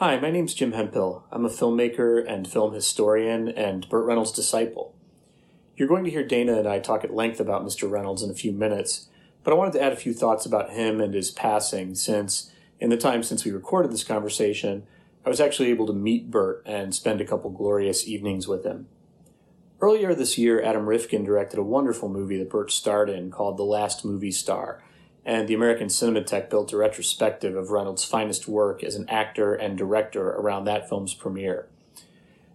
Hi, 0.00 0.16
my 0.20 0.30
name's 0.30 0.54
Jim 0.54 0.74
Hemphill. 0.74 1.24
I'm 1.32 1.44
a 1.44 1.48
filmmaker 1.48 2.24
and 2.24 2.46
film 2.46 2.72
historian 2.72 3.48
and 3.48 3.88
Burt 3.88 4.06
Reynolds' 4.06 4.30
disciple. 4.30 4.94
You're 5.76 5.88
going 5.88 6.04
to 6.04 6.10
hear 6.12 6.24
Dana 6.24 6.56
and 6.56 6.68
I 6.68 6.78
talk 6.78 7.02
at 7.02 7.12
length 7.12 7.40
about 7.40 7.64
Mr. 7.64 7.90
Reynolds 7.90 8.22
in 8.22 8.30
a 8.30 8.34
few 8.34 8.52
minutes, 8.52 9.08
but 9.42 9.52
I 9.52 9.56
wanted 9.56 9.72
to 9.72 9.82
add 9.82 9.92
a 9.92 9.96
few 9.96 10.14
thoughts 10.14 10.46
about 10.46 10.70
him 10.70 11.00
and 11.00 11.14
his 11.14 11.32
passing 11.32 11.96
since, 11.96 12.52
in 12.78 12.90
the 12.90 12.96
time 12.96 13.24
since 13.24 13.44
we 13.44 13.50
recorded 13.50 13.90
this 13.90 14.04
conversation, 14.04 14.86
I 15.26 15.30
was 15.30 15.40
actually 15.40 15.70
able 15.70 15.88
to 15.88 15.92
meet 15.92 16.30
Burt 16.30 16.62
and 16.64 16.94
spend 16.94 17.20
a 17.20 17.26
couple 17.26 17.50
glorious 17.50 18.06
evenings 18.06 18.46
with 18.46 18.62
him. 18.62 18.86
Earlier 19.80 20.14
this 20.14 20.38
year, 20.38 20.62
Adam 20.62 20.86
Rifkin 20.86 21.24
directed 21.24 21.58
a 21.58 21.64
wonderful 21.64 22.08
movie 22.08 22.38
that 22.38 22.50
Burt 22.50 22.70
starred 22.70 23.10
in 23.10 23.32
called 23.32 23.56
The 23.56 23.64
Last 23.64 24.04
Movie 24.04 24.30
Star, 24.30 24.80
and 25.24 25.46
the 25.46 25.54
American 25.54 25.88
Cinematheque 25.88 26.50
built 26.50 26.72
a 26.72 26.76
retrospective 26.76 27.54
of 27.56 27.70
Reynolds' 27.70 28.04
finest 28.04 28.48
work 28.48 28.82
as 28.82 28.94
an 28.94 29.08
actor 29.08 29.54
and 29.54 29.76
director 29.76 30.30
around 30.30 30.64
that 30.64 30.88
film's 30.88 31.14
premiere. 31.14 31.68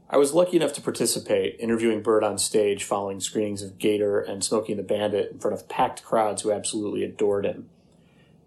I 0.10 0.18
was 0.18 0.34
lucky 0.34 0.58
enough 0.58 0.73
to 0.73 0.82
participate, 0.82 1.56
interviewing 1.60 2.04
Burt 2.04 2.23
on 2.23 2.38
stage 2.38 2.84
following 2.84 3.20
screenings 3.20 3.64
of 3.64 3.80
Gator 3.80 4.20
and 4.20 4.44
Smokey 4.44 4.73
and 4.73 4.80
the 4.80 4.84
Bandit 4.84 5.32
in 5.32 5.40
front 5.40 5.56
of 5.56 5.68
packed 5.68 6.04
crowds 6.04 6.44
who 6.44 6.52
absolutely 6.52 7.04
adored 7.04 7.46
him. 7.46 7.70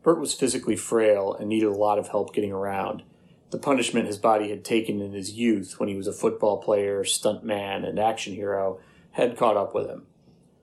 Burt 0.05 0.21
was 0.21 0.33
physically 0.33 0.77
frail 0.77 1.35
and 1.35 1.49
needed 1.49 1.67
a 1.67 1.73
lot 1.73 1.99
of 1.99 2.09
help 2.09 2.33
getting 2.33 2.53
around. 2.53 3.03
The 3.51 3.59
punishment 3.59 4.07
his 4.07 4.19
body 4.19 4.51
had 4.51 4.65
taken 4.65 5.01
in 5.01 5.13
his 5.13 5.33
youth 5.33 5.81
when 5.81 5.89
he 5.89 5.97
was 5.97 6.07
a 6.07 6.13
football 6.13 6.59
player, 6.59 7.03
stuntman, 7.03 7.85
and 7.85 7.99
action 7.99 8.35
hero 8.35 8.79
had 9.13 9.37
caught 9.37 9.57
up 9.57 9.75
with 9.75 9.89
him. 9.89 10.07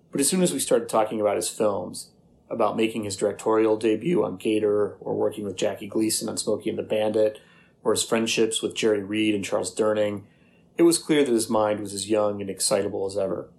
But 0.10 0.22
as 0.22 0.30
soon 0.30 0.41
as 0.41 0.54
we 0.54 0.60
started 0.60 0.88
talking 0.88 1.20
about 1.20 1.35
his 1.35 1.49
films, 1.49 2.12
about 2.50 2.78
making 2.78 3.04
his 3.04 3.18
directorial 3.18 3.78
debut 3.78 4.24
on 4.24 4.38
Gator, 4.38 4.96
or 5.00 5.16
working 5.16 5.46
with 5.46 5.56
Jackie 5.56 5.88
Gleason 5.88 6.30
on 6.30 6.38
Smokey 6.38 6.70
and 6.70 6.80
the 6.80 6.84
Bandit, 6.84 7.40
or 7.84 7.94
his 7.94 8.04
friendships 8.04 8.62
with 8.62 8.76
Jerry 8.76 9.04
Reed 9.04 9.36
and 9.36 9.44
Charles 9.44 9.74
Durning, 9.74 10.24
it 10.78 10.84
was 10.84 10.98
clear 10.98 11.24
that 11.24 11.32
his 11.32 11.50
mind 11.50 11.80
was 11.80 11.94
as 11.94 12.10
young 12.10 12.41
and 12.41 12.50
excitable 12.50 13.05
as 13.05 13.18
ever. 13.18 13.50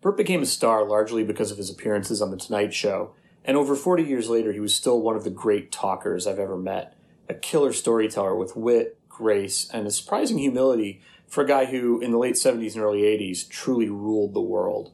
Burt 0.00 0.16
became 0.16 0.42
a 0.42 0.46
star 0.46 0.84
largely 0.84 1.22
because 1.22 1.50
of 1.50 1.58
his 1.58 1.70
appearances 1.70 2.22
on 2.22 2.30
The 2.30 2.36
Tonight 2.36 2.72
Show, 2.72 3.14
and 3.44 3.56
over 3.56 3.74
40 3.74 4.02
years 4.02 4.28
later, 4.28 4.52
he 4.52 4.60
was 4.60 4.74
still 4.74 5.00
one 5.00 5.16
of 5.16 5.24
the 5.24 5.30
great 5.30 5.72
talkers 5.72 6.26
I've 6.26 6.38
ever 6.38 6.56
met. 6.56 6.96
A 7.28 7.34
killer 7.34 7.72
storyteller 7.72 8.34
with 8.34 8.56
wit, 8.56 8.98
grace, 9.08 9.68
and 9.72 9.86
a 9.86 9.90
surprising 9.90 10.38
humility 10.38 11.00
for 11.26 11.44
a 11.44 11.46
guy 11.46 11.66
who, 11.66 12.00
in 12.00 12.10
the 12.10 12.18
late 12.18 12.34
70s 12.34 12.74
and 12.74 12.82
early 12.82 13.02
80s, 13.02 13.48
truly 13.48 13.88
ruled 13.88 14.34
the 14.34 14.40
world. 14.40 14.92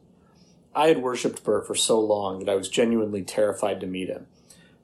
I 0.76 0.88
had 0.88 1.02
worshipped 1.02 1.42
Burt 1.42 1.66
for 1.66 1.74
so 1.74 1.98
long 1.98 2.38
that 2.38 2.52
I 2.52 2.54
was 2.54 2.68
genuinely 2.68 3.22
terrified 3.22 3.80
to 3.80 3.86
meet 3.86 4.08
him. 4.08 4.26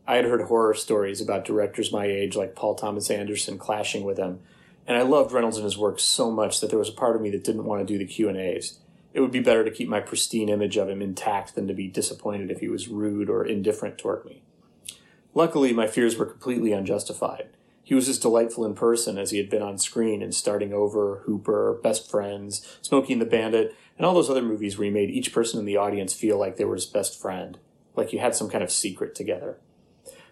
I 0.07 0.17
had 0.17 0.25
heard 0.25 0.41
horror 0.41 0.73
stories 0.73 1.21
about 1.21 1.45
directors 1.45 1.93
my 1.93 2.07
age 2.07 2.35
like 2.35 2.57
Paul 2.57 2.75
Thomas 2.75 3.11
Anderson 3.11 3.59
clashing 3.59 4.03
with 4.03 4.17
him, 4.17 4.41
and 4.87 4.97
I 4.97 5.03
loved 5.03 5.33
Reynolds 5.33 5.59
and 5.59 5.65
his 5.65 5.77
work 5.77 6.01
so 6.01 6.31
much 6.31 6.61
that 6.61 6.71
there 6.71 6.79
was 6.79 6.89
a 6.89 6.93
part 6.93 7.15
of 7.15 7.21
me 7.21 7.29
that 7.31 7.45
didn't 7.45 7.67
want 7.67 7.87
to 7.87 7.93
do 7.93 7.99
the 7.99 8.11
Q&As. 8.11 8.79
It 9.13 9.21
would 9.21 9.31
be 9.31 9.41
better 9.41 9.65
to 9.65 9.71
keep 9.71 9.87
my 9.87 10.01
pristine 10.01 10.49
image 10.49 10.79
of 10.79 10.89
him 10.89 11.03
intact 11.03 11.55
than 11.55 11.69
to 11.69 11.75
be 11.75 11.89
disappointed 11.89 12.51
if 12.51 12.61
he 12.61 12.69
was 12.69 12.89
rude 12.89 13.29
or 13.29 13.45
indifferent 13.45 13.99
toward 13.99 14.25
me. 14.25 14.41
Luckily, 15.35 15.75
my 15.75 15.87
fears 15.87 16.17
were 16.17 16.25
completely 16.25 16.73
unjustified. 16.73 17.49
He 17.85 17.95
was 17.95 18.09
as 18.09 18.19
delightful 18.19 18.65
in 18.65 18.75
person 18.75 19.19
as 19.19 19.31
he 19.31 19.37
had 19.37 19.51
been 19.51 19.61
on 19.61 19.77
screen 19.77 20.23
in 20.23 20.33
Starting 20.33 20.73
Over, 20.73 21.23
Hooper, 21.27 21.79
Best 21.83 22.11
Friends, 22.11 22.79
Smokey 22.81 23.13
and 23.13 23.21
the 23.21 23.27
Bandit, 23.27 23.77
and 23.97 24.07
all 24.07 24.15
those 24.15 24.31
other 24.31 24.43
movies 24.43 24.79
where 24.79 24.87
he 24.87 24.91
made 24.91 25.11
each 25.11 25.33
person 25.33 25.59
in 25.59 25.67
the 25.67 25.77
audience 25.77 26.15
feel 26.15 26.39
like 26.39 26.57
they 26.57 26.65
were 26.65 26.75
his 26.75 26.87
best 26.87 27.21
friend, 27.21 27.59
like 27.95 28.13
you 28.13 28.19
had 28.19 28.35
some 28.35 28.49
kind 28.49 28.65
of 28.65 28.71
secret 28.71 29.15
together. 29.15 29.59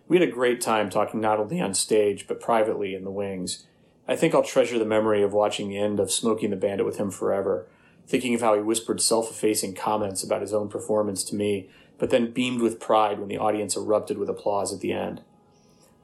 We 0.08 0.18
had 0.18 0.28
a 0.28 0.32
great 0.32 0.60
time 0.60 0.90
talking 0.90 1.20
not 1.20 1.38
only 1.38 1.60
on 1.60 1.74
stage, 1.74 2.26
but 2.26 2.40
privately 2.40 2.94
in 2.94 3.04
the 3.04 3.10
wings. 3.10 3.66
I 4.08 4.16
think 4.16 4.34
I'll 4.34 4.42
treasure 4.42 4.78
the 4.78 4.84
memory 4.84 5.22
of 5.22 5.32
watching 5.32 5.68
the 5.68 5.78
end 5.78 6.00
of 6.00 6.10
Smokey 6.10 6.46
and 6.46 6.52
the 6.52 6.56
Bandit 6.56 6.84
with 6.84 6.96
him 6.96 7.12
forever, 7.12 7.68
thinking 8.08 8.34
of 8.34 8.40
how 8.40 8.56
he 8.56 8.60
whispered 8.60 9.00
self 9.00 9.30
effacing 9.30 9.74
comments 9.74 10.24
about 10.24 10.40
his 10.40 10.52
own 10.52 10.68
performance 10.68 11.22
to 11.24 11.36
me, 11.36 11.68
but 11.96 12.10
then 12.10 12.32
beamed 12.32 12.60
with 12.60 12.80
pride 12.80 13.20
when 13.20 13.28
the 13.28 13.38
audience 13.38 13.76
erupted 13.76 14.18
with 14.18 14.28
applause 14.28 14.72
at 14.72 14.80
the 14.80 14.92
end. 14.92 15.22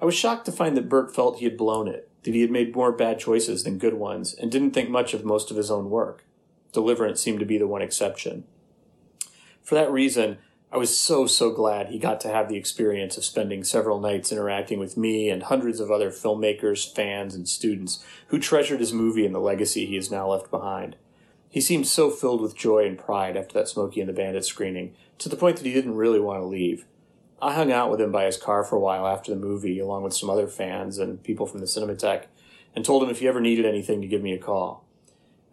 I 0.01 0.05
was 0.05 0.15
shocked 0.15 0.45
to 0.47 0.53
find 0.53 0.77
that 0.77 0.89
Burt 0.89 1.13
felt 1.13 1.39
he 1.39 1.47
had 1.47 1.57
blown 1.57 1.89
it, 1.89 2.09
that 2.23 2.35
he 2.35 2.43
had 2.43 2.51
made 2.51 2.77
more 2.77 2.93
bad 2.93 3.19
choices 3.19 3.65
than 3.65 3.79
good 3.79 3.95
ones, 3.95 4.35
and 4.35 4.53
didn't 4.53 4.73
think 4.73 4.89
much 4.89 5.15
of 5.15 5.25
most 5.25 5.51
of 5.51 5.57
his 5.57 5.71
own 5.71 5.91
work. 5.91 6.23
Deliverance 6.77 7.23
seemed 7.23 7.41
to 7.41 7.47
be 7.47 7.57
the 7.57 7.67
one 7.67 7.81
exception. 7.81 8.45
For 9.63 9.77
that 9.77 9.91
reason, 9.91 10.37
I 10.71 10.77
was 10.77 10.95
so, 10.95 11.27
so 11.27 11.51
glad 11.51 11.89
he 11.89 11.99
got 11.99 12.21
to 12.21 12.29
have 12.29 12.51
the 12.51 12.59
experience 12.59 13.17
of 13.17 13.25
spending 13.25 13.65
several 13.65 13.99
nights 13.99 14.31
interacting 14.31 14.79
with 14.79 14.95
me 14.95 15.31
and 15.31 15.45
hundreds 15.45 15.81
of 15.81 15.91
other 15.91 16.11
filmmakers, 16.11 16.95
fans, 16.95 17.35
and 17.35 17.49
students 17.49 18.05
who 18.27 18.39
treasured 18.39 18.81
his 18.81 18.93
movie 18.93 19.25
and 19.25 19.35
the 19.35 19.39
legacy 19.39 19.87
he 19.87 19.95
has 19.95 20.11
now 20.11 20.29
left 20.29 20.51
behind. 20.51 20.97
He 21.49 21.63
seemed 21.63 21.87
so 21.87 22.11
filled 22.11 22.43
with 22.43 22.55
joy 22.55 22.85
and 22.85 22.99
pride 22.99 23.39
after 23.39 23.55
that 23.55 23.69
Smokey 23.69 24.01
and 24.01 24.09
the 24.11 24.13
Bandit 24.13 24.45
screening, 24.45 24.93
to 25.17 25.31
the 25.31 25.37
point 25.37 25.57
that 25.57 25.65
he 25.65 25.73
didn't 25.73 25.97
really 25.97 26.21
want 26.21 26.43
to 26.43 26.47
leave. 26.47 26.85
I 27.41 27.55
hung 27.55 27.73
out 27.73 27.91
with 27.91 28.03
him 28.03 28.13
by 28.13 28.27
his 28.27 28.37
car 28.37 28.65
for 28.65 28.77
a 28.77 28.81
while 28.81 29.07
after 29.07 29.31
the 29.31 29.41
movie, 29.41 29.79
along 29.79 30.03
with 30.03 30.13
some 30.13 30.29
other 30.29 30.47
fans 30.47 30.99
and 30.99 31.23
people 31.23 31.47
from 31.47 31.61
the 31.61 31.67
Cinematheque, 31.67 32.27
and 32.75 32.85
told 32.85 33.03
him 33.03 33.09
if 33.09 33.21
he 33.21 33.29
ever 33.29 33.41
needed 33.41 33.65
anything 33.65 34.03
to 34.03 34.07
give 34.07 34.21
me 34.21 34.35
a 34.35 34.39
call. 34.39 34.86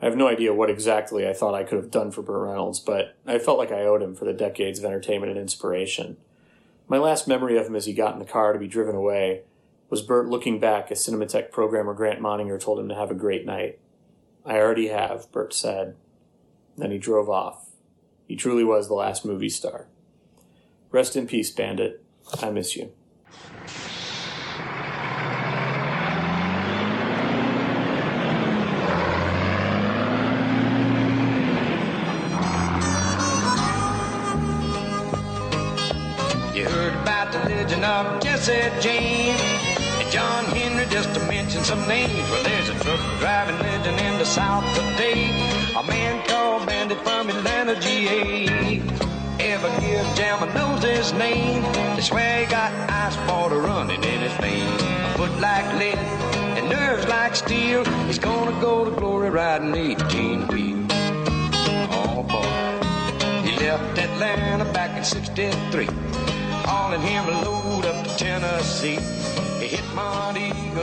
I 0.03 0.08
have 0.08 0.18
no 0.18 0.28
idea 0.28 0.53
what 0.53 0.69
exactly 0.69 1.25
I 1.25 1.31
thought 1.31 1.56
I 1.56 1.64
could 1.64 1.78
have 1.78 1.90
done 1.90 2.12
for 2.12 2.22
Burt 2.22 2.50
Reynolds, 2.50 2.81
but 2.81 3.16
I 3.25 3.40
felt 3.40 3.58
like 3.58 3.72
I 3.72 3.86
owed 3.86 4.02
him 4.02 4.16
for 4.16 4.25
the 4.25 4.34
decades 4.34 4.78
of 4.78 4.84
entertainment 4.84 5.31
and 5.31 5.40
inspiration. 5.40 6.18
My 6.90 6.97
last 6.97 7.25
memory 7.25 7.58
of 7.58 7.68
him 7.68 7.75
as 7.78 7.86
he 7.86 7.94
got 7.94 8.12
in 8.12 8.19
the 8.19 8.25
car 8.25 8.52
to 8.52 8.59
be 8.59 8.68
driven 8.68 8.96
away 8.96 9.44
was 9.90 10.02
Burt 10.02 10.28
looking 10.28 10.59
back 10.59 10.92
as 10.92 11.00
Cinematheque 11.00 11.52
programmer 11.52 11.94
Grant 11.94 12.19
Moninger 12.19 12.59
told 12.59 12.81
him 12.81 12.90
to 12.90 12.96
have 12.96 13.12
a 13.12 13.16
great 13.16 13.46
night. 13.46 13.80
I 14.46 14.58
already 14.58 14.90
have, 14.90 15.31
Burt 15.31 15.53
said. 15.53 15.96
Then 16.78 16.92
he 16.92 16.97
drove 16.97 17.30
off. 17.30 17.69
He 18.28 18.36
truly 18.36 18.66
was 18.66 18.90
the 18.90 18.96
last 18.96 19.24
movie 19.24 19.47
star. 19.47 19.88
Rest 20.92 21.16
in 21.16 21.28
peace, 21.28 21.50
Bandit. 21.50 22.03
I 22.42 22.50
miss 22.50 22.75
you. 22.75 22.92
Well, 41.94 42.44
there's 42.44 42.70
a 42.70 42.74
truck 42.80 43.00
driving 43.20 43.59
legend 43.59 44.00
in 44.00 44.18
the 44.18 44.26
South 44.26 44.66
today. 44.74 45.30
A 45.78 45.84
man 45.84 46.28
called 46.28 46.66
Bandit 46.66 46.98
from 47.02 47.30
Atlanta, 47.30 47.80
GA. 47.80 48.81
Ever 49.40 49.70
give 49.80 50.06
Jam 50.16 50.52
knows 50.56 50.84
his 50.84 51.14
name. 51.14 51.62
They 51.96 52.02
swear 52.02 52.40
he 52.40 52.46
got 52.50 52.72
ice 52.90 53.16
water 53.30 53.59
running 53.59 54.04
in 54.04 54.22
his 54.22 54.34
veins. 54.34 54.81
A 54.81 55.14
foot 55.18 55.40
like 55.40 55.68
lead 55.76 55.98
and 56.58 56.68
nerves 56.68 57.08
like 57.08 57.36
steel. 57.36 57.86
He's 58.08 58.18
gonna 58.18 58.60
go 58.60 58.86
to 58.86 58.92
glory 58.92 59.30
riding 59.30 59.75
18 59.75 60.48
wheels. 60.48 60.92
Oh 61.92 62.25
boy. 62.28 63.48
He 63.48 63.56
left 63.58 64.00
Atlanta 64.00 64.66
back 64.74 64.98
in 64.98 65.04
63 65.04 65.88
hauling 66.66 67.02
him 67.02 67.28
a 67.28 67.42
load 67.44 67.86
up 67.86 68.04
to 68.04 68.16
Tennessee. 68.18 68.98
Hit 69.74 69.82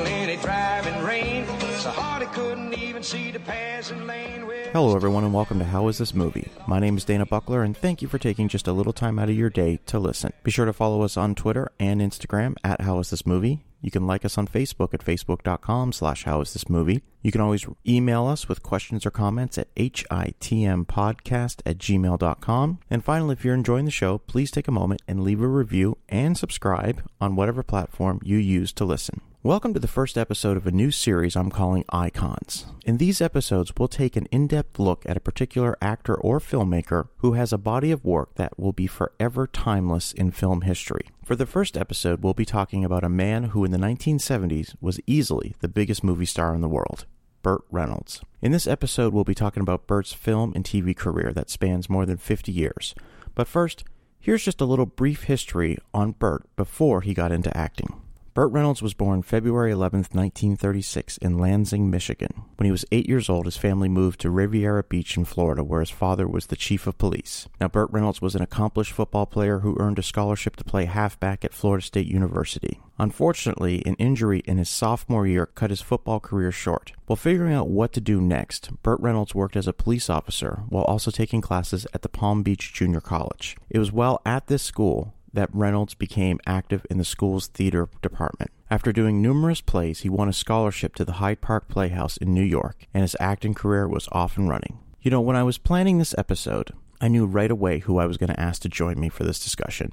in 0.09 0.31
a 0.31 0.37
driving 0.43 1.05
rain, 1.05 1.47
so 1.79 1.91
hard 1.91 2.27
couldn't 2.33 2.75
even 2.75 3.05
see 3.05 3.31
the 3.31 3.39
passing 3.39 4.05
lane. 4.05 4.45
Hello, 4.73 4.97
everyone, 4.97 5.23
and 5.23 5.33
welcome 5.33 5.61
to 5.61 5.65
How 5.65 5.87
Is 5.87 5.99
This 5.99 6.13
Movie? 6.13 6.49
My 6.67 6.81
name 6.81 6.97
is 6.97 7.05
Dana 7.05 7.25
Buckler, 7.25 7.63
and 7.63 7.77
thank 7.77 8.03
you 8.03 8.09
for 8.09 8.19
taking 8.19 8.49
just 8.49 8.67
a 8.67 8.73
little 8.73 8.93
time 8.93 9.21
out 9.21 9.29
of 9.29 9.37
your 9.37 9.49
day 9.49 9.79
to 9.87 10.01
listen. 10.01 10.33
Be 10.43 10.51
sure 10.51 10.67
to 10.67 10.73
follow 10.73 11.03
us 11.03 11.17
on 11.17 11.37
Twitter 11.37 11.71
and 11.79 12.01
Instagram 12.01 12.57
at 12.65 12.81
How 12.81 12.99
Is 12.99 13.11
This 13.11 13.25
Movie. 13.25 13.63
You 13.81 13.91
can 13.91 14.07
like 14.07 14.25
us 14.25 14.37
on 14.37 14.47
Facebook 14.47 14.93
at 14.95 15.05
facebook.com 15.05 15.93
slash 15.93 16.25
how 16.25 16.41
is 16.41 16.53
this 16.53 16.69
movie. 16.69 17.03
You 17.23 17.33
can 17.33 17.41
always 17.41 17.67
email 17.87 18.27
us 18.27 18.49
with 18.49 18.63
questions 18.63 19.07
or 19.07 19.11
comments 19.11 19.59
at 19.59 19.75
hitmpodcast 19.75 21.61
at 21.67 21.79
gmail.com. 21.79 22.79
And 22.91 23.05
finally, 23.05 23.33
if 23.33 23.45
you're 23.45 23.55
enjoying 23.55 23.85
the 23.85 23.91
show, 23.91 24.19
please 24.19 24.51
take 24.51 24.69
a 24.69 24.73
moment 24.73 25.03
and 25.09 25.23
leave 25.23 25.41
a 25.41 25.49
review 25.49 25.99
and 26.09 26.37
subscribe 26.37 27.03
on 27.21 27.37
whatever 27.37 27.63
platform 27.63 28.21
you 28.25 28.37
use 28.37 28.73
to 28.75 28.85
listen. 28.85 29.21
Welcome 29.43 29.73
to 29.73 29.81
the 29.81 29.89
first 29.89 30.19
episode 30.19 30.59
of 30.59 30.67
a 30.67 30.71
new 30.71 30.91
series 30.91 31.35
I'm 31.35 31.51
calling 31.51 31.87
Icons. 31.89 32.67
In 32.85 32.99
these 32.99 33.23
episodes, 33.23 33.73
we'll 33.79 33.89
take 33.89 34.15
an 34.15 34.27
in 34.27 34.47
depth 34.47 34.79
look 34.79 35.03
at 35.07 35.17
a 35.17 35.21
particular 35.21 35.79
actor 35.81 36.15
or 36.15 36.41
filmmaker 36.41 37.09
who 37.17 37.33
has 37.33 37.51
a 37.51 37.57
body 37.57 37.91
of 37.91 38.05
work 38.05 38.35
that 38.35 38.59
will 38.59 38.75
be 38.75 38.87
forever 38.87 39.47
timeless 39.47 40.13
in 40.13 40.31
film 40.31 40.61
history. 40.61 41.09
For 41.25 41.37
the 41.37 41.47
first 41.47 41.79
episode, 41.79 42.23
we'll 42.23 42.35
be 42.35 42.45
talking 42.45 42.85
about 42.85 43.03
a 43.03 43.09
man 43.09 43.45
who 43.45 43.65
in 43.65 43.71
the 43.71 43.79
1970s 43.79 44.75
was 44.79 45.01
easily 45.07 45.55
the 45.61 45.69
biggest 45.69 46.05
movie 46.05 46.27
star 46.27 46.55
in 46.55 46.61
the 46.61 46.69
world. 46.69 47.07
Burt 47.43 47.63
Reynolds. 47.71 48.21
In 48.43 48.53
this 48.53 48.67
episode, 48.67 49.15
we'll 49.15 49.25
be 49.25 49.35
talking 49.35 49.63
about 49.63 49.87
Burt's 49.87 50.13
film 50.13 50.53
and 50.55 50.67
TV 50.67 50.95
career 50.95 51.33
that 51.33 51.49
spans 51.49 51.89
more 51.89 52.05
than 52.05 52.19
50 52.19 52.53
years. 52.53 52.95
But 53.35 53.49
first, 53.49 53.85
here's 54.19 54.45
just 54.45 54.61
a 54.61 54.67
little 54.67 54.85
brief 54.85 55.23
history 55.23 55.79
on 55.95 56.13
Burt 56.13 56.45
before 56.57 57.01
he 57.01 57.15
got 57.15 57.33
into 57.33 57.57
acting. 57.57 58.03
Burt 58.33 58.53
Reynolds 58.53 58.81
was 58.81 58.95
born 58.95 59.23
February 59.23 59.73
11, 59.73 59.99
1936, 60.13 61.17
in 61.19 61.37
Lansing, 61.37 61.91
Michigan. 61.91 62.43
When 62.59 62.65
he 62.65 62.71
was 62.71 62.85
eight 62.93 63.09
years 63.09 63.29
old, 63.29 63.47
his 63.47 63.57
family 63.57 63.89
moved 63.89 64.21
to 64.21 64.31
Riviera 64.31 64.85
Beach 64.85 65.17
in 65.17 65.25
Florida, 65.25 65.65
where 65.65 65.81
his 65.81 65.91
father 65.91 66.29
was 66.29 66.47
the 66.47 66.55
chief 66.55 66.87
of 66.87 66.97
police. 66.97 67.49
Now, 67.61 67.67
Burt 67.67 67.91
Reynolds 67.91 68.23
was 68.23 68.37
an 68.37 68.43
accomplished 68.43 68.93
football 68.93 69.27
player 69.27 69.61
who 69.61 69.77
earned 69.81 69.99
a 69.99 70.05
scholarship 70.05 70.55
to 70.57 70.65
play 70.65 70.85
halfback 70.85 71.45
at 71.45 71.53
Florida 71.53 71.85
State 71.85 72.07
University. 72.07 72.81
Unfortunately, 73.01 73.83
an 73.85 73.95
injury 73.95 74.43
in 74.47 74.59
his 74.59 74.69
sophomore 74.69 75.27
year 75.27 75.47
cut 75.47 75.71
his 75.71 75.81
football 75.81 76.21
career 76.21 76.53
short. 76.53 76.93
While 77.07 77.17
figuring 77.17 77.55
out 77.55 77.69
what 77.69 77.93
to 77.95 78.01
do 78.01 78.21
next, 78.21 78.71
Burt 78.83 79.01
Reynolds 79.01 79.35
worked 79.35 79.57
as 79.57 79.67
a 79.67 79.73
police 79.73 80.09
officer 80.09 80.63
while 80.69 80.85
also 80.85 81.11
taking 81.11 81.41
classes 81.41 81.87
at 81.93 82.03
the 82.03 82.09
Palm 82.09 82.45
Beach 82.45 82.73
Junior 82.73 83.01
College. 83.01 83.57
It 83.71 83.81
was 83.81 83.91
while 83.91 84.21
at 84.25 84.47
this 84.47 84.63
school 84.63 85.15
that 85.33 85.51
Reynolds 85.53 85.95
became 85.95 86.41
active 86.47 86.87
in 86.91 86.99
the 86.99 87.05
school's 87.05 87.47
theater 87.47 87.89
department. 88.03 88.51
After 88.71 88.93
doing 88.93 89.21
numerous 89.21 89.61
plays, 89.61 90.01
he 90.01 90.09
won 90.09 90.29
a 90.29 90.33
scholarship 90.33 90.95
to 90.97 91.05
the 91.05 91.15
Hyde 91.15 91.41
Park 91.41 91.69
Playhouse 91.69 92.17
in 92.17 92.35
New 92.35 92.43
York, 92.43 92.87
and 92.95 93.03
his 93.03 93.17
acting 93.19 93.55
career 93.55 93.89
was 93.89 94.09
off 94.13 94.37
and 94.37 94.49
running. 94.49 94.79
You 95.03 95.11
know, 95.11 95.21
when 95.21 95.37
I 95.37 95.43
was 95.43 95.59
planning 95.59 95.99
this 95.99 96.15
episode, 96.19 96.73
I 97.01 97.09
knew 97.09 97.27
right 97.27 97.51
away 97.51 97.81
who 97.81 97.99
I 97.99 98.07
was 98.07 98.17
going 98.17 98.31
to 98.31 98.41
ask 98.41 98.63
to 98.63 98.69
join 98.69 99.01
me 99.01 99.09
for 99.09 99.25
this 99.25 99.43
discussion 99.43 99.93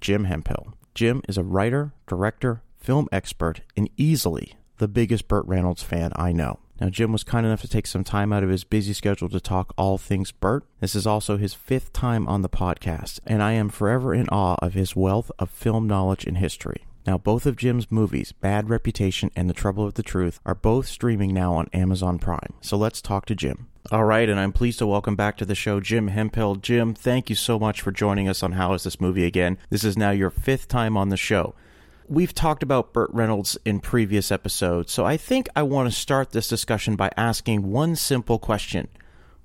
Jim 0.00 0.24
Hemphill. 0.24 0.74
Jim 0.94 1.22
is 1.28 1.38
a 1.38 1.42
writer, 1.42 1.92
director, 2.06 2.62
film 2.76 3.08
expert, 3.10 3.62
and 3.76 3.88
easily 3.96 4.56
the 4.78 4.88
biggest 4.88 5.28
Burt 5.28 5.46
Reynolds 5.46 5.82
fan 5.82 6.12
I 6.16 6.32
know. 6.32 6.58
Now, 6.80 6.88
Jim 6.88 7.12
was 7.12 7.24
kind 7.24 7.46
enough 7.46 7.60
to 7.60 7.68
take 7.68 7.86
some 7.86 8.02
time 8.02 8.32
out 8.32 8.42
of 8.42 8.48
his 8.48 8.64
busy 8.64 8.92
schedule 8.92 9.28
to 9.28 9.40
talk 9.40 9.72
all 9.76 9.98
things 9.98 10.32
Burt. 10.32 10.64
This 10.80 10.94
is 10.94 11.06
also 11.06 11.36
his 11.36 11.54
fifth 11.54 11.92
time 11.92 12.26
on 12.26 12.42
the 12.42 12.48
podcast, 12.48 13.20
and 13.26 13.42
I 13.42 13.52
am 13.52 13.68
forever 13.68 14.14
in 14.14 14.28
awe 14.30 14.56
of 14.60 14.74
his 14.74 14.96
wealth 14.96 15.30
of 15.38 15.50
film 15.50 15.86
knowledge 15.86 16.24
and 16.24 16.38
history. 16.38 16.84
Now, 17.06 17.18
both 17.18 17.46
of 17.46 17.56
Jim's 17.56 17.90
movies, 17.90 18.32
Bad 18.32 18.70
Reputation 18.70 19.30
and 19.34 19.50
The 19.50 19.54
Trouble 19.54 19.84
with 19.84 19.96
the 19.96 20.04
Truth, 20.04 20.40
are 20.46 20.54
both 20.54 20.86
streaming 20.86 21.34
now 21.34 21.54
on 21.54 21.68
Amazon 21.72 22.18
Prime. 22.18 22.54
So 22.60 22.76
let's 22.76 23.02
talk 23.02 23.26
to 23.26 23.34
Jim. 23.34 23.66
All 23.90 24.04
right, 24.04 24.28
and 24.28 24.38
I'm 24.38 24.52
pleased 24.52 24.78
to 24.78 24.86
welcome 24.86 25.16
back 25.16 25.36
to 25.38 25.44
the 25.44 25.56
show 25.56 25.80
Jim 25.80 26.08
Hemphill. 26.08 26.54
Jim, 26.56 26.94
thank 26.94 27.28
you 27.28 27.34
so 27.34 27.58
much 27.58 27.80
for 27.80 27.90
joining 27.90 28.28
us 28.28 28.42
on 28.42 28.52
How 28.52 28.72
Is 28.74 28.84
This 28.84 29.00
Movie 29.00 29.24
Again. 29.24 29.58
This 29.70 29.82
is 29.82 29.98
now 29.98 30.12
your 30.12 30.30
fifth 30.30 30.68
time 30.68 30.96
on 30.96 31.08
the 31.08 31.16
show 31.16 31.54
we've 32.12 32.34
talked 32.34 32.62
about 32.62 32.92
Burt 32.92 33.10
Reynolds 33.12 33.56
in 33.64 33.80
previous 33.80 34.30
episodes, 34.30 34.92
so 34.92 35.04
I 35.04 35.16
think 35.16 35.48
I 35.56 35.62
want 35.62 35.90
to 35.90 35.98
start 35.98 36.30
this 36.30 36.48
discussion 36.48 36.94
by 36.94 37.10
asking 37.16 37.70
one 37.70 37.96
simple 37.96 38.38
question. 38.38 38.88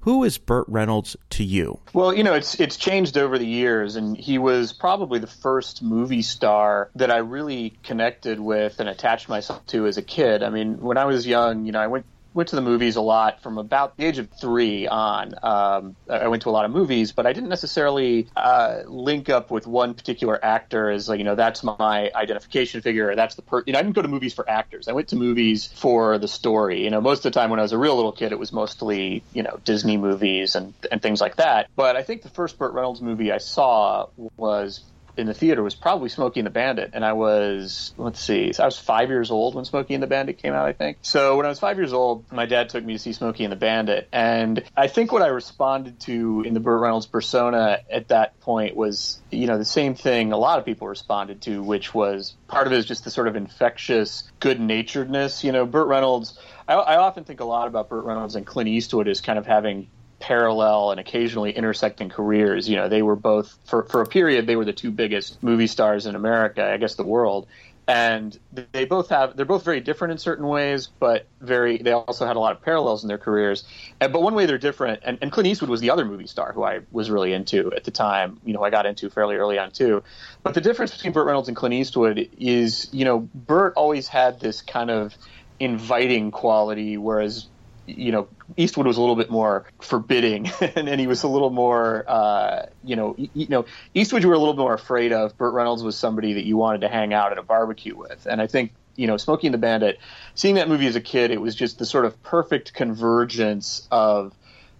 Who 0.02 0.24
is 0.24 0.38
Burt 0.38 0.66
Reynolds 0.68 1.18
to 1.32 1.44
you? 1.44 1.80
Well, 1.94 2.14
you 2.14 2.24
know, 2.24 2.34
it's 2.34 2.60
it's 2.60 2.78
changed 2.78 3.18
over 3.18 3.38
the 3.38 3.48
years, 3.48 3.96
and 3.96 4.16
he 4.16 4.38
was 4.38 4.72
probably 4.72 5.20
the 5.20 5.28
first 5.28 5.82
movie 5.82 6.22
star 6.22 6.90
that 6.96 7.12
I 7.12 7.18
really 7.18 7.74
connected 7.84 8.40
with 8.40 8.80
and 8.80 8.88
attached 8.88 9.28
myself 9.28 9.66
to 9.68 9.86
as 9.86 9.98
a 9.98 10.02
kid. 10.02 10.44
I 10.44 10.50
mean, 10.50 10.80
when 10.80 10.98
I 10.98 11.06
was 11.06 11.26
young, 11.26 11.66
you 11.66 11.72
know, 11.72 11.80
I 11.80 11.88
went 11.88 12.06
went 12.38 12.50
to 12.50 12.56
the 12.56 12.62
movies 12.62 12.96
a 12.96 13.02
lot 13.02 13.42
from 13.42 13.58
about 13.58 13.98
the 13.98 14.06
age 14.06 14.20
of 14.20 14.30
three 14.40 14.88
on. 14.88 15.34
Um, 15.42 15.96
I 16.08 16.28
went 16.28 16.44
to 16.44 16.50
a 16.50 16.52
lot 16.52 16.66
of 16.66 16.72
movies, 16.72 17.12
but 17.12 17.26
I 17.26 17.34
didn't 17.34 17.50
necessarily 17.50 18.28
uh, 18.36 18.84
link 18.86 19.28
up 19.28 19.50
with 19.50 19.66
one 19.66 19.96
particular 19.96 20.40
actor 20.46 20.92
as 20.92 21.10
like 21.10 21.18
you 21.18 21.24
know 21.24 21.34
that's 21.34 21.64
my 21.64 22.12
identification 22.14 22.82
figure 22.82 23.16
that's 23.16 23.34
the 23.34 23.42
per. 23.42 23.64
You 23.66 23.74
know, 23.74 23.80
I 23.80 23.82
didn't 23.82 23.96
go 23.96 24.04
to 24.04 24.08
movies 24.08 24.36
for 24.36 24.48
actors. 24.48 24.88
I 24.88 24.94
went 24.94 25.08
to 25.10 25.16
movies 25.16 25.66
for 25.66 26.20
the 26.20 26.28
story. 26.28 26.84
You 26.84 26.92
know, 26.92 27.02
most 27.02 27.20
of 27.20 27.24
the 27.24 27.32
time 27.32 27.50
when 27.50 27.60
I 27.60 27.64
was 27.64 27.72
a 27.72 27.78
real 27.78 27.96
little 27.96 28.12
kid, 28.12 28.32
it 28.32 28.40
was 28.40 28.54
mostly 28.54 29.24
you 29.34 29.42
know 29.42 29.60
Disney 29.66 29.98
movies 29.98 30.56
and 30.56 30.76
and 30.92 31.02
things 31.02 31.20
like 31.20 31.38
that. 31.38 31.70
But 31.76 31.96
I 31.96 32.04
think 32.04 32.22
the 32.22 32.30
first 32.30 32.60
Burt 32.60 32.74
Reynolds 32.74 33.02
movie 33.02 33.32
I 33.32 33.40
saw 33.40 34.10
was 34.38 34.84
in 35.18 35.28
the 35.28 35.34
theater 35.34 35.64
was 35.64 35.76
probably 35.76 36.10
Smokey 36.10 36.40
and 36.40 36.48
the 36.48 36.52
Bandit, 36.52 36.92
and 36.94 37.04
I 37.04 37.14
was 37.14 37.94
let's 37.98 38.20
see, 38.20 38.52
I 38.60 38.66
was 38.66 38.78
five 38.78 39.10
years 39.10 39.32
old 39.32 39.56
when 39.56 39.66
Smokey 39.66 39.94
and 39.94 40.04
the 40.04 40.08
Bandit 40.08 40.38
came 40.38 40.54
out, 40.54 40.66
I 40.66 40.74
think. 40.74 40.98
So 41.02 41.38
when 41.38 41.46
I 41.46 41.50
was 41.50 41.60
five 41.60 41.78
years 41.78 41.94
old, 41.94 42.32
my 42.32 42.46
dad 42.46 42.70
took 42.70 42.84
me 42.84 42.94
to 42.94 43.00
see 43.00 43.14
Smokey 43.14 43.44
and 43.44 43.52
the 43.52 43.58
Bandit, 43.58 44.08
and 44.12 44.64
I 44.76 44.88
think 44.88 45.12
what 45.12 45.22
I 45.22 45.28
responded 45.28 46.00
to 46.02 46.44
in 46.46 46.54
the 46.54 46.60
Burt 46.60 46.82
Reynolds 46.82 47.06
persona 47.06 47.80
at 47.90 48.10
that 48.10 48.40
point 48.42 48.76
was, 48.76 49.20
you 49.32 49.48
know, 49.48 49.58
the 49.58 49.66
same 49.66 49.96
thing 49.96 50.32
a 50.32 50.38
lot 50.38 50.60
of 50.60 50.66
people 50.66 50.88
responded 50.88 51.42
to, 51.44 51.62
which 51.62 51.94
was 51.94 52.36
part 52.48 52.68
of 52.68 52.74
it 52.74 52.78
is 52.78 52.86
just 52.86 53.04
the 53.04 53.12
sort 53.12 53.28
of 53.28 53.36
infectious 53.36 54.24
good 54.40 54.60
naturedness. 54.60 55.44
You 55.44 55.52
know, 55.52 55.66
Burt 55.66 55.88
Reynolds. 55.88 56.40
I, 56.68 56.76
I 56.76 56.98
often 56.98 57.24
think 57.24 57.40
a 57.40 57.46
lot 57.46 57.68
about 57.68 57.90
Burt 57.90 58.04
Reynolds 58.06 58.36
and 58.36 58.46
Clint 58.46 58.70
Eastwood 58.70 59.08
as 59.08 59.22
kind 59.22 59.40
of 59.40 59.46
having 59.46 59.88
parallel 60.20 60.92
and 60.92 61.00
occasionally 61.00 61.52
intersecting 61.52 62.10
careers. 62.10 62.68
You 62.70 62.78
know, 62.78 62.90
they 62.90 63.02
were 63.02 63.16
both 63.16 63.58
for 63.66 63.84
for 63.84 64.02
a 64.02 64.06
period 64.06 64.48
they 64.48 64.56
were 64.56 64.66
the 64.66 64.74
two 64.74 64.92
biggest 64.92 65.42
movie 65.44 65.68
stars 65.68 66.06
in 66.06 66.16
America, 66.16 66.64
I 66.64 66.78
guess 66.78 66.96
the 66.96 67.04
world. 67.04 67.48
And 67.90 68.38
they 68.74 68.84
both 68.84 69.10
have 69.10 69.38
they're 69.38 69.46
both 69.46 69.64
very 69.64 69.80
different 69.80 70.12
in 70.12 70.18
certain 70.18 70.46
ways, 70.46 70.88
but 71.00 71.26
very 71.40 71.78
they 71.78 71.94
also 71.94 72.26
had 72.26 72.36
a 72.36 72.40
lot 72.40 72.52
of 72.52 72.62
parallels 72.62 73.04
in 73.04 73.08
their 73.08 73.18
careers. 73.18 73.64
And, 74.02 74.12
but 74.12 74.22
one 74.22 74.36
way 74.36 74.46
they're 74.46 74.58
different, 74.58 75.04
and, 75.06 75.18
and 75.22 75.32
Clint 75.32 75.48
Eastwood 75.48 75.70
was 75.70 75.80
the 75.80 75.92
other 75.92 76.04
movie 76.04 76.28
star 76.28 76.52
who 76.52 76.64
I 76.64 76.82
was 76.92 77.10
really 77.10 77.32
into 77.32 77.72
at 77.74 77.86
the 77.86 77.92
time. 77.92 78.42
You 78.44 78.54
know, 78.54 78.62
I 78.62 78.72
got 78.72 78.86
into 78.86 79.10
fairly 79.10 79.38
early 79.38 79.58
on 79.58 79.72
too. 79.72 80.04
But 80.44 80.54
the 80.54 80.60
difference 80.60 80.92
between 80.92 81.14
Burt 81.14 81.28
Reynolds 81.28 81.48
and 81.48 81.56
Clint 81.56 81.76
Eastwood 81.76 82.30
is, 82.38 82.90
you 82.92 83.06
know, 83.06 83.20
Burt 83.34 83.74
always 83.78 84.10
had 84.10 84.42
this 84.42 84.62
kind 84.62 84.92
of 84.92 85.16
inviting 85.58 86.32
quality, 86.32 86.98
whereas 86.98 87.48
you 87.88 88.12
know, 88.12 88.28
Eastwood 88.58 88.86
was 88.86 88.98
a 88.98 89.00
little 89.00 89.16
bit 89.16 89.30
more 89.30 89.66
forbidding, 89.82 90.52
and, 90.62 90.88
and 90.88 91.00
he 91.00 91.08
was 91.08 91.24
a 91.24 91.28
little 91.28 91.50
more, 91.50 92.06
uh, 92.08 92.68
you 92.84 92.96
know, 92.96 93.16
you, 93.18 93.30
you 93.34 93.48
know, 93.48 93.66
Eastwood 93.94 94.22
you 94.22 94.30
were 94.30 94.36
a 94.36 94.40
little 94.40 94.56
more 94.56 94.74
afraid 94.74 95.14
of. 95.14 95.38
Burt 95.38 95.54
Reynolds 95.54 95.84
was 95.84 95.98
somebody 95.98 96.34
that 96.34 96.46
you 96.46 96.58
wanted 96.58 96.82
to 96.82 96.90
hang 96.90 97.14
out 97.14 97.32
at 97.32 97.38
a 97.38 97.44
barbecue 97.44 97.96
with, 97.96 98.28
and 98.30 98.42
I 98.42 98.48
think 98.48 98.74
you 98.98 99.08
know, 99.08 99.16
Smokey 99.16 99.48
and 99.48 99.54
the 99.54 99.60
Bandit, 99.60 100.00
seeing 100.36 100.56
that 100.56 100.68
movie 100.68 100.88
as 100.88 100.96
a 100.96 101.02
kid, 101.02 101.32
it 101.32 101.40
was 101.40 101.56
just 101.56 101.78
the 101.78 101.86
sort 101.86 102.04
of 102.04 102.22
perfect 102.24 102.74
convergence 102.74 103.88
of, 103.92 104.34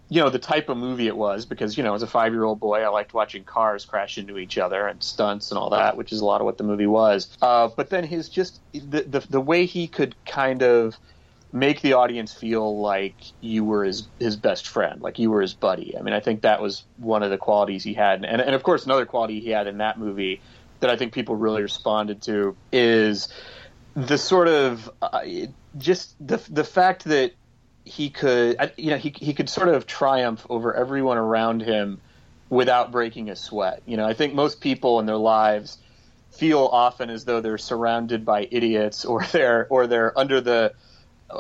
you 0.10 0.22
know, 0.22 0.30
the 0.30 0.40
type 0.40 0.70
of 0.70 0.78
movie 0.78 1.08
it 1.08 1.16
was 1.16 1.46
because, 1.46 1.78
you 1.78 1.84
know, 1.84 1.94
as 1.94 2.02
a 2.02 2.08
five 2.08 2.34
year 2.34 2.44
old 2.44 2.60
boy, 2.60 2.82
I 2.82 2.88
liked 2.88 3.14
watching 3.14 3.44
cars 3.44 3.86
crash 3.86 4.18
into 4.18 4.38
each 4.38 4.58
other 4.58 4.88
and 4.88 5.02
stunts 5.04 5.52
and 5.52 5.58
all 5.58 5.70
that, 5.70 5.96
which 5.96 6.12
is 6.12 6.20
a 6.20 6.26
lot 6.26 6.42
of 6.42 6.46
what 6.46 6.58
the 6.58 6.64
movie 6.64 6.88
was. 6.88 7.38
Uh, 7.42 7.70
but 7.76 7.90
then 7.90 8.04
his 8.04 8.28
just, 8.28 8.60
the, 8.74 9.04
the, 9.04 9.20
the 9.30 9.42
way 9.42 9.66
he 9.66 9.88
could 9.88 10.16
kind 10.26 10.64
of, 10.64 10.98
make 11.52 11.82
the 11.82 11.94
audience 11.94 12.34
feel 12.34 12.80
like 12.80 13.16
you 13.42 13.64
were 13.64 13.84
his 13.84 14.08
his 14.20 14.36
best 14.36 14.68
friend, 14.68 15.02
like 15.02 15.20
you 15.20 15.32
were 15.32 15.42
his 15.42 15.54
buddy. 15.54 15.98
I 15.98 16.02
mean, 16.02 16.14
I 16.14 16.20
think 16.20 16.42
that 16.42 16.62
was 16.62 16.84
one 16.98 17.24
of 17.24 17.30
the 17.30 17.38
qualities 17.38 17.84
he 17.84 17.94
had, 17.94 18.24
and 18.26 18.42
and 18.42 18.56
of 18.56 18.64
course 18.64 18.86
another 18.86 19.06
quality 19.06 19.40
he 19.40 19.50
had 19.50 19.68
in 19.68 19.78
that 19.78 20.00
movie 20.00 20.42
that 20.80 20.90
I 20.90 20.98
think 20.98 21.14
people 21.14 21.36
really 21.36 21.62
responded 21.62 22.22
to 22.24 22.56
is 22.72 23.30
the 23.96 24.18
sort 24.18 24.48
of 24.48 24.90
uh, 25.02 25.22
just 25.78 26.16
the 26.26 26.38
the 26.50 26.64
fact 26.64 27.06
that 27.06 27.34
he 27.84 28.10
could 28.10 28.74
you 28.78 28.92
know 28.92 28.98
he 28.98 29.14
he 29.18 29.34
could 29.34 29.50
sort 29.50 29.70
of 29.70 29.88
triumph 29.88 30.46
over 30.50 30.74
everyone 30.74 31.18
around 31.18 31.62
him 31.62 32.02
without 32.50 32.92
breaking 32.92 33.30
a 33.30 33.36
sweat. 33.36 33.82
You 33.86 33.98
know, 33.98 34.06
I 34.06 34.14
think 34.14 34.34
most 34.34 34.62
people 34.62 35.00
in 35.00 35.06
their 35.06 35.18
lives 35.18 35.78
feel 36.32 36.70
often 36.72 37.10
as 37.10 37.26
though 37.26 37.42
they're 37.42 37.58
surrounded 37.58 38.26
by 38.26 38.48
idiots 38.52 39.06
or 39.06 39.26
they're 39.32 39.68
or 39.70 39.88
they're 39.88 40.18
under 40.18 40.42
the 40.42 40.74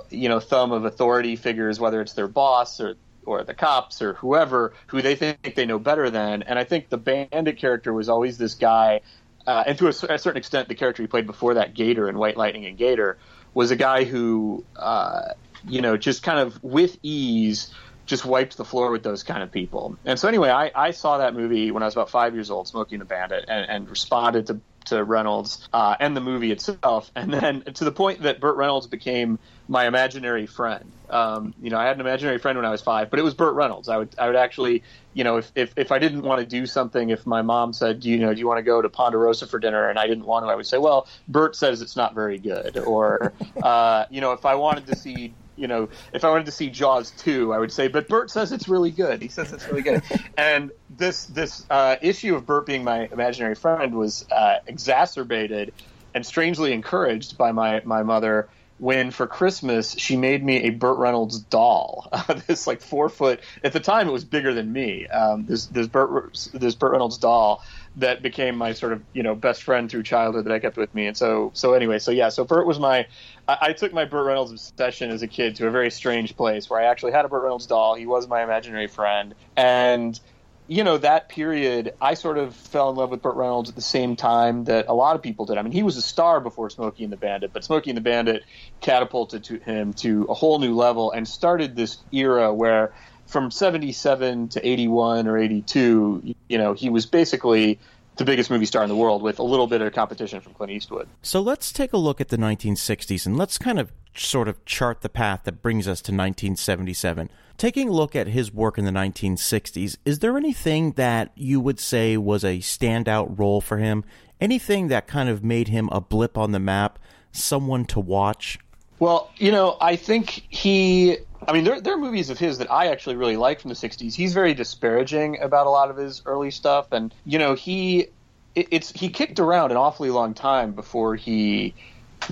you 0.09 0.29
know 0.29 0.39
thumb 0.39 0.71
of 0.71 0.85
authority 0.85 1.35
figures, 1.35 1.79
whether 1.79 2.01
it's 2.01 2.13
their 2.13 2.27
boss 2.27 2.79
or 2.79 2.95
or 3.25 3.43
the 3.43 3.53
cops 3.53 4.01
or 4.01 4.13
whoever 4.13 4.73
who 4.87 5.01
they 5.01 5.15
think 5.15 5.55
they 5.55 5.65
know 5.65 5.79
better 5.79 6.09
than. 6.09 6.43
And 6.43 6.57
I 6.57 6.63
think 6.63 6.89
the 6.89 6.97
bandit 6.97 7.57
character 7.57 7.93
was 7.93 8.09
always 8.09 8.37
this 8.37 8.55
guy, 8.55 9.01
uh, 9.45 9.63
and 9.67 9.77
to 9.79 9.87
a, 9.87 9.89
a, 9.89 9.93
certain 10.17 10.37
extent, 10.37 10.69
the 10.69 10.75
character 10.75 11.03
he 11.03 11.07
played 11.07 11.27
before 11.27 11.55
that, 11.55 11.73
Gator 11.73 12.09
in 12.09 12.17
White 12.17 12.37
Lightning 12.37 12.65
and 12.65 12.77
Gator, 12.77 13.17
was 13.53 13.71
a 13.71 13.75
guy 13.75 14.05
who, 14.05 14.63
uh, 14.75 15.33
you 15.67 15.81
know, 15.81 15.97
just 15.97 16.23
kind 16.23 16.39
of 16.39 16.63
with 16.63 16.97
ease 17.03 17.73
just 18.05 18.23
wiped 18.23 18.55
the 18.55 18.65
floor 18.65 18.89
with 18.89 19.03
those 19.03 19.23
kind 19.23 19.43
of 19.43 19.51
people. 19.51 19.97
And 20.05 20.17
so 20.17 20.29
anyway, 20.29 20.49
I, 20.49 20.71
I 20.73 20.91
saw 20.91 21.17
that 21.17 21.33
movie 21.33 21.71
when 21.71 21.83
I 21.83 21.85
was 21.85 21.93
about 21.93 22.09
five 22.09 22.33
years 22.33 22.49
old, 22.49 22.67
Smokey 22.67 22.95
and 22.95 23.01
the 23.01 23.05
Bandit, 23.05 23.45
and, 23.49 23.69
and 23.69 23.89
responded 23.89 24.47
to 24.47 24.61
to 24.87 25.03
Reynolds 25.03 25.67
uh, 25.73 25.95
and 25.99 26.15
the 26.15 26.21
movie 26.21 26.51
itself, 26.51 27.11
and 27.15 27.33
then 27.33 27.61
to 27.75 27.83
the 27.83 27.91
point 27.91 28.23
that 28.23 28.39
Burt 28.39 28.57
Reynolds 28.57 28.87
became 28.87 29.39
my 29.67 29.85
imaginary 29.85 30.45
friend. 30.45 30.91
Um, 31.09 31.53
you 31.61 31.69
know, 31.69 31.77
I 31.77 31.85
had 31.85 31.95
an 31.95 32.01
imaginary 32.01 32.37
friend 32.37 32.57
when 32.57 32.65
I 32.65 32.71
was 32.71 32.81
five, 32.81 33.09
but 33.09 33.19
it 33.19 33.23
was 33.23 33.33
Burt 33.33 33.55
Reynolds. 33.55 33.89
I 33.89 33.97
would 33.97 34.09
I 34.17 34.27
would 34.27 34.35
actually, 34.35 34.83
you 35.13 35.23
know, 35.23 35.37
if 35.37 35.51
if, 35.55 35.73
if 35.77 35.91
I 35.91 35.99
didn't 35.99 36.21
want 36.21 36.41
to 36.41 36.45
do 36.45 36.65
something, 36.65 37.09
if 37.09 37.25
my 37.25 37.41
mom 37.41 37.73
said, 37.73 38.03
you 38.03 38.19
know, 38.19 38.33
do 38.33 38.39
you 38.39 38.47
want 38.47 38.59
to 38.59 38.63
go 38.63 38.81
to 38.81 38.89
Ponderosa 38.89 39.47
for 39.47 39.59
dinner, 39.59 39.89
and 39.89 39.97
I 39.97 40.07
didn't 40.07 40.25
want 40.25 40.45
to, 40.45 40.49
I 40.49 40.55
would 40.55 40.67
say, 40.67 40.77
well, 40.77 41.07
Burt 41.27 41.55
says 41.55 41.81
it's 41.81 41.95
not 41.95 42.13
very 42.13 42.37
good, 42.37 42.77
or 42.77 43.33
uh, 43.63 44.05
you 44.09 44.21
know, 44.21 44.33
if 44.33 44.45
I 44.45 44.55
wanted 44.55 44.87
to 44.87 44.95
see 44.95 45.33
you 45.57 45.67
know, 45.67 45.89
if 46.13 46.23
I 46.23 46.29
wanted 46.29 46.45
to 46.45 46.51
see 46.51 46.69
Jaws 46.69 47.11
2, 47.17 47.53
I 47.53 47.57
would 47.57 47.71
say, 47.71 47.87
but 47.87 48.07
Burt 48.07 48.31
says 48.31 48.51
it's 48.51 48.69
really 48.69 48.91
good. 48.91 49.21
He 49.21 49.27
says 49.27 49.51
it's 49.51 49.67
really 49.67 49.81
good. 49.81 50.03
and 50.37 50.71
this 50.89 51.25
this 51.25 51.65
uh, 51.69 51.97
issue 52.01 52.35
of 52.35 52.45
Burt 52.45 52.65
being 52.65 52.83
my 52.83 53.09
imaginary 53.11 53.55
friend 53.55 53.95
was 53.95 54.25
uh, 54.31 54.57
exacerbated 54.67 55.73
and 56.13 56.25
strangely 56.25 56.73
encouraged 56.73 57.37
by 57.37 57.51
my 57.51 57.81
my 57.83 58.03
mother 58.03 58.47
when 58.79 59.09
for 59.09 59.25
Christmas 59.25 59.95
she 59.97 60.15
made 60.15 60.43
me 60.43 60.63
a 60.63 60.69
Burt 60.69 60.97
Reynolds 60.97 61.39
doll. 61.39 62.07
this 62.47 62.67
like 62.67 62.81
four 62.81 63.09
foot 63.09 63.39
at 63.63 63.73
the 63.73 63.79
time 63.79 64.07
it 64.07 64.11
was 64.11 64.23
bigger 64.23 64.53
than 64.53 64.71
me. 64.71 65.07
Um, 65.07 65.45
this 65.45 65.65
this 65.67 65.87
Burt 65.87 66.49
this 66.53 66.75
Burt 66.75 66.91
Reynolds 66.91 67.17
doll 67.17 67.63
that 67.95 68.21
became 68.21 68.55
my 68.55 68.73
sort 68.73 68.93
of 68.93 69.01
you 69.13 69.23
know 69.23 69.33
best 69.35 69.63
friend 69.63 69.89
through 69.89 70.03
childhood 70.03 70.45
that 70.45 70.53
I 70.53 70.59
kept 70.59 70.77
with 70.77 70.93
me. 70.93 71.07
And 71.07 71.17
so 71.17 71.51
so 71.53 71.73
anyway, 71.73 71.99
so 71.99 72.11
yeah, 72.11 72.29
so 72.29 72.43
Burt 72.43 72.67
was 72.67 72.79
my 72.79 73.07
I, 73.47 73.57
I 73.61 73.73
took 73.73 73.93
my 73.93 74.05
Burt 74.05 74.25
Reynolds 74.25 74.51
obsession 74.51 75.09
as 75.09 75.21
a 75.21 75.27
kid 75.27 75.55
to 75.55 75.67
a 75.67 75.71
very 75.71 75.89
strange 75.89 76.35
place 76.35 76.69
where 76.69 76.79
I 76.79 76.85
actually 76.85 77.13
had 77.13 77.25
a 77.25 77.29
Burt 77.29 77.43
Reynolds 77.43 77.65
doll. 77.65 77.95
He 77.95 78.05
was 78.05 78.27
my 78.27 78.43
imaginary 78.43 78.87
friend 78.87 79.33
and 79.55 80.19
you 80.67 80.83
know, 80.83 80.97
that 80.97 81.29
period, 81.29 81.93
I 82.01 82.13
sort 82.15 82.37
of 82.37 82.55
fell 82.55 82.89
in 82.89 82.97
love 82.97 83.09
with 83.09 83.21
Burt 83.21 83.35
Reynolds 83.35 83.69
at 83.69 83.75
the 83.75 83.81
same 83.81 84.15
time 84.15 84.65
that 84.65 84.85
a 84.87 84.93
lot 84.93 85.15
of 85.15 85.21
people 85.21 85.45
did. 85.45 85.57
I 85.57 85.61
mean, 85.61 85.71
he 85.71 85.83
was 85.83 85.95
a 85.95 86.01
star 86.01 86.41
before 86.41 86.69
Smokey 86.69 87.03
and 87.03 87.13
the 87.13 87.17
Bandit, 87.17 87.53
but 87.53 87.63
Smokey 87.63 87.89
and 87.89 87.97
the 87.97 88.01
Bandit 88.01 88.43
catapulted 88.81 89.45
to 89.45 89.57
him 89.59 89.93
to 89.93 90.25
a 90.29 90.33
whole 90.33 90.59
new 90.59 90.75
level 90.75 91.11
and 91.11 91.27
started 91.27 91.75
this 91.75 91.97
era 92.11 92.53
where 92.53 92.93
from 93.27 93.51
77 93.51 94.49
to 94.49 94.67
81 94.67 95.27
or 95.27 95.37
82, 95.37 96.35
you 96.47 96.57
know, 96.57 96.73
he 96.73 96.89
was 96.89 97.05
basically 97.05 97.79
the 98.17 98.25
biggest 98.25 98.49
movie 98.49 98.65
star 98.65 98.83
in 98.83 98.89
the 98.89 98.95
world 98.95 99.21
with 99.21 99.39
a 99.39 99.43
little 99.43 99.67
bit 99.67 99.81
of 99.81 99.93
competition 99.93 100.41
from 100.41 100.53
Clint 100.53 100.71
Eastwood. 100.71 101.07
So 101.21 101.41
let's 101.41 101.71
take 101.71 101.93
a 101.93 101.97
look 101.97 102.19
at 102.21 102.29
the 102.29 102.37
1960s 102.37 103.25
and 103.25 103.37
let's 103.37 103.57
kind 103.57 103.79
of 103.79 103.91
sort 104.15 104.47
of 104.47 104.63
chart 104.65 105.01
the 105.01 105.09
path 105.09 105.41
that 105.43 105.61
brings 105.61 105.87
us 105.87 106.01
to 106.01 106.11
1977. 106.11 107.29
Taking 107.57 107.89
a 107.89 107.91
look 107.91 108.15
at 108.15 108.27
his 108.27 108.53
work 108.53 108.77
in 108.77 108.85
the 108.85 108.91
1960s, 108.91 109.97
is 110.05 110.19
there 110.19 110.37
anything 110.37 110.91
that 110.93 111.31
you 111.35 111.59
would 111.59 111.79
say 111.79 112.17
was 112.17 112.43
a 112.43 112.59
standout 112.59 113.37
role 113.37 113.61
for 113.61 113.77
him? 113.77 114.03
Anything 114.39 114.87
that 114.89 115.07
kind 115.07 115.29
of 115.29 115.43
made 115.43 115.67
him 115.67 115.89
a 115.91 115.99
blip 115.99 116.37
on 116.37 116.51
the 116.51 116.59
map, 116.59 116.99
someone 117.31 117.85
to 117.85 117.99
watch? 117.99 118.59
Well, 118.99 119.31
you 119.37 119.51
know, 119.51 119.77
I 119.79 119.95
think 119.95 120.45
he. 120.49 121.17
I 121.45 121.53
mean, 121.53 121.63
there, 121.63 121.81
there 121.81 121.93
are 121.93 121.99
movies 121.99 122.29
of 122.29 122.39
his 122.39 122.57
that 122.59 122.71
I 122.71 122.87
actually 122.87 123.15
really 123.15 123.37
like 123.37 123.59
from 123.59 123.69
the 123.69 123.75
60s. 123.75 124.13
He's 124.13 124.33
very 124.33 124.53
disparaging 124.53 125.39
about 125.39 125.67
a 125.67 125.69
lot 125.69 125.89
of 125.89 125.97
his 125.97 126.21
early 126.25 126.51
stuff. 126.51 126.91
And, 126.91 127.13
you 127.25 127.39
know, 127.39 127.55
he. 127.55 128.07
It, 128.55 128.69
it's 128.71 128.91
he 128.91 129.09
kicked 129.09 129.39
around 129.39 129.71
an 129.71 129.77
awfully 129.77 130.09
long 130.09 130.33
time 130.33 130.71
before 130.71 131.15
he 131.15 131.75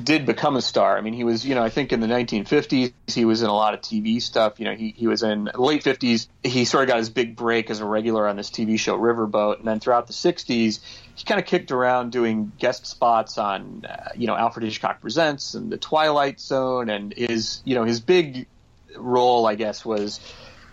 did 0.04 0.26
become 0.26 0.56
a 0.56 0.62
star. 0.62 0.98
I 0.98 1.02
mean, 1.02 1.14
he 1.14 1.24
was, 1.24 1.46
you 1.46 1.56
know, 1.56 1.64
I 1.64 1.70
think 1.70 1.94
in 1.94 2.00
the 2.00 2.08
1950s, 2.08 2.94
he 3.08 3.26
was 3.26 3.42
in 3.42 3.50
a 3.50 3.54
lot 3.54 3.74
of 3.74 3.82
TV 3.82 4.22
stuff. 4.22 4.60
You 4.60 4.66
know, 4.66 4.76
he, 4.76 4.94
he 4.98 5.08
was 5.08 5.24
in 5.24 5.50
late 5.56 5.84
50s, 5.84 6.28
he 6.44 6.66
sort 6.66 6.84
of 6.84 6.90
got 6.90 6.98
his 6.98 7.10
big 7.10 7.36
break 7.36 7.70
as 7.70 7.80
a 7.80 7.86
regular 7.86 8.28
on 8.28 8.36
this 8.36 8.50
TV 8.50 8.78
show 8.80 8.98
Riverboat. 8.98 9.60
And 9.60 9.68
then 9.68 9.80
throughout 9.80 10.08
the 10.08 10.14
60s, 10.14 10.80
he 11.16 11.24
kind 11.26 11.40
of 11.40 11.46
kicked 11.46 11.72
around 11.72 12.12
doing 12.12 12.52
guest 12.58 12.86
spots 12.86 13.38
on, 13.38 13.86
uh, 13.88 14.10
you 14.16 14.28
know, 14.28 14.36
Alfred 14.36 14.66
Hitchcock 14.66 15.02
Presents 15.02 15.54
and 15.54 15.72
The 15.72 15.78
Twilight 15.78 16.40
Zone. 16.40 16.90
And 16.90 17.14
his, 17.14 17.62
you 17.64 17.76
know, 17.76 17.84
his 17.84 18.00
big 18.00 18.48
role, 18.98 19.46
I 19.46 19.56
guess, 19.56 19.86
was 19.86 20.20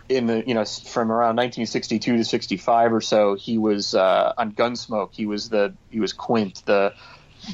in 0.09 0.27
the 0.27 0.45
you 0.47 0.55
know 0.55 0.65
from 0.65 1.11
around 1.11 1.37
1962 1.37 2.17
to 2.19 2.25
65 2.25 2.93
or 2.93 3.01
so 3.01 3.35
he 3.35 3.57
was 3.57 3.95
uh, 3.95 4.33
on 4.37 4.53
Gunsmoke 4.53 5.11
he 5.13 5.27
was 5.27 5.49
the 5.49 5.75
he 5.91 6.01
was 6.01 6.13
Quint 6.13 6.61
the 6.67 6.93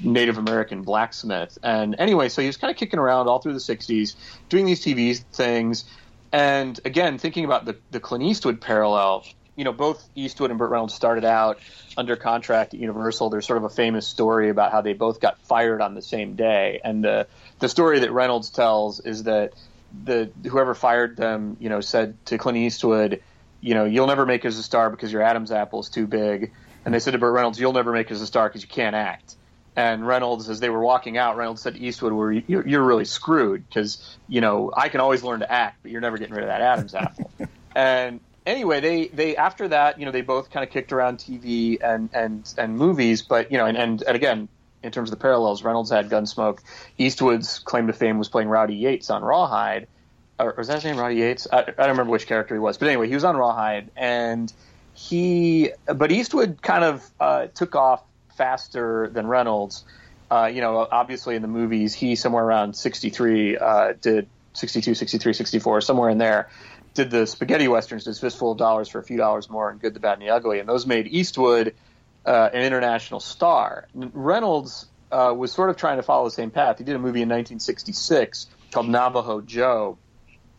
Native 0.03 0.39
American 0.39 0.83
blacksmith. 0.83 1.59
And 1.63 1.97
anyway, 1.99 2.29
so 2.29 2.43
he 2.43 2.47
was 2.47 2.57
kind 2.57 2.71
of 2.71 2.77
kicking 2.77 2.99
around 2.99 3.29
all 3.29 3.39
through 3.39 3.55
the 3.55 3.59
60s, 3.59 4.17
doing 4.49 4.67
these 4.67 4.85
TV 4.85 5.19
things. 5.33 5.85
And 6.33 6.79
again, 6.85 7.19
thinking 7.19 7.45
about 7.45 7.65
the, 7.65 7.77
the 7.91 8.01
Clint 8.01 8.25
Eastwood 8.25 8.61
parallel, 8.61 9.25
you 9.57 9.65
know, 9.65 9.73
both 9.73 10.07
Eastwood 10.15 10.51
and 10.51 10.59
Burt 10.59 10.71
Reynolds 10.71 10.95
started 10.95 11.25
out 11.25 11.59
under 11.97 12.17
contract 12.17 12.75
at 12.75 12.81
Universal. 12.81 13.31
There's 13.31 13.47
sort 13.47 13.57
of 13.57 13.65
a 13.65 13.71
famous 13.71 14.07
story 14.07 14.51
about 14.51 14.73
how 14.73 14.83
they 14.83 14.93
both 14.93 15.21
got 15.21 15.41
fired 15.43 15.81
on 15.81 15.95
the 15.95 16.03
same 16.03 16.37
day. 16.37 16.81
And 16.85 17.03
the, 17.03 17.27
the 17.59 17.69
story 17.69 18.01
that 18.01 18.13
Reynolds 18.13 18.51
tells 18.51 19.01
is 19.01 19.25
that 19.25 19.55
the 20.05 20.31
whoever 20.49 20.75
fired 20.75 21.17
them, 21.17 21.57
you 21.61 21.69
know, 21.69 21.81
said 21.81 22.15
to 22.27 22.39
Clint 22.39 22.59
Eastwood, 22.59 23.23
you 23.61 23.75
know, 23.75 23.85
you'll 23.85 24.07
never 24.07 24.27
make 24.27 24.45
as 24.45 24.59
a 24.59 24.63
star 24.63 24.91
because 24.91 25.13
your 25.13 25.23
Adam's 25.23 25.51
apple 25.51 25.81
is 25.81 25.89
too 25.89 26.07
big. 26.07 26.53
And 26.85 26.95
they 26.95 27.01
said 27.01 27.13
to 27.13 27.19
Burt 27.19 27.35
Reynolds, 27.35 27.59
you'll 27.59 27.73
never 27.73 27.93
make 27.93 28.11
as 28.11 28.21
a 28.21 28.27
star 28.27 28.49
because 28.49 28.63
you 28.63 28.69
can't 28.69 28.95
act. 28.95 29.37
And 29.77 30.07
Reynolds, 30.07 30.49
as 30.49 30.59
they 30.59 30.71
were 30.71 30.81
walking 30.81 31.19
out, 31.19 31.37
Reynolds 31.37 31.63
said 31.63 31.75
to 31.75 31.81
Eastwood, 31.81 32.13
"Well, 32.13 32.33
you're, 32.33 32.67
you're 32.67 32.83
really 32.83 33.05
screwed 33.05 33.69
because 33.69 34.17
you 34.27 34.41
know 34.41 34.73
I 34.77 34.89
can 34.89 35.01
always 35.01 35.23
learn 35.23 35.39
to 35.39 35.53
act, 35.53 35.79
but 35.83 35.93
you're 35.93 36.01
never 36.01 36.19
getting 36.19 36.35
rid 36.35 36.43
of 36.43 36.49
that 36.49 36.61
Adam's 36.61 36.97
apple." 36.97 37.31
and 37.77 38.19
anyway, 38.45 38.81
they 38.81 39.07
they 39.07 39.37
after 39.37 39.69
that, 39.69 40.01
you 40.01 40.05
know, 40.05 40.11
they 40.11 40.23
both 40.23 40.51
kind 40.51 40.67
of 40.67 40.73
kicked 40.73 40.93
around 40.93 41.19
TV 41.19 41.79
and 41.81 42.11
and 42.13 42.53
and 42.59 42.77
movies, 42.77 43.23
but 43.23 43.53
you 43.53 43.59
know, 43.59 43.67
and 43.67 43.79
and, 43.79 44.03
and 44.03 44.17
again, 44.17 44.49
in 44.83 44.93
terms 44.93 45.11
of 45.11 45.19
the 45.19 45.21
parallels, 45.21 45.63
Reynolds 45.63 45.91
had 45.91 46.09
Gunsmoke. 46.09 46.61
Eastwood's 46.97 47.59
claim 47.59 47.87
to 47.87 47.93
fame 47.93 48.19
was 48.19 48.29
playing 48.29 48.49
Rowdy 48.49 48.75
Yates 48.75 49.11
on 49.11 49.23
Rawhide, 49.23 49.89
or, 50.39 50.55
was 50.57 50.69
that 50.69 50.75
his 50.75 50.85
name, 50.85 50.97
Rowdy 50.97 51.17
Yates? 51.17 51.47
I, 51.53 51.61
I 51.61 51.65
don't 51.65 51.91
remember 51.91 52.13
which 52.13 52.27
character 52.27 52.55
he 52.55 52.61
was, 52.61 52.79
but 52.79 52.89
anyway, 52.89 53.09
he 53.09 53.15
was 53.15 53.25
on 53.25 53.37
Rawhide, 53.37 53.91
and 53.97 54.53
he, 54.95 55.71
but 55.87 56.13
Eastwood 56.13 56.63
kind 56.63 56.85
of 56.85 57.11
uh, 57.21 57.47
took 57.49 57.75
off 57.75 58.03
faster 58.37 59.11
than 59.13 59.27
Reynolds. 59.27 59.85
Uh, 60.31 60.51
you 60.53 60.61
know, 60.61 60.87
obviously 60.91 61.35
in 61.37 61.43
the 61.43 61.49
movies, 61.49 61.95
he 61.95 62.15
somewhere 62.15 62.45
around 62.45 62.77
63 62.77 63.57
uh, 63.57 63.93
did 64.01 64.29
62, 64.53 64.95
63, 64.95 65.33
64, 65.33 65.81
somewhere 65.81 66.11
in 66.11 66.19
there, 66.19 66.51
did 66.95 67.11
the 67.11 67.27
spaghetti 67.27 67.69
westerns, 67.69 68.05
did 68.05 68.17
Fistful 68.17 68.53
of 68.53 68.59
Dollars 68.59 68.89
for 68.89 68.99
a 68.99 69.05
few 69.05 69.17
dollars 69.17 69.49
more, 69.49 69.71
and 69.71 69.81
Good, 69.81 69.95
the 69.95 70.01
Bad, 70.01 70.15
and 70.15 70.23
the 70.23 70.31
Ugly, 70.31 70.59
and 70.59 70.69
those 70.69 70.87
made 70.87 71.07
Eastwood 71.07 71.75
uh, 72.29 72.51
an 72.53 72.63
international 72.63 73.21
star. 73.21 73.89
Reynolds 73.95 74.87
uh, 75.11 75.35
was 75.37 75.51
sort 75.51 75.71
of 75.71 75.77
trying 75.77 75.97
to 75.97 76.03
follow 76.03 76.25
the 76.25 76.31
same 76.31 76.51
path. 76.51 76.77
He 76.77 76.85
did 76.85 76.95
a 76.95 76.99
movie 76.99 77.23
in 77.23 77.29
1966 77.29 78.47
called 78.71 78.87
Navajo 78.87 79.41
Joe 79.41 79.97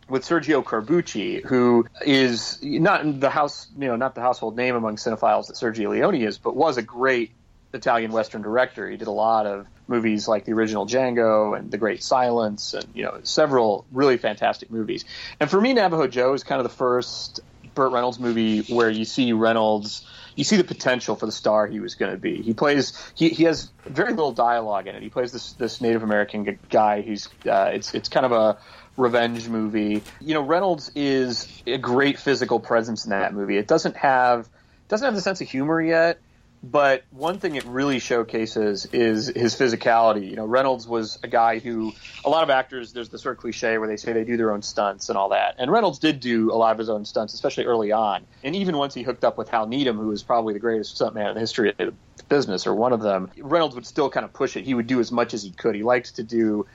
with 0.10 0.24
Sergio 0.24 0.64
Corbucci, 0.64 1.46
who 1.46 1.86
is 2.04 2.58
not 2.64 3.20
the 3.20 3.30
house, 3.30 3.68
you 3.78 3.88
know, 3.88 3.96
not 3.96 4.16
the 4.16 4.22
household 4.22 4.58
name 4.58 4.76
among 4.76 4.96
cinephiles 4.96 5.48
that 5.48 5.56
Sergio 5.56 5.92
Leone 5.92 6.16
is, 6.16 6.40
but 6.40 6.56
was 6.56 6.78
a 6.78 6.82
great 6.82 7.32
Italian 7.72 8.12
Western 8.12 8.42
director. 8.42 8.90
He 8.90 8.98
did 8.98 9.08
a 9.08 9.12
lot 9.12 9.46
of 9.46 9.68
movies 9.88 10.28
like 10.28 10.46
the 10.46 10.54
original 10.54 10.88
Django 10.88 11.56
and 11.56 11.70
The 11.70 11.78
Great 11.78 12.02
Silence, 12.02 12.74
and 12.74 12.86
you 12.96 13.04
know 13.04 13.20
several 13.22 13.86
really 13.92 14.18
fantastic 14.18 14.72
movies. 14.72 15.06
And 15.40 15.52
for 15.52 15.62
me, 15.62 15.74
Navajo 15.74 16.08
Joe 16.08 16.34
is 16.34 16.44
kind 16.44 16.60
of 16.60 16.64
the 16.64 16.76
first 16.76 17.42
Burt 17.76 17.92
Reynolds 17.92 18.20
movie 18.20 18.62
where 18.62 18.90
you 18.90 19.06
see 19.06 19.34
Reynolds, 19.34 20.08
you 20.40 20.46
see 20.46 20.56
the 20.56 20.64
potential 20.64 21.18
for 21.18 21.26
the 21.26 21.34
star 21.34 21.68
he 21.68 21.82
was 21.82 21.96
going 21.96 22.14
to 22.14 22.18
be. 22.18 22.42
He 22.42 22.54
plays, 22.54 22.94
he, 23.14 23.28
he 23.28 23.44
has 23.44 23.70
very 23.86 24.12
little 24.12 24.32
dialogue 24.32 24.88
in 24.88 24.96
it. 24.96 25.04
He 25.04 25.10
plays 25.10 25.34
this 25.34 25.52
this 25.54 25.82
Native 25.82 26.02
American 26.02 26.58
guy 26.70 27.02
who's 27.02 27.28
uh, 27.46 27.72
it's 27.74 27.94
it's 27.94 28.08
kind 28.08 28.26
of 28.26 28.32
a 28.32 28.58
revenge 28.96 29.50
movie. 29.50 30.02
You 30.22 30.36
know, 30.36 30.42
Reynolds 30.42 30.92
is 30.96 31.62
a 31.68 31.78
great 31.78 32.18
physical 32.18 32.62
presence 32.62 33.04
in 33.04 33.10
that 33.10 33.34
movie. 33.34 33.58
It 33.58 33.68
doesn't 33.68 33.98
have 33.98 34.48
doesn't 34.88 35.06
have 35.06 35.16
the 35.16 35.22
sense 35.22 35.42
of 35.42 35.50
humor 35.50 35.82
yet 35.82 36.22
but 36.62 37.04
one 37.12 37.40
thing 37.40 37.56
it 37.56 37.64
really 37.66 38.00
showcases 38.00 38.86
is 38.88 39.28
his 39.28 39.56
physicality. 39.56 40.30
You 40.30 40.36
know, 40.36 40.46
Reynolds 40.46 40.88
was 40.88 41.18
a 41.24 41.28
guy 41.28 41.60
who 41.60 41.94
a 42.26 42.30
lot 42.30 42.44
of 42.44 42.50
actors 42.50 42.92
there's 42.92 43.10
the 43.10 43.18
sort 43.18 43.36
of 43.36 43.42
cliche 43.42 43.78
where 43.78 43.88
they 43.88 43.96
say 43.96 44.12
they 44.12 44.26
do 44.26 44.36
their 44.36 44.52
own 44.52 44.62
stunts 44.62 45.10
and 45.10 45.18
all 45.18 45.30
that. 45.30 45.56
And 45.58 45.72
Reynolds 45.72 46.00
did 46.00 46.20
do 46.20 46.52
a 46.52 46.56
lot 46.56 46.72
of 46.74 46.78
his 46.78 46.90
own 46.90 47.06
stunts, 47.06 47.34
especially 47.34 47.66
early 47.66 47.92
on. 47.92 48.26
And 48.44 48.56
even 48.56 48.78
once 48.78 48.94
he 48.94 49.04
hooked 49.04 49.24
up 49.24 49.38
with 49.38 49.50
Hal 49.50 49.68
Needham, 49.68 49.98
who 49.98 50.08
was 50.08 50.22
probably 50.22 50.54
the 50.54 50.60
greatest 50.60 51.00
stuntman 51.00 51.30
in 51.30 51.34
the 51.36 51.40
history 51.40 51.70
of 51.70 51.78
the 51.78 51.94
business 52.28 52.68
or 52.68 52.76
one 52.76 52.92
of 52.92 53.02
them, 53.02 53.32
Reynolds 53.38 53.76
would 53.76 53.86
still 53.86 54.10
kind 54.10 54.26
of 54.26 54.34
push 54.34 54.58
it. 54.58 54.66
He 54.66 54.74
would 54.74 54.88
do 54.88 55.00
as 55.00 55.12
much 55.12 55.34
as 55.34 55.44
he 55.44 55.52
could. 55.52 55.76
He 55.76 55.84
liked 55.84 56.18
to 56.18 56.24
do 56.24 56.66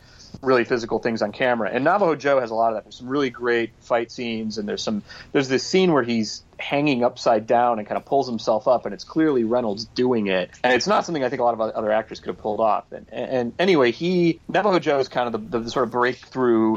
really 0.43 0.65
physical 0.65 0.99
things 0.99 1.23
on 1.23 1.33
camera. 1.33 1.71
And 1.73 1.85
Navajo 1.85 2.15
Joe 2.15 2.41
has 2.41 2.51
a 2.51 2.55
lot 2.55 2.69
of 2.69 2.75
that. 2.75 2.85
There's 2.85 2.97
some 2.97 3.09
really 3.09 3.31
great 3.31 3.71
fight 3.81 4.11
scenes, 4.11 4.59
and 4.59 4.69
there's 4.69 4.83
some 4.83 5.03
there's 5.33 5.49
this 5.49 5.65
scene 5.67 5.93
where 5.93 6.03
he's 6.03 6.43
hanging 6.59 7.05
upside 7.05 7.47
down 7.47 7.79
and 7.79 7.89
kind 7.89 7.99
of 7.99 8.05
pulls 8.05 8.29
himself 8.29 8.69
up, 8.69 8.85
and 8.87 8.95
it's 8.95 9.05
clearly 9.05 9.45
Reynolds 9.45 9.85
doing 9.85 10.29
it. 10.29 10.51
And 10.63 10.73
it's 10.73 10.87
not 10.87 11.05
something 11.05 11.25
I 11.25 11.29
think 11.29 11.41
a 11.41 11.45
lot 11.45 11.55
of 11.55 11.61
other 11.61 11.91
actors 11.93 12.21
could 12.21 12.29
have 12.29 12.39
pulled 12.39 12.61
off. 12.61 12.91
And, 12.93 13.07
and 13.11 13.53
anyway, 13.59 13.91
he 13.91 14.41
Navajo 14.49 14.79
Joe 14.79 14.99
is 14.99 15.09
kind 15.09 15.35
of 15.35 15.51
the, 15.51 15.61
the 15.61 15.71
sort 15.71 15.85
of 15.85 15.91
breakthrough. 15.91 16.77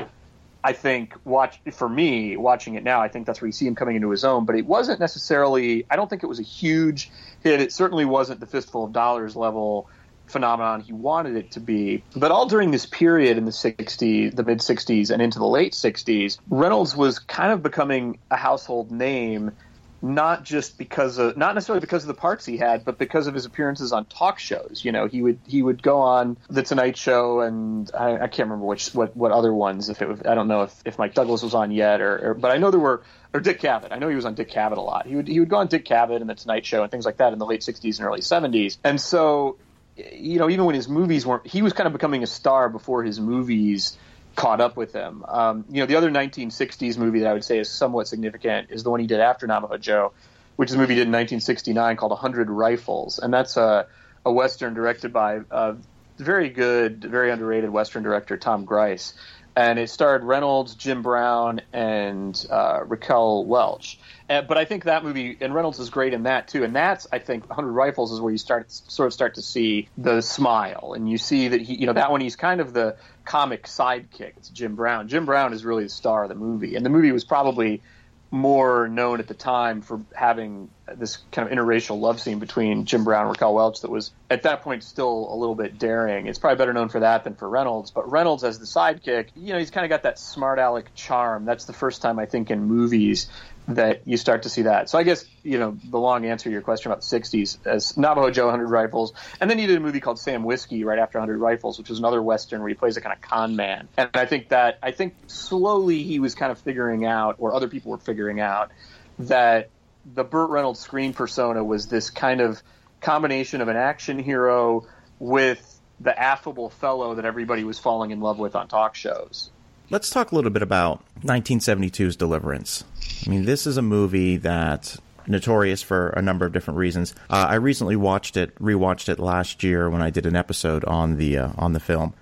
I 0.63 0.73
think 0.73 1.13
watch 1.23 1.59
for 1.71 1.87
me 1.87 2.35
watching 2.35 2.75
it 2.75 2.83
now. 2.83 3.01
I 3.01 3.07
think 3.07 3.25
that's 3.25 3.39
where 3.41 3.47
you 3.47 3.53
see 3.53 3.67
him 3.67 3.75
coming 3.75 3.95
into 3.95 4.09
his 4.09 4.25
own. 4.25 4.45
But 4.45 4.55
it 4.55 4.65
wasn't 4.65 4.99
necessarily. 4.99 5.85
I 5.89 5.95
don't 5.95 6.09
think 6.09 6.23
it 6.23 6.27
was 6.27 6.39
a 6.39 6.43
huge 6.43 7.09
hit. 7.41 7.61
It 7.61 7.71
certainly 7.71 8.05
wasn't 8.05 8.39
the 8.39 8.47
fistful 8.47 8.85
of 8.85 8.91
dollars 8.91 9.35
level 9.35 9.89
phenomenon 10.27 10.81
he 10.81 10.93
wanted 10.93 11.35
it 11.35 11.51
to 11.51 11.59
be. 11.59 12.03
But 12.15 12.31
all 12.31 12.47
during 12.47 12.71
this 12.71 12.85
period 12.85 13.37
in 13.37 13.45
the 13.45 13.51
60s, 13.51 14.35
the 14.35 14.43
mid 14.43 14.59
60s, 14.59 15.11
and 15.11 15.21
into 15.21 15.39
the 15.39 15.47
late 15.47 15.73
60s, 15.73 16.37
Reynolds 16.49 16.95
was 16.95 17.19
kind 17.19 17.51
of 17.51 17.63
becoming 17.63 18.19
a 18.29 18.37
household 18.37 18.91
name. 18.91 19.51
Not 19.99 20.43
just 20.43 20.77
because 20.77 21.17
of, 21.17 21.37
not 21.37 21.55
necessarily 21.55 21.79
because 21.79 22.03
of 22.03 22.07
the 22.07 22.13
parts 22.13 22.45
he 22.45 22.55
had, 22.55 22.85
but 22.85 22.99
because 22.99 23.25
of 23.25 23.33
his 23.33 23.45
appearances 23.45 23.91
on 23.91 24.05
talk 24.05 24.37
shows. 24.37 24.81
You 24.85 24.91
know, 24.91 25.07
he 25.07 25.23
would 25.23 25.39
he 25.47 25.63
would 25.63 25.81
go 25.81 26.01
on 26.01 26.37
the 26.51 26.61
Tonight 26.61 26.97
Show, 26.97 27.41
and 27.41 27.89
I, 27.97 28.13
I 28.13 28.27
can't 28.27 28.47
remember 28.47 28.67
which 28.67 28.93
what, 28.93 29.17
what 29.17 29.31
other 29.31 29.51
ones. 29.51 29.89
If 29.89 30.03
it 30.03 30.07
was, 30.07 30.21
I 30.23 30.35
don't 30.35 30.47
know 30.47 30.61
if, 30.61 30.81
if 30.85 30.99
Mike 30.99 31.15
Douglas 31.15 31.41
was 31.41 31.55
on 31.55 31.71
yet, 31.71 31.99
or, 31.99 32.29
or 32.29 32.33
but 32.35 32.51
I 32.51 32.57
know 32.57 32.69
there 32.69 32.79
were 32.79 33.01
or 33.33 33.39
Dick 33.39 33.59
Cavett. 33.59 33.91
I 33.91 33.99
know 33.99 34.07
he 34.07 34.15
was 34.15 34.25
on 34.25 34.35
Dick 34.35 34.51
Cavett 34.51 34.77
a 34.77 34.81
lot. 34.81 35.05
He 35.07 35.15
would 35.15 35.27
he 35.27 35.39
would 35.39 35.49
go 35.49 35.57
on 35.57 35.67
Dick 35.67 35.85
Cavett 35.85 36.21
and 36.21 36.29
the 36.29 36.35
Tonight 36.35 36.65
Show 36.65 36.83
and 36.83 36.91
things 36.91 37.05
like 37.05 37.17
that 37.17 37.33
in 37.33 37.39
the 37.39 37.45
late 37.45 37.61
'60s 37.61 37.97
and 37.97 38.07
early 38.07 38.21
'70s. 38.21 38.77
And 38.83 39.01
so 39.01 39.57
you 39.97 40.39
know, 40.39 40.49
even 40.49 40.65
when 40.65 40.75
his 40.75 40.87
movies 40.87 41.25
weren't, 41.25 41.45
he 41.47 41.61
was 41.61 41.73
kind 41.73 41.87
of 41.87 41.93
becoming 41.93 42.23
a 42.23 42.27
star 42.27 42.69
before 42.69 43.03
his 43.03 43.19
movies 43.19 43.97
caught 44.35 44.61
up 44.61 44.77
with 44.77 44.93
him. 44.93 45.25
Um, 45.27 45.65
you 45.69 45.81
know, 45.81 45.87
the 45.87 45.95
other 45.95 46.11
1960s 46.11 46.97
movie 46.97 47.19
that 47.19 47.29
I 47.29 47.33
would 47.33 47.43
say 47.43 47.59
is 47.59 47.69
somewhat 47.69 48.07
significant 48.07 48.69
is 48.69 48.83
the 48.83 48.91
one 48.91 48.99
he 48.99 49.07
did 49.07 49.19
after 49.19 49.47
Navajo 49.47 49.77
Joe, 49.77 50.13
which 50.55 50.69
is 50.69 50.75
a 50.75 50.77
movie 50.77 50.93
he 50.93 50.99
did 50.99 51.07
in 51.07 51.13
1969 51.13 51.97
called 51.97 52.11
100 52.11 52.49
Rifles, 52.49 53.19
and 53.19 53.33
that's 53.33 53.57
a, 53.57 53.87
a 54.25 54.31
western 54.31 54.73
directed 54.73 55.11
by 55.11 55.39
a 55.49 55.75
very 56.17 56.49
good, 56.49 57.03
very 57.03 57.31
underrated 57.31 57.69
western 57.69 58.03
director 58.03 58.37
Tom 58.37 58.65
Gries, 58.65 59.13
and 59.57 59.79
it 59.79 59.89
starred 59.89 60.23
Reynolds, 60.23 60.75
Jim 60.75 61.01
Brown, 61.01 61.61
and 61.73 62.45
uh, 62.51 62.83
Raquel 62.85 63.43
Welch. 63.43 63.97
And, 64.29 64.47
but 64.47 64.55
I 64.55 64.65
think 64.65 64.83
that 64.83 65.03
movie 65.03 65.35
and 65.41 65.51
Reynolds 65.51 65.79
is 65.79 65.89
great 65.89 66.13
in 66.13 66.23
that 66.23 66.47
too. 66.47 66.63
And 66.63 66.75
that's 66.75 67.07
I 67.11 67.17
think 67.17 67.49
100 67.49 67.71
Rifles 67.71 68.11
is 68.11 68.21
where 68.21 68.31
you 68.31 68.37
start 68.37 68.71
sort 68.71 69.07
of 69.07 69.13
start 69.13 69.33
to 69.33 69.41
see 69.41 69.89
the 69.97 70.21
smile, 70.21 70.93
and 70.95 71.09
you 71.09 71.17
see 71.17 71.47
that 71.47 71.61
he, 71.61 71.73
you 71.73 71.87
know, 71.87 71.93
that 71.93 72.11
one 72.11 72.21
he's 72.21 72.35
kind 72.35 72.61
of 72.61 72.71
the 72.71 72.97
comic 73.25 73.63
sidekick. 73.63 74.37
It's 74.37 74.49
Jim 74.49 74.75
Brown. 74.75 75.07
Jim 75.07 75.25
Brown 75.25 75.53
is 75.53 75.65
really 75.65 75.85
the 75.85 75.89
star 75.89 76.21
of 76.21 76.29
the 76.29 76.35
movie, 76.35 76.75
and 76.75 76.85
the 76.85 76.91
movie 76.91 77.11
was 77.11 77.23
probably 77.23 77.81
more 78.29 78.87
known 78.87 79.19
at 79.19 79.27
the 79.27 79.33
time 79.33 79.81
for 79.81 80.01
having 80.13 80.69
this 80.95 81.17
kind 81.31 81.47
of 81.49 81.57
interracial 81.57 81.99
love 81.99 82.19
scene 82.19 82.39
between 82.39 82.85
Jim 82.85 83.03
Brown 83.03 83.21
and 83.21 83.29
Raquel 83.29 83.53
Welch 83.53 83.81
that 83.81 83.91
was 83.91 84.11
at 84.29 84.43
that 84.43 84.61
point 84.61 84.83
still 84.83 85.29
a 85.31 85.35
little 85.35 85.55
bit 85.55 85.79
daring. 85.79 86.27
It's 86.27 86.39
probably 86.39 86.57
better 86.57 86.73
known 86.73 86.89
for 86.89 86.99
that 86.99 87.23
than 87.23 87.35
for 87.35 87.47
Reynolds, 87.47 87.91
but 87.91 88.09
Reynolds 88.11 88.43
as 88.43 88.59
the 88.59 88.65
sidekick, 88.65 89.29
you 89.35 89.53
know, 89.53 89.59
he's 89.59 89.71
kind 89.71 89.85
of 89.85 89.89
got 89.89 90.03
that 90.03 90.19
smart 90.19 90.59
aleck 90.59 90.93
charm. 90.93 91.45
That's 91.45 91.65
the 91.65 91.73
first 91.73 92.01
time 92.01 92.19
I 92.19 92.25
think 92.25 92.51
in 92.51 92.65
movies 92.65 93.27
that 93.67 94.07
you 94.07 94.15
start 94.15 94.43
to 94.43 94.49
see 94.49 94.63
that. 94.63 94.89
So 94.89 94.97
I 94.97 95.03
guess 95.03 95.25
you 95.43 95.59
know 95.59 95.77
the 95.89 95.99
long 95.99 96.25
answer 96.25 96.45
to 96.45 96.51
your 96.51 96.61
question 96.61 96.91
about 96.91 97.01
the 97.01 97.19
'60s 97.19 97.57
as 97.65 97.97
Navajo 97.97 98.31
Joe, 98.31 98.45
100 98.45 98.67
Rifles, 98.67 99.13
and 99.41 99.49
then 99.49 99.57
he 99.57 99.67
did 99.67 99.77
a 99.77 99.79
movie 99.79 99.99
called 99.99 100.19
Sam 100.19 100.43
Whiskey 100.43 100.83
right 100.83 100.99
after 100.99 101.19
100 101.19 101.37
Rifles, 101.37 101.77
which 101.77 101.89
was 101.89 101.99
another 101.99 102.21
western 102.21 102.61
where 102.61 102.69
he 102.69 102.75
plays 102.75 102.97
a 102.97 103.01
kind 103.01 103.13
of 103.13 103.21
con 103.21 103.55
man. 103.55 103.89
And 103.97 104.09
I 104.13 104.25
think 104.25 104.49
that 104.49 104.79
I 104.81 104.91
think 104.91 105.15
slowly 105.27 106.03
he 106.03 106.19
was 106.19 106.33
kind 106.33 106.51
of 106.51 106.59
figuring 106.59 107.05
out, 107.05 107.35
or 107.39 107.53
other 107.53 107.67
people 107.67 107.91
were 107.91 107.97
figuring 107.97 108.39
out, 108.39 108.71
that 109.19 109.69
the 110.13 110.23
Burt 110.23 110.49
Reynolds 110.49 110.79
screen 110.79 111.13
persona 111.13 111.63
was 111.63 111.87
this 111.87 112.09
kind 112.09 112.39
of 112.39 112.61
combination 113.01 113.61
of 113.61 113.67
an 113.67 113.75
action 113.75 114.19
hero 114.19 114.87
with 115.19 115.73
the 115.99 116.17
affable 116.17 116.69
fellow 116.69 117.15
that 117.15 117.25
everybody 117.25 117.63
was 117.63 117.79
falling 117.79 118.11
in 118.11 118.21
love 118.21 118.39
with 118.39 118.55
on 118.55 118.67
talk 118.67 118.95
shows. 118.95 119.49
Let's 119.89 120.09
talk 120.09 120.33
a 120.33 120.35
little 120.35 120.51
bit 120.51 120.61
about 120.61 121.01
1972's 121.21 122.17
Deliverance. 122.17 122.83
I 123.25 123.29
mean, 123.29 123.45
this 123.45 123.65
is 123.65 123.77
a 123.77 123.81
movie 123.81 124.35
that 124.37 124.97
notorious 125.27 125.81
for 125.81 126.09
a 126.09 126.21
number 126.21 126.45
of 126.45 126.51
different 126.51 126.77
reasons. 126.77 127.15
Uh, 127.29 127.47
I 127.49 127.55
recently 127.55 127.95
watched 127.95 128.35
it, 128.35 128.53
rewatched 128.55 129.07
it 129.07 129.17
last 129.17 129.63
year 129.63 129.89
when 129.89 130.01
I 130.01 130.09
did 130.09 130.25
an 130.25 130.35
episode 130.35 130.83
on 130.85 131.15
the 131.15 131.37
uh, 131.37 131.49
on 131.57 131.71
the 131.71 131.79
film, 131.79 132.13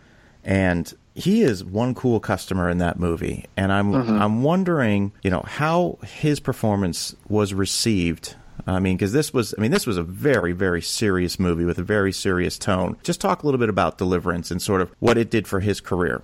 and 0.43 0.93
he 1.15 1.41
is 1.41 1.63
one 1.63 1.95
cool 1.95 2.19
customer 2.19 2.69
in 2.69 2.77
that 2.79 2.99
movie. 2.99 3.45
And 3.57 3.71
I'm 3.71 3.93
mm-hmm. 3.93 4.21
I'm 4.21 4.43
wondering, 4.43 5.11
you 5.23 5.31
know, 5.31 5.43
how 5.47 5.97
his 6.03 6.39
performance 6.39 7.15
was 7.27 7.51
received. 7.51 8.35
I 8.67 8.79
mean, 8.79 8.95
because 8.95 9.11
this 9.11 9.33
was, 9.33 9.53
I 9.57 9.61
mean, 9.61 9.71
this 9.71 9.85
was 9.85 9.97
a 9.97 10.03
very, 10.03 10.51
very 10.51 10.81
serious 10.81 11.39
movie 11.39 11.65
with 11.65 11.77
a 11.77 11.83
very 11.83 12.11
serious 12.11 12.57
tone. 12.57 12.97
Just 13.03 13.21
talk 13.21 13.43
a 13.43 13.45
little 13.45 13.59
bit 13.59 13.69
about 13.69 13.97
Deliverance 13.97 14.49
and 14.49 14.61
sort 14.61 14.81
of 14.81 14.91
what 14.99 15.17
it 15.17 15.29
did 15.29 15.47
for 15.47 15.59
his 15.59 15.81
career. 15.81 16.23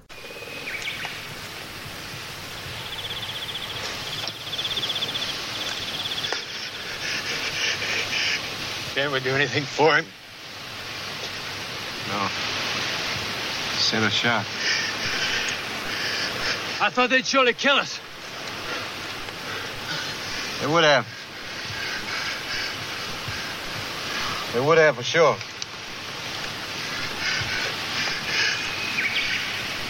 Can't 9.12 9.26
we 9.26 9.30
do 9.30 9.36
anything 9.36 9.64
for 9.64 9.94
him? 9.94 10.06
No. 12.08 12.30
Send 13.78 14.06
a 14.06 14.10
shot. 14.10 14.46
I 16.80 16.90
thought 16.90 17.10
they'd 17.10 17.26
surely 17.26 17.52
kill 17.52 17.76
us. 17.76 18.00
They 20.62 20.68
would 20.68 20.86
have. 20.86 21.06
They 24.54 24.62
would 24.62 24.78
have 24.78 24.96
for 24.96 25.04
sure. 25.04 25.36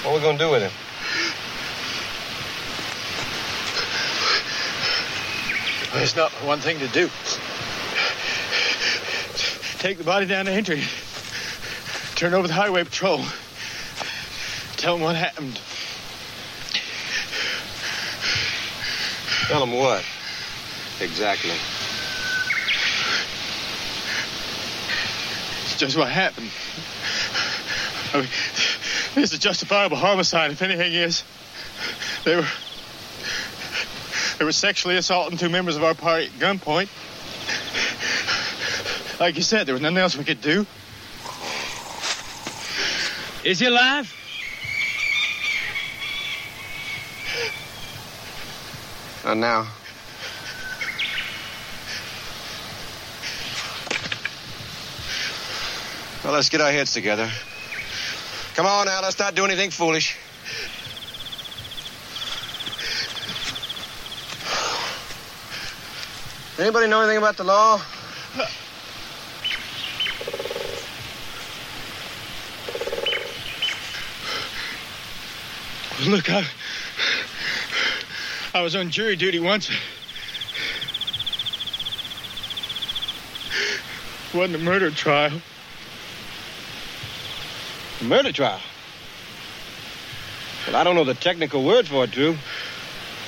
What 0.02 0.12
are 0.12 0.16
we 0.16 0.22
gonna 0.22 0.40
do 0.40 0.50
with 0.50 0.64
him? 0.64 0.72
There's 5.94 6.16
not 6.16 6.32
one 6.44 6.60
thing 6.60 6.80
to 6.80 6.88
do. 6.88 7.08
Take 9.82 9.98
the 9.98 10.04
body 10.04 10.28
down 10.28 10.46
to 10.46 10.52
entry. 10.52 10.84
Turn 12.14 12.36
over 12.36 12.48
the 12.48 12.54
highway 12.54 12.84
patrol. 12.84 13.26
Tell 14.78 14.94
them 14.94 15.02
what 15.02 15.16
happened. 15.16 15.60
Tell 19.48 19.60
them 19.60 19.74
what? 19.74 20.06
Exactly. 21.00 21.56
It's 25.64 25.78
just 25.80 25.98
what 25.98 26.12
happened. 26.12 26.52
I 28.14 28.18
mean, 28.18 28.30
this 29.16 29.34
is 29.34 29.40
justifiable 29.40 29.98
homicide, 29.98 30.52
if 30.52 30.62
anything 30.62 30.94
is. 30.94 31.24
They 32.24 32.36
were. 32.36 32.48
They 34.38 34.46
were 34.46 34.52
sexually 34.52 34.98
assaulting 34.98 35.40
two 35.40 35.50
members 35.50 35.76
of 35.76 35.84
our 35.84 35.96
party 35.96 36.28
at 36.28 36.34
gunpoint. 36.34 36.90
Like 39.22 39.36
you 39.36 39.44
said, 39.44 39.68
there 39.68 39.76
was 39.76 39.84
nothing 39.84 40.00
else 40.00 40.18
we 40.18 40.24
could 40.24 40.42
do. 40.42 40.66
Is 43.44 43.60
he 43.60 43.68
alive? 43.68 44.12
Not 49.24 49.38
now. 49.38 49.68
Well, 56.24 56.34
let's 56.34 56.50
get 56.50 56.62
our 56.62 56.72
heads 56.72 56.92
together. 56.92 57.30
Come 58.56 58.66
on 58.66 58.88
now, 58.88 59.04
let's 59.04 59.20
not 59.20 59.36
do 59.36 59.46
anything 59.46 59.70
foolish. 59.70 60.18
Anybody 66.58 66.88
know 66.88 67.02
anything 67.02 67.20
about 67.20 67.38
the 67.38 67.44
law? 67.44 67.80
Look, 76.08 76.32
I, 76.32 76.44
I 78.56 78.62
was 78.62 78.76
on 78.76 78.90
jury 78.90 79.16
duty 79.16 79.40
once. 79.40 79.70
It 84.34 84.36
wasn't 84.38 84.56
a 84.56 84.60
murder 84.60 84.90
trial. 84.90 85.40
A 88.00 88.04
murder 88.04 88.32
trial? 88.32 88.60
Well, 90.66 90.76
I 90.76 90.84
don't 90.84 90.96
know 90.96 91.04
the 91.04 91.14
technical 91.14 91.64
word 91.64 91.88
for 91.88 92.06
it, 92.06 92.12
Drew. 92.12 92.36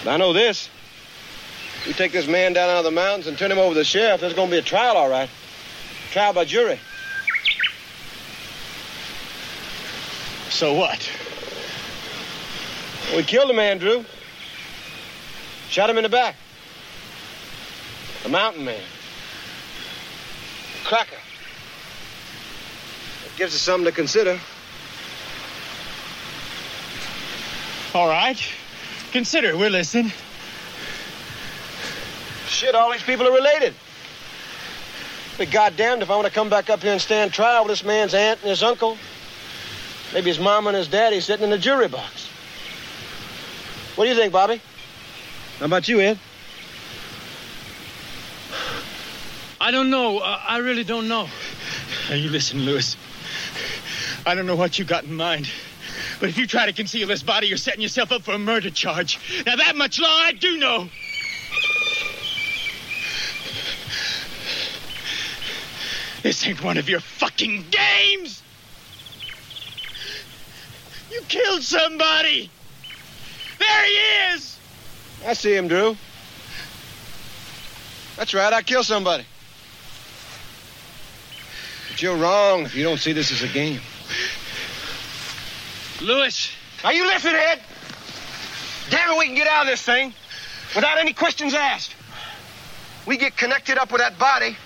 But 0.03 0.11
I 0.11 0.17
know 0.17 0.33
this. 0.33 0.67
You 1.85 1.93
take 1.93 2.11
this 2.11 2.27
man 2.27 2.53
down 2.53 2.71
out 2.71 2.79
of 2.79 2.85
the 2.85 2.91
mountains 2.91 3.27
and 3.27 3.37
turn 3.37 3.51
him 3.51 3.59
over 3.59 3.75
to 3.75 3.79
the 3.79 3.85
sheriff, 3.85 4.19
there's 4.21 4.33
going 4.33 4.49
to 4.49 4.51
be 4.51 4.59
a 4.59 4.63
trial, 4.63 4.97
all 4.97 5.09
right. 5.09 5.29
Trial 6.11 6.33
by 6.33 6.45
jury. 6.45 6.79
So 10.49 10.73
what? 10.73 11.07
We 13.15 13.21
killed 13.21 13.51
a 13.51 13.53
man, 13.53 13.77
Drew. 13.77 14.03
Shot 15.69 15.87
him 15.87 15.97
in 15.97 16.03
the 16.03 16.09
back. 16.09 16.35
A 18.25 18.29
mountain 18.29 18.65
man. 18.65 18.81
A 20.81 20.85
cracker. 20.87 21.17
It 23.25 23.37
gives 23.37 23.53
us 23.53 23.61
something 23.61 23.85
to 23.85 23.91
consider. 23.91 24.39
All 27.93 28.07
right. 28.07 28.41
Consider. 29.11 29.55
We're 29.57 29.69
listening. 29.69 30.11
Shit, 32.47 32.73
all 32.73 32.91
these 32.91 33.03
people 33.03 33.27
are 33.27 33.33
related. 33.33 33.75
Be 35.37 35.45
goddamned 35.45 36.01
if 36.01 36.09
I 36.09 36.15
want 36.15 36.27
to 36.27 36.33
come 36.33 36.49
back 36.49 36.71
up 36.71 36.81
here 36.81 36.93
and 36.93 37.01
stand 37.01 37.31
trial 37.31 37.63
with 37.63 37.73
this 37.73 37.83
man's 37.83 38.15
aunt 38.15 38.39
and 38.41 38.49
his 38.49 38.63
uncle. 38.63 38.97
Maybe 40.13 40.29
his 40.29 40.39
mom 40.39 40.65
and 40.65 40.75
his 40.75 40.87
daddy 40.87 41.19
sitting 41.19 41.43
in 41.43 41.51
the 41.51 41.59
jury 41.59 41.87
box. 41.87 42.29
What 43.95 44.05
do 44.05 44.09
you 44.09 44.15
think, 44.15 44.33
Bobby? 44.33 44.59
How 45.59 45.65
about 45.65 45.87
you, 45.87 46.01
Ed? 46.01 46.17
I 49.61 49.69
don't 49.69 49.91
know. 49.91 50.17
Uh, 50.17 50.39
I 50.47 50.57
really 50.57 50.83
don't 50.83 51.07
know. 51.07 51.27
Now, 52.09 52.15
you 52.15 52.29
listen, 52.29 52.61
Lewis. 52.61 52.97
I 54.25 54.33
don't 54.33 54.47
know 54.47 54.55
what 54.55 54.79
you 54.79 54.85
got 54.85 55.03
in 55.03 55.13
mind. 55.13 55.47
But 56.19 56.29
if 56.29 56.39
you 56.39 56.47
try 56.47 56.65
to 56.65 56.73
conceal 56.73 57.07
this 57.07 57.21
body, 57.21 57.47
you're 57.47 57.57
setting 57.57 57.81
yourself 57.81 58.11
up 58.11 58.23
for 58.23 58.33
a 58.33 58.39
murder 58.39 58.71
charge. 58.71 59.19
Now, 59.45 59.57
that 59.57 59.75
much 59.75 59.99
law 59.99 60.07
I 60.07 60.31
do 60.31 60.57
know. 60.57 60.89
This 66.23 66.47
ain't 66.47 66.63
one 66.63 66.77
of 66.77 66.89
your 66.89 67.01
fucking 67.01 67.65
games! 67.69 68.41
You 71.11 71.21
killed 71.27 71.61
somebody! 71.61 72.49
There 73.67 73.85
he 73.85 74.35
is! 74.35 74.57
I 75.25 75.33
see 75.33 75.55
him, 75.55 75.67
Drew. 75.67 75.95
That's 78.17 78.33
right, 78.33 78.51
I 78.51 78.61
killed 78.61 78.85
somebody. 78.85 79.25
But 81.89 82.01
you're 82.01 82.17
wrong 82.17 82.63
if 82.63 82.75
you 82.75 82.83
don't 82.83 82.99
see 82.99 83.13
this 83.13 83.31
as 83.31 83.41
a 83.43 83.47
game. 83.47 83.79
Lewis, 86.01 86.51
Are 86.83 86.93
you 86.93 87.05
listening, 87.05 87.35
Ed? 87.35 87.61
Damn 88.89 89.11
it, 89.11 89.17
we 89.17 89.27
can 89.27 89.35
get 89.35 89.47
out 89.47 89.61
of 89.61 89.67
this 89.67 89.81
thing 89.81 90.13
without 90.75 90.97
any 90.97 91.13
questions 91.13 91.53
asked. 91.53 91.95
We 93.05 93.15
get 93.17 93.37
connected 93.37 93.77
up 93.77 93.91
with 93.91 94.01
that 94.01 94.19
body 94.19 94.57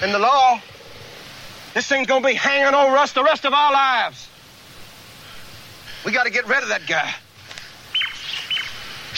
and 0.00 0.14
the 0.14 0.18
law. 0.18 0.60
This 1.74 1.86
thing's 1.86 2.06
gonna 2.06 2.26
be 2.26 2.34
hanging 2.34 2.74
over 2.74 2.96
us 2.96 3.12
the 3.12 3.22
rest 3.22 3.44
of 3.44 3.52
our 3.52 3.72
lives. 3.72 4.26
We 6.06 6.12
gotta 6.12 6.30
get 6.30 6.46
rid 6.48 6.62
of 6.62 6.70
that 6.70 6.86
guy. 6.86 7.14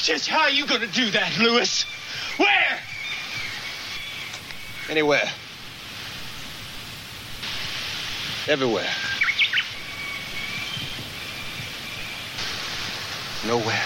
Just 0.02 0.28
how 0.28 0.42
are 0.42 0.50
you 0.50 0.66
gonna 0.66 0.86
do 0.86 1.10
that, 1.10 1.38
Lewis? 1.38 1.84
Where? 2.36 2.78
Anywhere. 4.88 5.28
Everywhere. 8.48 8.90
Nowhere. 13.46 13.82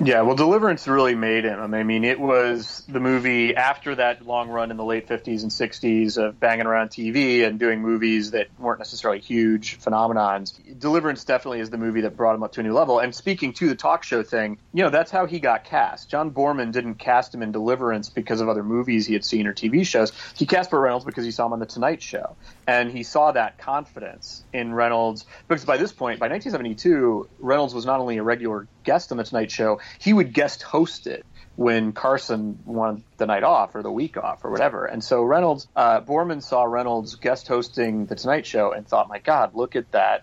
Yeah, 0.00 0.22
well, 0.22 0.36
Deliverance 0.36 0.86
really 0.86 1.14
made 1.14 1.44
him. 1.44 1.74
I 1.74 1.82
mean, 1.82 2.04
it 2.04 2.20
was 2.20 2.77
the 2.88 3.00
movie 3.00 3.54
after 3.54 3.94
that 3.94 4.24
long 4.24 4.48
run 4.48 4.70
in 4.70 4.78
the 4.78 4.84
late 4.84 5.06
50s 5.06 5.42
and 5.42 5.50
60s 5.50 6.16
of 6.16 6.40
banging 6.40 6.66
around 6.66 6.88
TV 6.88 7.46
and 7.46 7.58
doing 7.58 7.82
movies 7.82 8.30
that 8.30 8.48
weren't 8.58 8.78
necessarily 8.78 9.20
huge 9.20 9.78
phenomenons. 9.78 10.58
Deliverance 10.78 11.24
definitely 11.24 11.60
is 11.60 11.68
the 11.68 11.76
movie 11.76 12.00
that 12.00 12.16
brought 12.16 12.34
him 12.34 12.42
up 12.42 12.52
to 12.52 12.60
a 12.60 12.62
new 12.62 12.72
level. 12.72 12.98
And 12.98 13.14
speaking 13.14 13.52
to 13.54 13.68
the 13.68 13.74
talk 13.74 14.04
show 14.04 14.22
thing, 14.22 14.58
you 14.72 14.82
know, 14.82 14.88
that's 14.88 15.10
how 15.10 15.26
he 15.26 15.38
got 15.38 15.64
cast. 15.64 16.08
John 16.08 16.30
Boorman 16.30 16.72
didn't 16.72 16.94
cast 16.94 17.34
him 17.34 17.42
in 17.42 17.52
Deliverance 17.52 18.08
because 18.08 18.40
of 18.40 18.48
other 18.48 18.62
movies 18.62 19.06
he 19.06 19.12
had 19.12 19.24
seen 19.24 19.46
or 19.46 19.52
TV 19.52 19.86
shows. 19.86 20.10
He 20.34 20.46
cast 20.46 20.70
Burt 20.70 20.80
Reynolds 20.80 21.04
because 21.04 21.26
he 21.26 21.30
saw 21.30 21.44
him 21.44 21.52
on 21.52 21.58
The 21.58 21.66
Tonight 21.66 22.02
Show. 22.02 22.36
And 22.66 22.90
he 22.90 23.02
saw 23.02 23.32
that 23.32 23.58
confidence 23.58 24.42
in 24.54 24.72
Reynolds 24.72 25.26
because 25.46 25.66
by 25.66 25.76
this 25.76 25.92
point, 25.92 26.20
by 26.20 26.28
1972, 26.28 27.28
Reynolds 27.38 27.74
was 27.74 27.84
not 27.84 28.00
only 28.00 28.16
a 28.16 28.22
regular 28.22 28.66
guest 28.84 29.12
on 29.12 29.18
The 29.18 29.24
Tonight 29.24 29.50
Show, 29.50 29.80
he 29.98 30.14
would 30.14 30.32
guest 30.32 30.62
host 30.62 31.06
it 31.06 31.26
when 31.58 31.90
Carson 31.90 32.56
wanted 32.64 33.02
the 33.16 33.26
night 33.26 33.42
off 33.42 33.74
or 33.74 33.82
the 33.82 33.90
week 33.90 34.16
off 34.16 34.44
or 34.44 34.50
whatever. 34.52 34.84
And 34.86 35.02
so 35.02 35.24
Reynolds, 35.24 35.66
uh, 35.74 36.00
Boorman 36.02 36.40
saw 36.40 36.62
Reynolds 36.62 37.16
guest 37.16 37.48
hosting 37.48 38.06
The 38.06 38.14
Tonight 38.14 38.46
Show 38.46 38.70
and 38.70 38.86
thought, 38.86 39.08
my 39.08 39.18
God, 39.18 39.56
look 39.56 39.74
at 39.74 39.90
that 39.90 40.22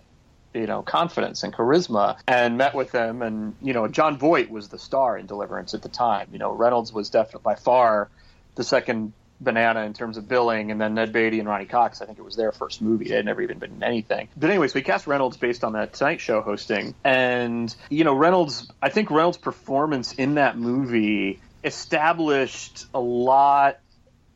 you 0.54 0.66
know 0.66 0.80
confidence 0.80 1.42
and 1.42 1.52
charisma 1.52 2.16
and 2.26 2.56
met 2.56 2.74
with 2.74 2.90
him 2.90 3.20
and 3.20 3.54
you 3.60 3.74
know 3.74 3.86
Jon 3.86 4.16
Voight 4.16 4.48
was 4.48 4.68
the 4.68 4.78
star 4.78 5.18
in 5.18 5.26
Deliverance 5.26 5.74
at 5.74 5.82
the 5.82 5.90
time 5.90 6.28
you 6.32 6.38
know 6.38 6.52
Reynolds 6.52 6.94
was 6.94 7.10
definitely 7.10 7.42
by 7.44 7.56
far 7.56 8.08
the 8.54 8.64
second 8.64 9.12
banana 9.40 9.80
in 9.82 9.92
terms 9.92 10.16
of 10.16 10.28
billing 10.28 10.70
and 10.70 10.80
then 10.80 10.94
Ned 10.94 11.12
Beatty 11.12 11.38
and 11.38 11.48
Ronny 11.48 11.66
Cox 11.66 12.00
I 12.00 12.06
think 12.06 12.18
it 12.18 12.24
was 12.24 12.36
their 12.36 12.52
first 12.52 12.80
movie. 12.80 13.08
They 13.08 13.16
had 13.16 13.24
never 13.24 13.42
even 13.42 13.58
been 13.58 13.72
in 13.72 13.82
anything. 13.82 14.28
But 14.36 14.50
anyway 14.50 14.68
so 14.68 14.74
we 14.74 14.82
cast 14.82 15.06
Reynolds 15.06 15.36
based 15.36 15.64
on 15.64 15.74
that 15.74 15.92
Tonight 15.94 16.20
Show 16.20 16.40
hosting. 16.40 16.94
And 17.04 17.74
you 17.90 18.04
know 18.04 18.14
Reynolds 18.14 18.70
I 18.80 18.88
think 18.88 19.10
Reynolds 19.10 19.38
performance 19.38 20.12
in 20.14 20.34
that 20.34 20.56
movie 20.56 21.40
established 21.64 22.86
a 22.94 23.00
lot 23.00 23.78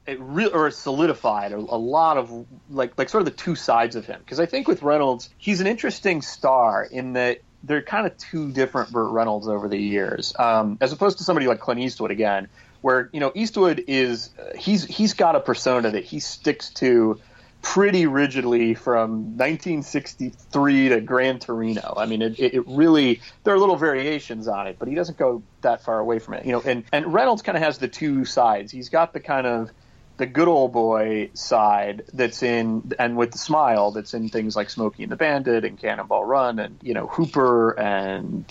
it 0.06 0.18
re- 0.20 0.46
or 0.46 0.70
solidified 0.70 1.52
a, 1.52 1.56
a 1.56 1.58
lot 1.58 2.16
of 2.16 2.46
like 2.70 2.98
like 2.98 3.08
sort 3.08 3.22
of 3.22 3.26
the 3.26 3.42
two 3.42 3.54
sides 3.54 3.96
of 3.96 4.06
him. 4.06 4.20
Because 4.20 4.40
I 4.40 4.46
think 4.46 4.68
with 4.68 4.82
Reynolds 4.82 5.30
he's 5.38 5.60
an 5.60 5.66
interesting 5.66 6.22
star 6.22 6.84
in 6.84 7.14
that 7.14 7.40
they're 7.62 7.82
kind 7.82 8.06
of 8.06 8.16
two 8.16 8.50
different 8.52 8.90
Burt 8.90 9.10
Reynolds 9.10 9.46
over 9.46 9.68
the 9.68 9.78
years. 9.78 10.34
Um, 10.38 10.78
as 10.80 10.92
opposed 10.92 11.18
to 11.18 11.24
somebody 11.24 11.46
like 11.46 11.60
Clint 11.60 11.80
Eastwood 11.80 12.10
again 12.10 12.48
where 12.81 13.11
you 13.12 13.21
know 13.21 13.33
Eastwood 13.35 13.85
is 13.87 14.31
uh, 14.38 14.57
he's 14.57 14.85
he's 14.85 15.14
got 15.14 15.37
a 15.37 15.40
persona 15.40 15.90
that 15.90 16.05
he 16.05 16.21
sticks 16.21 16.71
to 16.75 17.21
pretty 17.62 18.07
rigidly 18.07 18.75
from 18.75 19.37
1963 19.37 20.88
to 20.88 21.01
Gran 21.01 21.38
Torino. 21.38 21.95
I 21.97 22.07
mean, 22.07 22.23
it, 22.23 22.38
it 22.38 22.66
really 22.66 23.21
there 23.45 23.55
are 23.55 23.59
little 23.59 23.77
variations 23.77 24.49
on 24.49 24.66
it, 24.66 24.77
but 24.79 24.88
he 24.88 24.95
doesn't 24.95 25.19
go 25.19 25.43
that 25.61 25.83
far 25.83 25.99
away 25.99 26.19
from 26.19 26.35
it. 26.35 26.47
You 26.47 26.53
know, 26.53 26.62
and 26.62 26.85
and 26.93 27.12
Reynolds 27.12 27.43
kind 27.43 27.57
of 27.57 27.64
has 27.64 27.79
the 27.79 27.88
two 27.88 28.25
sides. 28.25 28.73
He's 28.73 28.88
got 28.88 29.12
the 29.12 29.21
kind 29.21 29.47
of 29.47 29.71
the 30.16 30.27
good 30.27 30.49
old 30.49 30.73
boy 30.73 31.31
side 31.33 32.03
that's 32.12 32.43
in 32.43 32.93
and 32.99 33.16
with 33.16 33.33
the 33.33 33.38
smile 33.38 33.90
that's 33.90 34.12
in 34.12 34.29
things 34.29 34.55
like 34.55 34.69
Smokey 34.69 35.03
and 35.03 35.11
the 35.11 35.16
Bandit 35.16 35.64
and 35.64 35.79
Cannonball 35.79 36.27
Run 36.27 36.59
and 36.59 36.79
you 36.83 36.95
know 36.95 37.07
Hooper 37.07 37.79
and 37.79 38.45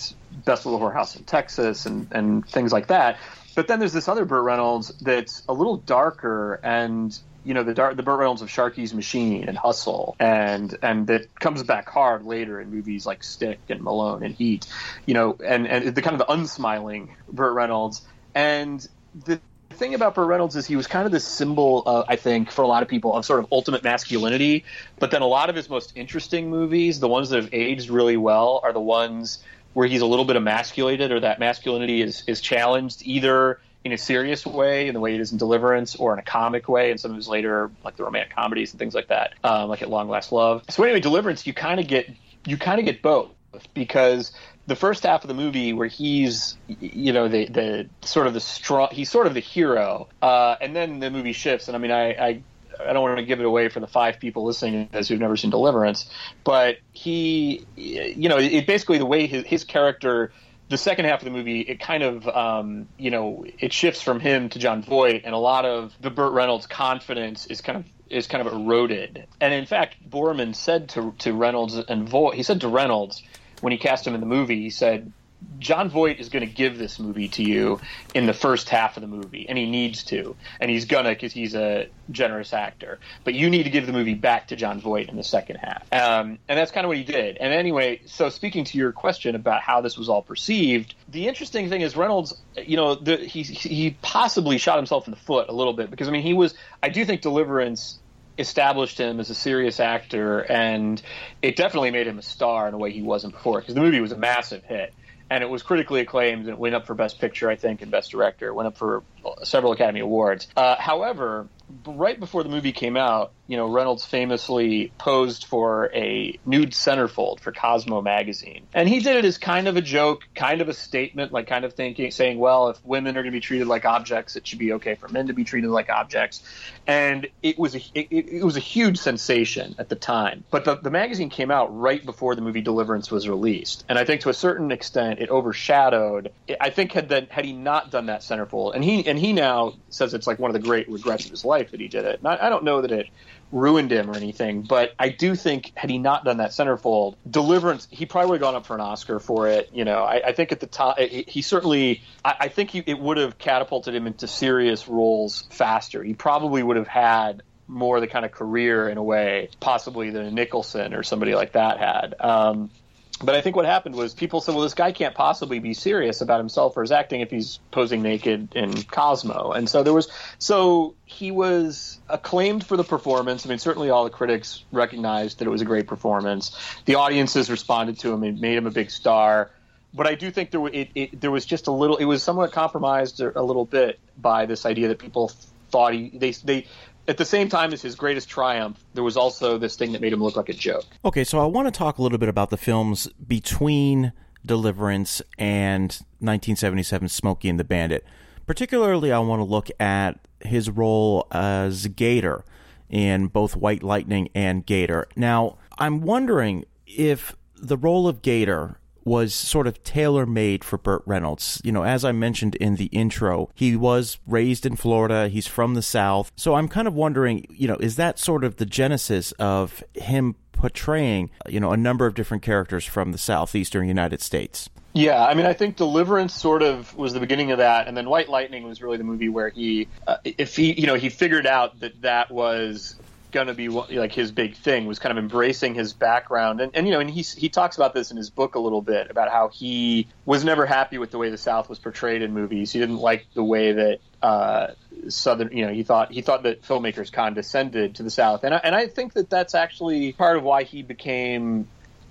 Best 0.46 0.66
Little 0.66 0.80
Whorehouse 0.80 1.16
in 1.16 1.24
Texas 1.26 1.86
and 1.86 2.08
and 2.12 2.48
things 2.48 2.72
like 2.72 2.88
that. 2.88 3.18
But 3.56 3.68
then 3.68 3.80
there's 3.80 3.94
this 3.94 4.08
other 4.08 4.26
Burt 4.26 4.44
Reynolds 4.44 4.90
that's 5.00 5.44
a 5.50 5.54
little 5.54 5.78
darker 5.78 6.60
and 6.64 7.18
you 7.44 7.54
know 7.54 7.64
the 7.64 7.74
dark, 7.74 7.96
the 7.96 8.04
Burt 8.04 8.20
Reynolds 8.20 8.42
of 8.42 8.50
Sharky's 8.50 8.94
Machine 8.94 9.48
and 9.48 9.58
Hustle, 9.58 10.16
and 10.20 10.78
and 10.82 11.08
that 11.08 11.34
comes 11.40 11.64
back 11.64 11.90
hard 11.90 12.26
later 12.26 12.60
in 12.60 12.70
movies 12.70 13.06
like 13.06 13.24
Stick 13.24 13.60
and 13.70 13.82
Malone 13.82 14.24
and 14.24 14.36
Heat, 14.36 14.68
you 15.06 15.14
know, 15.14 15.38
and 15.44 15.68
and 15.68 15.96
the 15.96 16.02
kind 16.02 16.14
of 16.14 16.20
the 16.20 16.32
unsmiling 16.32 17.16
Burt 17.32 17.54
Reynolds. 17.54 18.02
And 18.36 18.86
the 19.26 19.40
thing 19.72 19.94
about 19.94 20.16
Burt 20.16 20.28
Reynolds 20.28 20.56
is 20.56 20.68
he 20.68 20.76
was 20.76 20.88
kind 20.88 21.06
of 21.06 21.12
the 21.12 21.20
symbol, 21.20 22.06
I 22.08 22.18
think, 22.18 22.52
for 22.52 22.62
a 22.62 22.68
lot 22.68 22.84
of 22.84 22.90
people 22.90 23.16
of 23.16 23.26
sort 23.26 23.40
of 23.40 23.48
ultimate 23.52 23.84
masculinity. 23.84 24.66
But 25.00 25.12
then 25.12 25.22
a 25.22 25.28
lot 25.28 25.50
of 25.50 25.56
his 25.56 25.70
most 25.70 25.94
interesting 25.96 26.50
movies, 26.50 27.00
the 27.00 27.08
ones 27.08 27.30
that 27.30 27.44
have 27.44 27.54
aged 27.54 27.90
really 27.90 28.18
well, 28.18 28.60
are 28.64 28.74
the 28.74 28.82
ones 28.82 29.40
where 29.80 29.88
he's 29.88 30.02
a 30.02 30.06
little 30.06 30.26
bit 30.26 30.36
emasculated 30.36 31.10
or 31.10 31.22
that 31.22 31.40
masculinity 31.40 32.02
is 32.02 32.22
is 32.28 32.42
challenged 32.42 33.02
either 33.06 33.62
in 33.86 33.94
a 33.94 33.98
serious 33.98 34.46
way 34.46 34.90
in 34.90 34.94
the 34.94 35.00
way 35.00 35.16
it 35.16 35.22
is 35.22 35.32
in 35.32 35.38
Deliverance, 35.38 35.96
or 35.96 36.12
in 36.12 36.20
a 36.20 36.22
comic 36.22 36.68
way 36.68 36.92
in 36.92 36.98
some 36.98 37.12
of 37.12 37.16
his 37.16 37.30
later 37.30 37.72
like 37.86 37.96
the 37.96 38.04
romantic 38.04 38.36
comedies 38.36 38.74
and 38.74 38.80
things 38.80 38.94
like 38.94 39.08
that, 39.08 39.36
um, 39.42 39.70
like 39.70 39.82
at 39.82 39.90
Long 39.90 40.10
Last 40.10 40.34
Love. 40.34 40.66
So 40.68 40.84
anyway, 40.84 41.00
Deliverance, 41.00 41.48
you 41.48 41.54
kind 41.54 41.80
of 41.80 41.88
get 41.88 42.10
you 42.46 42.58
kind 42.58 42.78
of 42.78 42.86
get 42.86 43.02
both 43.02 43.32
because 43.74 44.34
the 44.68 44.76
first 44.76 45.04
half 45.04 45.24
of 45.24 45.30
the 45.30 45.34
movie 45.34 45.72
where 45.72 45.88
he's 45.88 46.58
you 46.68 47.14
know 47.14 47.30
the 47.30 47.46
the 47.46 47.90
sort 48.02 48.28
of 48.28 48.34
the 48.34 48.42
strong 48.42 48.90
he's 48.92 49.10
sort 49.10 49.28
of 49.28 49.34
the 49.34 49.40
hero 49.40 50.10
uh, 50.22 50.58
and 50.60 50.76
then 50.76 51.00
the 51.00 51.10
movie 51.10 51.32
shifts 51.32 51.70
and 51.70 51.78
i 51.78 51.80
mean 51.80 51.92
i, 51.92 52.10
I 52.12 52.44
I 52.80 52.94
don't 52.94 53.02
want 53.02 53.18
to 53.18 53.26
give 53.26 53.40
it 53.40 53.46
away 53.46 53.70
for 53.70 53.80
the 53.80 53.88
five 53.88 54.20
people 54.20 54.46
listening 54.46 54.88
to 54.88 54.92
this 54.92 55.08
who've 55.08 55.20
never 55.20 55.38
seen 55.38 55.50
Deliverance, 55.52 56.10
but 56.44 56.78
he, 56.94 57.66
you 57.76 58.30
know, 58.30 58.38
it 58.38 58.66
basically 58.68 58.98
the 58.98 59.06
way 59.06 59.28
his, 59.28 59.46
his 59.46 59.64
character, 59.64 60.32
the 60.70 60.78
second 60.78 61.06
half 61.06 61.20
of 61.20 61.26
the 61.26 61.32
movie, 61.32 61.62
it 61.62 61.80
kind 61.80 62.04
of, 62.04 62.28
um, 62.28 62.88
you 62.98 63.12
know, 63.12 63.46
it 63.60 63.74
shifts 63.74 64.02
from 64.02 64.20
him 64.20 64.50
to 64.50 64.60
Jon 64.60 64.82
Voight, 64.82 65.24
and 65.26 65.34
a 65.34 65.40
lot 65.40 65.66
of 65.66 65.94
the 66.00 66.10
Burt 66.10 66.34
Reynolds 66.34 66.68
confidence 66.68 67.48
is 67.48 67.62
kind 67.62 67.78
of 67.78 67.86
is 68.10 68.28
kind 68.28 68.46
of 68.46 68.52
eroded. 68.52 69.28
And 69.40 69.54
in 69.54 69.66
fact, 69.66 69.96
Boorman 70.10 70.56
said 70.56 70.90
to 70.90 71.14
to 71.20 71.34
Reynolds 71.34 71.76
and 71.76 72.08
Voight, 72.08 72.36
he 72.36 72.44
said 72.44 72.62
to 72.62 72.68
Reynolds 72.68 73.24
when 73.62 73.72
he 73.72 73.78
cast 73.78 74.08
him 74.08 74.14
in 74.14 74.20
the 74.20 74.26
movie, 74.26 74.62
he 74.62 74.70
said, 74.70 75.12
Jon 75.60 75.90
Voight 75.90 76.20
is 76.20 76.30
going 76.30 76.48
to 76.48 76.54
give 76.54 76.78
this 76.78 77.00
movie 77.00 77.28
to 77.30 77.44
you 77.44 77.80
in 78.14 78.26
the 78.26 78.34
first 78.34 78.70
half 78.70 78.98
of 78.98 79.02
the 79.02 79.08
movie, 79.08 79.46
and 79.48 79.58
he 79.58 79.70
needs 79.70 80.04
to, 80.06 80.36
and 80.60 80.70
he's 80.70 80.86
gonna 80.86 81.10
because 81.10 81.34
he's 81.34 81.56
a 81.56 81.88
generous 82.12 82.54
actor. 82.54 83.00
But 83.24 83.34
you 83.34 83.50
need 83.50 83.64
to 83.64 83.70
give 83.70 83.86
the 83.86 83.94
movie 83.94 84.14
back 84.14 84.48
to 84.50 84.56
Jon 84.56 84.80
Voight 84.80 85.10
in 85.10 85.16
the 85.16 85.24
second 85.24 85.58
half, 85.58 85.84
um, 85.94 86.40
and 86.48 86.58
that's 86.58 86.72
kind 86.72 86.86
of 86.86 86.90
what 86.90 86.98
he 86.98 87.04
did. 87.04 87.38
And 87.38 87.54
anyway, 87.54 88.02
so 88.06 88.30
speaking 88.30 88.66
to 88.66 88.78
your 88.78 88.92
question 88.92 89.36
about 89.36 89.62
how 89.62 89.82
this 89.82 89.98
was 89.98 90.10
all 90.10 90.22
perceived, 90.22 90.96
the 91.08 91.28
interesting 91.28 91.70
thing 91.70 91.82
is 91.82 91.96
Reynolds, 91.96 92.34
you 92.58 92.78
know, 92.78 92.96
the, 92.96 93.18
he 93.18 93.44
he 93.44 93.92
possibly 94.02 94.58
shot 94.58 94.78
himself 94.78 95.08
in 95.08 95.12
the 95.12 95.20
foot 95.20 95.50
a 95.50 95.54
little 95.54 95.74
bit 95.74 95.90
because 95.90 96.08
I 96.08 96.12
mean 96.12 96.24
he 96.24 96.34
was, 96.34 96.54
I 96.82 96.90
do 96.90 97.06
think 97.06 97.22
Deliverance 97.22 98.00
established 98.38 98.98
him 98.98 99.20
as 99.20 99.30
a 99.30 99.36
serious 99.36 99.80
actor, 99.80 100.40
and 100.40 101.02
it 101.42 101.58
definitely 101.58 101.92
made 101.92 102.08
him 102.08 102.18
a 102.18 102.22
star 102.22 102.68
in 102.68 102.74
a 102.74 102.78
way 102.78 102.92
he 102.92 103.02
wasn't 103.02 103.34
before 103.34 103.60
because 103.60 103.76
the 103.76 103.82
movie 103.82 104.00
was 104.00 104.14
a 104.14 104.18
massive 104.18 104.64
hit 104.64 104.94
and 105.30 105.44
it 105.44 105.50
was 105.50 105.64
critically 105.64 106.02
acclaimed 106.02 106.42
and 106.42 106.50
it 106.50 106.58
went 106.58 106.76
up 106.76 106.86
for 106.86 106.96
Best 106.96 107.20
Picture, 107.20 107.50
I 107.50 107.56
think, 107.56 107.82
and 107.82 107.92
Best 107.92 108.12
Director. 108.12 108.48
It 108.48 108.54
went 108.54 108.68
up 108.68 108.78
for 108.78 109.04
several 109.44 109.74
Academy 109.74 110.00
Awards. 110.00 110.48
Uh, 110.56 110.76
however, 110.76 111.48
right 111.86 112.20
before 112.20 112.44
the 112.44 112.50
movie 112.50 112.72
came 112.72 112.98
out, 112.98 113.32
you 113.48 113.58
know, 113.58 113.68
Reynolds 113.68 114.06
famously 114.06 114.92
posed 115.00 115.46
for 115.46 115.90
a 115.94 116.38
nude 116.46 116.72
centerfold 116.72 117.40
for 117.40 117.52
Cosmo 117.52 118.02
magazine, 118.02 118.68
and 118.74 118.88
he 118.88 119.00
did 119.00 119.18
it 119.18 119.26
as 119.26 119.40
kind 119.40 119.68
of 119.68 119.76
a 119.76 119.82
joke, 119.82 120.22
kind 120.36 120.62
of 120.62 120.70
a 120.70 120.74
statement, 120.74 121.32
like 121.32 121.48
kind 121.48 121.66
of 121.66 121.74
thinking, 121.74 122.12
saying, 122.12 122.38
"Well, 122.38 122.70
if 122.70 122.86
women 122.86 123.18
are 123.18 123.22
going 123.24 123.32
to 123.32 123.36
be 123.36 123.40
treated 123.40 123.68
like 123.68 123.86
objects, 123.86 124.36
it 124.36 124.46
should 124.46 124.60
be 124.60 124.74
okay 124.74 124.96
for 124.96 125.08
men 125.08 125.28
to 125.28 125.34
be 125.34 125.44
treated 125.44 125.70
like 125.72 125.90
objects." 125.90 126.44
And 126.86 127.28
it 127.42 127.58
was 127.58 127.76
a 127.76 127.80
it, 127.96 128.08
it 128.12 128.44
was 128.44 128.56
a 128.56 128.62
huge 128.62 129.00
sensation 129.00 129.76
at 129.80 129.90
the 129.90 129.96
time. 129.96 130.44
But 130.52 130.66
the, 130.66 130.76
the 130.76 130.92
magazine 130.92 131.30
came 131.30 131.50
out 131.50 131.76
right 131.76 132.06
before 132.06 132.36
the 132.36 132.42
movie 132.42 132.62
Deliverance 132.62 133.10
was 133.10 133.28
released, 133.28 133.84
and 133.90 133.98
I 133.98 134.06
think 134.06 134.22
to 134.22 134.30
a 134.30 134.34
certain 134.34 134.72
extent 134.72 135.20
it 135.20 135.32
overshadowed. 135.32 136.32
I 136.62 136.70
think 136.70 136.92
had 136.92 137.10
that 137.10 137.32
had 137.32 137.46
he 137.46 137.54
not 137.54 137.90
done 137.90 138.08
that 138.08 138.22
centerfold, 138.22 138.76
and 138.76 138.84
he 138.84 139.08
and 139.10 139.20
he 139.20 139.34
now 139.34 139.74
says 139.90 140.14
it's 140.14 140.28
like 140.28 140.40
one 140.40 140.50
of 140.50 140.54
the 140.54 140.66
great 140.66 140.90
regrets 140.90 141.26
of 141.26 141.32
his 141.32 141.44
life 141.44 141.72
that 141.72 141.80
he 141.80 141.88
did 141.88 142.06
it. 142.06 142.22
I, 142.24 142.50
don't 142.50 142.64
know 142.64 142.82
that 142.82 142.92
it 142.92 143.08
ruined 143.52 143.92
him 143.92 144.10
or 144.10 144.16
anything, 144.16 144.62
but 144.62 144.94
I 145.00 145.10
do 145.10 145.36
think 145.36 145.72
had 145.76 145.90
he 145.90 145.98
not 145.98 146.24
done 146.24 146.38
that 146.38 146.52
centerfold, 146.52 147.16
Deliverance, 147.30 147.88
he 147.90 148.06
probably 148.06 148.30
would 148.32 148.36
have 148.36 148.42
gone 148.42 148.56
up 148.56 148.66
for 148.68 148.76
an 148.76 148.82
Oscar 148.82 149.20
for 149.20 149.48
it. 149.48 149.70
You 149.74 149.84
know, 149.84 150.04
I, 150.04 150.28
I 150.28 150.32
think 150.34 150.52
at 150.52 150.60
the 150.60 150.68
time 150.68 150.96
he, 151.00 151.26
he 151.28 151.42
certainly, 151.42 152.04
I, 152.24 152.36
I 152.42 152.48
think 152.50 152.70
he, 152.70 152.84
it 152.86 153.00
would 153.00 153.18
have 153.18 153.38
catapulted 153.38 153.96
him 153.96 154.06
into 154.06 154.28
serious 154.28 154.88
roles 154.88 155.48
faster. 155.50 156.04
He 156.04 156.14
probably 156.14 156.62
would 156.62 156.78
have 156.78 156.88
had 156.88 157.42
more 157.68 157.98
of 157.98 158.02
the 158.02 158.08
kind 158.08 158.26
of 158.26 158.32
career 158.32 158.90
in 158.90 158.98
a 158.98 159.04
way, 159.04 159.50
possibly 159.60 160.10
than 160.10 160.26
a 160.26 160.32
Nicholson 160.32 160.94
or 160.94 161.04
somebody 161.04 161.36
like 161.36 161.54
that 161.54 161.80
had. 161.80 162.16
Um, 162.20 162.72
but 163.22 163.36
I 163.36 163.42
think 163.42 163.56
what 163.56 163.66
happened 163.66 163.96
was 163.96 164.14
people 164.14 164.40
said, 164.40 164.56
well, 164.56 164.64
this 164.64 164.74
guy 164.74 164.92
can't 164.92 165.14
possibly 165.14 165.60
be 165.60 165.74
serious 165.74 166.22
about 166.22 166.40
himself 166.40 166.78
or 166.78 166.82
his 166.82 166.92
acting 166.92 167.22
if 167.22 167.30
he's 167.30 167.60
posing 167.72 168.02
naked 168.02 168.56
in 168.56 168.84
Cosmo. 168.84 169.52
And 169.52 169.70
so 169.70 169.84
there 169.84 169.94
was, 169.94 170.10
so 170.38 170.96
he 171.06 171.32
was 171.32 172.00
acclaimed 172.08 172.66
for 172.66 172.78
the 172.78 172.84
performance. 172.84 173.46
I 173.46 173.50
mean, 173.50 173.60
certainly 173.60 173.90
all 173.90 174.06
the 174.06 174.10
critics 174.10 174.64
recognized 174.72 175.40
that 175.40 175.48
it 175.48 175.52
was 175.52 175.62
a 175.62 175.66
great 175.66 175.88
performance. 175.88 176.58
The 176.86 176.96
audiences 176.96 177.50
responded 177.50 178.00
to 178.00 178.14
him 178.14 178.24
and 178.24 178.40
made 178.40 178.58
him 178.58 178.68
a 178.68 178.72
big 178.72 178.90
star. 178.90 179.52
But 179.94 180.08
I 180.08 180.16
do 180.16 180.32
think 180.32 180.52
there, 180.52 180.66
it, 180.68 180.90
it, 180.96 181.20
there 181.20 181.32
was 181.32 181.46
just 181.46 181.68
a 181.68 181.72
little, 181.72 181.98
it 181.98 182.06
was 182.06 182.24
somewhat 182.24 182.52
compromised 182.52 183.20
a 183.20 183.42
little 183.42 183.66
bit 183.66 184.00
by 184.18 184.46
this 184.46 184.66
idea 184.66 184.88
that 184.90 185.00
people 185.00 185.32
thought 185.72 185.94
he, 185.94 186.10
they, 186.14 186.32
they, 186.32 186.68
at 187.10 187.18
the 187.18 187.26
same 187.26 187.50
time 187.50 187.74
as 187.74 187.82
his 187.82 187.96
greatest 187.96 188.30
triumph, 188.30 188.86
there 188.94 189.04
was 189.04 189.18
also 189.18 189.58
this 189.58 189.76
thing 189.76 189.92
that 189.94 190.02
made 190.02 190.14
him 190.14 190.22
look 190.22 190.36
like 190.36 190.48
a 190.48 190.54
joke. 190.54 190.86
Okay, 191.04 191.24
so 191.24 191.40
I 191.40 191.46
want 191.46 191.68
to 191.68 191.72
talk 191.76 191.98
a 191.98 192.04
little 192.04 192.20
bit 192.20 192.30
about 192.30 192.52
the 192.52 192.58
films 192.58 193.08
between 193.28 194.14
Deliverance 194.46 195.20
and 195.38 195.90
1977 196.20 197.10
Smokey 197.10 197.50
and 197.50 197.60
the 197.60 197.64
Bandit. 197.64 198.06
Particularly, 198.46 199.12
I 199.12 199.20
want 199.20 199.40
to 199.40 199.44
look 199.44 199.70
at 199.80 200.20
his 200.42 200.70
role 200.70 201.28
as 201.32 201.88
Gator 201.88 202.46
in 202.90 203.28
both 203.28 203.56
White 203.56 203.82
Lightning 203.82 204.30
and 204.36 204.64
Gator. 204.64 205.08
Now, 205.16 205.58
I'm 205.80 206.02
wondering 206.02 206.66
if 206.86 207.36
the 207.56 207.78
role 207.78 208.08
of 208.08 208.22
Gator 208.22 208.80
was 209.10 209.34
sort 209.34 209.66
of 209.66 209.84
tailor 209.84 210.28
made 210.28 210.64
for 210.64 210.78
Burt 210.78 211.02
Reynolds. 211.08 211.60
You 211.64 211.72
know, 211.72 211.82
as 211.82 212.06
I 212.06 212.12
mentioned 212.12 212.54
in 212.56 212.76
the 212.76 212.86
intro, 212.86 213.50
he 213.56 213.76
was 213.76 214.20
raised 214.28 214.68
in 214.68 214.76
Florida, 214.76 215.30
he's 215.30 215.48
from 215.48 215.74
the 215.74 215.82
South. 215.82 216.32
So 216.36 216.54
I'm 216.54 216.68
kind 216.68 216.88
of 216.88 216.94
wondering, 216.94 217.48
you 217.50 217.68
know, 217.68 217.78
is 217.78 217.96
that 217.96 218.20
sort 218.20 218.44
of 218.44 218.58
the 218.58 218.68
genesis 218.68 219.32
of 219.40 219.84
him 219.96 220.36
portraying, 220.52 221.32
you 221.48 221.60
know, 221.60 221.72
a 221.72 221.78
number 221.78 222.06
of 222.06 222.14
different 222.14 222.44
characters 222.44 222.86
from 222.86 223.12
the 223.12 223.18
southeastern 223.18 223.88
United 223.88 224.22
States? 224.22 224.70
Yeah, 224.94 225.26
I 225.26 225.34
mean, 225.34 225.48
I 225.48 225.54
think 225.54 225.76
Deliverance 225.76 226.34
sort 226.34 226.62
of 226.62 226.96
was 226.96 227.14
the 227.14 227.20
beginning 227.20 227.52
of 227.52 227.58
that, 227.60 227.88
and 227.88 227.98
then 227.98 228.10
White 228.10 228.30
Lightning 228.30 228.64
was 228.64 228.82
really 228.82 228.98
the 228.98 229.04
movie 229.04 229.30
where 229.30 229.50
he, 229.50 229.88
uh, 230.08 230.18
if 230.24 230.56
he, 230.56 230.80
you 230.80 230.86
know, 230.86 230.96
he 230.96 231.10
figured 231.10 231.48
out 231.48 231.80
that 231.80 232.02
that 232.02 232.30
was 232.30 232.96
going 233.32 233.48
to 233.48 233.54
be 233.54 233.70
like 233.70 234.12
his 234.12 234.32
big 234.32 234.56
thing 234.56 234.86
was 234.86 235.00
kind 235.00 235.12
of 235.12 235.18
embracing 235.22 235.76
his 235.76 235.94
background 235.94 236.62
and, 236.62 236.76
and 236.76 236.88
you 236.88 236.94
know 236.94 237.00
and 237.00 237.10
he 237.10 237.22
he 237.22 237.50
talks 237.50 237.76
about 237.76 237.94
this 237.94 238.12
in 238.12 238.18
his 238.18 238.30
book 238.30 238.56
a 238.56 238.60
little 238.60 238.82
bit 238.82 239.12
about 239.12 239.30
how 239.30 239.50
he 239.50 240.08
was 240.26 240.44
never 240.44 240.66
happy 240.66 240.98
with 240.98 241.12
the 241.12 241.18
way 241.18 241.30
the 241.30 241.38
South 241.38 241.70
was 241.70 241.80
portrayed 241.80 242.22
in 242.22 242.34
movies. 242.34 242.72
He 242.72 242.80
didn't 242.80 242.98
like 242.98 243.28
the 243.34 243.44
way 243.44 243.72
that 243.74 244.00
uh, 244.22 244.68
southern 245.08 245.56
you 245.56 245.66
know 245.66 245.72
he 245.72 245.84
thought 245.84 246.12
he 246.12 246.22
thought 246.22 246.44
that 246.44 246.64
filmmakers 246.64 247.12
condescended 247.12 247.96
to 247.96 248.04
the 248.04 248.10
South 248.10 248.44
and 248.44 248.54
I, 248.54 248.58
and 248.64 248.76
I 248.76 248.88
think 248.88 249.14
that 249.14 249.30
that's 249.30 249.56
actually 249.56 250.14
part 250.14 250.38
of 250.38 250.44
why 250.44 250.64
he 250.64 250.82
became 250.82 251.68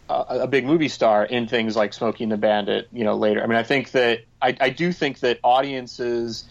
a, 0.08 0.24
a 0.42 0.46
big 0.46 0.64
movie 0.64 0.88
star 0.88 1.24
in 1.24 1.48
things 1.48 1.76
like 1.76 1.92
Smokey 1.92 2.24
and 2.24 2.32
the 2.32 2.36
Bandit. 2.36 2.88
You 2.92 3.04
know 3.04 3.16
later. 3.16 3.42
I 3.42 3.46
mean 3.46 3.58
I 3.58 3.64
think 3.64 3.90
that 3.90 4.20
I, 4.40 4.56
I 4.60 4.70
do 4.70 4.92
think 4.92 5.20
that 5.20 5.40
audiences 5.42 6.44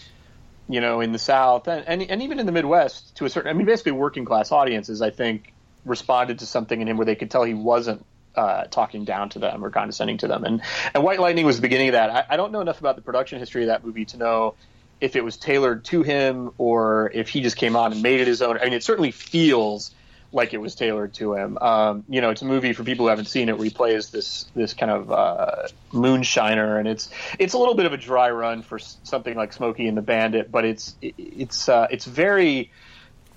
you 0.69 0.81
know, 0.81 1.01
in 1.01 1.11
the 1.11 1.19
South 1.19 1.67
and, 1.67 1.87
and, 1.87 2.01
and 2.01 2.21
even 2.21 2.39
in 2.39 2.45
the 2.45 2.51
Midwest 2.51 3.15
to 3.17 3.25
a 3.25 3.29
certain, 3.29 3.49
I 3.49 3.53
mean, 3.53 3.65
basically 3.65 3.93
working 3.93 4.25
class 4.25 4.51
audiences, 4.51 5.01
I 5.01 5.09
think, 5.09 5.53
responded 5.85 6.39
to 6.39 6.45
something 6.45 6.79
in 6.81 6.87
him 6.87 6.97
where 6.97 7.05
they 7.05 7.15
could 7.15 7.31
tell 7.31 7.43
he 7.43 7.53
wasn't 7.53 8.05
uh, 8.35 8.65
talking 8.65 9.05
down 9.05 9.29
to 9.29 9.39
them 9.39 9.63
or 9.63 9.69
condescending 9.69 10.17
to 10.19 10.27
them. 10.27 10.43
And, 10.43 10.61
and 10.93 11.03
White 11.03 11.19
Lightning 11.19 11.45
was 11.45 11.55
the 11.55 11.61
beginning 11.61 11.89
of 11.89 11.93
that. 11.93 12.09
I, 12.09 12.25
I 12.33 12.37
don't 12.37 12.51
know 12.51 12.61
enough 12.61 12.79
about 12.79 12.95
the 12.95 13.01
production 13.01 13.39
history 13.39 13.63
of 13.63 13.67
that 13.67 13.85
movie 13.85 14.05
to 14.05 14.17
know 14.17 14.55
if 14.99 15.15
it 15.15 15.23
was 15.23 15.37
tailored 15.37 15.85
to 15.85 16.03
him 16.03 16.51
or 16.57 17.11
if 17.13 17.29
he 17.29 17.41
just 17.41 17.55
came 17.55 17.75
on 17.75 17.93
and 17.93 18.01
made 18.01 18.19
it 18.19 18.27
his 18.27 18.41
own. 18.41 18.57
I 18.57 18.65
mean, 18.65 18.73
it 18.73 18.83
certainly 18.83 19.11
feels 19.11 19.91
like 20.31 20.53
it 20.53 20.57
was 20.57 20.75
tailored 20.75 21.13
to 21.15 21.35
him. 21.35 21.57
Um, 21.57 22.03
you 22.09 22.21
know, 22.21 22.29
it's 22.29 22.41
a 22.41 22.45
movie 22.45 22.73
for 22.73 22.83
people 22.83 23.05
who 23.05 23.09
haven't 23.09 23.25
seen 23.25 23.49
it 23.49 23.57
where 23.57 23.65
he 23.65 23.69
plays 23.69 24.09
this 24.09 24.45
this 24.55 24.73
kind 24.73 24.91
of 24.91 25.11
uh, 25.11 25.67
moonshiner, 25.91 26.79
and 26.79 26.87
it's 26.87 27.09
it's 27.39 27.53
a 27.53 27.57
little 27.57 27.75
bit 27.75 27.85
of 27.85 27.93
a 27.93 27.97
dry 27.97 28.29
run 28.29 28.61
for 28.61 28.79
something 28.79 29.35
like 29.35 29.53
Smokey 29.53 29.87
and 29.87 29.97
the 29.97 30.01
Bandit, 30.01 30.51
but 30.51 30.65
it's 30.65 30.95
it's 31.01 31.69
uh, 31.69 31.87
it's 31.89 32.05
very 32.05 32.71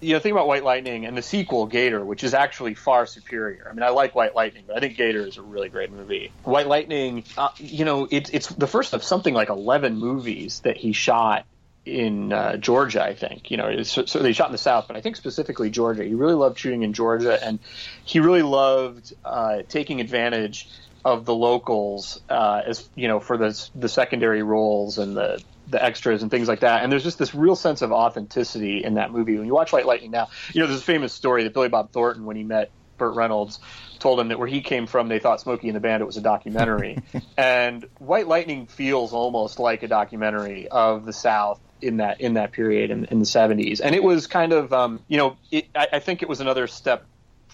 you 0.00 0.14
know, 0.14 0.18
think 0.18 0.32
about 0.32 0.46
White 0.46 0.64
Lightning 0.64 1.04
and 1.04 1.16
the 1.16 1.22
sequel, 1.22 1.66
Gator, 1.66 2.04
which 2.04 2.24
is 2.24 2.32
actually 2.32 2.74
far 2.74 3.06
superior. 3.06 3.66
I 3.70 3.74
mean, 3.74 3.82
I 3.82 3.90
like 3.90 4.14
White 4.14 4.34
Lightning, 4.34 4.64
but 4.66 4.76
I 4.76 4.80
think 4.80 4.96
Gator 4.96 5.26
is 5.26 5.36
a 5.36 5.42
really 5.42 5.68
great 5.68 5.92
movie. 5.92 6.32
White 6.42 6.66
Lightning, 6.66 7.24
uh, 7.36 7.50
you 7.58 7.84
know, 7.84 8.08
it's 8.10 8.30
it's 8.30 8.48
the 8.48 8.66
first 8.66 8.94
of 8.94 9.04
something 9.04 9.34
like 9.34 9.50
eleven 9.50 9.98
movies 9.98 10.60
that 10.60 10.76
he 10.76 10.92
shot 10.92 11.46
in 11.84 12.32
uh, 12.32 12.56
Georgia, 12.56 13.02
I 13.02 13.14
think. 13.14 13.50
You 13.50 13.56
know, 13.56 13.82
so, 13.82 14.04
so, 14.04 14.20
they 14.20 14.32
shot 14.32 14.46
in 14.46 14.52
the 14.52 14.58
South, 14.58 14.86
but 14.86 14.96
I 14.96 15.00
think 15.00 15.16
specifically 15.16 15.70
Georgia. 15.70 16.04
He 16.04 16.14
really 16.14 16.34
loved 16.34 16.58
shooting 16.58 16.82
in 16.82 16.92
Georgia, 16.92 17.38
and 17.42 17.58
he 18.04 18.20
really 18.20 18.42
loved 18.42 19.14
uh, 19.24 19.62
taking 19.68 20.00
advantage 20.00 20.68
of 21.04 21.24
the 21.24 21.34
locals 21.34 22.20
uh, 22.28 22.62
as 22.66 22.88
you 22.94 23.08
know 23.08 23.20
for 23.20 23.38
the 23.38 23.68
the 23.74 23.88
secondary 23.88 24.42
roles 24.42 24.98
and 24.98 25.16
the 25.16 25.42
the 25.68 25.82
extras 25.82 26.22
and 26.22 26.30
things 26.30 26.48
like 26.48 26.60
that. 26.60 26.82
And 26.82 26.92
there's 26.92 27.04
just 27.04 27.18
this 27.18 27.34
real 27.34 27.56
sense 27.56 27.80
of 27.80 27.92
authenticity 27.92 28.84
in 28.84 28.94
that 28.94 29.12
movie. 29.12 29.36
When 29.36 29.46
you 29.46 29.54
watch 29.54 29.72
White 29.72 29.86
Lightning 29.86 30.10
now, 30.10 30.28
you 30.52 30.60
know, 30.60 30.66
there's 30.66 30.80
a 30.80 30.84
famous 30.84 31.12
story 31.12 31.44
that 31.44 31.54
Billy 31.54 31.68
Bob 31.68 31.92
Thornton, 31.92 32.24
when 32.24 32.36
he 32.36 32.42
met 32.42 32.70
Burt 32.98 33.14
Reynolds, 33.14 33.60
told 34.00 34.18
him 34.18 34.28
that 34.28 34.38
where 34.38 34.48
he 34.48 34.62
came 34.62 34.86
from, 34.86 35.08
they 35.08 35.20
thought 35.20 35.40
Smokey 35.40 35.68
and 35.68 35.76
the 35.76 35.80
Bandit 35.80 36.06
was 36.06 36.16
a 36.16 36.20
documentary. 36.20 36.98
and 37.38 37.86
White 37.98 38.26
Lightning 38.26 38.66
feels 38.66 39.12
almost 39.12 39.60
like 39.60 39.82
a 39.82 39.88
documentary 39.88 40.68
of 40.68 41.06
the 41.06 41.12
South 41.12 41.60
in 41.82 41.98
that 41.98 42.20
in 42.20 42.34
that 42.34 42.52
period 42.52 42.90
in, 42.90 43.04
in 43.06 43.18
the 43.18 43.24
70s 43.24 43.80
and 43.82 43.94
it 43.94 44.02
was 44.02 44.26
kind 44.26 44.52
of 44.52 44.72
um, 44.72 45.00
you 45.08 45.16
know 45.16 45.36
it, 45.50 45.66
I, 45.74 45.88
I, 45.94 45.98
think 45.98 46.22
it 46.22 46.28
was 46.28 46.40
another 46.40 46.66
step 46.66 47.04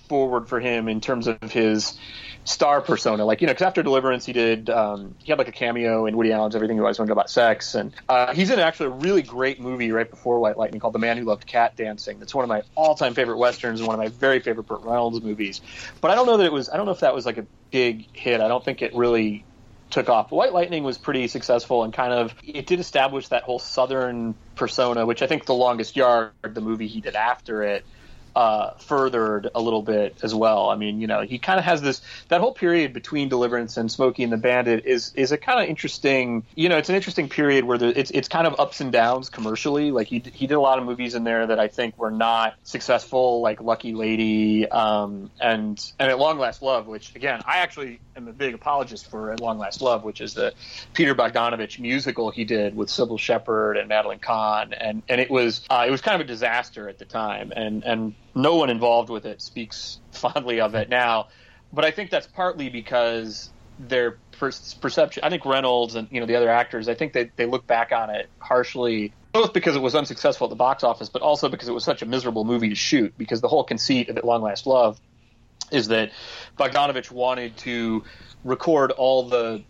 forward 0.09 0.49
for 0.49 0.61
him 0.61 0.89
in 0.89 1.01
terms 1.01 1.27
of 1.27 1.41
his 1.43 1.99
star 2.45 2.81
persona. 2.81 3.25
Like 3.25 3.41
you 3.41 3.47
know 3.47 3.53
because 3.53 3.67
after 3.67 3.83
deliverance 3.83 4.25
he 4.25 4.33
did 4.33 4.71
um, 4.71 5.15
he 5.19 5.33
had 5.33 5.39
like 5.39 5.49
a 5.49 5.53
cameo 5.53 6.07
in 6.07 6.17
woody 6.17 6.33
allen's 6.33 6.55
everything 6.55 6.77
you 6.77 6.83
always 6.83 6.99
want 6.99 7.09
to 7.09 7.11
know 7.11 7.19
about 7.19 7.31
sex. 7.31 7.75
And 7.75 7.93
uh, 8.09 8.33
he's 8.33 8.51
in 8.51 8.59
actually 8.59 8.87
a 8.87 8.91
really 8.91 9.23
great 9.23 9.61
movie 9.61 9.91
right 9.91 10.09
before 10.09 10.39
white 10.39 10.57
lightning 10.57 10.81
called 10.81 10.95
the 10.95 10.99
man 10.99 11.19
who 11.19 11.25
loved 11.25 11.47
cat 11.47 11.77
dancing. 11.77 12.19
That's 12.19 12.35
one 12.35 12.45
of 12.45 12.49
my 12.49 12.63
all-time 12.75 13.15
favorite 13.15 13.39
westerns 13.39 13.81
and 13.81 13.87
one 13.87 13.95
of 13.95 14.01
my 14.01 14.09
very 14.09 14.41
favorite 14.41 14.65
burt 14.65 14.83
reynolds 14.83 15.21
movies. 15.21 15.61
But 16.01 16.11
i 16.11 16.15
don't 16.15 16.27
know 16.27 16.37
that 16.37 16.47
it 16.47 16.53
was 16.53 16.69
i 16.69 16.77
don't 16.77 16.87
know 16.87 16.93
if 16.93 17.01
that 17.01 17.15
was 17.15 17.27
like 17.27 17.39
a 17.39 17.47
big 17.71 18.07
hit. 18.17 18.41
I 18.41 18.49
don't 18.49 18.65
think 18.65 18.83
it 18.83 18.95
really 18.95 19.45
took 19.91 20.09
off. 20.09 20.31
White 20.31 20.53
Lightning 20.53 20.85
was 20.85 20.99
pretty 20.99 21.29
successful 21.29 21.85
and 21.85 21.93
kind 21.93 22.13
of 22.13 22.35
it 22.45 22.67
did 22.67 22.81
establish 22.81 23.29
that 23.29 23.45
whole 23.45 23.59
southern 23.59 24.35
persona, 24.55 25.07
which 25.07 25.23
I 25.23 25.27
think 25.27 25.47
The 25.47 25.55
Longest 25.55 25.97
Yard, 25.97 26.33
the 26.43 26.61
movie 26.61 26.87
he 26.87 27.01
did 27.01 27.15
after 27.15 27.63
it, 27.63 27.85
uh, 28.37 28.75
furthered 28.75 29.49
a 29.55 29.61
little 29.63 29.81
bit 29.81 30.15
as 30.23 30.35
well. 30.35 30.69
I 30.69 30.77
mean, 30.77 31.01
you 31.01 31.07
know, 31.07 31.23
he 31.23 31.39
kind 31.39 31.59
of 31.59 31.65
has 31.65 31.81
this 31.81 32.03
that 32.29 32.43
whole 32.43 32.53
period 32.53 32.93
between 32.93 33.31
Deliverance 33.31 33.79
and 33.79 33.91
Smokey 33.91 34.25
and 34.25 34.33
the 34.33 34.37
Bandit 34.37 34.85
is 34.85 35.15
is 35.15 35.33
a 35.33 35.39
kind 35.39 35.59
of 35.59 35.71
interesting. 35.71 36.45
You 36.55 36.69
know, 36.69 36.77
it's 36.77 36.91
an 36.91 36.97
interesting 36.97 37.31
period 37.31 37.65
where 37.65 37.79
the, 37.79 37.99
it's 37.99 38.11
it's 38.11 38.29
kind 38.29 38.47
of 38.47 38.61
ups 38.61 38.83
and 38.83 38.93
downs 38.93 39.31
commercially. 39.31 39.91
Like 39.91 40.09
he 40.09 40.23
he 40.35 40.47
did 40.47 40.55
a 40.55 40.61
lot 40.61 40.79
of 40.79 40.85
movies 40.85 41.15
in 41.15 41.25
there 41.25 41.47
that 41.47 41.59
I 41.59 41.69
think 41.69 41.97
were 41.97 42.11
not 42.11 42.57
successful, 42.63 43.41
like 43.41 43.63
Lucky 43.63 43.95
Lady, 43.95 44.69
um, 44.69 45.31
and 45.41 45.83
and 45.99 46.11
At 46.11 46.19
Long 46.19 46.39
Last 46.39 46.61
Love, 46.61 46.87
which 46.87 47.17
again 47.17 47.41
I 47.47 47.59
actually 47.59 48.01
am 48.17 48.29
a 48.29 48.35
big 48.35 48.53
apologist 48.53 49.11
for 49.11 49.33
At 49.33 49.41
Long 49.41 49.57
Last 49.57 49.81
Love, 49.81 50.05
which 50.05 50.21
is 50.21 50.35
the 50.35 50.53
Peter 50.93 51.15
Bogdanovich 51.15 51.79
musical 51.79 52.31
he 52.31 52.45
did 52.45 52.77
with 52.77 52.91
Cybill 52.91 53.19
Shepherd 53.19 53.79
and 53.79 53.89
Madeline 53.89 54.19
Kahn, 54.19 54.75
and 54.75 55.03
and 55.09 55.23
it 55.23 55.31
was 55.31 55.65
uh, 55.71 55.87
it 55.89 55.91
was 55.91 56.03
kind 56.03 56.21
of 56.21 56.27
a 56.27 56.29
disaster 56.29 56.87
at 56.91 56.99
the 56.99 57.07
time, 57.07 57.51
and 57.57 57.83
and 57.83 58.15
no 58.37 58.57
one 58.57 58.71
involved 58.71 59.11
with 59.11 59.27
it 59.27 59.43
speaks 59.43 59.99
fondly 60.13 60.61
of 60.61 60.75
it 60.75 60.89
now. 60.89 61.29
But 61.73 61.85
I 61.85 61.91
think 61.91 62.11
that's 62.11 62.29
partly 62.29 62.69
because 62.69 63.51
their 63.79 64.19
per- 64.33 64.53
perception. 64.81 65.25
I 65.25 65.31
think 65.31 65.45
Reynolds 65.45 65.95
and 65.95 66.09
you 66.11 66.21
know 66.21 66.27
the 66.27 66.37
other 66.37 66.49
actors. 66.49 66.89
I 66.89 66.95
think 66.95 67.13
they 67.13 67.31
they 67.37 67.47
look 67.47 67.67
back 67.67 67.93
on 67.93 68.11
it 68.11 68.29
harshly, 68.39 69.13
both 69.33 69.53
because 69.53 69.75
it 69.75 69.83
was 69.83 69.95
unsuccessful 69.95 70.47
at 70.47 70.51
the 70.51 70.57
box 70.57 70.85
office, 70.85 71.09
but 71.09 71.23
also 71.23 71.49
because 71.49 71.69
it 71.69 71.73
was 71.73 71.85
such 71.85 72.03
a 72.03 72.07
miserable 72.07 72.45
movie 72.45 72.69
to 72.69 72.75
shoot. 72.75 73.15
Because 73.19 73.41
the 73.41 73.49
whole 73.49 73.65
conceit 73.65 74.09
of 74.09 74.17
At 74.17 74.25
Long 74.25 74.43
Last 74.43 74.67
Love 74.67 75.01
is 75.71 75.89
that 75.89 76.13
Bogdanovich 76.59 77.11
wanted 77.11 77.57
to 77.59 78.05
record 78.45 78.93
all 78.93 79.29
the 79.29 79.63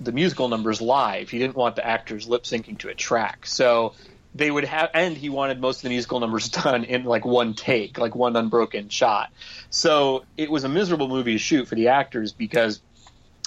the 0.00 0.12
musical 0.12 0.48
numbers 0.48 0.80
live. 0.80 1.30
He 1.30 1.38
didn't 1.38 1.56
want 1.56 1.76
the 1.76 1.86
actors 1.86 2.28
lip 2.28 2.44
syncing 2.44 2.78
to 2.78 2.88
a 2.88 2.94
track. 2.94 3.46
So 3.46 3.94
they 4.34 4.50
would 4.50 4.64
have, 4.64 4.90
and 4.94 5.16
he 5.16 5.28
wanted 5.28 5.60
most 5.60 5.78
of 5.78 5.82
the 5.82 5.88
musical 5.90 6.20
numbers 6.20 6.48
done 6.62 6.84
in 6.84 7.04
like 7.04 7.24
one 7.24 7.54
take, 7.54 7.98
like 7.98 8.14
one 8.14 8.34
unbroken 8.36 8.88
shot. 8.88 9.32
So 9.70 10.24
it 10.36 10.50
was 10.50 10.64
a 10.64 10.68
miserable 10.68 11.08
movie 11.08 11.32
to 11.32 11.38
shoot 11.38 11.68
for 11.68 11.74
the 11.74 11.88
actors 11.88 12.32
because 12.32 12.80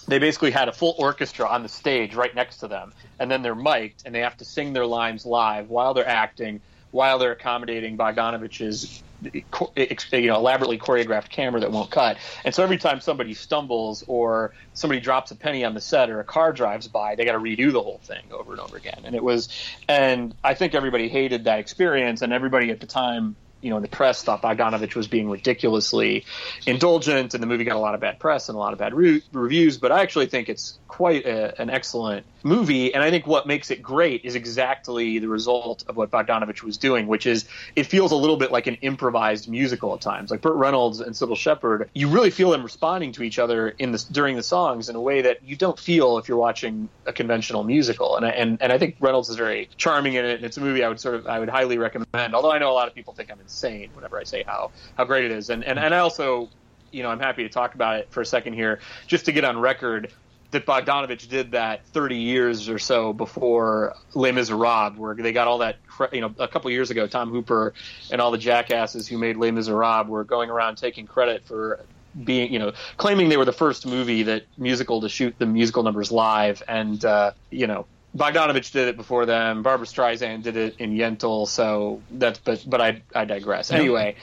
they 0.07 0.19
basically 0.19 0.51
had 0.51 0.69
a 0.69 0.71
full 0.71 0.95
orchestra 0.97 1.47
on 1.47 1.63
the 1.63 1.69
stage 1.69 2.15
right 2.15 2.33
next 2.33 2.59
to 2.59 2.67
them, 2.67 2.93
and 3.19 3.29
then 3.29 3.41
they're 3.41 3.55
mic'd, 3.55 4.03
and 4.05 4.15
they 4.15 4.21
have 4.21 4.37
to 4.37 4.45
sing 4.45 4.73
their 4.73 4.85
lines 4.85 5.25
live 5.25 5.69
while 5.69 5.93
they're 5.93 6.07
acting, 6.07 6.61
while 6.91 7.19
they're 7.19 7.33
accommodating 7.33 7.97
Bogdanovich's 7.97 9.03
Eh, 9.25 9.41
eh, 9.75 10.17
you 10.17 10.27
know 10.27 10.35
elaborately 10.35 10.77
choreographed 10.77 11.29
camera 11.29 11.61
that 11.61 11.71
won't 11.71 11.89
cut. 11.89 12.17
And 12.45 12.53
so 12.53 12.63
every 12.63 12.77
time 12.77 13.01
somebody 13.01 13.33
stumbles 13.33 14.03
or 14.07 14.53
somebody 14.73 14.99
drops 15.01 15.31
a 15.31 15.35
penny 15.35 15.63
on 15.63 15.73
the 15.73 15.81
set 15.81 16.09
or 16.09 16.19
a 16.19 16.23
car 16.23 16.53
drives 16.53 16.87
by, 16.87 17.15
they 17.15 17.25
got 17.25 17.31
to 17.33 17.39
redo 17.39 17.71
the 17.71 17.81
whole 17.81 18.01
thing 18.05 18.31
over 18.31 18.51
and 18.51 18.61
over 18.61 18.77
again. 18.77 19.01
And 19.05 19.15
it 19.15 19.23
was, 19.23 19.49
and 19.87 20.35
I 20.43 20.53
think 20.53 20.75
everybody 20.75 21.09
hated 21.09 21.45
that 21.45 21.59
experience, 21.59 22.21
and 22.21 22.31
everybody 22.31 22.69
at 22.69 22.79
the 22.79 22.87
time 22.87 23.37
you 23.61 23.71
know, 23.71 23.77
in 23.77 23.81
the 23.81 23.89
press 23.89 24.23
thought 24.23 24.41
Bogdanovich 24.43 24.95
was 24.95 25.07
being 25.07 25.29
ridiculously 25.29 26.25
indulgent, 26.67 27.33
and 27.33 27.41
the 27.41 27.47
movie 27.47 27.63
got 27.63 27.75
a 27.75 27.79
lot 27.79 27.95
of 27.95 28.01
bad 28.01 28.19
press 28.19 28.49
and 28.49 28.55
a 28.55 28.59
lot 28.59 28.71
of 28.73 28.79
bad 28.79 28.93
re- 28.93 29.23
reviews. 29.33 29.79
But 29.79 29.91
I 29.91 30.01
actually 30.03 30.27
think 30.27 30.47
it's 30.47 30.79
quite 30.87 31.25
a, 31.25 31.59
an 31.59 31.69
excellent 31.69 32.27
movie, 32.47 32.93
and 32.93 33.03
I 33.03 33.09
think 33.09 33.27
what 33.27 33.45
makes 33.45 33.69
it 33.69 33.81
great 33.81 34.23
is 34.23 34.35
exactly 34.35 35.19
the 35.19 35.27
result 35.27 35.83
of 35.87 35.97
what 35.97 36.09
Bogdanovich 36.09 36.63
was 36.63 36.77
doing, 36.77 37.07
which 37.07 37.25
is 37.25 37.45
it 37.75 37.85
feels 37.85 38.11
a 38.11 38.15
little 38.15 38.37
bit 38.37 38.51
like 38.51 38.67
an 38.67 38.75
improvised 38.75 39.49
musical 39.49 39.93
at 39.93 40.01
times. 40.01 40.31
Like 40.31 40.41
Burt 40.41 40.55
Reynolds 40.55 40.99
and 40.99 41.13
Cybill 41.13 41.37
Shepherd, 41.37 41.89
you 41.93 42.07
really 42.07 42.31
feel 42.31 42.49
them 42.51 42.63
responding 42.63 43.11
to 43.13 43.23
each 43.23 43.37
other 43.39 43.69
in 43.69 43.91
the 43.91 44.03
during 44.11 44.35
the 44.35 44.43
songs 44.43 44.89
in 44.89 44.95
a 44.95 45.01
way 45.01 45.21
that 45.21 45.43
you 45.43 45.55
don't 45.55 45.77
feel 45.77 46.17
if 46.17 46.27
you're 46.27 46.37
watching 46.37 46.89
a 47.05 47.13
conventional 47.13 47.63
musical. 47.63 48.15
And 48.17 48.25
I, 48.25 48.29
and 48.29 48.61
and 48.61 48.71
I 48.71 48.77
think 48.77 48.95
Reynolds 48.99 49.29
is 49.29 49.35
very 49.35 49.69
charming 49.77 50.13
in 50.13 50.25
it, 50.25 50.37
and 50.37 50.45
it's 50.45 50.57
a 50.57 50.61
movie 50.61 50.83
I 50.83 50.89
would 50.89 50.99
sort 50.99 51.15
of 51.15 51.27
I 51.27 51.39
would 51.39 51.49
highly 51.49 51.77
recommend. 51.77 52.33
Although 52.33 52.51
I 52.51 52.57
know 52.57 52.71
a 52.71 52.73
lot 52.73 52.87
of 52.87 52.95
people 52.95 53.13
think 53.13 53.31
I'm 53.31 53.39
insane 53.39 53.89
whenever 53.93 54.17
I 54.17 54.23
say 54.23 54.43
how 54.43 54.71
how 54.97 55.03
great 55.03 55.25
it 55.25 55.31
is, 55.31 55.49
and 55.49 55.63
and 55.63 55.77
and 55.77 55.93
I 55.93 55.99
also 55.99 56.49
you 56.91 57.03
know, 57.03 57.09
I'm 57.09 57.19
happy 57.19 57.43
to 57.43 57.49
talk 57.49 57.75
about 57.75 57.99
it 57.99 58.07
for 58.11 58.21
a 58.21 58.25
second 58.25 58.53
here, 58.53 58.79
just 59.07 59.25
to 59.25 59.31
get 59.31 59.43
on 59.43 59.59
record 59.59 60.11
that 60.51 60.65
Bogdanovich 60.65 61.27
did 61.27 61.51
that 61.51 61.85
30 61.87 62.15
years 62.15 62.69
or 62.69 62.79
so 62.79 63.13
before 63.13 63.95
Les 64.13 64.31
Miserables, 64.31 64.95
where 64.97 65.13
they 65.15 65.33
got 65.33 65.47
all 65.47 65.59
that, 65.59 65.77
you 66.11 66.21
know, 66.21 66.33
a 66.39 66.47
couple 66.47 66.71
years 66.71 66.89
ago, 66.89 67.07
Tom 67.07 67.29
Hooper 67.29 67.73
and 68.11 68.21
all 68.21 68.31
the 68.31 68.37
jackasses 68.37 69.07
who 69.07 69.17
made 69.17 69.35
Les 69.37 69.51
Miserables 69.51 70.07
were 70.07 70.23
going 70.23 70.49
around 70.49 70.77
taking 70.77 71.05
credit 71.05 71.45
for 71.45 71.81
being, 72.23 72.51
you 72.51 72.59
know, 72.59 72.73
claiming 72.95 73.29
they 73.29 73.37
were 73.37 73.45
the 73.45 73.51
first 73.51 73.85
movie 73.85 74.23
that 74.23 74.43
musical 74.57 75.01
to 75.01 75.09
shoot 75.09 75.35
the 75.37 75.45
musical 75.45 75.83
numbers 75.83 76.11
live, 76.11 76.63
and 76.67 77.03
uh, 77.03 77.31
you 77.49 77.67
know. 77.67 77.85
Bogdanovich 78.15 78.71
did 78.71 78.87
it 78.87 78.97
before 78.97 79.27
them. 79.27 79.61
Barbra 79.61 79.85
Streisand 79.85 80.41
did 80.41 80.57
it 80.57 80.77
in 80.79 80.95
Yentl. 80.95 81.47
So 81.47 82.01
that's 82.09 82.39
but 82.39 82.63
but 82.65 82.81
I 82.81 83.03
I 83.13 83.25
digress. 83.25 83.69
Anyway, 83.69 84.15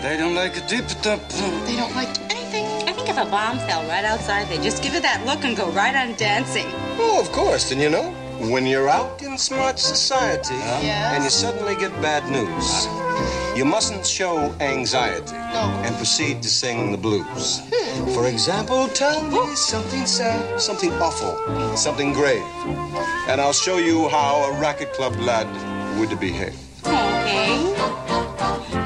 they 0.00 0.16
don't 0.16 0.34
like 0.34 0.56
a 0.56 0.66
deep 0.66 0.86
They 0.86 1.76
don't 1.76 1.94
like 1.94 2.23
think 3.04 3.18
if 3.18 3.26
a 3.26 3.30
bomb 3.30 3.58
fell 3.58 3.86
right 3.88 4.04
outside, 4.04 4.48
they'd 4.48 4.62
just 4.62 4.82
give 4.82 4.94
it 4.94 5.02
that 5.02 5.24
look 5.26 5.44
and 5.44 5.56
go 5.56 5.70
right 5.70 5.94
on 5.94 6.14
dancing. 6.14 6.66
Oh, 6.98 7.20
of 7.20 7.30
course. 7.32 7.70
And 7.70 7.80
you 7.80 7.90
know, 7.90 8.10
when 8.50 8.66
you're 8.66 8.88
out 8.88 9.22
in 9.22 9.36
smart 9.36 9.78
society 9.78 10.54
yeah. 10.54 11.14
and 11.14 11.22
you 11.22 11.30
suddenly 11.30 11.74
get 11.76 11.92
bad 12.00 12.24
news, 12.30 12.68
you 13.56 13.64
mustn't 13.64 14.06
show 14.06 14.54
anxiety 14.60 15.36
and 15.84 15.94
proceed 15.96 16.42
to 16.42 16.48
sing 16.48 16.92
the 16.92 16.98
blues. 16.98 17.60
For 18.14 18.26
example, 18.26 18.88
tell 18.88 19.22
me 19.22 19.38
oh. 19.38 19.54
something 19.54 20.06
sad, 20.06 20.60
something 20.60 20.92
awful, 20.94 21.36
something 21.76 22.12
grave, 22.12 22.42
and 23.28 23.40
I'll 23.40 23.52
show 23.52 23.76
you 23.76 24.08
how 24.08 24.50
a 24.50 24.60
Racquet 24.60 24.92
Club 24.94 25.14
lad 25.20 25.48
would 25.98 26.18
behave. 26.18 26.56
Okay. 26.86 27.74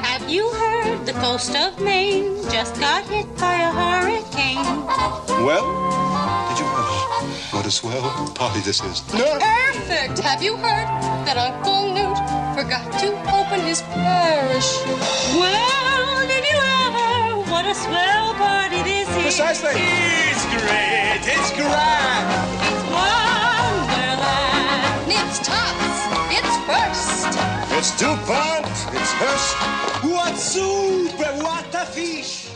Have 0.03 0.29
you 0.29 0.49
heard 0.49 0.68
the 1.13 1.19
coast 1.21 1.55
of 1.55 1.79
Maine 1.81 2.37
just 2.51 2.79
got 2.79 3.03
hit 3.05 3.25
by 3.37 3.55
a 3.55 3.71
hurricane? 3.71 4.85
Well, 5.43 5.65
did 6.49 6.59
you? 6.61 6.67
Oh, 6.69 7.49
what 7.51 7.65
a 7.65 7.71
swell 7.71 8.27
party 8.35 8.59
this 8.59 8.79
is. 8.83 8.99
Perfect. 9.09 10.19
Have 10.19 10.43
you 10.43 10.55
heard 10.57 10.87
that 11.25 11.35
Uncle 11.35 11.93
Newt 11.97 12.19
forgot 12.53 12.85
to 13.01 13.09
open 13.33 13.59
his 13.65 13.81
parachute? 13.81 14.85
Well, 15.33 16.27
did 16.27 16.45
you 16.45 16.59
ever? 16.85 17.41
What 17.49 17.65
a 17.65 17.73
swell 17.73 18.35
party 18.35 18.83
this 18.83 19.09
is. 19.09 19.23
Precisely. 19.23 19.81
It's 19.81 20.45
great. 20.53 21.25
It's 21.25 21.49
grand. 21.57 22.29
It's 22.69 22.83
wonderland. 22.93 24.29
It's 25.09 25.39
tops. 25.41 26.05
It's 26.29 26.53
first. 26.69 27.18
It's 27.81 27.97
DuPont. 27.97 28.65
It's 28.65 29.13
Hearst. 29.13 30.03
What 30.03 30.35
super? 30.35 31.31
What 31.41 31.73
a 31.73 31.85
fish! 31.85 32.51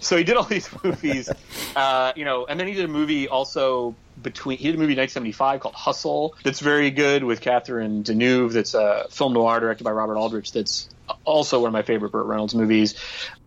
so 0.00 0.16
he 0.16 0.24
did 0.24 0.38
all 0.38 0.44
these 0.44 0.66
movies, 0.82 1.28
uh, 1.76 2.14
you 2.16 2.24
know, 2.24 2.46
and 2.46 2.58
then 2.58 2.66
he 2.66 2.72
did 2.72 2.86
a 2.86 2.88
movie 2.88 3.28
also 3.28 3.94
between. 4.22 4.56
He 4.56 4.64
did 4.64 4.76
a 4.76 4.78
movie 4.78 4.94
in 4.94 4.98
1975 4.98 5.60
called 5.60 5.74
Hustle 5.74 6.36
that's 6.42 6.60
very 6.60 6.90
good 6.90 7.22
with 7.22 7.42
Catherine 7.42 8.02
Deneuve. 8.02 8.54
That's 8.54 8.72
a 8.72 9.08
film 9.10 9.34
noir 9.34 9.60
directed 9.60 9.84
by 9.84 9.90
Robert 9.90 10.16
Aldrich. 10.16 10.52
That's 10.52 10.88
also 11.26 11.60
one 11.60 11.68
of 11.68 11.72
my 11.74 11.82
favorite 11.82 12.10
Burt 12.10 12.24
Reynolds 12.24 12.54
movies. 12.54 12.94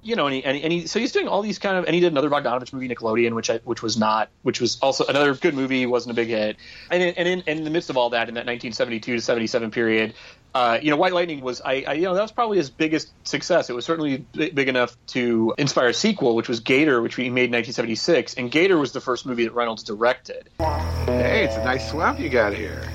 You 0.04 0.16
know, 0.16 0.28
and 0.28 0.36
he, 0.36 0.44
and 0.44 0.58
he, 0.58 0.64
and 0.64 0.72
he 0.72 0.86
so 0.86 1.00
he's 1.00 1.12
doing 1.12 1.28
all 1.28 1.42
these 1.42 1.58
kind 1.58 1.78
of, 1.78 1.86
and 1.86 1.96
he 1.96 2.02
did 2.02 2.12
another 2.12 2.30
Bogdanovich 2.30 2.72
movie, 2.72 2.88
Nickelodeon, 2.88 3.34
which 3.34 3.50
I, 3.50 3.58
which 3.64 3.82
was 3.82 3.98
not, 3.98 4.30
which 4.44 4.62
was 4.62 4.78
also 4.80 5.06
another 5.06 5.34
good 5.34 5.56
movie, 5.56 5.88
wasn't 5.88 6.12
a 6.12 6.16
big 6.16 6.28
hit. 6.28 6.58
And 6.92 7.02
in, 7.02 7.16
and 7.16 7.28
in, 7.28 7.44
and 7.48 7.58
in 7.60 7.64
the 7.64 7.72
midst 7.72 7.90
of 7.90 7.98
all 7.98 8.12
that, 8.12 8.28
in 8.30 8.36
that 8.36 8.46
1972 8.46 9.16
to 9.16 9.22
77 9.22 9.72
period, 9.72 10.14
uh, 10.54 10.78
you 10.82 10.92
know, 10.92 10.98
White 10.98 11.14
Lightning 11.14 11.42
was, 11.42 11.62
I, 11.62 11.84
I, 11.88 11.94
you 11.94 12.04
know, 12.04 12.14
that 12.14 12.22
was 12.22 12.32
probably 12.32 12.58
his 12.58 12.70
biggest 12.70 13.12
success. 13.28 13.70
It 13.70 13.74
was 13.74 13.86
certainly 13.86 14.18
big 14.34 14.68
enough 14.68 14.96
to 15.08 15.56
inspire 15.58 15.88
a 15.88 15.94
sequel, 15.94 16.36
which 16.36 16.48
was 16.48 16.60
Gator, 16.60 17.02
which 17.02 17.16
he 17.16 17.24
made 17.30 17.46
in 17.46 17.54
1976. 17.54 18.36
And 18.36 18.52
Gator 18.52 18.78
was 18.78 18.92
the 18.92 19.02
first 19.02 19.26
movie 19.26 19.46
that 19.46 19.54
Reynolds 19.54 19.82
directed. 19.82 20.50
Hey, 20.60 21.46
it's 21.46 21.56
a 21.56 21.64
nice 21.64 21.90
swamp 21.90 22.20
you 22.20 22.30
got 22.30 22.54
here. 22.54 22.88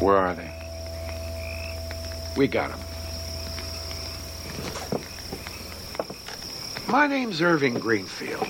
Where 0.00 0.16
are 0.16 0.34
they? 0.34 0.50
We 2.36 2.48
got 2.48 2.70
them. 2.70 2.80
My 6.86 7.06
name's 7.06 7.40
Irving 7.40 7.74
Greenfield. 7.74 8.48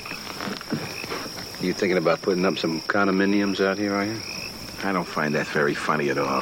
You 1.61 1.75
thinking 1.75 1.99
about 1.99 2.23
putting 2.23 2.47
up 2.47 2.59
some 2.59 2.81
condominiums 2.83 3.65
out 3.65 3.77
here, 3.77 3.95
are 3.95 4.05
you? 4.05 4.21
I 4.83 4.93
don't 4.93 5.07
find 5.07 5.35
that 5.35 5.47
very 5.49 5.75
funny 5.75 6.09
at 6.09 6.17
all. 6.17 6.41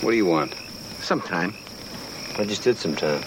What 0.00 0.12
do 0.12 0.16
you 0.16 0.24
want? 0.24 0.54
Some 1.00 1.20
time. 1.20 1.54
I 2.38 2.44
just 2.44 2.62
did 2.62 2.78
some 2.78 2.96
time. 2.96 3.22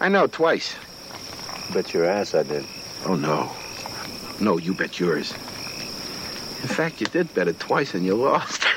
I 0.00 0.08
know, 0.08 0.28
twice. 0.28 0.76
Bet 1.72 1.92
your 1.92 2.04
ass 2.04 2.34
I 2.34 2.44
did. 2.44 2.64
Oh, 3.04 3.16
no. 3.16 3.50
No, 4.40 4.56
you 4.58 4.72
bet 4.72 5.00
yours. 5.00 5.32
In 5.32 6.68
fact, 6.68 7.00
you 7.00 7.06
did 7.08 7.34
bet 7.34 7.48
it 7.48 7.58
twice 7.58 7.94
and 7.94 8.04
you 8.04 8.14
lost. 8.14 8.64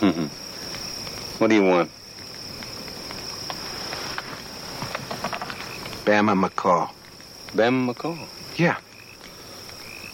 what 1.38 1.48
do 1.48 1.54
you 1.54 1.64
want? 1.64 1.90
Bama 6.06 6.40
McCall. 6.40 6.88
Bama 7.48 7.92
McCall? 7.92 8.16
Yeah. 8.56 8.76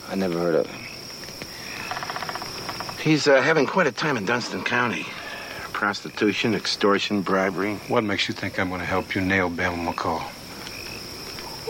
I 0.08 0.14
never 0.14 0.38
heard 0.38 0.54
of 0.54 0.66
him. 0.66 0.86
He's 2.98 3.28
uh, 3.28 3.42
having 3.42 3.66
quite 3.66 3.86
a 3.86 3.92
time 3.92 4.16
in 4.16 4.24
Dunston 4.24 4.64
County. 4.64 5.04
Prostitution, 5.74 6.54
extortion, 6.54 7.20
bribery. 7.20 7.74
What 7.88 8.04
makes 8.04 8.26
you 8.26 8.32
think 8.32 8.58
I'm 8.58 8.70
going 8.70 8.80
to 8.80 8.86
help 8.86 9.14
you 9.14 9.20
nail 9.20 9.50
Bama 9.50 9.92
McCall? 9.92 10.22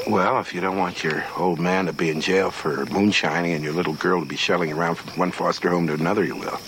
Well, 0.09 0.39
if 0.39 0.55
you 0.55 0.61
don't 0.61 0.79
want 0.79 1.03
your 1.03 1.25
old 1.37 1.59
man 1.59 1.87
to 1.87 1.93
be 1.93 2.09
in 2.09 2.21
jail 2.21 2.53
for 2.53 2.87
moonshining 2.87 3.55
and 3.55 3.65
your 3.65 3.73
little 3.73 3.95
girl 3.95 4.21
to 4.21 4.27
be 4.27 4.37
shelling 4.37 4.73
around 4.73 4.97
from 4.97 5.19
one 5.19 5.33
foster 5.33 5.69
home 5.69 5.89
to 5.89 5.95
another, 5.95 6.23
you 6.23 6.37
will. 6.37 6.61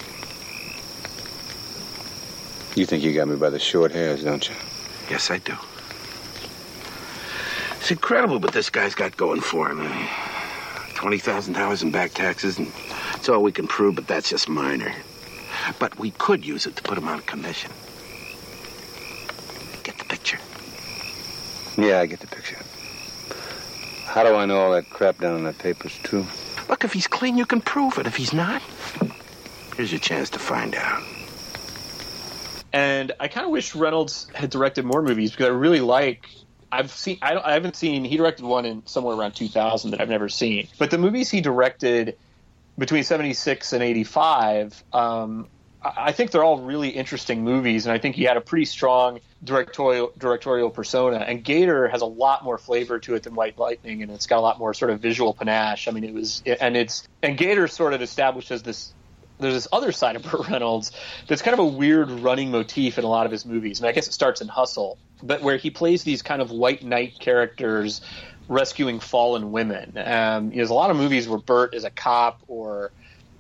You 2.75 2.85
think 2.85 3.05
you 3.05 3.15
got 3.15 3.29
me 3.29 3.37
by 3.37 3.51
the 3.51 3.61
short 3.61 3.93
hairs, 3.93 4.25
don't 4.25 4.49
you? 4.49 4.57
Yes, 5.09 5.31
I 5.31 5.39
do. 5.39 5.57
It's 7.85 7.91
incredible 7.91 8.39
what 8.39 8.55
this 8.55 8.71
guy's 8.71 8.95
got 8.95 9.15
going 9.15 9.43
for 9.43 9.69
him. 9.69 9.77
$20,000 10.95 11.83
in 11.83 11.91
back 11.91 12.13
taxes, 12.13 12.57
and 12.57 12.73
it's 13.13 13.29
all 13.29 13.43
we 13.43 13.53
can 13.53 13.69
prove, 13.69 13.97
but 13.97 14.07
that's 14.07 14.31
just 14.31 14.49
minor. 14.49 14.91
But 15.79 15.99
we 15.99 16.13
could 16.13 16.47
use 16.47 16.65
it 16.65 16.77
to 16.77 16.83
put 16.83 16.97
him 16.97 17.07
on 17.07 17.21
commission. 17.21 17.71
Get 19.83 19.99
the 19.99 20.07
picture? 20.07 20.39
Yeah, 21.77 22.01
I 22.01 22.07
get 22.07 22.21
the 22.21 22.27
picture. 22.27 22.57
How 24.07 24.23
do 24.25 24.35
I 24.35 24.47
know 24.47 24.57
all 24.61 24.73
that 24.73 24.89
crap 24.89 25.19
down 25.19 25.37
in 25.37 25.45
the 25.45 25.53
paper's 25.53 25.95
true? 25.99 26.25
Look, 26.71 26.85
if 26.85 26.95
he's 26.95 27.07
clean, 27.07 27.37
you 27.37 27.45
can 27.45 27.61
prove 27.61 27.99
it. 27.99 28.07
If 28.07 28.17
he's 28.17 28.33
not, 28.33 28.63
here's 29.77 29.93
your 29.93 30.01
chance 30.01 30.31
to 30.31 30.39
find 30.39 30.75
out. 30.75 31.03
And 32.73 33.13
I 33.21 33.29
kind 33.29 33.45
of 33.45 33.53
wish 33.53 33.75
Reynolds 33.75 34.27
had 34.35 34.49
directed 34.49 34.87
more 34.87 35.03
movies 35.03 35.33
because 35.33 35.49
I 35.49 35.51
really 35.51 35.81
like 35.81 36.31
I've 36.79 36.91
seen. 36.91 37.19
I, 37.23 37.37
I, 37.37 37.53
haven't 37.53 37.77
seen. 37.77 38.05
He 38.05 38.17
directed 38.17 38.45
one 38.45 38.65
in 38.65 38.87
somewhere 38.87 39.17
around 39.17 39.33
2000 39.33 39.93
that 39.93 40.01
I've 40.01 40.09
never 40.09 40.29
seen. 40.29 40.69
But 40.79 40.91
the 40.91 40.99
movies 40.99 41.31
he 41.31 41.41
directed, 41.41 42.17
between 42.77 43.05
76 43.05 43.73
and 43.73 43.83
85, 43.83 44.83
um, 44.93 45.49
I 45.85 46.13
think 46.13 46.31
they're 46.31 46.43
all 46.43 46.59
really 46.59 46.89
interesting 46.89 47.45
movies, 47.45 47.87
and 47.87 47.93
I 47.93 47.99
think 47.99 48.17
he 48.17 48.25
had 48.25 48.37
a 48.37 48.41
pretty 48.41 48.65
strong 48.65 49.21
directorial 49.43 50.13
directorial 50.17 50.71
persona. 50.71 51.19
And 51.19 51.45
Gator 51.45 51.89
has 51.89 52.01
a 52.01 52.07
lot 52.07 52.43
more 52.43 52.57
flavor 52.57 52.99
to 53.01 53.15
it 53.15 53.23
than 53.25 53.35
White 53.35 53.59
Lightning, 53.59 54.03
and 54.03 54.11
it's 54.11 54.27
got 54.27 54.39
a 54.39 54.41
lot 54.41 54.59
more 54.59 54.73
sort 54.73 54.91
of 54.91 55.01
visual 55.01 55.35
panache. 55.35 55.87
I 55.87 55.91
mean, 55.91 56.05
it 56.05 56.15
was, 56.15 56.43
and 56.61 56.77
it's 56.77 57.07
and 57.23 57.37
Gator 57.37 57.69
sort 57.69 57.93
of 57.93 58.03
established 58.03 58.51
as 58.51 58.63
this. 58.63 58.95
There's 59.39 59.55
this 59.55 59.69
other 59.73 59.93
side 59.93 60.17
of 60.17 60.23
Burt 60.31 60.49
Reynolds 60.49 60.93
that's 61.27 61.43
kind 61.43 61.55
of 61.55 61.61
a 61.61 61.67
weird 61.67 62.11
running 62.11 62.51
motif 62.51 62.99
in 62.99 63.05
a 63.05 63.09
lot 63.09 63.27
of 63.27 63.33
his 63.33 63.45
movies. 63.45 63.81
And 63.81 63.89
I 63.89 63.93
guess 63.93 64.07
it 64.07 64.13
starts 64.13 64.41
in 64.41 64.49
Hustle, 64.49 64.99
but 65.23 65.43
where 65.43 65.57
he 65.57 65.71
plays 65.71 66.05
these 66.05 66.23
kind 66.23 66.41
of 66.41 66.51
white 66.51 66.83
knight 66.85 67.19
characters 67.19 68.01
rescuing 68.49 69.01
fallen 69.01 69.53
women. 69.53 69.97
Um, 69.97 70.51
there's 70.51 70.71
a 70.71 70.75
lot 70.75 70.91
of 70.91 70.97
movies 70.97 71.29
where 71.29 71.39
Burt 71.39 71.75
is 71.75 71.85
a 71.85 71.91
cop 71.91 72.41
or 72.47 72.91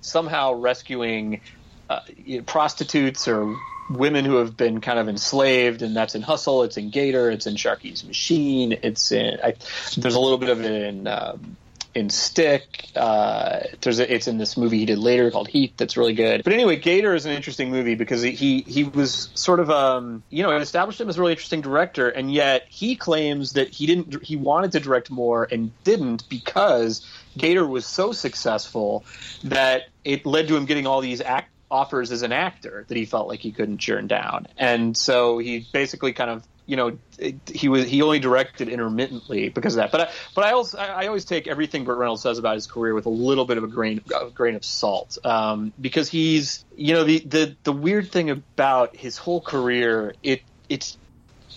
somehow 0.00 0.54
rescuing 0.54 1.40
uh, 1.88 2.00
you 2.16 2.38
know, 2.38 2.44
prostitutes 2.44 3.28
or 3.28 3.56
women 3.90 4.24
who 4.24 4.36
have 4.36 4.56
been 4.56 4.80
kind 4.80 4.98
of 4.98 5.08
enslaved, 5.08 5.82
and 5.82 5.94
that's 5.94 6.14
in 6.14 6.22
Hustle. 6.22 6.62
It's 6.62 6.76
in 6.76 6.90
Gator. 6.90 7.30
It's 7.30 7.46
in 7.46 7.54
Sharky's 7.54 8.04
Machine. 8.04 8.78
It's 8.82 9.12
in. 9.12 9.38
I, 9.42 9.54
there's 9.96 10.14
a 10.14 10.20
little 10.20 10.38
bit 10.38 10.48
of 10.48 10.60
it 10.60 10.70
in. 10.70 11.06
Um, 11.06 11.56
in 11.94 12.10
Stick, 12.10 12.88
uh, 12.96 13.60
there's 13.80 14.00
a, 14.00 14.12
it's 14.12 14.26
in 14.26 14.38
this 14.38 14.56
movie 14.56 14.78
he 14.78 14.84
did 14.84 14.98
later 14.98 15.30
called 15.30 15.48
Heat 15.48 15.76
that's 15.76 15.96
really 15.96 16.14
good. 16.14 16.42
But 16.42 16.52
anyway, 16.52 16.76
Gator 16.76 17.14
is 17.14 17.24
an 17.24 17.32
interesting 17.32 17.70
movie 17.70 17.94
because 17.94 18.22
he 18.22 18.62
he 18.62 18.84
was 18.84 19.30
sort 19.34 19.60
of 19.60 19.70
um 19.70 20.22
you 20.30 20.42
know 20.42 20.50
it 20.54 20.60
established 20.60 21.00
him 21.00 21.08
as 21.08 21.16
a 21.16 21.20
really 21.20 21.32
interesting 21.32 21.60
director, 21.60 22.08
and 22.08 22.32
yet 22.32 22.66
he 22.68 22.96
claims 22.96 23.52
that 23.52 23.68
he 23.68 23.86
didn't 23.86 24.22
he 24.24 24.36
wanted 24.36 24.72
to 24.72 24.80
direct 24.80 25.10
more 25.10 25.46
and 25.50 25.70
didn't 25.84 26.28
because 26.28 27.06
Gator 27.36 27.66
was 27.66 27.86
so 27.86 28.12
successful 28.12 29.04
that 29.44 29.84
it 30.04 30.26
led 30.26 30.48
to 30.48 30.56
him 30.56 30.64
getting 30.64 30.86
all 30.86 31.00
these 31.00 31.20
act 31.20 31.50
offers 31.70 32.12
as 32.12 32.22
an 32.22 32.32
actor 32.32 32.84
that 32.88 32.96
he 32.96 33.04
felt 33.04 33.26
like 33.28 33.40
he 33.40 33.52
couldn't 33.52 33.78
churn 33.78 34.06
down, 34.06 34.46
and 34.58 34.96
so 34.96 35.38
he 35.38 35.66
basically 35.72 36.12
kind 36.12 36.30
of 36.30 36.44
you 36.66 36.76
know 36.76 36.98
it, 37.18 37.36
he 37.52 37.68
was 37.68 37.88
he 37.88 38.02
only 38.02 38.18
directed 38.18 38.68
intermittently 38.68 39.48
because 39.48 39.74
of 39.74 39.78
that. 39.78 39.92
But 39.92 40.00
I, 40.00 40.12
but 40.34 40.44
I 40.44 40.52
also 40.52 40.78
I, 40.78 41.06
always 41.06 41.24
take 41.24 41.46
everything 41.46 41.84
Burt 41.84 41.98
Reynolds 41.98 42.22
says 42.22 42.38
about 42.38 42.54
his 42.54 42.66
career 42.66 42.94
with 42.94 43.06
a 43.06 43.10
little 43.10 43.44
bit 43.44 43.58
of 43.58 43.64
a 43.64 43.68
grain 43.68 44.00
a 44.18 44.30
grain 44.30 44.54
of 44.54 44.64
salt 44.64 45.18
um, 45.24 45.72
because 45.80 46.08
he's 46.08 46.64
you 46.76 46.94
know 46.94 47.04
the, 47.04 47.18
the 47.20 47.56
the 47.64 47.72
weird 47.72 48.10
thing 48.10 48.30
about 48.30 48.96
his 48.96 49.18
whole 49.18 49.40
career 49.40 50.14
it 50.22 50.42
it's 50.68 50.96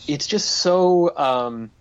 it's 0.07 0.27
just 0.27 0.49
so. 0.49 1.15
Um, 1.15 1.71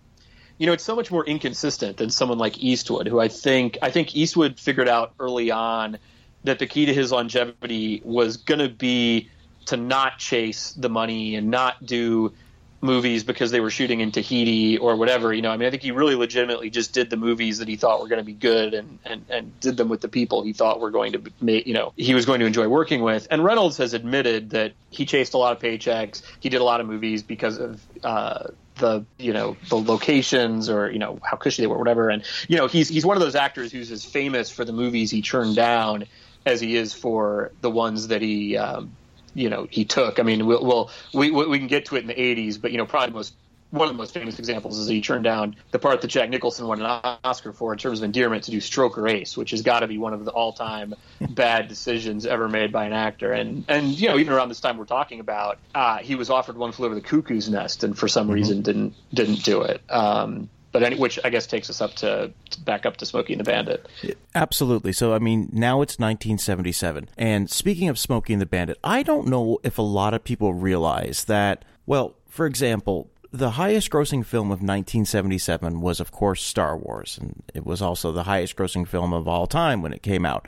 you 0.59 0.65
know, 0.65 0.73
it's 0.73 0.83
so 0.83 0.95
much 0.95 1.11
more 1.11 1.23
inconsistent 1.23 1.97
than 1.97 2.09
someone 2.09 2.39
like 2.39 2.57
Eastwood, 2.57 3.07
who 3.07 3.19
I 3.19 3.27
think 3.27 3.77
I 3.83 3.91
think 3.91 4.15
Eastwood 4.15 4.59
figured 4.59 4.89
out 4.89 5.13
early 5.19 5.51
on 5.51 5.99
that 6.45 6.57
the 6.57 6.65
key 6.65 6.87
to 6.87 6.93
his 6.95 7.11
longevity 7.11 8.01
was 8.03 8.37
going 8.37 8.59
to 8.59 8.69
be 8.69 9.29
to 9.65 9.77
not 9.77 10.17
chase 10.17 10.71
the 10.71 10.89
money 10.89 11.35
and 11.35 11.51
not 11.51 11.85
do 11.85 12.33
movies 12.81 13.23
because 13.23 13.51
they 13.51 13.59
were 13.59 13.69
shooting 13.69 14.01
in 14.01 14.11
Tahiti 14.11 14.77
or 14.77 14.95
whatever. 14.95 15.33
You 15.33 15.41
know, 15.41 15.49
I 15.49 15.57
mean, 15.57 15.67
I 15.67 15.71
think 15.71 15.83
he 15.83 15.91
really 15.91 16.15
legitimately 16.15 16.69
just 16.69 16.93
did 16.93 17.09
the 17.09 17.17
movies 17.17 17.59
that 17.59 17.67
he 17.67 17.75
thought 17.75 18.01
were 18.01 18.07
going 18.07 18.19
to 18.19 18.25
be 18.25 18.33
good 18.33 18.73
and, 18.73 18.99
and, 19.03 19.25
and 19.29 19.59
did 19.59 19.77
them 19.77 19.89
with 19.89 20.01
the 20.01 20.07
people 20.07 20.43
he 20.43 20.53
thought 20.53 20.79
were 20.79 20.91
going 20.91 21.13
to 21.13 21.21
make, 21.41 21.65
you 21.67 21.73
know, 21.73 21.93
he 21.95 22.13
was 22.13 22.25
going 22.25 22.39
to 22.39 22.45
enjoy 22.45 22.67
working 22.67 23.01
with. 23.01 23.27
And 23.31 23.43
Reynolds 23.43 23.77
has 23.77 23.93
admitted 23.93 24.51
that 24.51 24.73
he 24.89 25.05
chased 25.05 25.33
a 25.33 25.37
lot 25.37 25.53
of 25.53 25.61
paychecks. 25.61 26.21
He 26.39 26.49
did 26.49 26.61
a 26.61 26.63
lot 26.63 26.79
of 26.79 26.87
movies 26.87 27.23
because 27.23 27.57
of, 27.57 27.81
uh, 28.03 28.47
the 28.75 29.03
you 29.17 29.33
know 29.33 29.57
the 29.69 29.75
locations 29.75 30.69
or 30.69 30.91
you 30.91 30.99
know 30.99 31.19
how 31.23 31.35
cushy 31.35 31.63
they 31.63 31.67
were 31.67 31.79
whatever 31.79 32.09
and 32.09 32.23
you 32.47 32.57
know 32.57 32.67
he's 32.67 32.87
he's 32.87 33.03
one 33.03 33.17
of 33.17 33.23
those 33.23 33.33
actors 33.33 33.71
who's 33.71 33.89
as 33.89 34.05
famous 34.05 34.51
for 34.51 34.63
the 34.65 34.71
movies 34.71 35.09
he 35.09 35.23
turned 35.23 35.55
down 35.55 36.05
as 36.45 36.61
he 36.61 36.75
is 36.75 36.93
for 36.93 37.51
the 37.61 37.71
ones 37.71 38.09
that 38.09 38.21
he 38.21 38.55
um, 38.55 38.95
you 39.37 39.49
know 39.49 39.67
he 39.69 39.85
took. 39.85 40.19
I 40.19 40.23
mean, 40.23 40.45
we'll, 40.45 40.65
we'll 40.65 40.91
we 41.13 41.31
we 41.31 41.59
can 41.59 41.67
get 41.67 41.85
to 41.85 41.95
it 41.95 42.01
in 42.01 42.07
the 42.07 42.15
'80s, 42.15 42.59
but 42.59 42.71
you 42.71 42.77
know 42.77 42.85
probably 42.85 43.13
most 43.13 43.33
one 43.69 43.87
of 43.87 43.93
the 43.93 43.97
most 43.97 44.13
famous 44.13 44.39
examples 44.39 44.77
is 44.79 44.87
he 44.87 45.01
turned 45.01 45.25
down 45.25 45.55
the 45.71 45.79
part 45.79 46.01
that 46.01 46.07
Jack 46.07 46.29
Nicholson 46.29 46.67
won 46.67 46.81
an 46.81 47.17
Oscar 47.23 47.51
for 47.51 47.73
in 47.73 47.77
terms 47.77 47.99
of 47.99 48.05
endearment 48.05 48.45
to 48.45 48.51
do 48.51 48.59
Stroker 48.59 49.11
Ace, 49.11 49.35
which 49.35 49.51
has 49.51 49.61
got 49.61 49.81
to 49.81 49.87
be 49.87 49.97
one 49.97 50.13
of 50.13 50.23
the 50.23 50.31
all-time 50.31 50.95
bad 51.19 51.67
decisions 51.67 52.25
ever 52.25 52.47
made 52.47 52.71
by 52.71 52.85
an 52.85 52.93
actor. 52.93 53.33
And 53.33 53.65
and 53.67 53.87
you 53.87 54.09
know 54.09 54.17
even 54.17 54.33
around 54.33 54.49
this 54.49 54.61
time 54.61 54.77
we're 54.77 54.85
talking 54.85 55.19
about, 55.19 55.59
uh, 55.75 55.97
he 55.97 56.15
was 56.15 56.29
offered 56.29 56.57
One 56.57 56.71
Flew 56.71 56.87
Over 56.87 56.95
the 56.95 57.01
Cuckoo's 57.01 57.49
Nest, 57.49 57.83
and 57.83 57.97
for 57.97 58.07
some 58.07 58.31
reason 58.31 58.61
didn't 58.61 58.95
didn't 59.13 59.43
do 59.43 59.61
it. 59.61 59.81
Um, 59.89 60.49
but 60.71 60.83
any, 60.83 60.97
which 60.97 61.19
I 61.23 61.29
guess 61.29 61.47
takes 61.47 61.69
us 61.69 61.81
up 61.81 61.93
to, 61.95 62.31
back 62.63 62.85
up 62.85 62.97
to 62.97 63.05
Smokey 63.05 63.33
and 63.33 63.39
the 63.39 63.43
Bandit. 63.43 63.87
Absolutely. 64.35 64.93
So, 64.93 65.13
I 65.13 65.19
mean, 65.19 65.49
now 65.51 65.81
it's 65.81 65.97
1977. 65.99 67.09
And 67.17 67.49
speaking 67.49 67.89
of 67.89 67.97
Smokey 67.97 68.33
and 68.33 68.41
the 68.41 68.45
Bandit, 68.45 68.77
I 68.83 69.03
don't 69.03 69.27
know 69.27 69.59
if 69.63 69.77
a 69.77 69.83
lot 69.83 70.13
of 70.13 70.23
people 70.23 70.53
realize 70.53 71.25
that, 71.25 71.65
well, 71.85 72.15
for 72.27 72.45
example, 72.45 73.09
the 73.31 73.51
highest 73.51 73.89
grossing 73.89 74.25
film 74.25 74.47
of 74.47 74.59
1977 74.59 75.81
was, 75.81 75.99
of 75.99 76.11
course, 76.11 76.43
Star 76.43 76.77
Wars. 76.77 77.17
And 77.21 77.43
it 77.53 77.65
was 77.65 77.81
also 77.81 78.11
the 78.11 78.23
highest 78.23 78.55
grossing 78.55 78.87
film 78.87 79.13
of 79.13 79.27
all 79.27 79.47
time 79.47 79.81
when 79.81 79.93
it 79.93 80.01
came 80.01 80.25
out. 80.25 80.47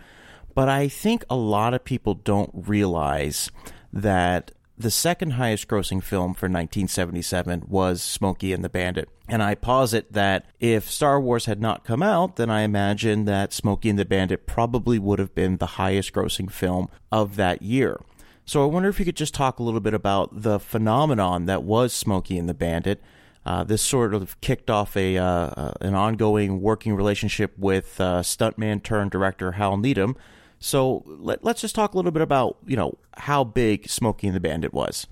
But 0.56 0.70
I 0.70 0.88
think 0.88 1.24
a 1.30 1.36
lot 1.36 1.74
of 1.74 1.84
people 1.84 2.16
don't 2.16 2.52
realize 2.54 3.52
that 3.94 4.52
the 4.80 4.90
second 4.90 5.32
highest 5.32 5.68
grossing 5.68 6.02
film 6.02 6.34
for 6.34 6.46
1977 6.46 7.66
was 7.68 8.02
Smokey 8.02 8.54
and 8.54 8.64
the 8.64 8.70
Bandit. 8.70 9.10
And 9.28 9.44
I 9.44 9.54
posit 9.54 10.14
that 10.14 10.46
if 10.62 10.90
Star 10.90 11.20
Wars 11.20 11.46
had 11.46 11.60
not 11.60 11.84
come 11.84 12.02
out, 12.02 12.38
then 12.38 12.50
I 12.50 12.62
imagine 12.62 13.26
that 13.26 13.52
Smokey 13.52 13.90
and 13.90 14.00
the 14.00 14.06
Bandit 14.06 14.48
probably 14.48 14.98
would 14.98 15.20
have 15.20 15.36
been 15.36 15.58
the 15.58 15.66
highest 15.66 16.14
grossing 16.14 16.50
film 16.50 16.88
of 17.12 17.36
that 17.36 17.62
year. 17.62 18.00
So 18.46 18.64
I 18.64 18.68
wonder 18.68 18.88
if 18.88 19.00
you 19.00 19.06
could 19.06 19.18
just 19.18 19.34
talk 19.34 19.60
a 19.60 19.64
little 19.64 19.82
bit 19.82 19.94
about 19.94 20.44
the 20.44 20.60
phenomenon 20.60 21.46
that 21.46 21.64
was 21.64 21.92
Smokey 21.94 22.38
and 22.38 22.48
the 22.48 22.54
Bandit. 22.54 23.02
Uh, 23.46 23.66
this 23.66 23.82
sort 23.82 24.14
of 24.14 24.40
kicked 24.40 24.70
off 24.70 24.96
a 24.96 25.18
uh, 25.18 25.26
uh, 25.26 25.74
an 25.82 25.94
ongoing 25.94 26.62
working 26.62 26.94
relationship 26.94 27.54
with 27.58 28.00
uh, 28.00 28.22
stuntman 28.22 28.82
turned 28.82 29.12
director 29.12 29.54
Hal 29.54 29.78
Needham. 29.78 30.16
So 30.60 31.04
let, 31.06 31.44
let's 31.44 31.62
just 31.62 31.74
talk 31.74 31.94
a 31.94 31.98
little 31.98 32.12
bit 32.12 32.22
about 32.22 32.58
you 32.66 32.76
know 32.76 32.98
how 33.18 33.44
big 33.44 33.90
Smokey 33.90 34.28
and 34.28 34.36
the 34.36 34.40
Bandit 34.40 34.74
was. 34.74 35.08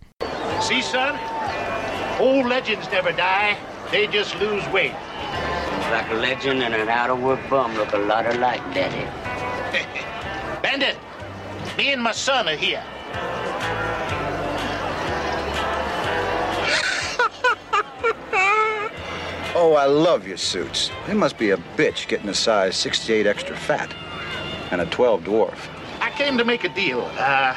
See, 0.62 0.82
son? 0.82 1.18
Old 2.20 2.48
legends 2.48 2.90
never 2.92 3.12
die. 3.12 3.58
They 3.92 4.08
just 4.08 4.36
lose 4.40 4.68
weight. 4.70 4.94
Like 5.92 6.10
a 6.10 6.16
legend 6.16 6.62
and 6.62 6.74
an 6.74 6.90
out 6.90 7.10
of 7.10 7.22
work 7.22 7.40
bum 7.50 7.74
look 7.76 7.94
a 7.94 7.98
lot 7.98 8.26
alike, 8.26 8.62
Daddy. 8.74 9.06
Bandit, 10.62 10.98
me 11.78 11.94
and 11.94 12.04
my 12.04 12.12
son 12.12 12.50
are 12.50 12.56
here. 12.56 12.84
Oh, 19.60 19.74
I 19.74 19.86
love 19.86 20.28
your 20.28 20.38
suits. 20.38 20.92
They 21.08 21.16
must 21.16 21.40
be 21.40 21.50
a 21.50 21.58
bitch 21.58 22.08
getting 22.08 22.30
a 22.30 22.34
size 22.36 22.76
68 22.76 23.26
extra 23.26 23.56
fat 23.56 23.92
and 24.72 24.82
a 24.82 24.86
12 24.88 25.24
dwarf. 25.24 25.58
I 26.02 26.10
came 26.12 26.38
to 26.38 26.46
make 26.46 26.64
a 26.64 26.70
deal. 26.70 27.02
Uh, 27.18 27.56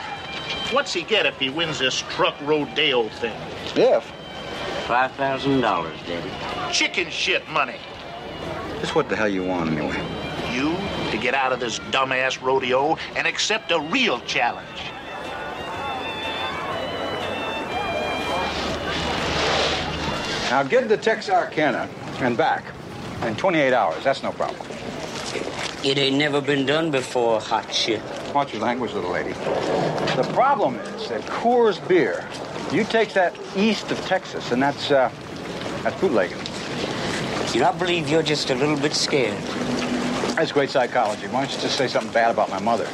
what's 0.70 0.92
he 0.92 1.02
get 1.02 1.26
if 1.26 1.38
he 1.38 1.50
wins 1.50 1.78
this 1.78 2.00
truck 2.10 2.34
rodeo 2.42 3.08
thing? 3.08 3.36
If? 3.76 4.10
$5,000, 4.86 5.62
Daddy. 6.06 6.72
Chicken 6.72 7.10
shit 7.10 7.48
money. 7.48 7.76
Just 8.80 8.94
what 8.94 9.08
the 9.08 9.16
hell 9.16 9.28
you 9.28 9.44
want 9.44 9.70
anyway? 9.70 10.02
You 10.52 10.74
to 11.10 11.18
get 11.18 11.34
out 11.34 11.52
of 11.52 11.60
this 11.60 11.78
dumbass 11.90 12.40
rodeo 12.42 12.96
and 13.14 13.26
accept 13.26 13.70
a 13.72 13.80
real 13.80 14.20
challenge. 14.20 14.66
Now 20.50 20.64
get 20.64 20.88
to 20.88 20.96
Texarkana 20.96 21.88
and 22.18 22.36
back 22.36 22.64
in 23.22 23.36
28 23.36 23.72
hours. 23.72 24.02
That's 24.02 24.22
no 24.22 24.32
problem. 24.32 24.69
It 25.84 25.98
ain't 25.98 26.16
never 26.16 26.40
been 26.40 26.66
done 26.66 26.90
before, 26.90 27.40
hot 27.40 27.72
shit. 27.72 28.02
Watch 28.34 28.52
your 28.52 28.62
language, 28.62 28.92
little 28.92 29.10
lady. 29.10 29.32
The 29.32 30.28
problem 30.34 30.76
is 30.76 31.08
that 31.08 31.22
Coors 31.22 31.86
beer, 31.88 32.28
you 32.72 32.84
take 32.84 33.12
that 33.14 33.34
east 33.56 33.90
of 33.90 34.00
Texas, 34.06 34.52
and 34.52 34.62
that's, 34.62 34.90
uh, 34.90 35.10
that's 35.82 35.98
bootlegging. 36.00 36.38
You 37.54 37.60
know, 37.60 37.70
I 37.70 37.72
believe 37.76 38.08
you're 38.08 38.22
just 38.22 38.50
a 38.50 38.54
little 38.54 38.76
bit 38.76 38.94
scared. 38.94 39.36
That's 40.36 40.52
great 40.52 40.70
psychology. 40.70 41.26
Why 41.26 41.44
don't 41.44 41.54
you 41.54 41.60
just 41.60 41.76
say 41.76 41.88
something 41.88 42.12
bad 42.12 42.30
about 42.30 42.48
my 42.48 42.60
mother? 42.60 42.88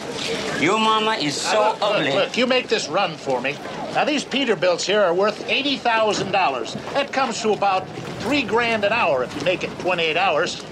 Your 0.60 0.78
mama 0.78 1.12
is 1.12 1.40
so 1.40 1.52
Now, 1.60 1.72
look, 1.72 1.78
ugly. 1.82 2.04
Look, 2.06 2.14
look, 2.14 2.36
you 2.36 2.46
make 2.46 2.68
this 2.68 2.88
run 2.88 3.16
for 3.16 3.40
me. 3.40 3.56
Now, 3.94 4.04
these 4.04 4.24
Peterbilts 4.24 4.84
here 4.84 5.00
are 5.00 5.14
worth 5.14 5.46
$80,000. 5.46 6.92
That 6.94 7.12
comes 7.12 7.40
to 7.42 7.52
about 7.52 7.86
three 8.20 8.42
grand 8.42 8.84
an 8.84 8.92
hour 8.92 9.22
if 9.22 9.34
you 9.36 9.42
make 9.42 9.62
it 9.62 9.78
28 9.78 10.16
hours. 10.16 10.64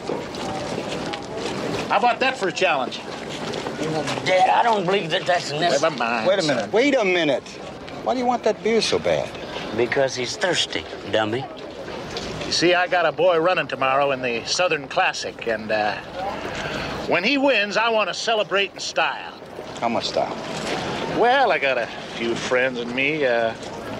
How 1.94 2.00
about 2.00 2.18
that 2.18 2.36
for 2.36 2.48
a 2.48 2.52
challenge? 2.52 2.98
Dad, 4.26 4.50
I 4.50 4.64
don't 4.64 4.84
believe 4.84 5.10
that 5.10 5.24
that's 5.26 5.52
necessary. 5.52 5.80
Never 5.80 5.90
mind. 5.96 6.26
Wait 6.26 6.40
a 6.40 6.42
minute. 6.42 6.72
Wait 6.72 6.96
a 6.96 7.04
minute. 7.04 7.44
Why 8.02 8.14
do 8.14 8.18
you 8.18 8.26
want 8.26 8.42
that 8.42 8.60
beer 8.64 8.80
so 8.80 8.98
bad? 8.98 9.30
Because 9.76 10.16
he's 10.16 10.36
thirsty, 10.36 10.84
dummy. 11.12 11.44
You 12.46 12.50
see, 12.50 12.74
I 12.74 12.88
got 12.88 13.06
a 13.06 13.12
boy 13.12 13.38
running 13.38 13.68
tomorrow 13.68 14.10
in 14.10 14.22
the 14.22 14.44
Southern 14.44 14.88
Classic, 14.88 15.46
and 15.46 15.70
uh, 15.70 15.94
When 17.06 17.22
he 17.22 17.38
wins, 17.38 17.76
I 17.76 17.90
want 17.90 18.08
to 18.08 18.14
celebrate 18.14 18.72
in 18.72 18.80
style. 18.80 19.32
How 19.78 19.88
much 19.88 20.08
style? 20.08 20.34
Well, 21.16 21.52
I 21.52 21.60
got 21.60 21.78
a 21.78 21.86
few 22.16 22.34
friends 22.34 22.80
and 22.80 22.92
me, 22.92 23.24
uh, 23.24 23.52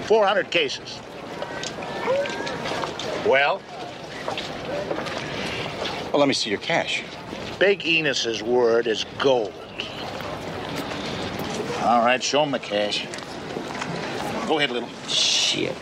400 0.07 0.51
cases. 0.51 0.99
Well, 3.25 3.63
Well, 6.11 6.19
let 6.19 6.27
me 6.27 6.35
see 6.35 6.51
your 6.51 6.59
cash. 6.59 7.05
Big 7.59 7.81
Enos's 7.81 8.43
word 8.43 8.87
is 8.87 9.05
gold. 9.19 9.53
All 11.83 12.01
right, 12.05 12.23
show 12.23 12.43
him 12.43 12.51
the 12.51 12.59
cash. 12.59 13.07
Go 14.49 14.59
ahead, 14.59 14.71
little. 14.71 14.89
Shit. 15.07 15.75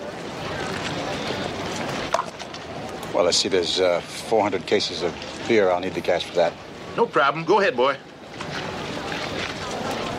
Well, 3.15 3.27
I 3.27 3.31
see 3.31 3.49
there's 3.49 3.81
uh, 3.81 4.01
400 4.01 4.67
cases 4.67 5.03
of 5.03 5.15
beer. 5.49 5.71
I'll 5.71 5.81
need 5.81 5.95
the 5.95 6.01
cash 6.01 6.25
for 6.25 6.35
that. 6.35 6.53
No 6.97 7.07
problem. 7.07 7.45
Go 7.45 7.61
ahead, 7.61 7.77
boy. 7.77 7.97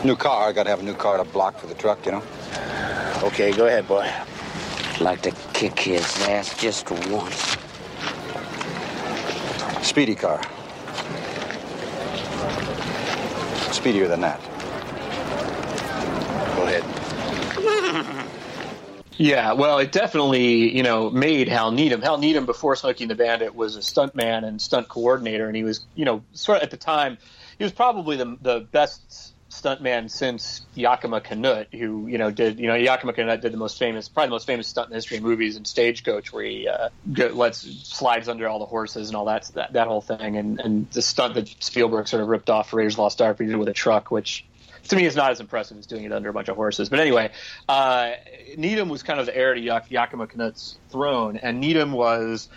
New 0.04 0.16
car. 0.16 0.48
I 0.48 0.52
got 0.52 0.64
to 0.64 0.70
have 0.70 0.80
a 0.80 0.84
new 0.84 0.94
car 0.94 1.18
to 1.18 1.24
block 1.24 1.58
for 1.58 1.66
the 1.66 1.74
truck, 1.74 2.04
you 2.04 2.12
know? 2.12 2.22
Okay, 3.22 3.52
go 3.52 3.66
ahead, 3.66 3.86
boy. 3.86 4.10
Like 5.00 5.22
to 5.22 5.30
kick 5.52 5.78
his 5.78 6.04
ass 6.28 6.58
just 6.60 6.90
once. 6.90 7.56
Speedy 9.82 10.14
car. 10.14 10.40
Speedier 13.84 14.08
than 14.08 14.22
that. 14.22 14.40
Go 16.56 16.62
ahead. 16.66 18.30
Yeah, 19.16 19.52
well, 19.52 19.78
it 19.78 19.92
definitely, 19.92 20.76
you 20.76 20.82
know, 20.82 21.08
made 21.08 21.46
Hal 21.46 21.70
Needham. 21.70 22.02
Hal 22.02 22.18
Needham, 22.18 22.46
before 22.46 22.74
Smokey 22.74 23.06
the 23.06 23.14
Bandit, 23.14 23.54
was 23.54 23.76
a 23.76 23.78
stuntman 23.78 24.42
and 24.44 24.60
stunt 24.60 24.88
coordinator, 24.88 25.46
and 25.46 25.54
he 25.54 25.62
was, 25.62 25.86
you 25.94 26.04
know, 26.04 26.24
sort 26.32 26.58
of 26.58 26.64
at 26.64 26.72
the 26.72 26.76
time, 26.76 27.16
he 27.56 27.62
was 27.62 27.72
probably 27.72 28.16
the 28.16 28.36
the 28.42 28.66
best 28.72 29.33
stuntman 29.54 30.10
since 30.10 30.62
Yakima 30.74 31.20
Canutt, 31.20 31.68
who, 31.72 32.06
you 32.06 32.18
know, 32.18 32.30
did, 32.30 32.58
you 32.58 32.66
know, 32.66 32.74
Yakima 32.74 33.12
Canutt 33.12 33.40
did 33.40 33.52
the 33.52 33.56
most 33.56 33.78
famous, 33.78 34.08
probably 34.08 34.28
the 34.28 34.32
most 34.32 34.46
famous 34.46 34.66
stunt 34.66 34.86
in 34.86 34.90
the 34.90 34.96
history 34.96 35.18
of 35.18 35.22
movies 35.22 35.56
in 35.56 35.64
Stagecoach, 35.64 36.32
where 36.32 36.44
he 36.44 36.68
uh, 36.68 36.88
lets 37.32 37.58
slides 37.88 38.28
under 38.28 38.48
all 38.48 38.58
the 38.58 38.66
horses 38.66 39.08
and 39.08 39.16
all 39.16 39.26
that 39.26 39.44
that, 39.54 39.72
that 39.74 39.86
whole 39.86 40.00
thing, 40.00 40.36
and 40.36 40.60
and 40.60 40.90
the 40.90 41.02
stunt 41.02 41.34
that 41.34 41.48
Spielberg 41.60 42.08
sort 42.08 42.22
of 42.22 42.28
ripped 42.28 42.50
off 42.50 42.70
for 42.70 42.76
Raiders 42.76 42.98
Lost 42.98 43.22
Ark, 43.22 43.38
he 43.38 43.46
did 43.46 43.56
with 43.56 43.68
a 43.68 43.72
truck, 43.72 44.10
which 44.10 44.44
to 44.88 44.96
me 44.96 45.06
is 45.06 45.16
not 45.16 45.30
as 45.30 45.40
impressive 45.40 45.78
as 45.78 45.86
doing 45.86 46.04
it 46.04 46.12
under 46.12 46.28
a 46.28 46.32
bunch 46.32 46.48
of 46.48 46.56
horses. 46.56 46.88
But 46.88 47.00
anyway, 47.00 47.30
uh, 47.68 48.12
Needham 48.56 48.88
was 48.88 49.02
kind 49.02 49.20
of 49.20 49.26
the 49.26 49.36
heir 49.36 49.54
to 49.54 49.60
Yak- 49.60 49.90
Yakima 49.90 50.26
Canutt's 50.26 50.78
throne, 50.90 51.36
and 51.36 51.60
Needham 51.60 51.92
was 51.92 52.48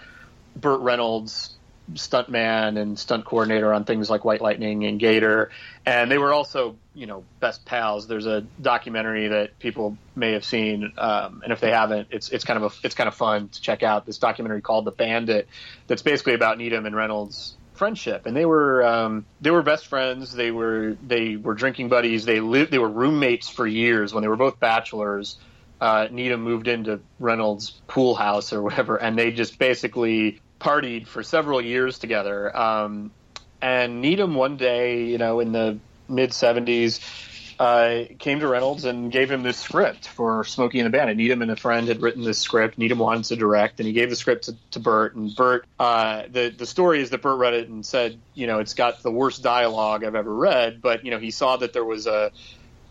Burt 0.56 0.82
Reynolds' 0.82 1.54
stuntman 1.94 2.78
and 2.78 3.00
stunt 3.00 3.24
coordinator 3.24 3.74
on 3.74 3.86
things 3.86 4.10
like 4.10 4.26
White 4.26 4.42
Lightning 4.42 4.84
and 4.86 5.00
Gator, 5.00 5.52
and 5.86 6.12
they 6.12 6.18
were 6.18 6.34
also 6.34 6.76
you 6.98 7.06
know 7.06 7.24
best 7.40 7.66
pals. 7.66 8.08
There's 8.08 8.26
a 8.26 8.42
documentary 8.62 9.30
that 9.30 9.60
people 9.60 9.98
may 10.16 10.34
have 10.34 10.44
seen, 10.44 10.94
um, 10.98 11.42
and 11.44 11.54
if 11.54 11.60
they 11.60 11.72
haven't, 11.72 12.10
it's 12.12 12.30
it's 12.30 12.44
kind 12.44 12.64
of 12.64 12.74
a, 12.74 12.86
it's 12.86 12.96
kind 12.96 13.08
of 13.08 13.16
fun 13.16 13.50
to 13.50 13.62
check 13.62 13.84
out. 13.84 14.06
This 14.06 14.18
documentary 14.18 14.62
called 14.62 14.86
The 14.86 14.92
Bandit, 14.92 15.48
that's 15.88 16.02
basically 16.02 16.34
about 16.34 16.58
Needham 16.58 16.86
and 16.86 16.96
Reynolds 16.96 17.56
friendship 17.74 18.26
and 18.26 18.36
they 18.36 18.44
were 18.46 18.84
um, 18.84 19.24
they 19.40 19.52
were 19.52 19.62
best 19.62 19.86
friends 19.86 20.34
they 20.34 20.50
were 20.50 20.98
they 21.06 21.36
were 21.36 21.54
drinking 21.54 21.90
buddies 21.90 22.26
they 22.26 22.40
lived 22.40 22.72
they 22.72 22.80
were 22.80 22.90
roommates 22.90 23.50
for 23.50 23.68
years 23.68 24.16
when 24.16 24.24
they 24.24 24.28
were 24.28 24.36
both 24.36 24.60
bachelors 24.60 25.38
uh, 25.80 26.08
Needham 26.12 26.42
moved 26.42 26.68
into 26.68 27.00
Reynolds' 27.20 27.80
pool 27.88 28.16
house 28.16 28.54
or 28.54 28.62
whatever, 28.64 28.98
and 28.98 29.18
they 29.18 29.32
just 29.32 29.60
basically 29.60 30.42
partied 30.60 31.08
for 31.08 31.24
several 31.24 31.62
years 31.62 32.00
together. 32.00 32.56
Um, 32.56 33.12
and 33.62 34.02
Needham 34.02 34.36
one 34.36 34.58
day, 34.58 35.06
you 35.06 35.18
know, 35.18 35.40
in 35.40 35.52
the 35.52 35.80
mid 36.10 36.32
'70s, 36.32 37.00
uh, 37.60 38.04
came 38.20 38.40
to 38.40 38.48
Reynolds 38.48 38.86
and 38.86 39.12
gave 39.12 39.32
him 39.32 39.44
this 39.44 39.58
script 39.58 40.08
for 40.08 40.44
Smokey 40.44 40.80
and 40.80 40.86
the 40.86 40.96
Bandit. 40.96 41.18
Needham 41.18 41.42
and 41.42 41.50
a 41.50 41.56
friend 41.56 41.88
had 41.88 42.02
written 42.02 42.24
this 42.24 42.38
script. 42.38 42.78
Needham 42.78 43.00
wanted 43.00 43.24
to 43.26 43.36
direct, 43.36 43.80
and 43.80 43.88
he 43.88 43.94
gave 43.94 44.10
the 44.10 44.16
script 44.16 44.46
to, 44.46 44.56
to 44.72 44.80
Burt. 44.80 45.16
And 45.16 45.36
Burt, 45.36 45.66
uh, 45.80 46.24
the 46.30 46.50
the 46.50 46.66
story 46.66 47.02
is 47.02 47.10
that 47.10 47.22
Burt 47.22 47.40
read 47.40 47.54
it 47.54 47.68
and 47.68 47.86
said, 47.86 48.20
you 48.36 48.48
know, 48.48 48.60
it's 48.60 48.74
got 48.74 49.02
the 49.02 49.12
worst 49.12 49.42
dialogue 49.42 50.04
I've 50.04 50.16
ever 50.16 50.34
read, 50.34 50.82
but 50.82 51.04
you 51.04 51.12
know, 51.12 51.20
he 51.20 51.32
saw 51.32 51.58
that 51.58 51.74
there 51.74 51.86
was 51.86 52.06
a 52.06 52.32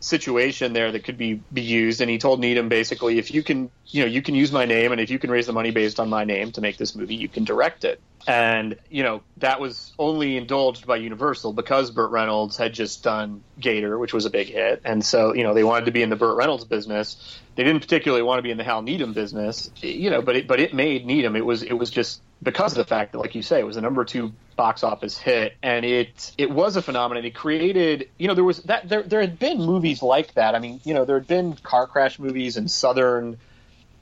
situation 0.07 0.73
there 0.73 0.93
that 0.93 1.05
could 1.05 1.19
be 1.19 1.35
be 1.53 1.63
used. 1.63 2.01
And 2.01 2.09
he 2.11 2.19
told 2.19 2.41
Needham 2.41 2.69
basically 2.69 3.19
if 3.19 3.33
you 3.33 3.43
can 3.43 3.71
you 3.87 4.03
know 4.03 4.09
you 4.09 4.23
can 4.23 4.35
use 4.35 4.53
my 4.53 4.65
name 4.65 4.93
and 4.93 5.01
if 5.01 5.11
you 5.11 5.19
can 5.19 5.31
raise 5.31 5.47
the 5.47 5.53
money 5.53 5.71
based 5.71 5.99
on 5.99 6.09
my 6.09 6.25
name 6.25 6.53
to 6.53 6.61
make 6.61 6.77
this 6.77 6.95
movie 6.95 7.17
you 7.17 7.29
can 7.29 7.45
direct 7.45 7.85
it. 7.85 8.01
And 8.27 8.77
you 8.89 9.03
know 9.03 9.23
that 9.39 9.61
was 9.61 9.93
only 9.99 10.37
indulged 10.37 10.87
by 10.87 10.97
Universal 10.97 11.53
because 11.53 11.91
Burt 11.91 12.11
Reynolds 12.11 12.57
had 12.57 12.73
just 12.73 13.03
done 13.03 13.43
Gator 13.59 13.99
which 13.99 14.15
was 14.15 14.25
a 14.25 14.31
big 14.31 14.49
hit. 14.49 14.81
And 14.85 15.05
so 15.05 15.35
you 15.35 15.43
know 15.43 15.55
they 15.55 15.65
wanted 15.65 15.87
to 15.87 15.93
be 15.93 16.03
in 16.03 16.11
the 16.11 16.17
Burt 16.17 16.37
Reynolds 16.37 16.65
business. 16.65 17.39
They 17.57 17.65
didn't 17.65 17.81
particularly 17.81 18.23
want 18.23 18.39
to 18.39 18.43
be 18.43 18.51
in 18.51 18.59
the 18.59 18.65
Hal 18.65 18.83
Needham 18.83 19.13
business 19.13 19.71
you 19.83 20.11
know 20.11 20.23
but 20.23 20.37
it 20.37 20.47
but 20.47 20.61
it 20.61 20.73
made 20.73 21.05
Needham 21.05 21.35
it 21.37 21.45
was 21.45 21.63
it 21.63 21.75
was 21.75 21.91
just 21.91 22.23
because 22.43 22.73
of 22.73 22.79
the 22.79 22.85
fact 22.85 23.13
that 23.13 23.19
like 23.19 23.35
you 23.35 23.43
say 23.43 23.59
it 23.59 23.67
was 23.67 23.77
the 23.77 23.83
number 23.83 24.05
2 24.05 24.33
box 24.57 24.83
office 24.83 25.19
hit 25.19 25.55
and 25.63 25.85
it 25.85 26.33
it 26.39 26.51
was 26.51 26.77
a 26.77 26.83
phenomenon. 26.83 27.25
It 27.25 27.35
created 27.35 28.09
you 28.19 28.29
know 28.29 28.35
there 28.35 28.45
was 28.45 28.63
that 28.65 28.89
there 28.89 29.03
there 29.03 29.21
had 29.21 29.39
been 29.39 29.59
movies 29.59 30.03
like 30.03 30.35
that. 30.35 30.55
I 30.55 30.59
mean 30.59 30.81
you 30.85 30.95
know 30.95 31.05
there 31.05 31.19
had 31.19 31.29
been 31.29 31.55
car 31.55 31.87
crash 31.87 32.19
movies 32.19 32.57
and 32.57 32.71
southern 32.71 33.39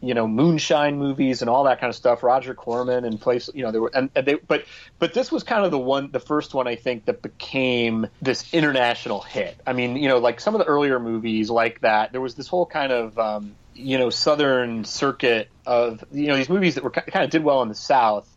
you 0.04 0.14
know 0.14 0.28
moonshine 0.28 0.98
movies 0.98 1.40
and 1.40 1.48
all 1.48 1.64
that 1.64 1.80
kind 1.80 1.88
of 1.88 1.96
stuff 1.96 2.22
roger 2.22 2.54
corman 2.54 3.04
and 3.04 3.20
place 3.20 3.48
you 3.54 3.62
know 3.62 3.72
there 3.72 3.80
were 3.80 3.90
and, 3.94 4.10
and 4.14 4.26
they 4.26 4.34
but 4.34 4.64
but 4.98 5.14
this 5.14 5.32
was 5.32 5.42
kind 5.42 5.64
of 5.64 5.70
the 5.70 5.78
one 5.78 6.10
the 6.10 6.20
first 6.20 6.52
one 6.52 6.68
i 6.68 6.76
think 6.76 7.06
that 7.06 7.22
became 7.22 8.06
this 8.20 8.52
international 8.52 9.20
hit. 9.22 9.56
I 9.66 9.72
mean 9.72 9.96
you 9.96 10.08
know 10.08 10.18
like 10.18 10.40
some 10.40 10.54
of 10.54 10.58
the 10.58 10.66
earlier 10.66 11.00
movies 11.00 11.48
like 11.48 11.80
that 11.80 12.12
there 12.12 12.20
was 12.20 12.34
this 12.34 12.48
whole 12.48 12.66
kind 12.66 12.92
of 12.92 13.18
um 13.18 13.54
you 13.74 13.98
know 13.98 14.10
southern 14.10 14.84
circuit 14.84 15.48
of 15.66 16.04
you 16.12 16.26
know 16.26 16.36
these 16.36 16.50
movies 16.50 16.74
that 16.74 16.84
were 16.84 16.90
kind 16.90 17.24
of 17.24 17.30
did 17.30 17.42
well 17.42 17.62
in 17.62 17.68
the 17.68 17.74
south 17.74 18.28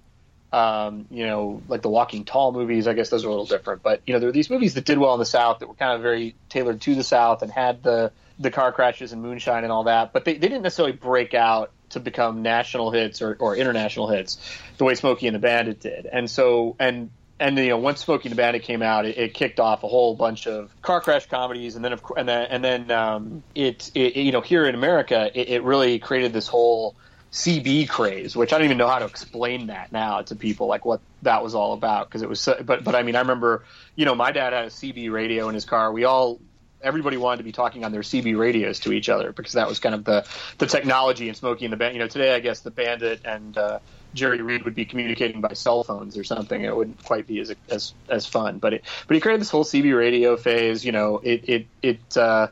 um, 0.51 1.05
you 1.11 1.25
know, 1.25 1.61
like 1.67 1.81
the 1.81 1.89
Walking 1.89 2.25
Tall 2.25 2.51
movies. 2.51 2.87
I 2.87 2.93
guess 2.93 3.09
those 3.09 3.25
are 3.25 3.27
a 3.27 3.31
little 3.31 3.45
different, 3.45 3.83
but 3.83 4.01
you 4.05 4.13
know, 4.13 4.19
there 4.19 4.27
were 4.27 4.33
these 4.33 4.49
movies 4.49 4.75
that 4.75 4.85
did 4.85 4.97
well 4.97 5.13
in 5.13 5.19
the 5.19 5.25
South 5.25 5.59
that 5.59 5.67
were 5.67 5.75
kind 5.75 5.93
of 5.93 6.01
very 6.01 6.35
tailored 6.49 6.81
to 6.81 6.95
the 6.95 7.03
South 7.03 7.41
and 7.41 7.51
had 7.51 7.83
the 7.83 8.11
the 8.39 8.51
car 8.51 8.71
crashes 8.71 9.13
and 9.13 9.21
moonshine 9.21 9.63
and 9.63 9.71
all 9.71 9.85
that, 9.85 10.13
but 10.13 10.23
they, 10.23 10.33
they 10.33 10.47
didn't 10.47 10.61
necessarily 10.61 10.93
break 10.93 11.33
out 11.33 11.71
to 11.89 11.99
become 11.99 12.43
national 12.43 12.91
hits 12.91 13.21
or, 13.21 13.35
or 13.39 13.55
international 13.55 14.07
hits 14.09 14.37
the 14.77 14.83
way 14.83 14.93
Smokey 14.93 15.27
and 15.27 15.35
the 15.35 15.39
Bandit 15.39 15.79
did. 15.79 16.05
And 16.05 16.29
so, 16.29 16.75
and 16.79 17.09
and 17.39 17.57
you 17.57 17.69
know, 17.69 17.77
once 17.77 18.01
Smokey 18.01 18.29
and 18.29 18.31
the 18.31 18.41
Bandit 18.41 18.63
came 18.63 18.81
out, 18.81 19.05
it, 19.05 19.17
it 19.17 19.33
kicked 19.33 19.59
off 19.59 19.83
a 19.83 19.87
whole 19.87 20.15
bunch 20.15 20.47
of 20.47 20.69
car 20.81 21.01
crash 21.01 21.27
comedies, 21.27 21.75
and 21.75 21.85
then 21.85 21.93
of 21.93 22.03
and 22.15 22.27
then 22.27 22.47
and 22.49 22.63
then 22.63 22.91
um, 22.91 23.43
it, 23.53 23.91
it 23.93 24.15
you 24.15 24.31
know 24.31 24.41
here 24.41 24.65
in 24.65 24.75
America, 24.75 25.29
it, 25.33 25.49
it 25.49 25.63
really 25.63 25.99
created 25.99 26.33
this 26.33 26.47
whole 26.47 26.95
CB 27.31 27.89
craze, 27.89 28.35
which 28.35 28.53
I 28.53 28.57
don't 28.57 28.65
even 28.65 28.77
know 28.77 28.87
how 28.87 28.99
to 28.99 29.05
explain 29.05 29.67
that 29.67 29.91
now 29.91 30.21
to 30.21 30.35
people, 30.35 30.67
like 30.67 30.85
what 30.85 31.01
that 31.23 31.43
was 31.43 31.55
all 31.55 31.73
about. 31.73 32.07
Because 32.07 32.21
it 32.21 32.29
was, 32.29 32.39
so, 32.39 32.61
but 32.63 32.83
but 32.83 32.95
I 32.95 33.03
mean, 33.03 33.15
I 33.15 33.19
remember, 33.19 33.63
you 33.95 34.05
know, 34.05 34.15
my 34.15 34.31
dad 34.31 34.53
had 34.53 34.65
a 34.65 34.69
CB 34.69 35.11
radio 35.11 35.49
in 35.49 35.55
his 35.55 35.65
car. 35.65 35.91
We 35.91 36.05
all, 36.05 36.39
everybody 36.81 37.17
wanted 37.17 37.37
to 37.37 37.43
be 37.43 37.51
talking 37.51 37.83
on 37.83 37.91
their 37.91 38.01
CB 38.01 38.37
radios 38.37 38.79
to 38.81 38.93
each 38.93 39.09
other 39.09 39.33
because 39.33 39.53
that 39.53 39.67
was 39.67 39.79
kind 39.79 39.93
of 39.93 40.05
the 40.05 40.25
the 40.57 40.67
technology 40.67 41.27
in 41.27 41.35
Smokey 41.35 41.65
and 41.65 41.73
the 41.73 41.77
Bandit. 41.77 41.95
You 41.95 41.99
know, 41.99 42.07
today 42.07 42.33
I 42.33 42.39
guess 42.39 42.61
the 42.61 42.71
Bandit 42.71 43.21
and 43.25 43.57
uh, 43.57 43.79
Jerry 44.13 44.41
Reed 44.41 44.63
would 44.63 44.75
be 44.75 44.85
communicating 44.85 45.41
by 45.41 45.53
cell 45.53 45.83
phones 45.83 46.17
or 46.17 46.23
something. 46.23 46.63
It 46.63 46.75
wouldn't 46.75 47.03
quite 47.03 47.27
be 47.27 47.39
as 47.41 47.53
as 47.69 47.93
as 48.07 48.25
fun. 48.25 48.59
But 48.59 48.73
it 48.75 48.85
but 49.07 49.15
he 49.15 49.19
created 49.19 49.41
this 49.41 49.49
whole 49.49 49.65
CB 49.65 49.97
radio 49.97 50.37
phase. 50.37 50.85
You 50.85 50.93
know, 50.93 51.19
it 51.23 51.49
it 51.49 51.67
it 51.81 52.17
uh, 52.17 52.47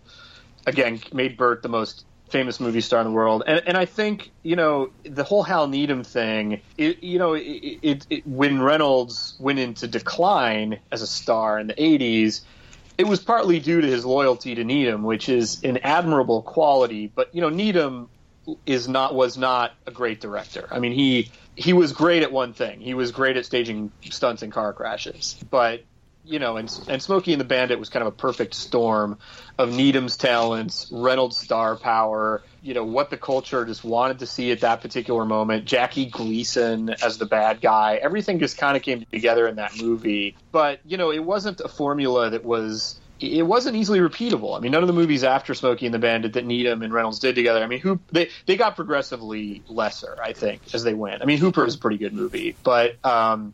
again 0.66 1.00
made 1.14 1.38
Burt 1.38 1.64
the 1.64 1.70
most 1.70 2.06
famous 2.30 2.60
movie 2.60 2.82
star 2.82 3.02
in 3.02 3.06
the 3.06 3.12
world. 3.12 3.44
And, 3.46 3.62
and 3.68 3.78
I 3.78 3.86
think, 3.86 4.32
you 4.44 4.56
know, 4.56 4.90
the 5.04 5.24
whole 5.24 5.44
Hal 5.44 5.68
Needham 5.68 6.04
thing, 6.04 6.62
it, 6.78 7.04
you 7.04 7.20
know, 7.20 7.34
it, 7.34 7.42
it, 7.42 8.08
it, 8.10 8.28
when 8.28 8.62
Reynolds 8.62 9.36
went 9.40 9.60
into 9.60 9.88
decline 9.88 10.80
as 10.92 11.02
a 11.02 11.08
star 11.08 11.60
in 11.60 11.68
the 11.68 11.76
80s, 11.76 12.42
it 12.98 13.08
was 13.08 13.20
partly 13.20 13.60
due 13.60 13.82
to 13.82 13.88
his 13.88 14.06
loyalty 14.06 14.56
to 14.56 14.64
Needham, 14.64 15.04
which 15.04 15.30
is 15.30 15.64
an 15.64 15.78
admirable 15.78 16.42
quality. 16.42 17.12
But, 17.14 17.34
you 17.36 17.42
know, 17.42 17.50
Needham 17.50 18.10
is 18.66 18.88
not 18.88 19.16
was 19.16 19.38
not 19.38 19.74
a 19.86 19.92
great 19.92 20.22
director. 20.22 20.68
I 20.72 20.80
mean, 20.80 20.92
he 20.92 21.32
he 21.56 21.74
was 21.74 21.94
great 21.94 22.24
at 22.24 22.32
one 22.32 22.54
thing. 22.54 22.80
He 22.80 22.94
was 22.94 23.12
great 23.12 23.38
at 23.38 23.46
staging 23.46 23.92
stunts 24.10 24.44
and 24.44 24.52
car 24.52 24.74
crashes. 24.74 25.36
But 25.50 25.84
you 26.26 26.40
know, 26.40 26.58
and 26.58 26.72
and 26.88 27.02
Smokey 27.02 27.34
and 27.34 27.40
the 27.40 27.46
Bandit 27.46 27.80
was 27.80 27.90
kind 27.90 28.02
of 28.02 28.08
a 28.08 28.16
perfect 28.16 28.54
storm 28.54 29.18
of 29.58 29.74
Needham's 29.74 30.18
talents, 30.18 30.90
Reynolds' 30.92 31.38
star 31.38 31.76
power, 31.76 32.44
you 32.62 32.74
know, 32.74 32.84
what 32.84 33.10
the 33.10 33.18
culture 33.18 33.66
just 33.66 33.84
wanted 33.84 34.20
to 34.20 34.26
see 34.26 34.52
at 34.52 34.62
that 34.62 34.82
particular 34.82 35.26
moment. 35.26 35.66
Jackie 35.66 36.08
Gleason 36.08 36.90
as 36.90 37.18
the 37.18 37.26
bad 37.26 37.62
guy, 37.62 37.96
everything 37.96 38.40
just 38.40 38.58
kind 38.58 38.76
of 38.76 38.84
came 38.84 39.06
together 39.12 39.48
in 39.48 39.58
that 39.58 39.80
movie. 39.80 40.36
But 40.52 40.80
you 40.86 40.98
know, 40.98 41.12
it 41.12 41.24
wasn't 41.24 41.62
a 41.62 41.68
formula 41.68 42.32
that 42.32 42.44
was. 42.44 43.00
It 43.18 43.48
wasn't 43.48 43.78
easily 43.78 44.00
repeatable. 44.00 44.58
I 44.58 44.60
mean, 44.60 44.74
none 44.74 44.84
of 44.84 44.88
the 44.88 44.94
movies 44.94 45.24
after 45.24 45.54
Smokey 45.54 45.86
and 45.86 45.96
the 45.96 46.00
Bandit 46.00 46.34
that 46.34 46.46
Needham 46.46 46.82
and 46.82 46.94
Reynolds 46.94 47.20
did 47.20 47.34
together. 47.36 47.64
I 47.64 47.68
mean, 47.68 47.80
who 47.80 47.98
they 48.12 48.30
they 48.46 48.58
got 48.58 48.76
progressively 48.76 49.64
lesser, 49.70 50.18
I 50.22 50.34
think, 50.34 50.62
as 50.74 50.84
they 50.84 50.94
went. 50.94 51.22
I 51.22 51.26
mean, 51.26 51.38
Hooper 51.38 51.66
is 51.66 51.76
a 51.76 51.78
pretty 51.78 51.98
good 51.98 52.12
movie, 52.12 52.58
but 52.62 52.98
um, 53.06 53.54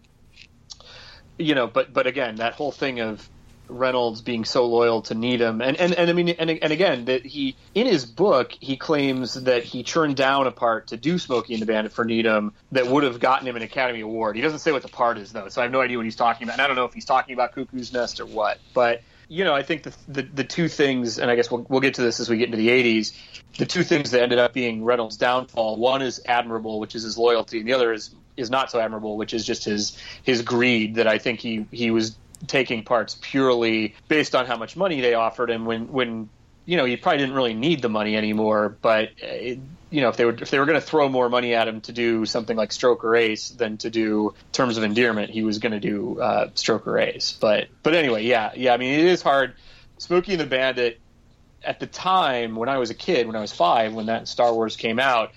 you 1.41 1.55
know, 1.55 1.67
but 1.67 1.93
but 1.93 2.07
again, 2.07 2.35
that 2.35 2.53
whole 2.53 2.71
thing 2.71 2.99
of 2.99 3.27
Reynolds 3.67 4.21
being 4.21 4.43
so 4.45 4.65
loyal 4.65 5.01
to 5.03 5.15
Needham, 5.15 5.61
and 5.61 5.77
and, 5.77 5.93
and 5.93 6.09
I 6.09 6.13
mean, 6.13 6.29
and, 6.29 6.49
and 6.49 6.73
again, 6.73 7.05
that 7.05 7.25
he 7.25 7.55
in 7.73 7.87
his 7.87 8.05
book 8.05 8.51
he 8.59 8.77
claims 8.77 9.35
that 9.35 9.63
he 9.63 9.83
turned 9.83 10.15
down 10.15 10.47
a 10.47 10.51
part 10.51 10.87
to 10.87 10.97
do 10.97 11.17
Smokey 11.17 11.53
and 11.53 11.61
the 11.61 11.65
Bandit 11.65 11.93
for 11.93 12.05
Needham 12.05 12.53
that 12.71 12.87
would 12.87 13.03
have 13.03 13.19
gotten 13.19 13.47
him 13.47 13.55
an 13.55 13.61
Academy 13.61 14.01
Award. 14.01 14.35
He 14.35 14.41
doesn't 14.41 14.59
say 14.59 14.71
what 14.71 14.81
the 14.81 14.89
part 14.89 15.17
is 15.17 15.31
though, 15.31 15.47
so 15.49 15.61
I 15.61 15.65
have 15.65 15.71
no 15.71 15.81
idea 15.81 15.97
what 15.97 16.05
he's 16.05 16.15
talking 16.15 16.45
about. 16.45 16.53
And 16.53 16.61
I 16.61 16.67
don't 16.67 16.75
know 16.75 16.85
if 16.85 16.93
he's 16.93 17.05
talking 17.05 17.33
about 17.33 17.53
Cuckoo's 17.53 17.93
Nest 17.93 18.19
or 18.19 18.25
what, 18.25 18.59
but 18.73 19.01
you 19.31 19.45
know, 19.45 19.53
I 19.53 19.63
think 19.63 19.83
the, 19.83 19.93
the 20.09 20.21
the 20.23 20.43
two 20.43 20.67
things, 20.67 21.17
and 21.17 21.31
I 21.31 21.35
guess 21.35 21.49
we'll 21.49 21.65
we'll 21.69 21.79
get 21.79 21.93
to 21.93 22.01
this 22.01 22.19
as 22.19 22.29
we 22.29 22.37
get 22.37 22.45
into 22.45 22.57
the 22.57 22.67
'80s. 22.67 23.13
The 23.57 23.65
two 23.65 23.83
things 23.83 24.11
that 24.11 24.21
ended 24.21 24.39
up 24.39 24.53
being 24.53 24.83
Reynolds' 24.83 25.15
downfall: 25.15 25.77
one 25.77 26.01
is 26.01 26.21
admirable, 26.25 26.81
which 26.81 26.95
is 26.95 27.03
his 27.03 27.17
loyalty, 27.17 27.59
and 27.59 27.67
the 27.67 27.71
other 27.71 27.93
is 27.93 28.13
is 28.37 28.49
not 28.49 28.71
so 28.71 28.79
admirable, 28.79 29.17
which 29.17 29.33
is 29.33 29.45
just 29.45 29.65
his 29.65 29.97
his 30.23 30.41
greed. 30.41 30.95
That 30.95 31.07
I 31.07 31.17
think 31.17 31.39
he 31.39 31.65
he 31.71 31.91
was 31.91 32.15
taking 32.47 32.83
parts 32.83 33.17
purely 33.21 33.95
based 34.07 34.35
on 34.35 34.45
how 34.45 34.57
much 34.57 34.75
money 34.75 35.01
they 35.01 35.13
offered 35.13 35.49
him 35.49 35.65
when 35.65 35.91
when 35.91 36.29
you 36.65 36.77
know 36.77 36.85
he 36.85 36.97
probably 36.97 37.19
didn't 37.19 37.35
really 37.35 37.53
need 37.53 37.81
the 37.81 37.89
money 37.89 38.15
anymore 38.15 38.75
but 38.81 39.09
it, 39.17 39.59
you 39.89 40.01
know 40.01 40.09
if 40.09 40.17
they 40.17 40.25
were 40.25 40.33
if 40.33 40.49
they 40.51 40.59
were 40.59 40.65
going 40.65 40.79
to 40.79 40.85
throw 40.85 41.09
more 41.09 41.29
money 41.29 41.53
at 41.53 41.67
him 41.67 41.81
to 41.81 41.91
do 41.91 42.25
something 42.25 42.55
like 42.55 42.69
stroker 42.69 43.19
ace 43.19 43.49
than 43.49 43.77
to 43.77 43.89
do 43.89 44.33
terms 44.51 44.77
of 44.77 44.83
endearment 44.83 45.29
he 45.29 45.43
was 45.43 45.59
going 45.59 45.71
to 45.71 45.79
do 45.79 46.19
uh, 46.19 46.47
stroker 46.49 47.01
ace 47.01 47.33
but 47.33 47.67
but 47.83 47.93
anyway 47.93 48.23
yeah 48.23 48.51
yeah 48.55 48.73
i 48.73 48.77
mean 48.77 48.99
it 48.99 49.05
is 49.05 49.21
hard 49.21 49.53
smokey 49.97 50.33
and 50.33 50.41
the 50.41 50.45
bandit 50.45 50.99
at 51.63 51.79
the 51.79 51.87
time 51.87 52.55
when 52.55 52.69
i 52.69 52.77
was 52.77 52.89
a 52.89 52.95
kid 52.95 53.27
when 53.27 53.35
i 53.35 53.41
was 53.41 53.51
five 53.51 53.93
when 53.93 54.07
that 54.07 54.27
star 54.27 54.53
wars 54.53 54.75
came 54.75 54.99
out 54.99 55.31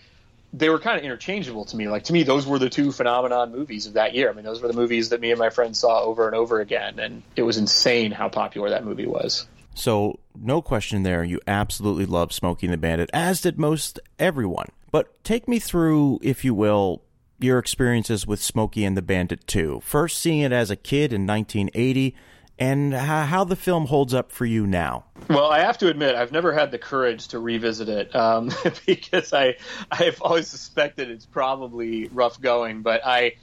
they 0.56 0.70
were 0.70 0.78
kind 0.78 0.96
of 0.96 1.04
interchangeable 1.04 1.64
to 1.64 1.76
me. 1.76 1.88
Like 1.88 2.04
to 2.04 2.12
me, 2.12 2.22
those 2.22 2.46
were 2.46 2.60
the 2.60 2.70
two 2.70 2.92
phenomenon 2.92 3.50
movies 3.50 3.86
of 3.86 3.94
that 3.94 4.14
year. 4.14 4.30
I 4.30 4.32
mean, 4.32 4.44
those 4.44 4.62
were 4.62 4.68
the 4.68 4.74
movies 4.74 5.08
that 5.08 5.20
me 5.20 5.30
and 5.30 5.38
my 5.38 5.50
friends 5.50 5.80
saw 5.80 6.02
over 6.02 6.26
and 6.26 6.36
over 6.36 6.60
again, 6.60 7.00
and 7.00 7.22
it 7.34 7.42
was 7.42 7.58
insane 7.58 8.12
how 8.12 8.28
popular 8.28 8.70
that 8.70 8.84
movie 8.84 9.06
was. 9.06 9.46
So, 9.74 10.20
no 10.40 10.62
question 10.62 11.02
there, 11.02 11.24
you 11.24 11.40
absolutely 11.48 12.06
love 12.06 12.32
Smokey 12.32 12.68
and 12.68 12.72
the 12.72 12.78
Bandit, 12.78 13.10
as 13.12 13.40
did 13.40 13.58
most 13.58 13.98
everyone. 14.20 14.68
But 14.92 15.22
take 15.24 15.48
me 15.48 15.58
through, 15.58 16.20
if 16.22 16.44
you 16.44 16.54
will, 16.54 17.02
your 17.40 17.58
experiences 17.58 18.24
with 18.24 18.40
Smokey 18.40 18.84
and 18.84 18.96
the 18.96 19.02
Bandit 19.02 19.48
2. 19.48 19.80
First 19.84 20.20
seeing 20.20 20.40
it 20.40 20.52
as 20.52 20.70
a 20.70 20.76
kid 20.76 21.12
in 21.12 21.26
1980 21.26 22.14
and 22.58 22.94
how 22.94 23.44
the 23.44 23.56
film 23.56 23.86
holds 23.86 24.14
up 24.14 24.30
for 24.30 24.46
you 24.46 24.66
now. 24.66 25.04
Well, 25.28 25.50
I 25.50 25.60
have 25.60 25.78
to 25.78 25.88
admit, 25.88 26.14
I've 26.14 26.32
never 26.32 26.52
had 26.52 26.70
the 26.70 26.78
courage 26.78 27.28
to 27.28 27.38
revisit 27.38 27.88
it 27.88 28.14
um, 28.14 28.50
because 28.86 29.32
I 29.32 29.56
I've 29.90 30.20
always 30.22 30.48
suspected 30.48 31.10
it's 31.10 31.26
probably 31.26 32.08
rough 32.08 32.40
going. 32.40 32.82
But 32.82 33.02
I 33.04 33.34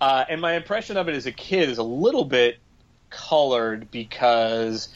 uh, 0.00 0.24
and 0.28 0.40
my 0.40 0.54
impression 0.54 0.96
of 0.96 1.08
it 1.08 1.14
as 1.14 1.26
a 1.26 1.32
kid 1.32 1.68
is 1.68 1.78
a 1.78 1.82
little 1.82 2.24
bit 2.24 2.58
colored 3.10 3.90
because 3.90 4.88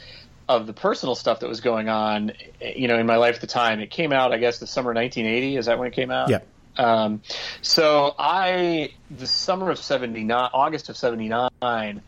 of 0.48 0.66
the 0.66 0.72
personal 0.72 1.14
stuff 1.14 1.40
that 1.40 1.48
was 1.48 1.60
going 1.60 1.90
on, 1.90 2.32
you 2.60 2.88
know, 2.88 2.98
in 2.98 3.06
my 3.06 3.16
life 3.16 3.34
at 3.34 3.40
the 3.42 3.46
time. 3.46 3.80
It 3.80 3.90
came 3.90 4.12
out, 4.12 4.32
I 4.32 4.38
guess, 4.38 4.58
the 4.58 4.66
summer 4.66 4.94
1980. 4.94 5.56
Is 5.56 5.66
that 5.66 5.78
when 5.78 5.88
it 5.88 5.94
came 5.94 6.10
out? 6.10 6.30
Yeah. 6.30 6.40
Um, 6.78 7.20
so 7.60 8.14
I, 8.18 8.92
the 9.10 9.26
summer 9.26 9.70
of 9.70 9.78
'79, 9.78 10.50
August 10.54 10.88
of 10.88 10.96
'79 10.96 12.02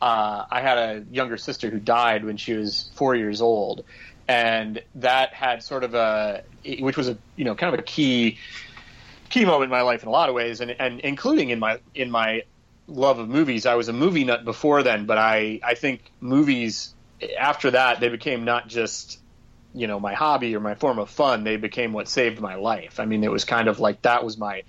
uh, 0.00 0.44
I 0.50 0.60
had 0.60 0.78
a 0.78 1.04
younger 1.10 1.36
sister 1.36 1.68
who 1.70 1.78
died 1.78 2.24
when 2.24 2.36
she 2.36 2.54
was 2.54 2.90
four 2.94 3.14
years 3.14 3.40
old, 3.42 3.84
and 4.28 4.82
that 4.96 5.34
had 5.34 5.62
sort 5.62 5.84
of 5.84 5.94
a, 5.94 6.42
which 6.78 6.96
was 6.96 7.08
a 7.08 7.18
you 7.36 7.44
know 7.44 7.54
kind 7.54 7.72
of 7.74 7.80
a 7.80 7.82
key 7.82 8.38
key 9.28 9.44
moment 9.44 9.64
in 9.64 9.70
my 9.70 9.82
life 9.82 10.02
in 10.02 10.08
a 10.08 10.12
lot 10.12 10.28
of 10.28 10.34
ways, 10.34 10.60
and 10.60 10.70
and 10.78 11.00
including 11.00 11.50
in 11.50 11.58
my 11.58 11.80
in 11.94 12.10
my 12.10 12.44
love 12.86 13.18
of 13.18 13.28
movies. 13.28 13.66
I 13.66 13.74
was 13.74 13.88
a 13.88 13.92
movie 13.92 14.24
nut 14.24 14.44
before 14.44 14.82
then, 14.82 15.06
but 15.06 15.18
I 15.18 15.60
I 15.62 15.74
think 15.74 16.10
movies 16.20 16.94
after 17.38 17.70
that 17.72 18.00
they 18.00 18.08
became 18.08 18.44
not 18.44 18.68
just 18.68 19.18
you 19.74 19.86
know 19.86 20.00
my 20.00 20.14
hobby 20.14 20.56
or 20.56 20.60
my 20.60 20.74
form 20.74 20.98
of 20.98 21.10
fun. 21.10 21.44
They 21.44 21.56
became 21.56 21.92
what 21.92 22.08
saved 22.08 22.40
my 22.40 22.54
life. 22.54 23.00
I 23.00 23.04
mean, 23.04 23.22
it 23.22 23.30
was 23.30 23.44
kind 23.44 23.68
of 23.68 23.80
like 23.80 24.02
that 24.02 24.24
was 24.24 24.38
my 24.38 24.62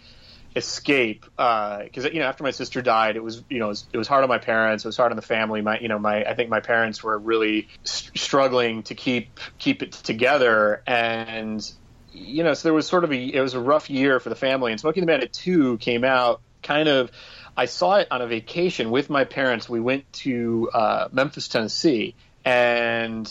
escape 0.55 1.25
because 1.37 2.05
uh, 2.05 2.09
you 2.11 2.19
know 2.19 2.25
after 2.25 2.43
my 2.43 2.51
sister 2.51 2.81
died 2.81 3.15
it 3.15 3.23
was 3.23 3.43
you 3.49 3.59
know 3.59 3.65
it 3.65 3.69
was, 3.69 3.87
it 3.93 3.97
was, 3.97 4.07
hard 4.07 4.23
on 4.23 4.29
my 4.29 4.37
parents 4.37 4.83
it 4.83 4.87
was 4.87 4.97
hard 4.97 5.11
on 5.11 5.15
the 5.15 5.21
family. 5.21 5.61
My 5.61 5.79
you 5.79 5.87
know 5.87 5.99
my 5.99 6.23
I 6.23 6.33
think 6.33 6.49
my 6.49 6.59
parents 6.59 7.03
were 7.03 7.17
really 7.17 7.69
st- 7.83 8.17
struggling 8.17 8.83
to 8.83 8.95
keep 8.95 9.39
keep 9.57 9.81
it 9.81 9.93
together. 9.93 10.83
And 10.85 11.63
you 12.11 12.43
know 12.43 12.53
so 12.53 12.67
there 12.67 12.73
was 12.73 12.87
sort 12.87 13.03
of 13.03 13.11
a 13.11 13.17
it 13.17 13.39
was 13.39 13.53
a 13.53 13.59
rough 13.59 13.89
year 13.89 14.19
for 14.19 14.29
the 14.29 14.35
family. 14.35 14.71
And 14.71 14.79
Smokey 14.79 14.99
and 14.99 15.07
the 15.07 15.11
Bandit 15.11 15.33
2 15.33 15.77
came 15.77 16.03
out 16.03 16.41
kind 16.61 16.89
of 16.89 17.11
I 17.55 17.65
saw 17.65 17.97
it 17.97 18.07
on 18.11 18.21
a 18.21 18.27
vacation 18.27 18.91
with 18.91 19.09
my 19.09 19.23
parents. 19.23 19.67
We 19.67 19.79
went 19.79 20.11
to 20.13 20.69
uh, 20.73 21.07
Memphis 21.11 21.47
Tennessee. 21.47 22.15
And 22.45 23.27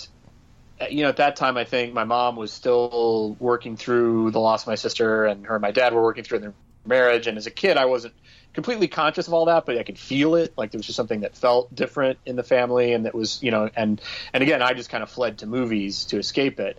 you 0.88 1.02
know, 1.02 1.08
at 1.08 1.16
that 1.16 1.36
time, 1.36 1.56
I 1.56 1.64
think 1.64 1.92
my 1.92 2.04
mom 2.04 2.36
was 2.36 2.52
still 2.52 3.36
working 3.38 3.76
through 3.76 4.30
the 4.30 4.40
loss 4.40 4.62
of 4.62 4.68
my 4.68 4.76
sister, 4.76 5.26
and 5.26 5.46
her 5.46 5.56
and 5.56 5.62
my 5.62 5.72
dad 5.72 5.92
were 5.92 6.02
working 6.02 6.24
through 6.24 6.38
their 6.38 6.54
marriage. 6.90 7.26
And 7.26 7.38
as 7.38 7.46
a 7.46 7.50
kid, 7.50 7.78
I 7.78 7.86
wasn't 7.86 8.14
completely 8.52 8.88
conscious 8.88 9.26
of 9.26 9.32
all 9.32 9.46
that, 9.46 9.64
but 9.64 9.78
I 9.78 9.82
could 9.82 9.98
feel 9.98 10.34
it. 10.34 10.52
Like 10.56 10.72
there 10.72 10.78
was 10.78 10.86
just 10.86 10.96
something 10.96 11.20
that 11.20 11.34
felt 11.36 11.74
different 11.74 12.18
in 12.26 12.36
the 12.36 12.42
family, 12.42 12.92
and 12.92 13.06
that 13.06 13.14
was, 13.14 13.42
you 13.42 13.50
know, 13.50 13.70
and 13.74 14.00
and 14.32 14.42
again, 14.42 14.62
I 14.62 14.74
just 14.74 14.90
kind 14.90 15.02
of 15.02 15.10
fled 15.10 15.38
to 15.38 15.46
movies 15.46 16.04
to 16.06 16.18
escape 16.18 16.60
it. 16.60 16.78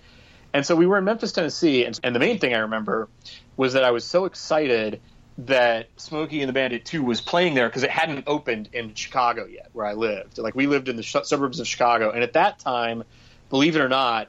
And 0.53 0.65
so 0.65 0.75
we 0.75 0.85
were 0.85 0.97
in 0.97 1.05
Memphis, 1.05 1.31
Tennessee, 1.31 1.85
and, 1.85 1.97
and 2.03 2.13
the 2.13 2.19
main 2.19 2.39
thing 2.39 2.53
I 2.53 2.59
remember 2.59 3.07
was 3.55 3.73
that 3.73 3.85
I 3.85 3.91
was 3.91 4.03
so 4.03 4.25
excited 4.25 4.99
that 5.37 5.87
Smokey 5.95 6.41
and 6.41 6.49
the 6.49 6.53
Bandit 6.53 6.83
2 6.83 7.03
was 7.03 7.21
playing 7.21 7.53
there 7.53 7.69
because 7.69 7.83
it 7.83 7.89
hadn't 7.89 8.25
opened 8.27 8.69
in 8.73 8.93
Chicago 8.93 9.45
yet, 9.45 9.69
where 9.71 9.85
I 9.85 9.93
lived. 9.93 10.37
Like 10.37 10.55
we 10.55 10.67
lived 10.67 10.89
in 10.89 10.97
the 10.97 11.03
sh- 11.03 11.15
suburbs 11.23 11.59
of 11.59 11.67
Chicago, 11.67 12.11
and 12.11 12.21
at 12.21 12.33
that 12.33 12.59
time, 12.59 13.03
believe 13.49 13.75
it 13.75 13.81
or 13.81 13.89
not, 13.89 14.27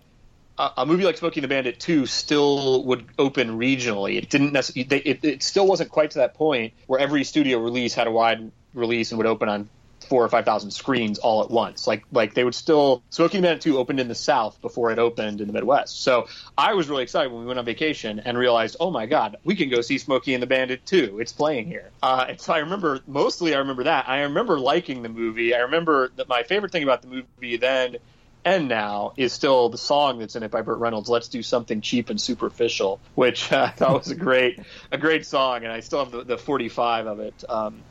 a 0.76 0.86
movie 0.86 1.04
like 1.04 1.16
Smokey 1.16 1.40
and 1.40 1.44
the 1.44 1.48
Bandit 1.48 1.80
2 1.80 2.06
still 2.06 2.84
would 2.84 3.06
open 3.18 3.58
regionally. 3.58 4.16
It 4.16 4.30
didn't 4.30 4.52
necessarily. 4.52 5.00
It, 5.00 5.24
it 5.24 5.42
still 5.42 5.66
wasn't 5.66 5.90
quite 5.90 6.10
to 6.12 6.18
that 6.18 6.34
point 6.34 6.72
where 6.86 7.00
every 7.00 7.24
studio 7.24 7.58
release 7.58 7.94
had 7.94 8.06
a 8.06 8.10
wide 8.10 8.50
release 8.74 9.10
and 9.10 9.18
would 9.18 9.26
open 9.26 9.48
on 9.48 9.68
four 10.08 10.24
or 10.24 10.28
five 10.28 10.44
thousand 10.44 10.70
screens 10.70 11.18
all 11.18 11.42
at 11.42 11.50
once. 11.50 11.86
Like 11.86 12.04
like 12.12 12.34
they 12.34 12.44
would 12.44 12.54
still 12.54 13.02
Smokey 13.10 13.38
and 13.38 13.44
the 13.44 13.48
Bandit 13.48 13.62
2 13.62 13.78
opened 13.78 14.00
in 14.00 14.08
the 14.08 14.14
South 14.14 14.60
before 14.60 14.90
it 14.90 14.98
opened 14.98 15.40
in 15.40 15.46
the 15.46 15.52
Midwest. 15.52 16.02
So 16.02 16.28
I 16.58 16.74
was 16.74 16.88
really 16.88 17.02
excited 17.02 17.32
when 17.32 17.42
we 17.42 17.46
went 17.46 17.58
on 17.58 17.64
vacation 17.64 18.20
and 18.20 18.36
realized, 18.36 18.76
oh 18.80 18.90
my 18.90 19.06
God, 19.06 19.36
we 19.44 19.54
can 19.54 19.68
go 19.68 19.80
see 19.80 19.98
Smokey 19.98 20.34
and 20.34 20.42
the 20.42 20.46
Bandit 20.46 20.84
2. 20.86 21.18
It's 21.20 21.32
playing 21.32 21.66
here. 21.66 21.90
Uh, 22.02 22.26
and 22.28 22.40
so 22.40 22.52
I 22.52 22.58
remember 22.58 23.00
mostly 23.06 23.54
I 23.54 23.58
remember 23.58 23.84
that. 23.84 24.08
I 24.08 24.22
remember 24.22 24.58
liking 24.58 25.02
the 25.02 25.08
movie. 25.08 25.54
I 25.54 25.58
remember 25.58 26.10
that 26.16 26.28
my 26.28 26.42
favorite 26.42 26.72
thing 26.72 26.82
about 26.82 27.02
the 27.02 27.08
movie 27.08 27.56
then 27.56 27.96
and 28.44 28.68
now 28.68 29.12
is 29.16 29.32
still 29.32 29.68
the 29.68 29.78
song 29.78 30.18
that's 30.18 30.36
in 30.36 30.42
it 30.42 30.50
by 30.50 30.62
Burt 30.62 30.78
Reynolds. 30.78 31.08
Let's 31.08 31.28
do 31.28 31.42
something 31.42 31.80
cheap 31.80 32.10
and 32.10 32.20
superficial, 32.20 33.00
which 33.14 33.52
I 33.52 33.68
thought 33.68 33.98
was 33.98 34.10
a 34.10 34.14
great 34.14 34.60
a 34.90 34.98
great 34.98 35.26
song, 35.26 35.64
and 35.64 35.72
I 35.72 35.80
still 35.80 36.00
have 36.00 36.10
the, 36.10 36.24
the 36.24 36.38
45 36.38 37.06
of 37.06 37.20
it 37.20 37.44
um, 37.48 37.82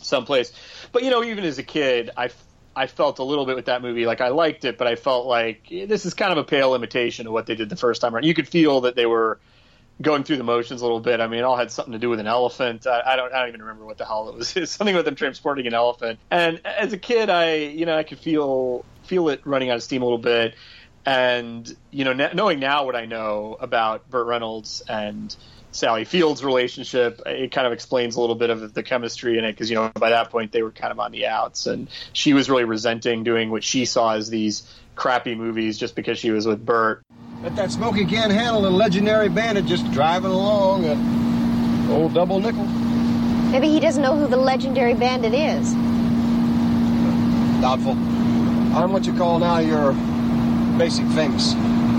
someplace. 0.00 0.52
But 0.92 1.02
you 1.02 1.10
know, 1.10 1.24
even 1.24 1.44
as 1.44 1.58
a 1.58 1.62
kid, 1.62 2.10
I 2.16 2.30
I 2.74 2.86
felt 2.86 3.18
a 3.18 3.24
little 3.24 3.46
bit 3.46 3.56
with 3.56 3.66
that 3.66 3.82
movie. 3.82 4.06
Like 4.06 4.20
I 4.20 4.28
liked 4.28 4.64
it, 4.64 4.78
but 4.78 4.86
I 4.86 4.96
felt 4.96 5.26
like 5.26 5.68
eh, 5.70 5.86
this 5.86 6.06
is 6.06 6.14
kind 6.14 6.32
of 6.32 6.38
a 6.38 6.44
pale 6.44 6.74
imitation 6.74 7.26
of 7.26 7.32
what 7.32 7.46
they 7.46 7.54
did 7.54 7.68
the 7.68 7.76
first 7.76 8.00
time 8.00 8.14
around. 8.14 8.24
You 8.24 8.34
could 8.34 8.48
feel 8.48 8.82
that 8.82 8.94
they 8.94 9.06
were 9.06 9.40
going 10.02 10.24
through 10.24 10.36
the 10.36 10.44
motions 10.44 10.82
a 10.82 10.84
little 10.84 11.00
bit. 11.00 11.20
I 11.20 11.26
mean, 11.26 11.40
it 11.40 11.42
all 11.42 11.56
had 11.56 11.70
something 11.70 11.92
to 11.92 11.98
do 11.98 12.10
with 12.10 12.20
an 12.20 12.26
elephant. 12.26 12.86
I, 12.86 13.02
I 13.06 13.16
don't, 13.16 13.32
I 13.32 13.40
don't 13.40 13.48
even 13.48 13.62
remember 13.62 13.86
what 13.86 13.96
the 13.96 14.04
hell 14.04 14.28
it 14.28 14.34
was. 14.34 14.54
It's 14.56 14.72
something 14.76 14.94
with 14.94 15.06
them 15.06 15.14
transporting 15.14 15.66
an 15.66 15.74
elephant. 15.74 16.18
And 16.30 16.60
as 16.66 16.92
a 16.92 16.98
kid, 16.98 17.30
I, 17.30 17.54
you 17.54 17.86
know, 17.86 17.96
I 17.96 18.02
could 18.02 18.18
feel 18.18 18.84
feel 19.06 19.28
it 19.28 19.40
running 19.44 19.70
out 19.70 19.76
of 19.76 19.82
steam 19.82 20.02
a 20.02 20.04
little 20.04 20.18
bit. 20.18 20.54
And 21.04 21.74
you 21.90 22.04
know, 22.04 22.12
knowing 22.12 22.58
now 22.58 22.84
what 22.84 22.96
I 22.96 23.06
know 23.06 23.56
about 23.60 24.10
Burt 24.10 24.26
Reynolds 24.26 24.82
and 24.88 25.34
Sally 25.70 26.04
Field's 26.04 26.42
relationship, 26.42 27.20
it 27.26 27.52
kind 27.52 27.66
of 27.66 27.72
explains 27.72 28.16
a 28.16 28.20
little 28.20 28.34
bit 28.34 28.50
of 28.50 28.74
the 28.74 28.82
chemistry 28.82 29.38
in 29.38 29.44
it 29.44 29.52
because 29.52 29.70
you 29.70 29.76
know 29.76 29.92
by 29.94 30.10
that 30.10 30.30
point 30.30 30.50
they 30.50 30.62
were 30.62 30.72
kind 30.72 30.90
of 30.90 30.98
on 30.98 31.12
the 31.12 31.26
outs, 31.26 31.66
and 31.66 31.88
she 32.12 32.34
was 32.34 32.50
really 32.50 32.64
resenting 32.64 33.22
doing 33.22 33.50
what 33.50 33.62
she 33.62 33.84
saw 33.84 34.14
as 34.14 34.30
these 34.30 34.68
crappy 34.96 35.34
movies 35.34 35.78
just 35.78 35.94
because 35.94 36.18
she 36.18 36.30
was 36.30 36.46
with 36.46 36.64
Burt. 36.64 37.02
Bet 37.42 37.54
that 37.54 37.70
Smoky 37.70 38.04
can't 38.04 38.32
handle 38.32 38.62
the 38.62 38.70
legendary 38.70 39.28
bandit 39.28 39.66
just 39.66 39.90
driving 39.92 40.30
along 40.30 40.86
a 40.86 41.92
old 41.92 42.14
double 42.14 42.40
nickel. 42.40 42.64
Maybe 42.64 43.68
he 43.68 43.78
doesn't 43.78 44.02
know 44.02 44.16
who 44.16 44.26
the 44.26 44.36
legendary 44.36 44.94
bandit 44.94 45.34
is. 45.34 45.72
Doubtful. 47.60 48.15
I'm 48.76 48.92
what 48.92 49.06
you 49.06 49.14
call 49.14 49.38
now 49.38 49.58
your 49.58 49.94
basic 50.76 51.06
famous. 51.08 51.54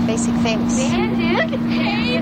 Basic 0.06 0.32
famous. 0.36 0.78
Bandit? 0.78 1.58
Hey, 1.60 2.18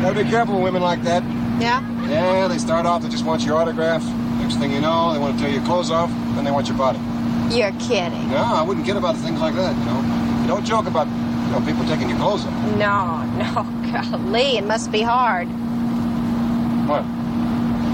Gotta 0.00 0.24
be 0.24 0.30
careful 0.30 0.54
with 0.54 0.64
women 0.64 0.80
like 0.80 1.02
that. 1.02 1.22
Yeah? 1.60 1.86
Yeah, 2.08 2.48
they 2.48 2.56
start 2.56 2.86
off, 2.86 3.02
they 3.02 3.10
just 3.10 3.26
want 3.26 3.44
your 3.44 3.58
autograph. 3.58 4.02
Next 4.40 4.56
thing 4.56 4.72
you 4.72 4.80
know, 4.80 5.12
they 5.12 5.18
want 5.18 5.36
to 5.36 5.44
tear 5.44 5.52
your 5.52 5.62
clothes 5.64 5.90
off, 5.90 6.08
then 6.34 6.44
they 6.44 6.50
want 6.50 6.68
your 6.68 6.78
body. 6.78 6.98
You're 7.54 7.72
kidding. 7.72 8.30
No, 8.30 8.38
I 8.38 8.62
wouldn't 8.62 8.86
kid 8.86 8.96
about 8.96 9.16
things 9.16 9.38
like 9.38 9.54
that, 9.56 9.76
you 9.76 9.84
know. 9.84 10.40
You 10.40 10.48
don't 10.48 10.64
joke 10.64 10.86
about, 10.86 11.06
you 11.08 11.52
know, 11.52 11.60
people 11.66 11.84
taking 11.84 12.08
your 12.08 12.18
clothes 12.18 12.46
off. 12.46 12.76
No, 12.78 13.22
no, 13.36 13.90
golly, 13.92 14.56
it 14.56 14.64
must 14.64 14.90
be 14.90 15.02
hard. 15.02 15.48
What? 16.88 17.04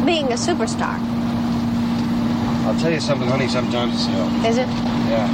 being 0.09 0.32
a 0.32 0.36
superstar. 0.36 1.17
I'll 2.68 2.78
tell 2.78 2.92
you 2.92 3.00
something, 3.00 3.26
honey, 3.26 3.48
sometimes 3.48 3.94
it's 3.94 4.04
hell. 4.04 4.28
Is 4.44 4.58
it? 4.58 4.68
Yeah. 5.08 5.26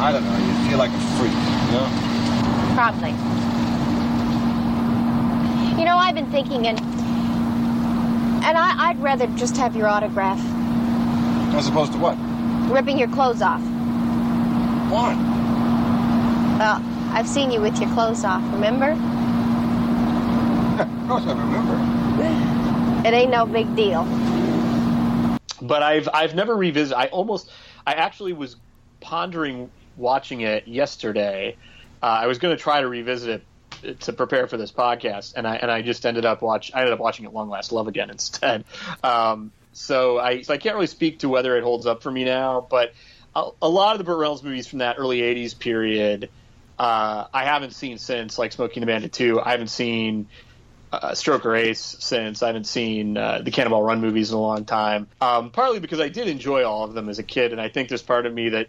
I 0.00 0.12
don't 0.12 0.22
know, 0.22 0.36
you 0.38 0.70
feel 0.70 0.78
like 0.78 0.92
a 0.92 1.00
freak, 1.18 1.32
you 1.32 1.72
know? 1.74 1.90
Probably. 2.76 3.10
You 5.76 5.84
know, 5.84 5.96
I've 5.96 6.14
been 6.14 6.30
thinking, 6.30 6.68
and 6.68 6.78
and 6.78 8.56
I, 8.56 8.90
I'd 8.90 9.02
rather 9.02 9.26
just 9.36 9.56
have 9.56 9.74
your 9.74 9.88
autograph. 9.88 10.38
As 11.56 11.66
opposed 11.66 11.90
to 11.94 11.98
what? 11.98 12.16
Ripping 12.70 12.96
your 12.96 13.08
clothes 13.08 13.42
off. 13.42 13.60
Why? 14.88 15.16
Well, 16.60 16.80
I've 17.12 17.26
seen 17.26 17.50
you 17.50 17.60
with 17.60 17.76
your 17.80 17.90
clothes 17.90 18.22
off, 18.22 18.40
remember? 18.52 18.92
of 20.80 21.08
course 21.08 21.24
I 21.26 21.32
remember. 21.32 23.08
It 23.08 23.12
ain't 23.14 23.32
no 23.32 23.46
big 23.46 23.74
deal. 23.74 24.04
But 25.66 25.82
I've 25.82 26.08
I've 26.12 26.34
never 26.34 26.54
revisited. 26.54 26.96
I 26.96 27.06
almost 27.06 27.50
I 27.86 27.94
actually 27.94 28.32
was 28.32 28.56
pondering 29.00 29.70
watching 29.96 30.40
it 30.40 30.66
yesterday. 30.68 31.56
Uh, 32.02 32.06
I 32.06 32.26
was 32.26 32.38
going 32.38 32.56
to 32.56 32.62
try 32.62 32.80
to 32.80 32.88
revisit 32.88 33.42
it 33.82 34.00
to 34.00 34.12
prepare 34.12 34.46
for 34.46 34.56
this 34.56 34.72
podcast, 34.72 35.34
and 35.36 35.46
I 35.46 35.56
and 35.56 35.70
I 35.70 35.82
just 35.82 36.04
ended 36.06 36.24
up 36.24 36.42
watch. 36.42 36.72
I 36.74 36.80
ended 36.80 36.92
up 36.92 37.00
watching 37.00 37.26
At 37.26 37.34
Long 37.34 37.48
Last 37.48 37.72
Love 37.72 37.88
again 37.88 38.10
instead. 38.10 38.64
Um, 39.02 39.52
so 39.72 40.18
I 40.18 40.42
so 40.42 40.54
I 40.54 40.58
can't 40.58 40.74
really 40.74 40.86
speak 40.86 41.20
to 41.20 41.28
whether 41.28 41.56
it 41.56 41.62
holds 41.62 41.86
up 41.86 42.02
for 42.02 42.10
me 42.10 42.24
now, 42.24 42.66
but 42.68 42.92
a, 43.34 43.50
a 43.62 43.68
lot 43.68 43.92
of 43.92 43.98
the 43.98 44.04
Burt 44.04 44.18
Reynolds 44.18 44.42
movies 44.42 44.66
from 44.66 44.78
that 44.80 44.96
early 44.98 45.20
'80s 45.20 45.58
period. 45.58 46.30
Uh, 46.78 47.26
I 47.32 47.44
haven't 47.44 47.74
seen 47.74 47.98
since, 47.98 48.38
like 48.38 48.52
Smokey 48.52 48.76
and 48.76 48.82
the 48.82 48.86
Bandit 48.86 49.12
2. 49.12 49.40
I 49.40 49.52
haven't 49.52 49.68
seen 49.68 50.28
uh, 51.02 51.10
Stroker 51.12 51.58
Ace 51.58 51.96
since. 52.00 52.42
I 52.42 52.48
haven't 52.48 52.66
seen 52.66 53.16
uh, 53.16 53.40
the 53.42 53.50
Cannonball 53.50 53.82
Run 53.82 54.00
movies 54.00 54.30
in 54.30 54.36
a 54.36 54.40
long 54.40 54.64
time. 54.64 55.08
Um, 55.20 55.50
partly 55.50 55.80
because 55.80 56.00
I 56.00 56.08
did 56.08 56.28
enjoy 56.28 56.64
all 56.64 56.84
of 56.84 56.94
them 56.94 57.08
as 57.08 57.18
a 57.18 57.22
kid, 57.22 57.52
and 57.52 57.60
I 57.60 57.68
think 57.68 57.88
there's 57.88 58.02
part 58.02 58.26
of 58.26 58.34
me 58.34 58.50
that 58.50 58.68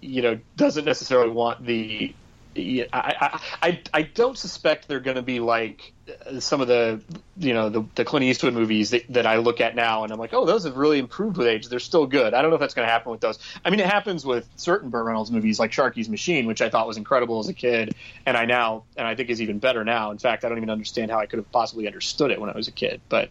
you 0.00 0.22
know 0.22 0.38
doesn't 0.56 0.84
necessarily 0.84 1.30
want 1.30 1.64
the. 1.64 2.14
I, 2.58 2.86
I, 2.92 3.40
I, 3.62 3.80
I 3.94 4.02
don't 4.02 4.36
suspect 4.36 4.88
they're 4.88 5.00
going 5.00 5.16
to 5.16 5.22
be 5.22 5.40
like 5.40 5.92
uh, 6.08 6.40
some 6.40 6.60
of 6.60 6.68
the 6.68 7.00
you 7.36 7.54
know 7.54 7.68
the, 7.68 7.84
the 7.94 8.04
Clint 8.04 8.24
Eastwood 8.24 8.54
movies 8.54 8.90
that, 8.90 9.04
that 9.10 9.26
I 9.26 9.36
look 9.36 9.60
at 9.60 9.74
now 9.74 10.04
and 10.04 10.12
I'm 10.12 10.18
like 10.18 10.32
oh 10.32 10.44
those 10.44 10.64
have 10.64 10.76
really 10.76 10.98
improved 10.98 11.36
with 11.36 11.46
age. 11.46 11.68
They're 11.68 11.78
still 11.78 12.06
good. 12.06 12.34
I 12.34 12.42
don't 12.42 12.50
know 12.50 12.56
if 12.56 12.60
that's 12.60 12.74
going 12.74 12.86
to 12.86 12.92
happen 12.92 13.12
with 13.12 13.20
those. 13.20 13.38
I 13.64 13.70
mean 13.70 13.80
it 13.80 13.86
happens 13.86 14.24
with 14.24 14.48
certain 14.56 14.90
Burt 14.90 15.04
Reynolds 15.04 15.30
movies 15.30 15.58
like 15.58 15.70
Sharky's 15.70 16.08
Machine 16.08 16.46
which 16.46 16.62
I 16.62 16.70
thought 16.70 16.86
was 16.86 16.96
incredible 16.96 17.38
as 17.40 17.48
a 17.48 17.54
kid 17.54 17.94
and 18.26 18.36
I 18.36 18.44
now 18.44 18.84
and 18.96 19.06
I 19.06 19.14
think 19.14 19.30
is 19.30 19.40
even 19.42 19.58
better 19.58 19.84
now. 19.84 20.10
In 20.10 20.18
fact 20.18 20.44
I 20.44 20.48
don't 20.48 20.58
even 20.58 20.70
understand 20.70 21.10
how 21.10 21.18
I 21.18 21.26
could 21.26 21.38
have 21.38 21.50
possibly 21.52 21.86
understood 21.86 22.30
it 22.30 22.40
when 22.40 22.50
I 22.50 22.56
was 22.56 22.68
a 22.68 22.72
kid. 22.72 23.00
But 23.08 23.30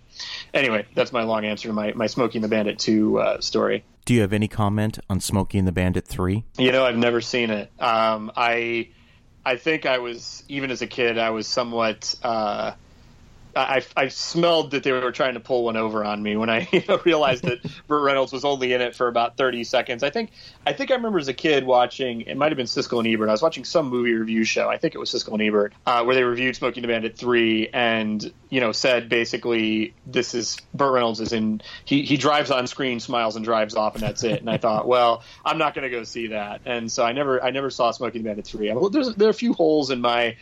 anyway 0.54 0.86
that's 0.96 1.12
my 1.12 1.24
long 1.24 1.46
answer 1.46 1.68
to 1.68 1.74
my, 1.74 1.94
my 1.94 2.08
Smokey 2.08 2.38
and 2.38 2.44
the 2.44 2.50
Bandit 2.50 2.80
2 2.80 3.20
uh, 3.20 3.42
story. 3.42 3.84
Do 4.08 4.14
you 4.14 4.22
have 4.22 4.32
any 4.32 4.48
comment 4.48 5.00
on 5.10 5.20
Smokey 5.20 5.58
and 5.58 5.68
the 5.68 5.74
Bandit 5.74 6.08
3? 6.08 6.46
You 6.58 6.72
know, 6.72 6.86
I've 6.86 6.96
never 6.96 7.20
seen 7.20 7.50
it. 7.50 7.70
Um, 7.78 8.32
I 8.38 8.88
I 9.48 9.56
think 9.56 9.86
I 9.86 10.00
was 10.00 10.44
even 10.50 10.72
as 10.72 10.82
a 10.82 10.88
kid, 10.88 11.18
I 11.18 11.30
was 11.30 11.48
somewhat. 11.48 12.14
Uh, 12.22 12.74
I, 13.58 13.82
I 13.96 14.08
smelled 14.08 14.72
that 14.72 14.84
they 14.84 14.92
were 14.92 15.12
trying 15.12 15.34
to 15.34 15.40
pull 15.40 15.64
one 15.64 15.78
over 15.78 16.04
on 16.04 16.22
me 16.22 16.38
when 16.38 16.50
I 16.50 16.68
you 16.72 16.84
know, 16.88 17.00
realized 17.04 17.44
that 17.44 17.60
Burt 17.88 18.04
Reynolds 18.04 18.32
was 18.32 18.46
only 18.46 18.74
in 18.74 18.82
it 18.82 18.96
for 18.96 19.08
about 19.08 19.38
thirty 19.38 19.64
seconds. 19.64 20.04
I 20.04 20.10
think 20.10 20.32
I 20.66 20.74
think 20.74 20.92
I 20.92 20.96
remember 20.96 21.20
as 21.20 21.28
a 21.28 21.34
kid 21.34 21.66
watching. 21.66 22.22
It 22.22 22.38
might 22.38 22.52
have 22.52 22.58
been 22.58 22.66
Siskel 22.66 23.00
and 23.00 23.08
Ebert. 23.08 23.30
I 23.30 23.32
was 23.32 23.42
watching 23.42 23.66
some 23.66 23.90
movie 23.90 24.14
review 24.14 24.44
show. 24.44 24.70
I 24.70 24.78
think 24.78 24.96
it 24.96 24.98
was 25.00 25.12
Siskel 25.12 25.34
and 25.34 25.42
Ebert, 25.42 25.74
uh, 25.86 26.04
where 26.04 26.16
they 26.16 26.24
reviewed 26.24 26.56
Smokey 26.56 26.80
and 26.80 26.84
the 26.84 26.88
Bandit 26.88 27.18
three, 27.18 27.70
and 27.70 28.32
you 28.50 28.60
know 28.60 28.72
said 28.72 29.10
basically 29.10 29.94
this 30.06 30.34
is 30.34 30.58
Burt 30.74 30.94
Reynolds 30.94 31.20
is 31.20 31.34
in. 31.34 31.62
He 31.86 32.04
he 32.04 32.18
drives 32.18 32.52
on 32.52 32.68
screen, 32.68 33.00
smiles, 33.00 33.36
and 33.36 33.44
drives 33.44 33.76
off, 33.76 33.96
and 33.96 34.04
that's 34.04 34.24
it. 34.24 34.40
And 34.40 34.50
I 34.50 34.58
thought, 34.58 34.88
well, 34.88 35.24
I'm 35.44 35.58
not 35.58 35.74
going 35.74 35.84
to 35.84 35.96
go 35.96 36.04
see 36.04 36.28
that, 36.28 36.62
and 36.66 36.92
so 36.92 37.04
I 37.04 37.12
never 37.12 37.44
I 37.44 37.52
never 37.52 37.70
saw 37.70 37.92
Smokey 37.92 38.20
and 38.20 38.26
the 38.26 38.30
Bandit 38.30 38.46
three. 38.46 38.72
I, 38.72 38.76
there's 38.92 39.16
there 39.16 39.28
are 39.28 39.32
a 39.32 39.34
few 39.34 39.54
holes 39.54 39.92
in 39.92 40.02
my 40.02 40.36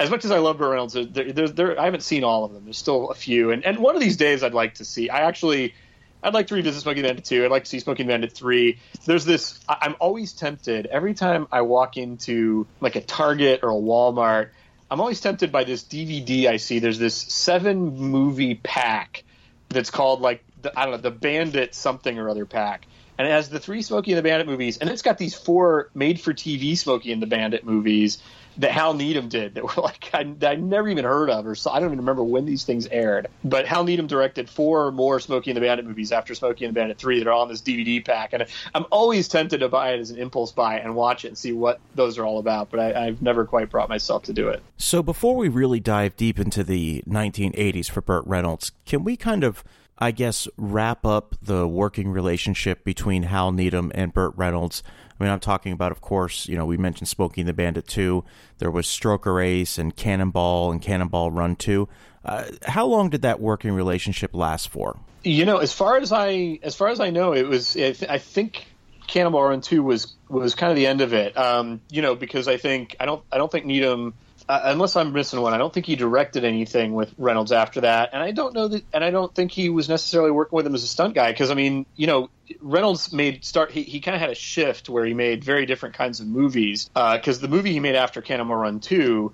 as 0.00 0.08
much 0.10 0.24
as 0.24 0.30
I 0.30 0.38
love 0.38 0.56
Burt 0.56 0.70
Reynolds, 0.70 0.94
there, 0.94 1.04
there, 1.04 1.48
there, 1.48 1.78
I 1.78 1.84
haven't 1.84 2.02
seen 2.02 2.24
all 2.24 2.44
of 2.44 2.54
them. 2.54 2.64
There's 2.64 2.78
still 2.78 3.10
a 3.10 3.14
few, 3.14 3.50
and, 3.50 3.64
and 3.64 3.78
one 3.78 3.94
of 3.94 4.00
these 4.00 4.16
days 4.16 4.42
I'd 4.42 4.54
like 4.54 4.74
to 4.76 4.84
see. 4.84 5.10
I 5.10 5.20
actually, 5.20 5.74
I'd 6.22 6.32
like 6.32 6.46
to 6.46 6.54
revisit 6.54 6.82
Smoking 6.82 7.02
Bandit 7.02 7.26
2. 7.26 7.44
I'd 7.44 7.50
like 7.50 7.64
to 7.64 7.68
see 7.68 7.80
Smoking 7.80 8.06
Bandit 8.06 8.32
3. 8.32 8.78
There's 9.04 9.26
this. 9.26 9.60
I, 9.68 9.76
I'm 9.82 9.96
always 10.00 10.32
tempted 10.32 10.86
every 10.86 11.12
time 11.12 11.46
I 11.52 11.60
walk 11.60 11.98
into 11.98 12.66
like 12.80 12.96
a 12.96 13.02
Target 13.02 13.60
or 13.62 13.68
a 13.68 13.74
Walmart. 13.74 14.48
I'm 14.90 15.00
always 15.00 15.20
tempted 15.20 15.52
by 15.52 15.64
this 15.64 15.84
DVD 15.84 16.46
I 16.46 16.56
see. 16.56 16.78
There's 16.78 16.98
this 16.98 17.14
seven 17.14 17.96
movie 17.96 18.54
pack 18.54 19.22
that's 19.68 19.90
called 19.90 20.22
like 20.22 20.42
the, 20.62 20.76
I 20.76 20.84
don't 20.86 20.92
know 20.92 20.98
the 20.98 21.10
Bandit 21.10 21.74
something 21.74 22.18
or 22.18 22.30
other 22.30 22.46
pack, 22.46 22.86
and 23.18 23.28
it 23.28 23.32
has 23.32 23.50
the 23.50 23.60
three 23.60 23.82
Smokey 23.82 24.12
and 24.12 24.18
the 24.18 24.22
Bandit 24.22 24.46
movies, 24.46 24.78
and 24.78 24.88
it's 24.88 25.02
got 25.02 25.18
these 25.18 25.34
four 25.34 25.90
made 25.92 26.22
for 26.22 26.32
TV 26.32 26.76
Smokey 26.76 27.12
and 27.12 27.20
the 27.20 27.26
Bandit 27.26 27.64
movies 27.66 28.18
that 28.58 28.72
Hal 28.72 28.94
Needham 28.94 29.28
did 29.28 29.54
that 29.54 29.64
were 29.64 29.82
like 29.82 30.10
I, 30.12 30.34
I 30.42 30.54
never 30.56 30.88
even 30.88 31.04
heard 31.04 31.30
of 31.30 31.46
or 31.46 31.54
so 31.54 31.70
I 31.70 31.80
don't 31.80 31.88
even 31.88 31.98
remember 31.98 32.22
when 32.22 32.44
these 32.44 32.64
things 32.64 32.86
aired. 32.88 33.28
But 33.44 33.66
Hal 33.66 33.84
Needham 33.84 34.06
directed 34.06 34.48
four 34.48 34.90
more 34.92 35.20
Smokey 35.20 35.50
and 35.50 35.56
the 35.56 35.60
Bandit 35.60 35.86
movies 35.86 36.12
after 36.12 36.34
Smokey 36.34 36.64
and 36.64 36.74
the 36.74 36.80
Bandit 36.80 36.98
three 36.98 37.18
that 37.18 37.28
are 37.28 37.32
on 37.32 37.48
this 37.48 37.60
DVD 37.60 38.04
pack, 38.04 38.32
and 38.32 38.46
I'm 38.74 38.86
always 38.90 39.28
tempted 39.28 39.58
to 39.58 39.68
buy 39.68 39.92
it 39.92 40.00
as 40.00 40.10
an 40.10 40.18
impulse 40.18 40.52
buy 40.52 40.78
and 40.78 40.94
watch 40.94 41.24
it 41.24 41.28
and 41.28 41.38
see 41.38 41.52
what 41.52 41.80
those 41.94 42.18
are 42.18 42.24
all 42.24 42.38
about. 42.38 42.70
But 42.70 42.80
I, 42.80 43.06
I've 43.06 43.22
never 43.22 43.44
quite 43.44 43.70
brought 43.70 43.88
myself 43.88 44.24
to 44.24 44.32
do 44.32 44.48
it. 44.48 44.62
So 44.76 45.02
before 45.02 45.36
we 45.36 45.48
really 45.48 45.80
dive 45.80 46.16
deep 46.16 46.38
into 46.38 46.64
the 46.64 47.02
1980s 47.08 47.90
for 47.90 48.00
Burt 48.00 48.26
Reynolds, 48.26 48.72
can 48.84 49.04
we 49.04 49.16
kind 49.16 49.44
of 49.44 49.64
I 50.00 50.12
guess, 50.12 50.48
wrap 50.56 51.04
up 51.04 51.36
the 51.42 51.68
working 51.68 52.08
relationship 52.08 52.84
between 52.84 53.24
Hal 53.24 53.52
Needham 53.52 53.92
and 53.94 54.14
Burt 54.14 54.32
Reynolds. 54.34 54.82
I 55.20 55.24
mean, 55.24 55.32
I'm 55.32 55.40
talking 55.40 55.72
about, 55.72 55.92
of 55.92 56.00
course, 56.00 56.48
you 56.48 56.56
know, 56.56 56.64
we 56.64 56.78
mentioned 56.78 57.08
Smokey 57.08 57.42
and 57.42 57.48
the 57.48 57.52
Bandit 57.52 57.86
2. 57.86 58.24
There 58.58 58.70
was 58.70 58.86
Stroker 58.86 59.44
Ace 59.44 59.76
and 59.76 59.94
Cannonball 59.94 60.72
and 60.72 60.80
Cannonball 60.80 61.30
Run 61.30 61.56
2. 61.56 61.86
Uh, 62.24 62.44
how 62.64 62.86
long 62.86 63.10
did 63.10 63.22
that 63.22 63.38
working 63.38 63.72
relationship 63.72 64.34
last 64.34 64.70
for? 64.70 64.98
You 65.22 65.44
know, 65.44 65.58
as 65.58 65.74
far 65.74 65.98
as 65.98 66.12
I 66.12 66.58
as 66.62 66.74
far 66.74 66.88
as 66.88 67.00
I 67.00 67.10
know, 67.10 67.34
it 67.34 67.46
was. 67.46 67.76
I, 67.76 67.94
I 68.08 68.18
think 68.18 68.66
Cannonball 69.06 69.42
Run 69.42 69.60
2 69.60 69.82
was 69.82 70.14
was 70.30 70.54
kind 70.54 70.70
of 70.70 70.76
the 70.76 70.86
end 70.86 71.02
of 71.02 71.12
it. 71.12 71.36
Um, 71.36 71.82
you 71.90 72.00
know, 72.00 72.14
because 72.14 72.48
I 72.48 72.56
think 72.56 72.96
I 72.98 73.04
don't 73.04 73.22
I 73.30 73.36
don't 73.36 73.52
think 73.52 73.66
Needham 73.66 74.14
uh, 74.50 74.62
unless 74.64 74.96
I'm 74.96 75.12
missing 75.12 75.40
one, 75.40 75.54
I 75.54 75.58
don't 75.58 75.72
think 75.72 75.86
he 75.86 75.94
directed 75.94 76.42
anything 76.42 76.92
with 76.92 77.14
Reynolds 77.16 77.52
after 77.52 77.82
that, 77.82 78.10
and 78.12 78.20
I 78.20 78.32
don't 78.32 78.52
know 78.52 78.66
that, 78.66 78.82
and 78.92 79.04
I 79.04 79.12
don't 79.12 79.32
think 79.32 79.52
he 79.52 79.68
was 79.68 79.88
necessarily 79.88 80.32
working 80.32 80.56
with 80.56 80.66
him 80.66 80.74
as 80.74 80.82
a 80.82 80.88
stunt 80.88 81.14
guy 81.14 81.30
because 81.30 81.52
I 81.52 81.54
mean, 81.54 81.86
you 81.94 82.08
know, 82.08 82.30
Reynolds 82.60 83.12
made 83.12 83.44
start. 83.44 83.70
He, 83.70 83.84
he 83.84 84.00
kind 84.00 84.16
of 84.16 84.20
had 84.20 84.30
a 84.30 84.34
shift 84.34 84.88
where 84.88 85.04
he 85.04 85.14
made 85.14 85.44
very 85.44 85.66
different 85.66 85.94
kinds 85.94 86.18
of 86.18 86.26
movies 86.26 86.88
because 86.88 87.38
uh, 87.38 87.42
the 87.42 87.46
movie 87.46 87.72
he 87.72 87.78
made 87.78 87.94
after 87.94 88.20
Cannonball 88.22 88.56
Run 88.56 88.80
Two 88.80 89.32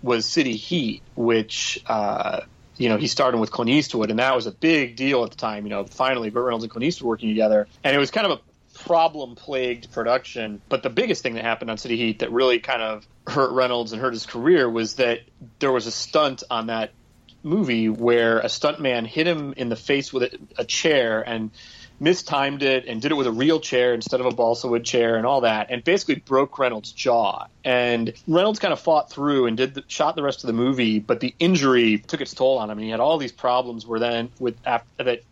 was 0.00 0.26
City 0.26 0.54
Heat, 0.54 1.02
which. 1.16 1.82
Uh, 1.86 2.42
you 2.78 2.88
know, 2.88 2.96
he 2.96 3.06
started 3.06 3.38
with 3.38 3.50
Clint 3.50 3.70
Eastwood, 3.70 4.10
and 4.10 4.18
that 4.18 4.34
was 4.34 4.46
a 4.46 4.50
big 4.50 4.96
deal 4.96 5.22
at 5.24 5.30
the 5.30 5.36
time. 5.36 5.64
You 5.64 5.70
know, 5.70 5.84
finally, 5.84 6.30
Burt 6.30 6.46
Reynolds 6.46 6.64
and 6.64 6.70
Clint 6.70 6.84
Eastwood 6.84 7.06
working 7.06 7.28
together, 7.28 7.68
and 7.84 7.94
it 7.94 7.98
was 7.98 8.10
kind 8.10 8.26
of 8.26 8.38
a 8.38 8.40
problem 8.86 9.34
plagued 9.34 9.92
production. 9.92 10.60
But 10.68 10.82
the 10.82 10.90
biggest 10.90 11.22
thing 11.22 11.34
that 11.34 11.44
happened 11.44 11.70
on 11.70 11.78
City 11.78 11.96
Heat 11.96 12.20
that 12.20 12.32
really 12.32 12.58
kind 12.58 12.82
of 12.82 13.06
hurt 13.26 13.52
Reynolds 13.52 13.92
and 13.92 14.00
hurt 14.00 14.12
his 14.12 14.26
career 14.26 14.68
was 14.68 14.94
that 14.94 15.20
there 15.58 15.72
was 15.72 15.86
a 15.86 15.92
stunt 15.92 16.42
on 16.50 16.66
that 16.66 16.90
movie 17.42 17.88
where 17.88 18.38
a 18.38 18.46
stuntman 18.46 19.06
hit 19.06 19.26
him 19.26 19.54
in 19.56 19.68
the 19.68 19.76
face 19.76 20.12
with 20.12 20.24
a, 20.24 20.38
a 20.58 20.64
chair 20.64 21.22
and 21.22 21.50
mistimed 22.00 22.62
it 22.62 22.86
and 22.86 23.00
did 23.00 23.12
it 23.12 23.14
with 23.14 23.28
a 23.28 23.32
real 23.32 23.60
chair 23.60 23.94
instead 23.94 24.18
of 24.18 24.26
a 24.26 24.32
balsa 24.32 24.66
wood 24.66 24.84
chair 24.84 25.16
and 25.16 25.24
all 25.24 25.42
that 25.42 25.70
and 25.70 25.84
basically 25.84 26.16
broke 26.16 26.58
Reynolds' 26.58 26.90
jaw. 26.90 27.46
And 27.64 28.12
Reynolds 28.26 28.58
kind 28.58 28.72
of 28.72 28.80
fought 28.80 29.10
through 29.10 29.46
and 29.46 29.56
did 29.56 29.74
the, 29.74 29.84
shot 29.86 30.16
the 30.16 30.22
rest 30.22 30.42
of 30.42 30.48
the 30.48 30.52
movie, 30.52 30.98
but 30.98 31.20
the 31.20 31.34
injury 31.38 31.98
took 31.98 32.20
its 32.20 32.34
toll 32.34 32.58
on 32.58 32.70
him. 32.70 32.78
And 32.78 32.84
he 32.84 32.90
had 32.90 32.98
all 32.98 33.18
these 33.18 33.32
problems 33.32 33.86
where 33.86 34.00
then 34.00 34.30
with 34.40 34.56
after 34.66 35.04
that 35.04 35.22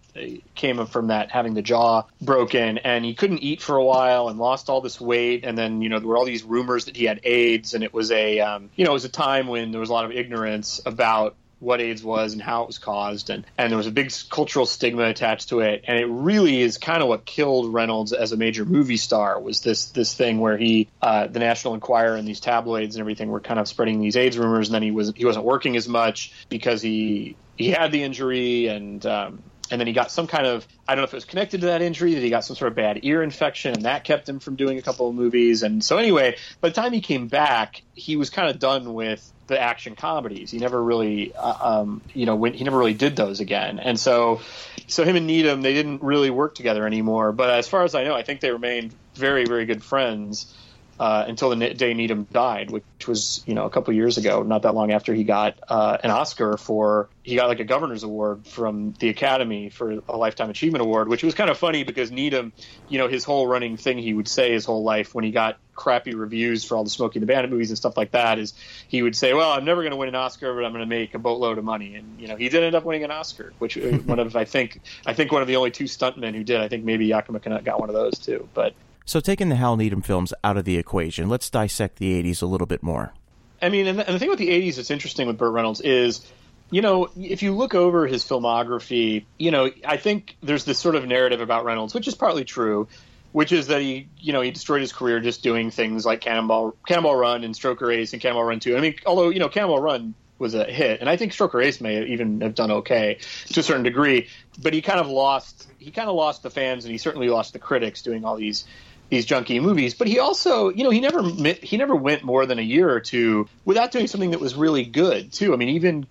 came 0.55 0.85
from 0.87 1.09
that 1.09 1.31
having 1.31 1.55
the 1.55 1.63
jaw 1.63 2.05
broken 2.21 2.79
and 2.79 3.05
he 3.05 3.15
couldn't 3.15 3.39
eat 3.39 3.63
for 3.63 3.77
a 3.77 3.85
while 3.85 4.29
and 4.29 4.39
lost 4.39 4.69
all 4.69 4.81
this 4.81 5.01
weight. 5.01 5.45
And 5.45 5.57
then 5.57 5.83
you 5.83 5.89
know 5.89 5.99
there 5.99 6.09
were 6.09 6.17
all 6.17 6.25
these 6.25 6.45
rumors 6.45 6.87
that 6.87 6.97
he 6.97 7.05
had 7.05 7.21
AIDS 7.25 7.75
and 7.75 7.85
it 7.85 7.93
was 7.93 8.11
a 8.11 8.41
um, 8.41 8.71
you 8.77 8.85
know 8.85 8.91
it 8.93 8.95
was 8.95 9.05
a 9.05 9.11
time 9.11 9.47
when 9.49 9.71
there 9.71 9.81
was 9.81 9.91
a 9.91 9.93
lot 9.93 10.05
of 10.05 10.13
ignorance 10.13 10.81
about 10.85 11.37
what 11.61 11.81
AIDS 11.81 12.03
was 12.03 12.33
and 12.33 12.43
how 12.43 12.63
it 12.63 12.67
was 12.67 12.79
caused. 12.79 13.31
And 13.31 13.47
and 13.57 13.71
there 13.71 13.77
was 13.77 13.87
a 13.87 13.93
big 13.93 14.13
cultural 14.31 14.67
stigma 14.67 15.05
attached 15.05 15.51
to 15.51 15.61
it. 15.61 15.85
And 15.87 15.99
it 15.99 16.07
really 16.07 16.61
is 16.61 16.79
kind 16.79 17.03
of 17.03 17.09
what 17.09 17.25
killed 17.25 17.73
Reynolds 17.73 18.13
as 18.13 18.33
a 18.33 18.37
major 18.37 18.65
movie 18.65 18.97
star 18.97 19.41
was 19.41 19.61
this 19.61 19.87
this 19.87 20.15
thing 20.15 20.41
where 20.41 20.57
he 20.57 20.89
uh, 21.01 21.29
the 21.29 21.39
National 21.39 21.75
Enquirer 21.75 22.17
and 22.17 22.27
these 22.27 22.41
tabloids 22.41 22.97
and 22.97 23.01
everything 23.01 23.31
were 23.31 23.41
kind 23.41 23.61
of 23.61 23.69
spreading 23.69 24.01
these 24.01 24.17
AIDS 24.17 24.37
rumors. 24.37 24.69
And 24.69 24.75
then 24.75 24.83
he 24.83 24.91
was 24.91 25.13
he 25.15 25.25
wasn't 25.25 25.45
working 25.45 25.77
as 25.77 25.87
much 25.87 26.33
because 26.49 26.83
he 26.83 27.37
he 27.57 27.69
had 27.69 27.93
the 27.93 28.03
injury 28.03 28.67
and 28.67 29.05
um, 29.05 29.43
and 29.71 29.81
then 29.81 29.87
he 29.87 29.93
got 29.93 30.11
some 30.11 30.27
kind 30.27 30.47
of 30.47 30.67
I 30.87 30.95
don't 30.95 31.03
know 31.03 31.07
if 31.07 31.13
it 31.13 31.17
was 31.17 31.25
connected 31.25 31.61
to 31.63 31.69
that 31.69 31.83
injury 31.83 32.15
that 32.15 32.23
he 32.23 32.31
got 32.31 32.45
some 32.45 32.57
sort 32.57 32.73
of 32.73 32.77
bad 32.77 33.01
ear 33.03 33.23
infection 33.23 33.75
and 33.75 33.85
that 33.85 34.05
kept 34.05 34.29
him 34.29 34.41
from 34.41 34.57
doing 34.57 34.79
a 34.79 34.83
couple 34.83 35.09
of 35.09 35.15
movies. 35.15 35.63
And 35.63 35.85
so 35.85 35.97
anyway 35.97 36.37
by 36.61 36.69
the 36.69 36.75
time 36.75 36.93
he 36.93 37.01
came 37.01 37.29
back 37.29 37.83
he 37.95 38.17
was 38.17 38.31
kind 38.31 38.51
of 38.51 38.59
done 38.59 38.95
with 38.95 39.33
the 39.47 39.61
action 39.61 39.97
comedies. 39.97 40.51
He 40.51 40.59
never 40.59 40.83
really 40.83 41.35
uh, 41.35 41.81
um, 41.81 42.03
you 42.15 42.27
know 42.27 42.37
when, 42.37 42.55
he 42.55 42.65
never 42.65 42.79
really 42.79 42.95
did 42.95 43.17
those 43.17 43.41
again. 43.41 43.79
And 43.79 43.99
so 43.99 44.41
so 44.87 45.05
him 45.05 45.17
and 45.17 45.27
Needham 45.27 45.63
they 45.63 45.75
didn't 45.75 46.03
really 46.03 46.31
work 46.31 46.55
together 46.55 46.87
anymore. 46.87 47.33
But 47.33 47.51
as 47.51 47.69
far 47.69 47.85
as 47.85 47.95
I 47.95 48.05
know 48.05 48.15
I 48.15 48.23
think 48.23 48.41
they 48.41 48.51
remained 48.51 48.95
very 49.15 49.45
very 49.45 49.67
good 49.67 49.83
friends 49.83 50.55
uh, 51.01 51.25
until 51.27 51.49
the 51.49 51.73
day 51.73 51.95
Needham 51.95 52.25
died, 52.31 52.71
which 52.71 52.85
was 53.09 53.43
you 53.47 53.55
know 53.55 53.65
a 53.65 53.71
couple 53.71 53.95
years 53.95 54.19
ago, 54.19 54.43
not 54.43 54.63
that 54.63 54.75
long 54.75 54.93
after 54.93 55.15
he 55.15 55.25
got 55.25 55.59
uh, 55.67 55.97
an 56.05 56.11
Oscar 56.11 56.59
for 56.59 57.09
he 57.23 57.37
got 57.37 57.49
like 57.49 57.59
a 57.59 57.65
governor's 57.65 58.03
award 58.03 58.47
from 58.47 58.93
the 59.01 59.09
Academy 59.09 59.71
for 59.71 60.03
a 60.07 60.17
lifetime 60.19 60.51
achievement 60.51 60.83
award, 60.83 61.09
which 61.09 61.23
was 61.23 61.35
kind 61.35 61.49
of 61.49 61.57
funny 61.57 61.85
because 61.85 62.11
Needham, 62.11 62.53
you 62.91 62.99
know, 62.99 63.09
his 63.09 63.25
whole 63.25 63.47
running 63.47 63.79
thing 63.79 63.97
he 63.97 64.13
would 64.13 64.29
say 64.29 64.53
his 64.53 64.67
whole 64.67 64.83
life 64.83 65.15
when 65.15 65.25
he 65.25 65.31
got 65.31 65.59
crappy 65.75 66.15
reviews 66.15 66.65
for 66.65 66.77
all 66.77 66.85
the 66.85 66.91
Smokey 66.91 67.19
the 67.19 67.25
Bandit 67.25 67.51
movies 67.51 67.71
and 67.71 67.79
stuff 67.79 67.97
like 67.97 68.11
that 68.11 68.39
is 68.39 68.53
he 68.87 69.01
would 69.01 69.17
say, 69.17 69.33
"Well, 69.33 69.53
I'm 69.53 69.65
never 69.65 69.81
going 69.81 69.93
to 69.93 69.97
win 69.97 70.11
an 70.11 70.17
Oscar, 70.17 70.55
but 70.55 70.67
I'm 70.67 70.73
going 70.73 70.85
to 70.85 70.87
make 70.87 71.15
a 71.15 71.19
boatload 71.19 71.57
of 71.57 71.65
money." 71.65 71.95
And 71.95 72.21
you 72.21 72.29
know, 72.29 72.37
he 72.37 72.51
did 72.51 72.63
end 72.63 72.75
up 72.75 72.85
winning 72.85 73.05
an 73.05 73.11
Oscar, 73.11 73.55
which 73.59 73.79
uh, 73.79 73.97
one 74.05 74.19
of 74.19 74.37
I 74.37 74.45
think 74.45 74.83
I 75.07 75.15
think 75.15 75.33
one 75.33 75.41
of 75.41 75.49
the 75.49 75.57
only 75.57 75.71
two 75.71 75.85
stuntmen 75.85 76.35
who 76.35 76.45
did. 76.45 76.61
I 76.61 76.69
think 76.69 76.85
maybe 76.85 77.07
Yakima 77.07 77.41
Canutt 77.41 77.65
got 77.65 77.81
one 77.81 77.89
of 77.89 77.95
those 77.95 78.19
too, 78.19 78.47
but 78.53 78.75
So, 79.11 79.19
taking 79.19 79.49
the 79.49 79.57
Hal 79.57 79.77
Needham 79.77 80.03
films 80.03 80.33
out 80.45 80.57
of 80.57 80.65
the 80.65 80.79
equation, 80.79 81.29
let's 81.29 81.51
dissect 81.51 81.97
the 81.97 82.23
80s 82.23 82.43
a 82.43 82.47
little 82.47 82.69
bit 82.69 82.81
more. 82.81 83.13
I 83.61 83.69
mean, 83.69 83.89
and 83.89 83.99
the, 83.99 84.07
and 84.07 84.15
the 84.15 84.21
thing 84.21 84.31
with 84.31 84.39
the 84.39 84.51
'80s 84.51 84.77
that's 84.77 84.93
interesting 84.93 85.27
with 85.27 85.37
Burt 85.37 85.53
Reynolds 85.53 85.81
is, 85.81 86.25
you 86.71 86.81
know, 86.81 87.09
if 87.21 87.43
you 87.43 87.53
look 87.53 87.75
over 87.75 88.07
his 88.07 88.23
filmography, 88.23 89.25
you 89.37 89.51
know, 89.51 89.69
I 89.85 89.97
think 89.97 90.37
there's 90.45 90.65
this 90.65 90.79
sort 90.79 90.95
of 90.95 91.09
narrative 91.09 91.41
about 91.41 91.65
Reynolds, 91.65 91.93
which 91.93 92.07
is 92.07 92.15
partly 92.15 92.45
true, 92.45 92.87
which 93.33 93.51
is 93.51 93.67
that 93.67 93.81
he, 93.81 94.07
you 94.17 94.33
know, 94.33 94.43
he 94.43 94.53
destroyed 94.53 94.81
his 94.81 94.93
career 94.93 95.19
just 95.19 95.43
doing 95.43 95.73
things 95.73 96.07
like 96.07 96.21
Cannonball, 96.21 96.77
Cannonball 96.87 97.17
Run 97.17 97.43
and 97.43 97.53
Stroker 97.53 97.93
Ace 97.93 98.13
and 98.13 98.23
Cannonball 98.23 98.45
Run 98.45 98.61
2. 98.61 98.77
I 98.77 98.81
mean, 98.81 98.95
although 99.07 99.31
you 99.31 99.41
know, 99.41 99.49
Cannonball 99.49 99.83
Run 99.83 100.15
was 100.39 100.55
a 100.55 100.65
hit, 100.65 101.01
and 101.01 101.11
I 101.11 101.17
think 101.17 101.33
Stroker 101.33 101.65
Ace 101.65 101.81
may 101.81 102.05
even 102.05 102.43
have 102.43 102.55
done 102.55 102.71
okay 102.71 103.19
to 103.49 103.59
a 103.59 103.63
certain 103.65 103.83
degree, 103.83 104.29
but 104.63 104.73
he 104.73 104.83
kind 104.83 105.01
of 105.01 105.09
lost, 105.09 105.69
he 105.81 105.91
kind 105.91 106.09
of 106.09 106.15
lost 106.15 106.45
the 106.45 106.51
fans, 106.51 106.85
and 106.85 106.93
he 106.93 106.99
certainly 106.99 107.29
lost 107.29 107.53
the 107.53 107.59
critics 107.59 108.03
doing 108.03 108.25
all 108.25 108.37
these 108.37 108.65
these 109.11 109.27
junky 109.27 109.61
movies. 109.61 109.95
But 109.95 110.09
he 110.09 110.19
also, 110.19 110.71
you 110.71 110.85
know, 110.85 110.91
he 110.91 111.01
never 111.01 111.23
he 111.23 111.77
never 111.77 111.95
went 111.95 112.23
more 112.23 112.47
than 112.47 112.59
a 112.59 112.63
year 112.63 112.89
or 112.89 113.01
two 113.01 113.49
without 113.65 113.93
doing 113.93 114.07
something 114.07 114.31
that 114.31 114.41
was 114.41 114.55
really 114.55 114.85
good 114.85 115.33
too. 115.33 115.53
I 115.53 115.57
mean, 115.57 115.71
even 115.71 116.07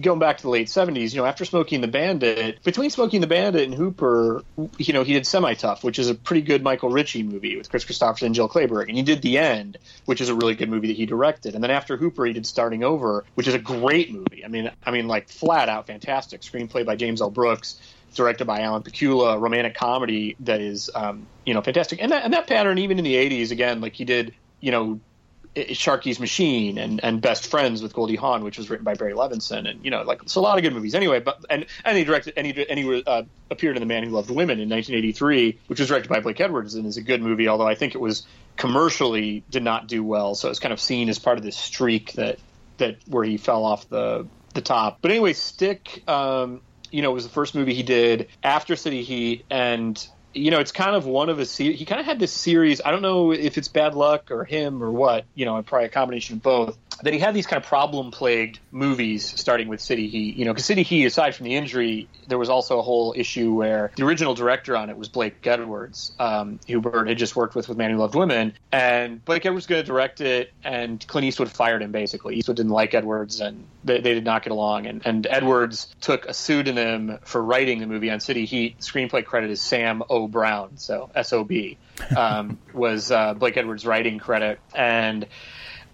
going 0.00 0.20
back 0.20 0.36
to 0.36 0.42
the 0.44 0.48
late 0.48 0.68
70s, 0.68 1.12
you 1.12 1.20
know, 1.20 1.26
after 1.26 1.44
Smokey 1.44 1.74
and 1.74 1.82
the 1.82 1.88
Bandit, 1.88 2.62
between 2.62 2.90
Smokey 2.90 3.16
and 3.16 3.22
the 3.22 3.28
Bandit 3.28 3.64
and 3.64 3.74
Hooper, 3.74 4.42
you 4.78 4.92
know, 4.92 5.02
he 5.02 5.14
did 5.14 5.26
Semi 5.26 5.54
Tough, 5.54 5.82
which 5.82 5.98
is 5.98 6.08
a 6.08 6.14
pretty 6.14 6.42
good 6.42 6.62
Michael 6.62 6.90
Ritchie 6.90 7.24
movie 7.24 7.56
with 7.56 7.68
Kris 7.68 7.84
Kristofferson 7.84 8.26
and 8.26 8.34
Jill 8.34 8.48
Clayburgh. 8.48 8.88
And 8.88 8.96
he 8.96 9.02
did 9.02 9.22
The 9.22 9.38
End, 9.38 9.78
which 10.04 10.20
is 10.20 10.28
a 10.28 10.34
really 10.34 10.54
good 10.54 10.68
movie 10.68 10.86
that 10.88 10.96
he 10.96 11.06
directed. 11.06 11.54
And 11.54 11.64
then 11.64 11.72
after 11.72 11.96
Hooper, 11.96 12.24
he 12.26 12.32
did 12.32 12.46
Starting 12.46 12.84
Over, 12.84 13.24
which 13.34 13.48
is 13.48 13.54
a 13.54 13.58
great 13.58 14.12
movie. 14.12 14.44
I 14.44 14.48
mean, 14.48 14.70
I 14.84 14.92
mean, 14.92 15.08
like 15.08 15.28
flat 15.28 15.68
out 15.68 15.88
fantastic. 15.88 16.42
Screenplay 16.42 16.86
by 16.86 16.94
James 16.94 17.20
L. 17.20 17.30
Brooks, 17.30 17.80
directed 18.14 18.46
by 18.46 18.60
Alan 18.60 18.82
Pakula, 18.82 19.40
romantic 19.40 19.74
comedy 19.74 20.36
that 20.40 20.60
is, 20.60 20.90
um, 20.94 21.26
you 21.44 21.54
know, 21.54 21.62
fantastic. 21.62 22.02
And 22.02 22.12
that, 22.12 22.24
and 22.24 22.32
that 22.32 22.46
pattern, 22.46 22.78
even 22.78 22.98
in 22.98 23.04
the 23.04 23.14
80s, 23.14 23.50
again, 23.50 23.80
like 23.80 23.94
he 23.94 24.04
did, 24.04 24.34
you 24.60 24.70
know, 24.70 25.00
Sharky's 25.54 26.18
Machine 26.18 26.78
and, 26.78 27.02
and 27.04 27.20
Best 27.20 27.46
Friends 27.46 27.82
with 27.82 27.92
Goldie 27.92 28.16
Hawn, 28.16 28.42
which 28.42 28.56
was 28.56 28.70
written 28.70 28.84
by 28.84 28.94
Barry 28.94 29.12
Levinson, 29.12 29.68
and 29.68 29.84
you 29.84 29.90
know, 29.90 30.02
like 30.02 30.22
it's 30.22 30.34
a 30.34 30.40
lot 30.40 30.56
of 30.56 30.62
good 30.62 30.72
movies. 30.72 30.94
Anyway, 30.94 31.20
but 31.20 31.44
and 31.50 31.66
and 31.84 31.96
he 31.98 32.04
directed 32.04 32.34
and 32.38 32.46
he, 32.46 32.66
and 32.68 32.78
he 32.78 33.02
uh, 33.06 33.24
appeared 33.50 33.76
in 33.76 33.80
The 33.80 33.86
Man 33.86 34.02
Who 34.02 34.10
Loved 34.10 34.30
Women 34.30 34.60
in 34.60 34.70
1983, 34.70 35.58
which 35.66 35.78
was 35.78 35.88
directed 35.88 36.08
by 36.08 36.20
Blake 36.20 36.40
Edwards 36.40 36.74
and 36.74 36.86
is 36.86 36.96
a 36.96 37.02
good 37.02 37.20
movie. 37.20 37.48
Although 37.48 37.66
I 37.66 37.74
think 37.74 37.94
it 37.94 38.00
was 38.00 38.26
commercially 38.56 39.44
did 39.50 39.62
not 39.62 39.88
do 39.88 40.02
well, 40.02 40.34
so 40.34 40.48
it's 40.48 40.58
kind 40.58 40.72
of 40.72 40.80
seen 40.80 41.10
as 41.10 41.18
part 41.18 41.36
of 41.36 41.44
this 41.44 41.56
streak 41.56 42.12
that 42.14 42.38
that 42.78 42.96
where 43.06 43.24
he 43.24 43.36
fell 43.36 43.64
off 43.64 43.86
the 43.90 44.26
the 44.54 44.62
top. 44.62 44.98
But 45.02 45.10
anyway, 45.10 45.34
Stick, 45.34 46.02
um, 46.08 46.62
you 46.92 47.02
know, 47.02 47.10
it 47.10 47.14
was 47.14 47.24
the 47.24 47.32
first 47.32 47.54
movie 47.54 47.74
he 47.74 47.82
did 47.82 48.28
after 48.42 48.76
City 48.76 49.02
Heat, 49.02 49.44
and 49.50 50.06
you 50.34 50.50
know, 50.50 50.60
it's 50.60 50.72
kind 50.72 50.94
of 50.94 51.06
one 51.06 51.28
of 51.28 51.46
series. 51.46 51.78
He 51.78 51.84
kind 51.84 52.00
of 52.00 52.06
had 52.06 52.18
this 52.18 52.32
series. 52.32 52.80
I 52.84 52.90
don't 52.90 53.02
know 53.02 53.32
if 53.32 53.58
it's 53.58 53.68
bad 53.68 53.94
luck 53.94 54.30
or 54.30 54.44
him 54.44 54.82
or 54.82 54.90
what. 54.90 55.24
You 55.34 55.44
know, 55.44 55.56
and 55.56 55.66
probably 55.66 55.86
a 55.86 55.90
combination 55.90 56.36
of 56.36 56.42
both. 56.42 56.78
That 56.96 57.12
he 57.12 57.18
had 57.18 57.34
these 57.34 57.46
kind 57.46 57.62
of 57.62 57.68
problem-plagued 57.68 58.58
movies, 58.70 59.24
starting 59.38 59.68
with 59.68 59.80
City 59.80 60.08
Heat. 60.08 60.36
You 60.36 60.44
know, 60.44 60.52
because 60.52 60.66
City 60.66 60.82
Heat, 60.82 61.04
aside 61.06 61.34
from 61.34 61.44
the 61.44 61.54
injury, 61.54 62.08
there 62.28 62.38
was 62.38 62.48
also 62.48 62.78
a 62.78 62.82
whole 62.82 63.14
issue 63.16 63.54
where 63.54 63.90
the 63.96 64.04
original 64.04 64.34
director 64.34 64.76
on 64.76 64.90
it 64.90 64.96
was 64.96 65.08
Blake 65.08 65.46
Edwards, 65.46 66.12
um, 66.18 66.60
who 66.68 66.80
Burt 66.80 67.08
had 67.08 67.18
just 67.18 67.36
worked 67.36 67.54
with 67.54 67.68
with 67.68 67.78
Man 67.78 67.90
Who 67.90 67.96
Loved 67.98 68.14
Women, 68.14 68.54
and 68.70 69.24
Blake 69.24 69.44
Edwards 69.46 69.62
was 69.62 69.66
going 69.66 69.82
to 69.82 69.86
direct 69.86 70.20
it, 70.20 70.52
and 70.64 71.04
Clint 71.06 71.24
Eastwood 71.26 71.50
fired 71.50 71.82
him. 71.82 71.92
Basically, 71.92 72.36
Eastwood 72.36 72.56
didn't 72.56 72.72
like 72.72 72.94
Edwards, 72.94 73.40
and 73.40 73.64
they, 73.84 74.00
they 74.00 74.14
did 74.14 74.24
not 74.24 74.42
get 74.42 74.52
along. 74.52 74.86
And, 74.86 75.02
and 75.04 75.26
Edwards 75.26 75.94
took 76.00 76.26
a 76.26 76.34
pseudonym 76.34 77.18
for 77.22 77.42
writing 77.42 77.80
the 77.80 77.86
movie 77.86 78.10
on 78.10 78.20
City 78.20 78.44
Heat. 78.44 78.78
Screenplay 78.80 79.24
credit 79.24 79.50
is 79.50 79.60
Sam 79.60 80.02
O. 80.08 80.28
Brown, 80.28 80.76
so 80.76 81.10
S 81.14 81.32
O 81.32 81.44
B, 81.44 81.78
um, 82.16 82.58
was 82.72 83.10
uh, 83.10 83.34
Blake 83.34 83.56
Edwards' 83.56 83.86
writing 83.86 84.18
credit, 84.18 84.60
and. 84.74 85.26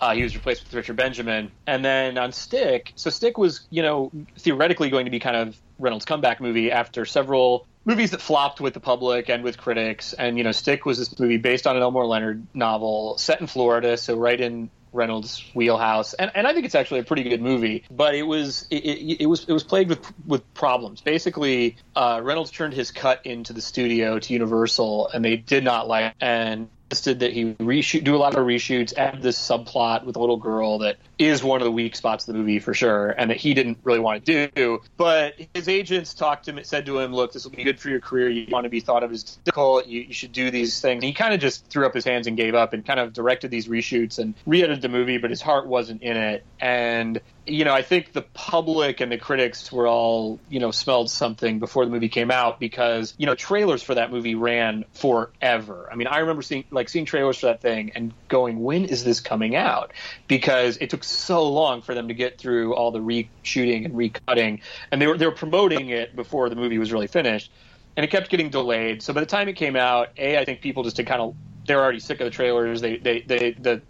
Uh, 0.01 0.15
he 0.15 0.23
was 0.23 0.35
replaced 0.35 0.65
with 0.65 0.75
Richard 0.75 0.97
Benjamin, 0.97 1.51
and 1.67 1.85
then 1.85 2.19
on 2.19 2.33
Stick. 2.33 2.93
So 2.95 3.11
Stick 3.11 3.39
was, 3.39 3.67
you 3.71 3.83
know, 3.83 4.11
theoretically 4.39 4.91
going 4.91 5.07
to 5.07 5.11
be 5.11 5.21
kind 5.21 5.37
of 5.37 5.57
Reynolds' 5.79 6.05
comeback 6.05 6.41
movie 6.41 6.71
after 6.71 7.05
several 7.05 7.67
movies 7.85 8.11
that 8.11 8.21
flopped 8.21 8.61
with 8.61 8.75
the 8.75 8.81
public 8.81 9.31
and 9.31 9.43
with 9.43 9.59
critics. 9.59 10.13
And 10.13 10.37
you 10.39 10.45
know, 10.45 10.53
Stick 10.53 10.85
was 10.85 10.99
this 10.99 11.19
movie 11.19 11.39
based 11.39 11.67
on 11.67 11.77
an 11.77 11.83
Elmore 11.83 12.07
Leonard 12.07 12.47
novel 12.55 13.19
set 13.19 13.41
in 13.41 13.47
Florida, 13.47 13.97
so 13.97 14.17
right 14.17 14.41
in 14.41 14.71
Reynolds' 14.93 15.45
wheelhouse, 15.55 16.15
and, 16.15 16.31
and 16.35 16.47
I 16.47 16.53
think 16.53 16.65
it's 16.65 16.75
actually 16.75 17.01
a 17.01 17.05
pretty 17.05 17.23
good 17.23 17.43
movie. 17.43 17.85
But 17.91 18.15
it 18.15 18.23
was 18.23 18.67
it, 18.71 18.85
it, 18.85 19.23
it 19.23 19.27
was 19.27 19.45
it 19.45 19.53
was 19.53 19.65
plagued 19.65 19.91
with 19.91 20.27
with 20.27 20.55
problems. 20.55 21.01
Basically, 21.01 21.77
uh, 21.95 22.21
Reynolds 22.23 22.51
turned 22.51 22.75
his 22.75 22.91
cut 22.91 23.25
into 23.27 23.53
the 23.53 23.61
studio 23.61 24.19
to 24.19 24.33
Universal, 24.33 25.09
and 25.09 25.25
they 25.25 25.37
did 25.37 25.65
not 25.65 25.89
like. 25.89 26.15
And 26.21 26.69
that 26.89 27.33
he 27.33 27.55
reshoot, 27.55 28.05
do 28.05 28.17
a 28.17 28.19
lot 28.19 28.35
of 28.35 28.47
reshoots, 28.47 28.97
add 28.97 29.23
this 29.23 29.39
subplot 29.39 30.05
with 30.05 30.17
a 30.17 30.19
little 30.19 30.37
girl 30.39 30.79
that 30.79 30.97
is 31.19 31.45
one 31.45 31.61
of 31.61 31.65
the 31.65 31.71
weak 31.71 31.95
spots 31.95 32.27
of 32.27 32.33
the 32.33 32.39
movie 32.39 32.59
for 32.59 32.73
sure, 32.73 33.11
and 33.11 33.31
that 33.31 33.37
he 33.37 33.53
didn't 33.55 33.79
really 33.85 33.99
want 33.99 34.25
to 34.25 34.49
do. 34.49 34.81
But 34.97 35.35
his 35.55 35.69
agents 35.69 36.15
talked 36.15 36.47
to 36.47 36.53
him, 36.53 36.59
and 36.59 36.67
said 36.67 36.87
to 36.87 36.99
him, 36.99 37.13
"Look, 37.13 37.33
this 37.33 37.45
will 37.45 37.51
be 37.51 37.65
good 37.65 37.79
for 37.79 37.91
your 37.91 38.01
career. 38.01 38.29
You 38.29 38.47
want 38.51 38.65
to 38.65 38.71
be 38.71 38.81
thought 38.81 39.03
of 39.03 39.13
as 39.13 39.23
difficult. 39.23 39.87
You, 39.87 40.01
you 40.03 40.15
should 40.15 40.33
do 40.33 40.51
these 40.51 40.81
things." 40.81 41.03
And 41.03 41.05
he 41.05 41.13
kind 41.13 41.35
of 41.35 41.41
just 41.41 41.67
threw 41.67 41.85
up 41.85 41.95
his 41.95 42.05
hands 42.05 42.27
and 42.27 42.37
gave 42.37 42.55
up, 42.55 42.73
and 42.73 42.87
kind 42.87 43.01
of 43.01 43.13
directed 43.13 43.51
these 43.51 43.69
reshoots 43.69 44.19
and 44.19 44.35
re-edited 44.47 44.83
the 44.83 44.89
movie, 44.89 45.19
but 45.19 45.31
his 45.31 45.43
heart 45.43 45.67
wasn't 45.67 46.03
in 46.03 46.17
it. 46.17 46.45
And 46.61 47.21
you 47.49 47.65
know, 47.65 47.73
I 47.73 47.83
think 47.83 48.13
the 48.13 48.23
public 48.23 49.01
and 49.01 49.11
the 49.11 49.19
critics 49.19 49.73
were 49.73 49.87
all, 49.87 50.39
you 50.49 50.61
know, 50.61 50.71
smelled 50.71 51.11
something 51.11 51.59
before 51.59 51.85
the 51.85 51.91
movie 51.91 52.09
came 52.09 52.31
out 52.31 52.61
because, 52.61 53.15
you 53.17 53.27
know, 53.27 53.35
trailers 53.35 53.83
for 53.83 53.95
that 53.95 54.11
movie 54.11 54.35
ran 54.35 54.85
forever. 54.93 55.89
I 55.91 55.97
mean, 55.97 56.07
I 56.07 56.19
remember 56.19 56.43
seeing 56.43 56.65
like 56.71 56.89
seeing 56.89 57.05
trailers 57.05 57.39
for 57.39 57.47
that 57.47 57.61
thing 57.61 57.93
and 57.95 58.13
going, 58.29 58.63
when 58.63 58.85
is 58.85 59.05
this 59.05 59.21
coming 59.21 59.57
out? 59.57 59.93
Because 60.27 60.77
it 60.79 60.91
took 60.91 61.05
so 61.05 61.49
long 61.49 61.83
for 61.83 61.95
them 61.95 62.09
to 62.09 62.15
get 62.15 62.39
through 62.39 62.75
all 62.75 62.91
the 62.91 63.01
reshooting 63.01 63.85
and 63.85 63.95
recutting, 63.95 64.61
and 64.93 65.01
they 65.01 65.07
were 65.07 65.17
they 65.17 65.27
were 65.27 65.33
promoting 65.33 65.89
it 65.89 66.15
before 66.15 66.49
the 66.49 66.57
movie 66.57 66.79
was 66.79 66.93
really 66.93 67.07
finished, 67.07 67.51
and 67.97 68.05
it 68.05 68.11
kept 68.11 68.31
getting 68.31 68.51
delayed. 68.51 69.03
So 69.03 69.13
by 69.13 69.21
the 69.21 69.27
time 69.27 69.49
it 69.49 69.57
came 69.57 69.77
out, 69.77 70.11
a 70.19 70.39
I 70.39 70.45
think 70.45 70.61
people 70.61 70.83
just 70.83 70.97
had 70.97 71.07
kind 71.07 71.23
of 71.23 71.35
they 71.67 71.75
were 71.75 71.83
already 71.83 72.01
sick 72.01 72.21
of 72.21 72.25
the 72.27 72.31
trailers. 72.31 72.81
They 72.81 72.97
they 72.99 73.21
they 73.23 73.53
the 73.53 73.83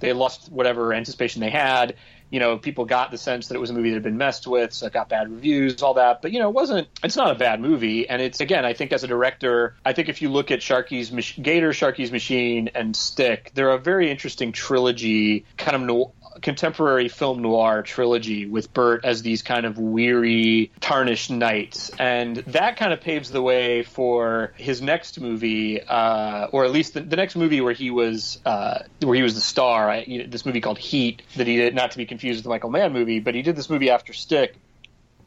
they 0.00 0.12
lost 0.12 0.50
whatever 0.52 0.92
anticipation 0.94 1.40
they 1.40 1.50
had 1.50 1.96
you 2.30 2.40
know, 2.40 2.58
people 2.58 2.84
got 2.84 3.10
the 3.10 3.18
sense 3.18 3.48
that 3.48 3.54
it 3.54 3.58
was 3.58 3.70
a 3.70 3.72
movie 3.72 3.90
that 3.90 3.96
had 3.96 4.02
been 4.02 4.18
messed 4.18 4.46
with, 4.46 4.72
so 4.72 4.86
it 4.86 4.92
got 4.92 5.08
bad 5.08 5.30
reviews, 5.30 5.82
all 5.82 5.94
that. 5.94 6.22
But 6.22 6.32
you 6.32 6.40
know, 6.40 6.48
it 6.48 6.54
wasn't. 6.54 6.88
It's 7.02 7.16
not 7.16 7.30
a 7.30 7.34
bad 7.34 7.60
movie, 7.60 8.08
and 8.08 8.20
it's 8.20 8.40
again, 8.40 8.64
I 8.64 8.72
think 8.72 8.92
as 8.92 9.04
a 9.04 9.06
director, 9.06 9.76
I 9.84 9.92
think 9.92 10.08
if 10.08 10.22
you 10.22 10.28
look 10.28 10.50
at 10.50 10.60
Sharky's 10.60 11.10
Gator, 11.40 11.70
Sharky's 11.70 12.12
Machine, 12.12 12.70
and 12.74 12.94
Stick, 12.94 13.52
they're 13.54 13.70
a 13.70 13.78
very 13.78 14.10
interesting 14.10 14.52
trilogy, 14.52 15.44
kind 15.56 15.76
of 15.76 15.82
no, 15.82 16.12
contemporary 16.42 17.08
film 17.08 17.42
noir 17.42 17.82
trilogy 17.82 18.46
with 18.46 18.72
Burt 18.72 19.04
as 19.04 19.22
these 19.22 19.42
kind 19.42 19.66
of 19.66 19.78
weary, 19.78 20.70
tarnished 20.80 21.30
knights, 21.30 21.90
and 21.98 22.36
that 22.36 22.76
kind 22.76 22.92
of 22.92 23.00
paves 23.00 23.30
the 23.30 23.42
way 23.42 23.82
for 23.82 24.52
his 24.56 24.80
next 24.82 25.20
movie, 25.20 25.80
uh, 25.82 26.48
or 26.52 26.64
at 26.64 26.70
least 26.70 26.94
the, 26.94 27.00
the, 27.00 27.16
next 27.16 27.36
movie 27.36 27.60
where 27.60 27.72
he 27.72 27.90
was 27.90 28.40
uh, 28.44 28.80
where 29.02 29.16
he 29.16 29.22
was 29.22 29.34
the 29.34 29.40
star. 29.40 29.90
I, 29.90 30.04
you 30.06 30.18
know, 30.22 30.26
this 30.28 30.46
movie 30.46 30.60
called 30.60 30.78
Heat 30.78 31.22
that 31.36 31.46
he 31.46 31.56
did, 31.56 31.74
not 31.74 31.90
to 31.92 31.98
be 31.98 32.06
confused 32.06 32.38
with 32.38 32.44
the 32.44 32.50
Michael 32.50 32.70
Mann 32.70 32.92
movie, 32.92 33.20
but 33.20 33.34
he 33.34 33.42
did 33.42 33.56
this 33.56 33.68
movie 33.68 33.90
after 33.90 34.12
Stick 34.12 34.56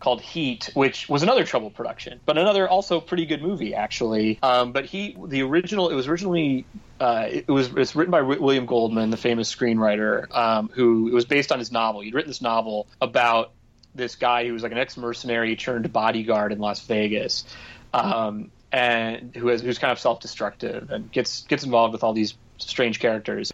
called 0.01 0.21
Heat, 0.21 0.69
which 0.73 1.07
was 1.07 1.23
another 1.23 1.45
Trouble 1.45 1.69
production, 1.69 2.19
but 2.25 2.37
another 2.37 2.67
also 2.67 2.99
pretty 2.99 3.25
good 3.25 3.41
movie 3.41 3.73
actually. 3.73 4.39
Um, 4.43 4.71
but 4.71 4.85
he, 4.85 5.15
the 5.27 5.43
original, 5.43 5.89
it 5.89 5.95
was 5.95 6.07
originally 6.07 6.65
uh, 6.99 7.27
it 7.29 7.47
was 7.47 7.69
it's 7.75 7.95
written 7.95 8.11
by 8.11 8.21
William 8.21 8.65
Goldman, 8.65 9.09
the 9.09 9.17
famous 9.17 9.53
screenwriter, 9.53 10.29
um, 10.35 10.69
who 10.73 11.07
it 11.07 11.13
was 11.13 11.25
based 11.25 11.51
on 11.51 11.59
his 11.59 11.71
novel. 11.71 12.01
He'd 12.01 12.13
written 12.13 12.29
this 12.29 12.41
novel 12.41 12.87
about 13.01 13.53
this 13.95 14.15
guy 14.15 14.45
who 14.45 14.53
was 14.53 14.63
like 14.63 14.71
an 14.71 14.77
ex 14.77 14.97
mercenary 14.97 15.55
turned 15.55 15.91
bodyguard 15.91 16.51
in 16.51 16.59
Las 16.59 16.85
Vegas, 16.85 17.45
um, 17.93 18.51
and 18.71 19.35
who 19.35 19.49
is 19.49 19.61
who's 19.61 19.79
kind 19.79 19.91
of 19.91 19.99
self 19.99 20.19
destructive 20.19 20.91
and 20.91 21.11
gets 21.11 21.43
gets 21.43 21.63
involved 21.63 21.93
with 21.93 22.03
all 22.03 22.13
these 22.13 22.35
strange 22.57 22.99
characters. 22.99 23.51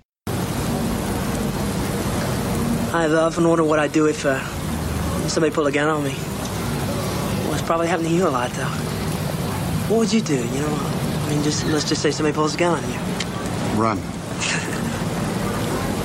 I've 2.93 3.13
often 3.13 3.47
wondered 3.47 3.65
what 3.65 3.79
I'd 3.79 3.91
do 3.91 4.07
if 4.07 4.25
uh, 4.25 4.39
somebody 5.27 5.53
pulled 5.53 5.67
a 5.67 5.71
gun 5.71 5.89
on 5.89 6.03
me. 6.03 6.15
Probably 7.67 7.87
happened 7.87 8.07
to 8.07 8.15
you 8.15 8.25
a 8.25 8.29
lot, 8.29 8.49
though. 8.51 8.63
What 9.89 9.97
would 9.99 10.13
you 10.13 10.21
do? 10.21 10.37
You 10.37 10.61
know, 10.61 10.73
I 10.73 11.29
mean, 11.29 11.43
just 11.43 11.65
let's 11.65 11.83
just 11.83 12.01
say 12.01 12.11
somebody 12.11 12.33
pulls 12.33 12.55
a 12.55 12.57
gun 12.57 12.81
on 12.81 12.89
you. 12.89 12.97
Run. 13.77 13.97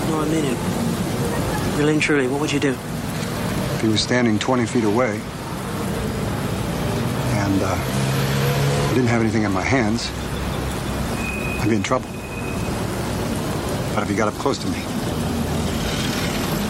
No, 0.08 0.20
I 0.20 0.24
mean 0.26 0.44
it. 0.44 1.78
Really 1.78 1.92
and 1.94 2.02
truly, 2.02 2.26
what 2.26 2.40
would 2.40 2.52
you 2.52 2.58
do? 2.58 2.70
If 2.72 3.80
he 3.80 3.88
was 3.88 4.00
standing 4.00 4.38
20 4.38 4.66
feet 4.66 4.84
away 4.84 5.20
and 7.38 7.62
uh, 7.62 7.74
I 7.74 8.92
didn't 8.94 9.08
have 9.08 9.22
anything 9.22 9.44
in 9.44 9.52
my 9.52 9.62
hands, 9.62 10.10
I'd 11.62 11.70
be 11.70 11.76
in 11.76 11.82
trouble. 11.82 12.10
But 13.94 14.02
if 14.02 14.08
he 14.10 14.16
got 14.16 14.26
up 14.28 14.34
close 14.34 14.58
to 14.58 14.66
me, 14.66 14.82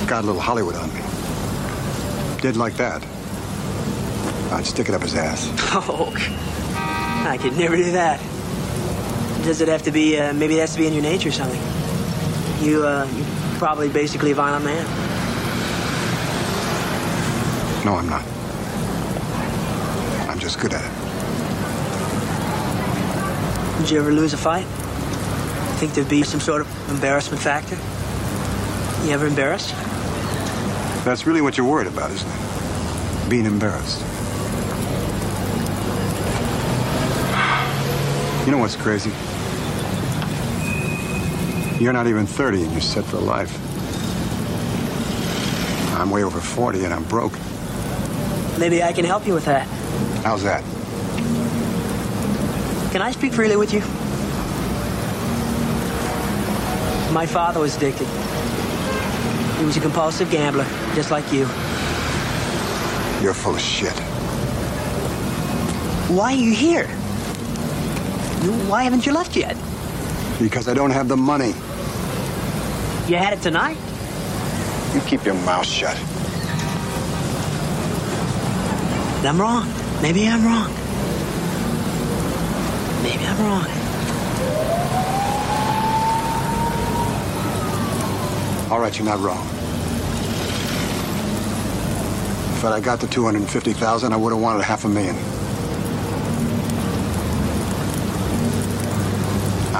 got 0.06 0.22
a 0.22 0.26
little 0.26 0.40
Hollywood 0.40 0.76
on 0.76 0.92
me, 0.94 1.00
did 2.42 2.56
like 2.56 2.74
that, 2.74 3.02
I'd 4.52 4.66
stick 4.66 4.88
it 4.88 4.94
up 4.94 5.02
his 5.02 5.14
ass. 5.14 5.48
Oh, 5.74 6.12
I 7.24 7.38
could 7.38 7.56
never 7.56 7.76
do 7.76 7.92
that. 7.92 8.18
Does 9.44 9.60
it 9.60 9.68
have 9.68 9.82
to 9.84 9.90
be, 9.90 10.18
uh, 10.18 10.32
maybe 10.34 10.56
it 10.58 10.60
has 10.60 10.72
to 10.74 10.78
be 10.78 10.86
in 10.86 10.92
your 10.92 11.02
nature 11.02 11.30
or 11.30 11.32
something? 11.32 11.60
You, 12.62 12.84
uh, 12.84 13.08
you're 13.14 13.58
probably 13.58 13.88
basically 13.88 14.32
a 14.32 14.34
violent 14.34 14.64
man. 14.64 14.84
No, 17.84 17.94
I'm 17.94 18.08
not. 18.08 18.24
I'm 20.28 20.38
just 20.38 20.60
good 20.60 20.72
at 20.74 20.84
it. 20.84 20.92
Did 23.80 23.90
you 23.90 23.98
ever 23.98 24.12
lose 24.12 24.34
a 24.34 24.36
fight? 24.36 24.66
Think 25.78 25.94
there'd 25.94 26.08
be 26.08 26.22
some 26.22 26.40
sort 26.40 26.60
of 26.60 26.90
embarrassment 26.90 27.42
factor? 27.42 27.76
You 29.06 29.12
ever 29.12 29.26
embarrassed? 29.26 29.74
That's 31.04 31.26
really 31.26 31.40
what 31.40 31.56
you're 31.56 31.66
worried 31.66 31.88
about, 31.88 32.10
isn't 32.10 32.28
it? 32.28 33.30
Being 33.30 33.46
embarrassed. 33.46 34.11
You 38.44 38.50
know 38.50 38.58
what's 38.58 38.74
crazy? 38.74 39.10
You're 41.80 41.92
not 41.92 42.08
even 42.08 42.26
30 42.26 42.64
and 42.64 42.72
you're 42.72 42.80
set 42.80 43.04
for 43.04 43.18
life. 43.18 43.56
I'm 45.96 46.10
way 46.10 46.24
over 46.24 46.40
40 46.40 46.84
and 46.84 46.92
I'm 46.92 47.04
broke. 47.04 47.34
Maybe 48.58 48.82
I 48.82 48.92
can 48.92 49.04
help 49.04 49.28
you 49.28 49.34
with 49.34 49.44
that. 49.44 49.68
How's 50.24 50.42
that? 50.42 50.64
Can 52.90 53.00
I 53.00 53.12
speak 53.12 53.32
freely 53.32 53.54
with 53.54 53.72
you? 53.72 53.80
My 57.12 57.26
father 57.26 57.60
was 57.60 57.76
addicted. 57.76 58.08
He 59.58 59.64
was 59.64 59.76
a 59.76 59.80
compulsive 59.80 60.32
gambler, 60.32 60.66
just 60.96 61.12
like 61.12 61.32
you. 61.32 61.46
You're 63.22 63.34
full 63.34 63.54
of 63.54 63.60
shit. 63.60 63.96
Why 66.10 66.32
are 66.32 66.36
you 66.36 66.52
here? 66.52 66.88
Why 68.42 68.82
haven't 68.82 69.06
you 69.06 69.12
left 69.12 69.36
yet? 69.36 69.56
Because 70.40 70.66
I 70.66 70.74
don't 70.74 70.90
have 70.90 71.06
the 71.06 71.16
money. 71.16 71.54
You 73.08 73.16
had 73.16 73.32
it 73.32 73.40
tonight? 73.40 73.76
You 74.94 75.00
keep 75.02 75.24
your 75.24 75.34
mouth 75.34 75.64
shut. 75.64 75.96
I'm 79.24 79.40
wrong. 79.40 79.68
Maybe 80.02 80.26
I'm 80.26 80.44
wrong. 80.44 80.72
Maybe 83.04 83.24
I'm 83.24 83.38
wrong. 83.38 83.66
All 88.72 88.80
right, 88.80 88.98
you're 88.98 89.06
not 89.06 89.20
wrong. 89.20 89.46
If 92.56 92.64
I'd 92.64 92.82
got 92.82 92.98
the 93.00 93.06
250,000, 93.06 94.12
I 94.12 94.16
would 94.16 94.32
have 94.32 94.42
wanted 94.42 94.64
half 94.64 94.84
a 94.84 94.88
million. 94.88 95.16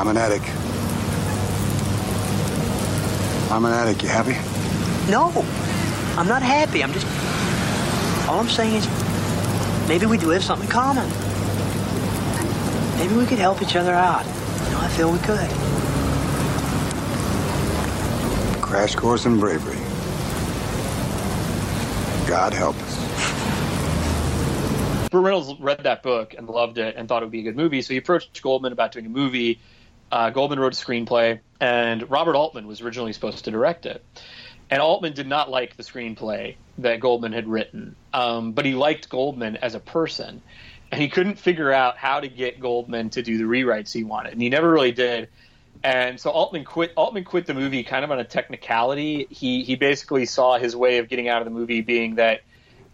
I'm 0.03 0.09
an 0.09 0.16
addict. 0.16 0.48
I'm 3.53 3.64
an 3.64 3.72
addict. 3.72 4.03
You 4.03 4.09
happy? 4.09 4.32
No, 5.09 5.30
I'm 6.18 6.26
not 6.26 6.42
happy. 6.42 6.82
I'm 6.82 6.92
just. 6.92 7.07
All 8.28 8.40
I'm 8.40 8.48
saying 8.48 8.74
is 8.74 9.88
maybe 9.88 10.07
we 10.07 10.18
do 10.18 10.30
have 10.30 10.42
something 10.42 10.66
in 10.66 10.72
common. 10.72 11.09
Maybe 12.98 13.14
we 13.14 13.26
could 13.26 13.38
help 13.38 13.62
each 13.62 13.76
other 13.76 13.92
out. 13.92 14.24
You 14.26 14.70
know, 14.72 14.80
I 14.80 14.88
feel 14.88 15.12
we 15.12 15.20
could. 15.20 15.48
Crash 18.61 18.96
course 18.96 19.24
in 19.24 19.38
bravery. 19.38 19.78
God 22.26 22.53
help 22.53 22.74
us. 22.74 22.98
Burt 25.11 25.22
Reynolds 25.22 25.61
read 25.61 25.84
that 25.84 26.03
book 26.03 26.34
and 26.36 26.48
loved 26.48 26.78
it 26.78 26.96
and 26.96 27.09
thought 27.09 27.22
it 27.22 27.26
would 27.26 27.30
be 27.30 27.38
a 27.38 27.44
good 27.44 27.57
movie, 27.57 27.82
so 27.82 27.94
he 27.94 27.98
approached 27.98 28.42
Goldman 28.42 28.72
about 28.72 28.90
doing 28.90 29.07
a 29.07 29.09
movie. 29.09 29.61
Uh, 30.12 30.28
Goldman 30.28 30.60
wrote 30.60 30.74
a 30.74 30.84
screenplay, 30.84 31.40
and 31.58 32.08
Robert 32.10 32.36
Altman 32.36 32.66
was 32.66 32.82
originally 32.82 33.14
supposed 33.14 33.46
to 33.46 33.50
direct 33.50 33.86
it. 33.86 34.04
And 34.70 34.82
Altman 34.82 35.14
did 35.14 35.26
not 35.26 35.50
like 35.50 35.76
the 35.76 35.82
screenplay 35.82 36.56
that 36.78 37.00
Goldman 37.00 37.32
had 37.32 37.48
written, 37.48 37.96
um, 38.12 38.52
but 38.52 38.66
he 38.66 38.74
liked 38.74 39.08
Goldman 39.08 39.56
as 39.56 39.74
a 39.74 39.80
person, 39.80 40.42
and 40.90 41.00
he 41.00 41.08
couldn't 41.08 41.38
figure 41.38 41.72
out 41.72 41.96
how 41.96 42.20
to 42.20 42.28
get 42.28 42.60
Goldman 42.60 43.08
to 43.10 43.22
do 43.22 43.38
the 43.38 43.44
rewrites 43.44 43.90
he 43.90 44.04
wanted, 44.04 44.34
and 44.34 44.42
he 44.42 44.50
never 44.50 44.70
really 44.70 44.92
did. 44.92 45.30
And 45.82 46.20
so 46.20 46.30
Altman 46.30 46.64
quit. 46.64 46.92
Altman 46.94 47.24
quit 47.24 47.46
the 47.46 47.54
movie 47.54 47.82
kind 47.82 48.04
of 48.04 48.10
on 48.10 48.20
a 48.20 48.24
technicality. 48.24 49.26
He 49.30 49.64
he 49.64 49.76
basically 49.76 50.26
saw 50.26 50.58
his 50.58 50.76
way 50.76 50.98
of 50.98 51.08
getting 51.08 51.28
out 51.28 51.40
of 51.40 51.46
the 51.46 51.50
movie 51.50 51.80
being 51.80 52.16
that 52.16 52.42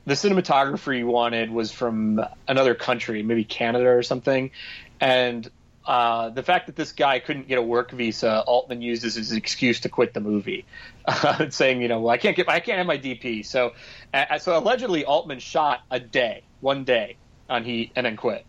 the 0.06 0.14
cinematographer 0.14 0.96
he 0.96 1.04
wanted 1.04 1.50
was 1.50 1.70
from 1.70 2.24
another 2.46 2.74
country, 2.74 3.22
maybe 3.22 3.44
Canada 3.44 3.88
or 3.88 4.02
something, 4.02 4.52
and 5.00 5.50
uh, 5.88 6.28
the 6.28 6.42
fact 6.42 6.66
that 6.66 6.76
this 6.76 6.92
guy 6.92 7.18
couldn't 7.18 7.48
get 7.48 7.56
a 7.56 7.62
work 7.62 7.90
visa, 7.92 8.42
Altman 8.46 8.82
used 8.82 9.06
as 9.06 9.14
his 9.14 9.32
excuse 9.32 9.80
to 9.80 9.88
quit 9.88 10.12
the 10.12 10.20
movie, 10.20 10.66
uh, 11.06 11.48
saying, 11.48 11.80
you 11.80 11.88
know, 11.88 12.00
well, 12.00 12.10
I 12.10 12.18
can't 12.18 12.36
get, 12.36 12.46
I 12.46 12.60
can't 12.60 12.76
have 12.76 12.86
my 12.86 12.98
DP. 12.98 13.44
So, 13.44 13.72
uh, 14.12 14.38
so 14.38 14.58
allegedly, 14.58 15.06
Altman 15.06 15.38
shot 15.38 15.80
a 15.90 15.98
day, 15.98 16.42
one 16.60 16.84
day, 16.84 17.16
on 17.48 17.64
he 17.64 17.90
and 17.96 18.04
then 18.04 18.16
quit. 18.16 18.44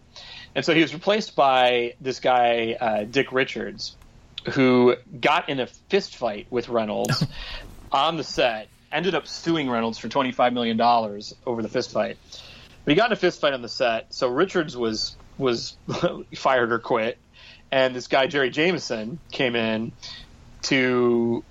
And 0.53 0.65
so 0.65 0.73
he 0.73 0.81
was 0.81 0.93
replaced 0.93 1.37
by 1.37 1.93
this 2.01 2.19
guy, 2.19 2.75
uh, 2.77 3.03
Dick 3.05 3.31
Richards, 3.31 3.95
who 4.51 4.97
got 5.21 5.47
in 5.47 5.61
a 5.61 5.67
fist 5.67 6.17
fight 6.17 6.47
with 6.49 6.67
Reynolds 6.67 7.25
on 7.93 8.17
the 8.17 8.23
set. 8.25 8.67
Ended 8.91 9.15
up 9.15 9.27
suing 9.27 9.69
Reynolds 9.69 9.97
for 9.97 10.09
twenty 10.09 10.33
five 10.33 10.51
million 10.51 10.75
dollars 10.75 11.33
over 11.45 11.61
the 11.61 11.69
fist 11.69 11.91
fight. 11.91 12.17
But 12.83 12.91
he 12.91 12.95
got 12.95 13.05
in 13.05 13.13
a 13.13 13.15
fist 13.15 13.39
fight 13.39 13.53
on 13.53 13.61
the 13.61 13.69
set. 13.69 14.13
So 14.13 14.27
Richards 14.27 14.75
was 14.75 15.15
was 15.37 15.77
fired 16.35 16.73
or 16.73 16.79
quit 16.79 17.17
and 17.72 17.95
this 17.95 18.07
guy 18.07 18.28
Jerry 18.28 18.49
Jameson 18.49 19.20
came 19.32 19.55
in 19.55 19.91
to 20.63 21.43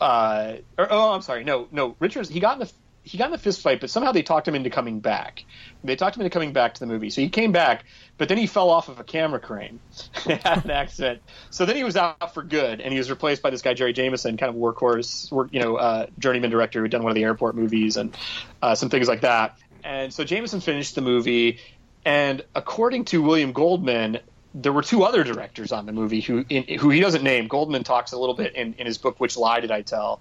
uh 0.00 0.54
or, 0.76 0.86
oh 0.90 1.12
I'm 1.12 1.22
sorry. 1.22 1.44
No 1.44 1.68
no 1.70 1.96
Richards 1.98 2.28
he 2.28 2.40
got 2.40 2.54
in 2.54 2.60
the 2.60 2.72
he 3.02 3.16
got 3.16 3.26
in 3.26 3.32
the 3.32 3.38
fist 3.38 3.62
fight 3.62 3.80
but 3.80 3.90
somehow 3.90 4.12
they 4.12 4.22
talked 4.22 4.46
him 4.46 4.54
into 4.54 4.70
coming 4.70 5.00
back. 5.00 5.44
They 5.82 5.96
talked 5.96 6.16
him 6.16 6.22
into 6.22 6.30
coming 6.30 6.52
back 6.52 6.74
to 6.74 6.80
the 6.80 6.86
movie. 6.86 7.10
So 7.10 7.20
he 7.20 7.28
came 7.28 7.52
back 7.52 7.84
but 8.16 8.28
then 8.28 8.38
he 8.38 8.46
fell 8.46 8.70
off 8.70 8.88
of 8.88 9.00
a 9.00 9.04
camera 9.04 9.40
crane. 9.40 9.80
Had 10.14 10.64
an 10.64 10.70
accident. 10.70 11.22
So 11.50 11.66
then 11.66 11.76
he 11.76 11.84
was 11.84 11.96
out 11.96 12.34
for 12.34 12.42
good 12.42 12.80
and 12.80 12.92
he 12.92 12.98
was 12.98 13.10
replaced 13.10 13.42
by 13.42 13.50
this 13.50 13.62
guy 13.62 13.74
Jerry 13.74 13.92
Jameson 13.92 14.36
kind 14.36 14.50
of 14.50 14.56
workhorse 14.56 15.32
work 15.32 15.48
you 15.52 15.60
know 15.60 15.76
uh, 15.76 16.06
journeyman 16.18 16.50
director 16.50 16.80
who'd 16.80 16.90
done 16.90 17.02
one 17.02 17.10
of 17.10 17.16
the 17.16 17.24
airport 17.24 17.56
movies 17.56 17.96
and 17.96 18.16
uh, 18.62 18.74
some 18.74 18.90
things 18.90 19.08
like 19.08 19.22
that. 19.22 19.58
And 19.82 20.12
so 20.12 20.24
Jameson 20.24 20.60
finished 20.60 20.94
the 20.94 21.00
movie 21.00 21.58
and 22.04 22.44
according 22.54 23.04
to 23.06 23.22
William 23.22 23.52
Goldman 23.52 24.20
there 24.54 24.72
were 24.72 24.82
two 24.82 25.04
other 25.04 25.24
directors 25.24 25.72
on 25.72 25.86
the 25.86 25.92
movie 25.92 26.20
who 26.20 26.44
in, 26.48 26.78
who 26.78 26.90
he 26.90 27.00
doesn't 27.00 27.22
name. 27.22 27.48
Goldman 27.48 27.84
talks 27.84 28.12
a 28.12 28.18
little 28.18 28.34
bit 28.34 28.54
in, 28.54 28.74
in 28.78 28.86
his 28.86 28.98
book, 28.98 29.20
Which 29.20 29.36
Lie 29.36 29.60
Did 29.60 29.70
I 29.70 29.82
Tell? 29.82 30.20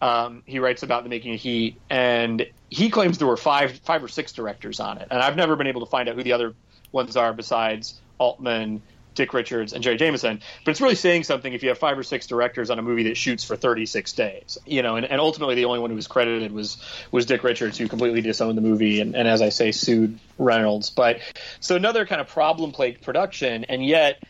Um, 0.00 0.42
he 0.46 0.58
writes 0.58 0.82
about 0.82 1.04
the 1.04 1.08
making 1.08 1.34
of 1.34 1.40
Heat, 1.40 1.80
and 1.88 2.46
he 2.68 2.90
claims 2.90 3.18
there 3.18 3.26
were 3.26 3.36
five 3.36 3.78
five 3.78 4.02
or 4.02 4.08
six 4.08 4.32
directors 4.32 4.80
on 4.80 4.98
it. 4.98 5.08
And 5.10 5.20
I've 5.22 5.36
never 5.36 5.56
been 5.56 5.66
able 5.66 5.80
to 5.80 5.90
find 5.90 6.08
out 6.08 6.16
who 6.16 6.22
the 6.22 6.32
other 6.32 6.54
ones 6.92 7.16
are 7.16 7.32
besides 7.32 8.00
Altman, 8.18 8.82
Dick 9.16 9.34
Richards, 9.34 9.72
and 9.72 9.82
Jerry 9.82 9.96
Jameson. 9.96 10.40
But 10.64 10.70
it's 10.70 10.80
really 10.80 10.94
saying 10.94 11.24
something 11.24 11.52
if 11.52 11.62
you 11.62 11.70
have 11.70 11.78
five 11.78 11.98
or 11.98 12.02
six 12.02 12.26
directors 12.26 12.70
on 12.70 12.78
a 12.78 12.82
movie 12.82 13.04
that 13.04 13.16
shoots 13.16 13.42
for 13.42 13.56
36 13.56 14.12
days. 14.12 14.58
You 14.64 14.82
know, 14.82 14.96
and, 14.96 15.04
and 15.04 15.20
ultimately 15.20 15.56
the 15.56 15.64
only 15.64 15.80
one 15.80 15.90
who 15.90 15.96
was 15.96 16.06
credited 16.06 16.52
was 16.52 16.76
was 17.10 17.26
Dick 17.26 17.42
Richards, 17.42 17.78
who 17.78 17.88
completely 17.88 18.20
disowned 18.20 18.56
the 18.56 18.62
movie 18.62 19.00
and, 19.00 19.16
and 19.16 19.26
as 19.26 19.42
I 19.42 19.48
say, 19.48 19.72
sued 19.72 20.18
Reynolds. 20.38 20.90
But 20.90 21.20
so 21.58 21.74
another 21.74 22.06
kind 22.06 22.20
of 22.20 22.28
problem 22.28 22.70
plagued 22.70 23.02
production, 23.02 23.64
and 23.64 23.84
yet 23.84 24.22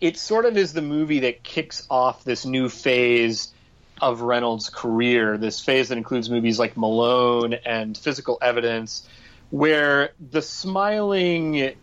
it 0.00 0.18
sort 0.18 0.44
of 0.44 0.56
is 0.56 0.72
the 0.72 0.82
movie 0.82 1.20
that 1.20 1.42
kicks 1.42 1.86
off 1.90 2.22
this 2.24 2.44
new 2.44 2.68
phase 2.68 3.52
of 4.00 4.20
Reynolds' 4.20 4.68
career, 4.68 5.38
this 5.38 5.60
phase 5.60 5.88
that 5.88 5.96
includes 5.96 6.28
movies 6.28 6.58
like 6.58 6.76
Malone 6.76 7.54
and 7.54 7.96
Physical 7.96 8.38
Evidence, 8.42 9.08
where 9.50 10.10
the 10.30 10.42
smiling 10.42 11.74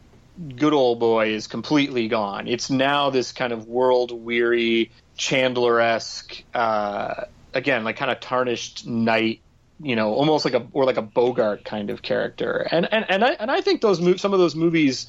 good 0.55 0.73
old 0.73 0.99
boy 0.99 1.29
is 1.29 1.47
completely 1.47 2.07
gone. 2.07 2.47
It's 2.47 2.69
now 2.69 3.09
this 3.09 3.31
kind 3.31 3.53
of 3.53 3.67
world 3.67 4.11
weary, 4.11 4.91
Chandler 5.17 5.79
esque, 5.79 6.43
uh, 6.53 7.25
again, 7.53 7.83
like 7.83 7.97
kind 7.97 8.11
of 8.11 8.19
tarnished 8.19 8.87
knight. 8.87 9.41
You 9.81 9.95
know, 9.95 10.13
almost 10.13 10.45
like 10.45 10.53
a 10.53 10.65
or 10.71 10.85
like 10.85 10.97
a 10.97 11.01
Bogart 11.01 11.65
kind 11.65 11.89
of 11.89 12.01
character, 12.01 12.67
and 12.71 12.87
and 12.93 13.05
and 13.09 13.23
I 13.23 13.31
and 13.31 13.51
I 13.51 13.61
think 13.61 13.81
those 13.81 13.99
mo- 13.99 14.15
some 14.15 14.31
of 14.31 14.39
those 14.39 14.55
movies 14.55 15.07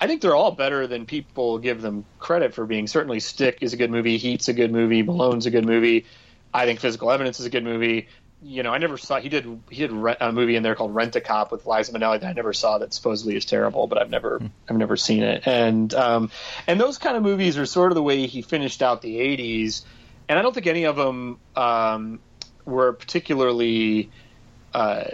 I 0.00 0.06
think 0.06 0.20
they're 0.20 0.34
all 0.34 0.52
better 0.52 0.86
than 0.86 1.06
people 1.06 1.58
give 1.58 1.80
them 1.80 2.04
credit 2.18 2.54
for 2.54 2.66
being. 2.66 2.86
Certainly, 2.86 3.20
Stick 3.20 3.58
is 3.60 3.72
a 3.72 3.76
good 3.76 3.90
movie. 3.90 4.18
Heat's 4.18 4.48
a 4.48 4.52
good 4.52 4.72
movie. 4.72 5.02
Malone's 5.02 5.46
a 5.46 5.50
good 5.50 5.64
movie. 5.64 6.04
I 6.52 6.66
think 6.66 6.80
Physical 6.80 7.10
Evidence 7.10 7.40
is 7.40 7.46
a 7.46 7.50
good 7.50 7.64
movie. 7.64 8.08
You 8.44 8.62
know, 8.62 8.72
I 8.72 8.78
never 8.78 8.98
saw 8.98 9.18
he 9.18 9.28
did 9.28 9.60
he 9.70 9.86
did 9.86 9.90
a 10.20 10.32
movie 10.32 10.56
in 10.56 10.62
there 10.62 10.74
called 10.74 10.94
Rent 10.94 11.16
a 11.16 11.20
Cop 11.20 11.50
with 11.50 11.66
Liza 11.66 11.92
Minnelli 11.92 12.20
that 12.20 12.28
I 12.28 12.32
never 12.34 12.52
saw 12.52 12.78
that 12.78 12.92
supposedly 12.92 13.36
is 13.36 13.44
terrible, 13.44 13.86
but 13.86 13.98
I've 13.98 14.10
never 14.10 14.38
hmm. 14.38 14.46
I've 14.68 14.76
never 14.76 14.96
seen 14.96 15.22
it. 15.22 15.46
And 15.46 15.92
um, 15.94 16.30
and 16.66 16.78
those 16.78 16.98
kind 16.98 17.16
of 17.16 17.22
movies 17.22 17.56
are 17.56 17.66
sort 17.66 17.90
of 17.90 17.96
the 17.96 18.02
way 18.02 18.26
he 18.26 18.42
finished 18.42 18.82
out 18.82 19.00
the 19.00 19.16
'80s. 19.16 19.82
And 20.28 20.38
I 20.38 20.42
don't 20.42 20.52
think 20.52 20.66
any 20.66 20.84
of 20.84 20.96
them 20.96 21.38
um, 21.56 22.20
were 22.64 22.92
particularly. 22.92 24.10
Uh, 24.72 25.04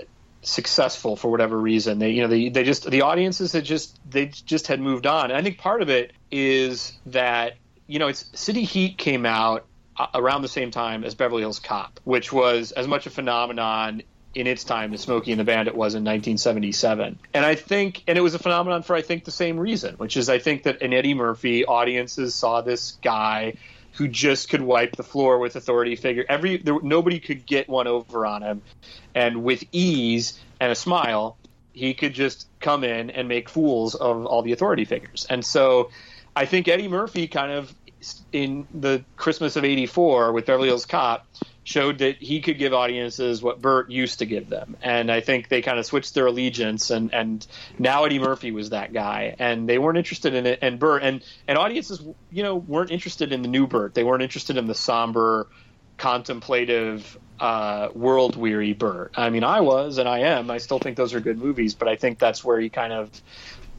successful 0.43 1.17
for 1.17 1.31
whatever 1.31 1.59
reason. 1.59 1.99
They 1.99 2.13
you 2.13 2.23
know 2.23 2.29
they 2.29 2.49
they 2.49 2.65
just 2.65 2.91
the 2.91 3.03
audiences 3.03 3.53
had 3.53 3.65
just 3.65 3.99
they 4.11 4.27
just 4.27 4.67
had 4.67 4.81
moved 4.81 5.07
on. 5.07 5.25
And 5.25 5.35
I 5.35 5.43
think 5.43 5.59
part 5.59 5.83
of 5.83 5.91
it 5.91 6.13
is 6.31 6.95
that 7.07 7.57
you 7.87 7.99
know 7.99 8.09
it's 8.09 8.25
City 8.33 8.65
Heat 8.65 8.97
came 8.97 9.27
out 9.27 9.67
around 10.15 10.43
the 10.43 10.49
same 10.49 10.71
time 10.71 11.05
as 11.05 11.15
Beverly 11.15 11.43
Hills 11.43 11.59
Cop, 11.59 12.01
which 12.05 12.33
was 12.33 12.73
as 12.73 12.87
much 12.87 13.07
a 13.07 13.11
phenomenon 13.11 14.03
in 14.35 14.47
its 14.47 14.63
time 14.63 14.95
as 14.95 15.01
Smokey 15.01 15.33
and 15.33 15.41
the 15.41 15.45
Bandit 15.45 15.75
was 15.75 15.95
in 15.95 16.05
1977. 16.05 17.19
And 17.35 17.45
I 17.45 17.57
think, 17.57 18.05
and 18.07 18.17
it 18.17 18.21
was 18.21 18.35
a 18.35 18.39
phenomenon 18.39 18.83
for 18.83 18.95
I 18.95 19.03
think 19.03 19.25
the 19.25 19.33
same 19.33 19.59
reason, 19.59 19.97
which 19.97 20.17
is 20.17 20.29
I 20.29 20.39
think 20.39 20.65
that 20.65 20.83
in 20.83 20.93
Eddie 20.93 21.15
Murphy, 21.15 21.65
audiences 21.65 22.35
saw 22.35 22.61
this 22.61 22.93
guy 23.03 23.55
who 23.95 24.07
just 24.07 24.49
could 24.49 24.63
wipe 24.63 24.95
the 24.97 25.03
floor 25.03 25.39
with 25.39 25.57
authority 25.57 25.97
figure. 25.97 26.25
Every 26.29 26.59
there, 26.59 26.81
nobody 26.81 27.19
could 27.19 27.45
get 27.45 27.69
one 27.69 27.89
over 27.89 28.25
on 28.25 28.43
him, 28.43 28.63
and 29.15 29.43
with 29.43 29.65
ease 29.73 30.39
and 30.61 30.71
a 30.71 30.77
smile, 30.77 31.37
he 31.73 31.95
could 31.95 32.15
just 32.15 32.47
come 32.61 32.85
in 32.85 33.11
and 33.11 33.27
make 33.27 33.49
fools 33.49 33.95
of 33.97 34.27
all 34.27 34.43
the 34.43 34.53
authority 34.53 34.85
figures. 34.85 35.27
And 35.29 35.45
so, 35.45 35.91
I 36.37 36.47
think 36.47 36.69
Eddie 36.69 36.89
Murphy 36.89 37.27
kind 37.27 37.51
of 37.51 37.75
in 38.33 38.67
the 38.73 39.05
Christmas 39.17 39.57
of 39.57 39.65
'84 39.65 40.33
with 40.33 40.47
Beverly 40.47 40.69
Hills 40.69 40.87
Cop 40.87 41.27
showed 41.71 41.99
that 41.99 42.17
he 42.17 42.41
could 42.41 42.59
give 42.59 42.73
audiences 42.73 43.43
what 43.43 43.61
Burt 43.61 43.91
used 43.91 44.21
to 44.21 44.27
give 44.27 44.49
them. 44.49 44.77
And 44.83 45.11
I 45.11 45.21
think 45.21 45.49
they 45.49 45.63
kind 45.63 45.79
of 45.79 45.87
switched 45.87 46.15
their 46.15 46.27
allegiance 46.27 46.91
and, 46.91 47.13
and 47.15 47.47
now 47.79 48.05
Eddie 48.05 48.19
Murphy 48.19 48.51
was 48.51 48.71
that 48.71 48.93
guy 48.93 49.37
and 49.39 49.69
they 49.69 49.79
weren't 49.79 49.99
interested 49.99 50.35
in 50.35 50.47
it 50.47 50.59
and 50.63 50.79
Burt 50.79 51.03
and, 51.03 51.23
and 51.47 51.59
audiences, 51.59 52.03
you 52.31 52.43
know, 52.43 52.57
weren't 52.57 52.91
interested 52.91 53.33
in 53.33 53.43
the 53.43 53.49
new 53.49 53.67
Burt. 53.67 53.95
They 53.95 54.05
weren't 54.05 54.23
interested 54.23 54.57
in 54.57 54.67
the 54.67 54.75
somber, 54.75 55.47
contemplative, 55.97 57.19
uh, 57.39 57.89
world 57.95 58.37
weary 58.37 58.73
Burt. 58.73 59.13
I 59.17 59.31
mean, 59.31 59.45
I 59.45 59.61
was 59.61 59.99
and 59.99 60.09
I 60.09 60.21
am. 60.21 60.51
I 60.51 60.59
still 60.59 60.79
think 60.79 60.97
those 60.97 61.15
are 61.15 61.21
good 61.21 61.39
movies, 61.39 61.75
but 61.75 61.89
I 61.89 61.97
think 61.97 62.19
that's 62.19 62.45
where 62.45 62.59
he 62.59 62.69
kind 62.69 62.93
of 62.93 63.11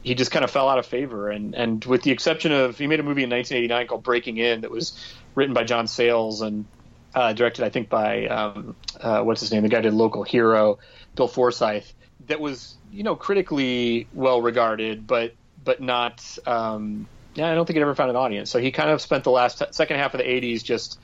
he 0.02 0.14
just 0.14 0.30
kind 0.30 0.44
of 0.44 0.50
fell 0.50 0.68
out 0.68 0.78
of 0.78 0.86
favor. 0.86 1.30
And 1.30 1.54
and 1.54 1.84
with 1.84 2.02
the 2.02 2.10
exception 2.10 2.52
of 2.52 2.78
he 2.78 2.86
made 2.86 3.00
a 3.00 3.02
movie 3.02 3.22
in 3.22 3.30
1989 3.30 3.86
called 3.86 4.02
Breaking 4.02 4.38
In 4.38 4.62
that 4.62 4.70
was 4.70 4.96
written 5.34 5.54
by 5.54 5.64
John 5.64 5.86
Sayles 5.86 6.42
and 6.42 6.66
uh, 7.14 7.32
directed 7.32 7.64
I 7.64 7.68
think 7.68 7.88
by 7.88 8.26
um, 8.26 8.76
uh, 9.00 9.22
what's 9.22 9.40
his 9.40 9.52
name, 9.52 9.62
the 9.62 9.68
guy 9.68 9.80
did 9.80 9.94
Local 9.94 10.22
Hero, 10.22 10.78
Bill 11.14 11.28
Forsyth. 11.28 11.92
That 12.26 12.40
was 12.40 12.76
you 12.90 13.02
know 13.02 13.16
critically 13.16 14.06
well 14.12 14.40
regarded, 14.40 15.06
but 15.06 15.34
but 15.64 15.80
not. 15.80 16.38
Um, 16.46 17.06
yeah, 17.34 17.50
I 17.50 17.54
don't 17.54 17.64
think 17.64 17.78
it 17.78 17.82
ever 17.82 17.94
found 17.94 18.10
an 18.10 18.16
audience. 18.16 18.50
So 18.50 18.58
he 18.58 18.70
kind 18.72 18.90
of 18.90 19.00
spent 19.00 19.24
the 19.24 19.30
last 19.30 19.58
t- 19.58 19.64
second 19.70 19.96
half 19.96 20.14
of 20.14 20.18
the 20.18 20.24
'80s 20.24 20.62
just 20.62 20.98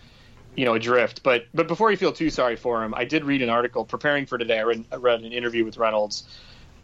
you 0.56 0.64
know 0.64 0.74
adrift. 0.74 1.22
But 1.22 1.44
but 1.54 1.68
before 1.68 1.90
you 1.90 1.96
feel 1.96 2.12
too 2.12 2.30
sorry 2.30 2.56
for 2.56 2.82
him, 2.84 2.94
I 2.94 3.04
did 3.04 3.24
read 3.24 3.42
an 3.42 3.50
article 3.50 3.84
preparing 3.84 4.26
for 4.26 4.38
today. 4.38 4.58
I 4.58 4.62
read, 4.62 4.84
I 4.92 4.96
read 4.96 5.20
an 5.20 5.32
interview 5.32 5.64
with 5.64 5.76
Reynolds 5.76 6.24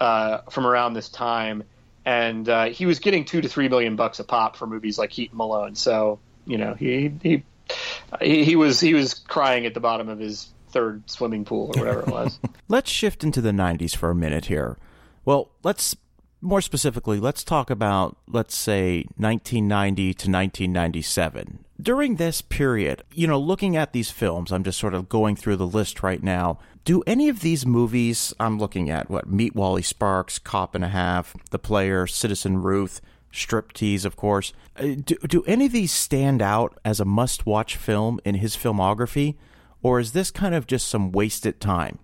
uh, 0.01 0.39
from 0.51 0.67
around 0.67 0.95
this 0.95 1.09
time, 1.09 1.65
and 2.05 2.49
uh, 2.49 2.67
he 2.67 2.87
was 2.87 2.99
getting 2.99 3.25
two 3.25 3.41
to 3.41 3.49
three 3.49 3.69
million 3.69 3.97
bucks 3.97 4.19
a 4.19 4.25
pop 4.25 4.57
for 4.57 4.67
movies 4.67 4.99
like 4.99 5.13
Heat 5.13 5.31
and 5.31 5.39
Malone. 5.39 5.75
So 5.75 6.19
you 6.47 6.59
know 6.59 6.75
he 6.75 7.13
he 7.23 7.45
he, 8.21 8.45
he 8.45 8.57
was 8.57 8.81
he 8.81 8.95
was 8.95 9.15
crying 9.15 9.67
at 9.67 9.75
the 9.75 9.81
bottom 9.81 10.09
of 10.09 10.19
his 10.19 10.49
third 10.69 11.09
swimming 11.09 11.45
pool 11.45 11.73
or 11.75 11.81
whatever 11.81 12.01
it 12.01 12.09
was. 12.09 12.39
let's 12.69 12.91
shift 12.91 13.23
into 13.23 13.41
the 13.41 13.53
90s 13.53 13.95
for 13.95 14.11
a 14.11 14.15
minute 14.15 14.47
here. 14.47 14.77
Well, 15.25 15.51
let's 15.63 15.95
more 16.45 16.61
specifically, 16.61 17.19
let's 17.19 17.43
talk 17.43 17.71
about, 17.71 18.19
let's 18.29 18.55
say, 18.55 19.07
1990 19.17 20.03
to 20.03 20.31
1997. 20.31 21.64
During 21.85 22.17
this 22.17 22.41
period, 22.41 23.03
you 23.13 23.27
know, 23.27 23.39
looking 23.39 23.77
at 23.77 23.93
these 23.93 24.11
films, 24.11 24.51
I'm 24.51 24.65
just 24.65 24.79
sort 24.79 24.95
of 24.95 25.11
going 25.11 25.37
through 25.37 25.57
the 25.57 25.67
list 25.67 26.03
right 26.03 26.23
now. 26.23 26.59
Do 26.87 27.03
any 27.07 27.29
of 27.29 27.41
these 27.41 27.67
movies, 27.67 28.33
I'm 28.41 28.59
looking 28.59 28.89
at 28.89 29.11
what, 29.11 29.29
Meet 29.29 29.55
Wally 29.55 29.83
Sparks, 29.83 30.39
Cop 30.39 30.75
and 30.75 30.83
a 30.83 30.89
Half, 30.89 31.37
The 31.51 31.59
Player, 31.59 32.07
Citizen 32.07 32.63
Ruth, 32.63 33.03
Striptease, 33.31 34.07
of 34.07 34.17
course. 34.17 34.55
Uh, 34.79 34.95
do, 35.05 35.17
do 35.29 35.45
any 35.47 35.67
of 35.67 35.73
these 35.73 35.93
stand 35.93 36.41
out 36.41 36.79
as 36.87 37.01
a 37.01 37.05
must 37.05 37.45
watch 37.45 37.77
film 37.77 38.19
in 38.25 38.37
his 38.37 38.57
filmography, 38.57 39.35
or 39.83 40.01
is 40.01 40.13
this 40.13 40.31
kind 40.31 40.55
of 40.55 40.67
just 40.67 40.89
some 40.89 41.13
wasted 41.13 41.61
time? 41.61 41.99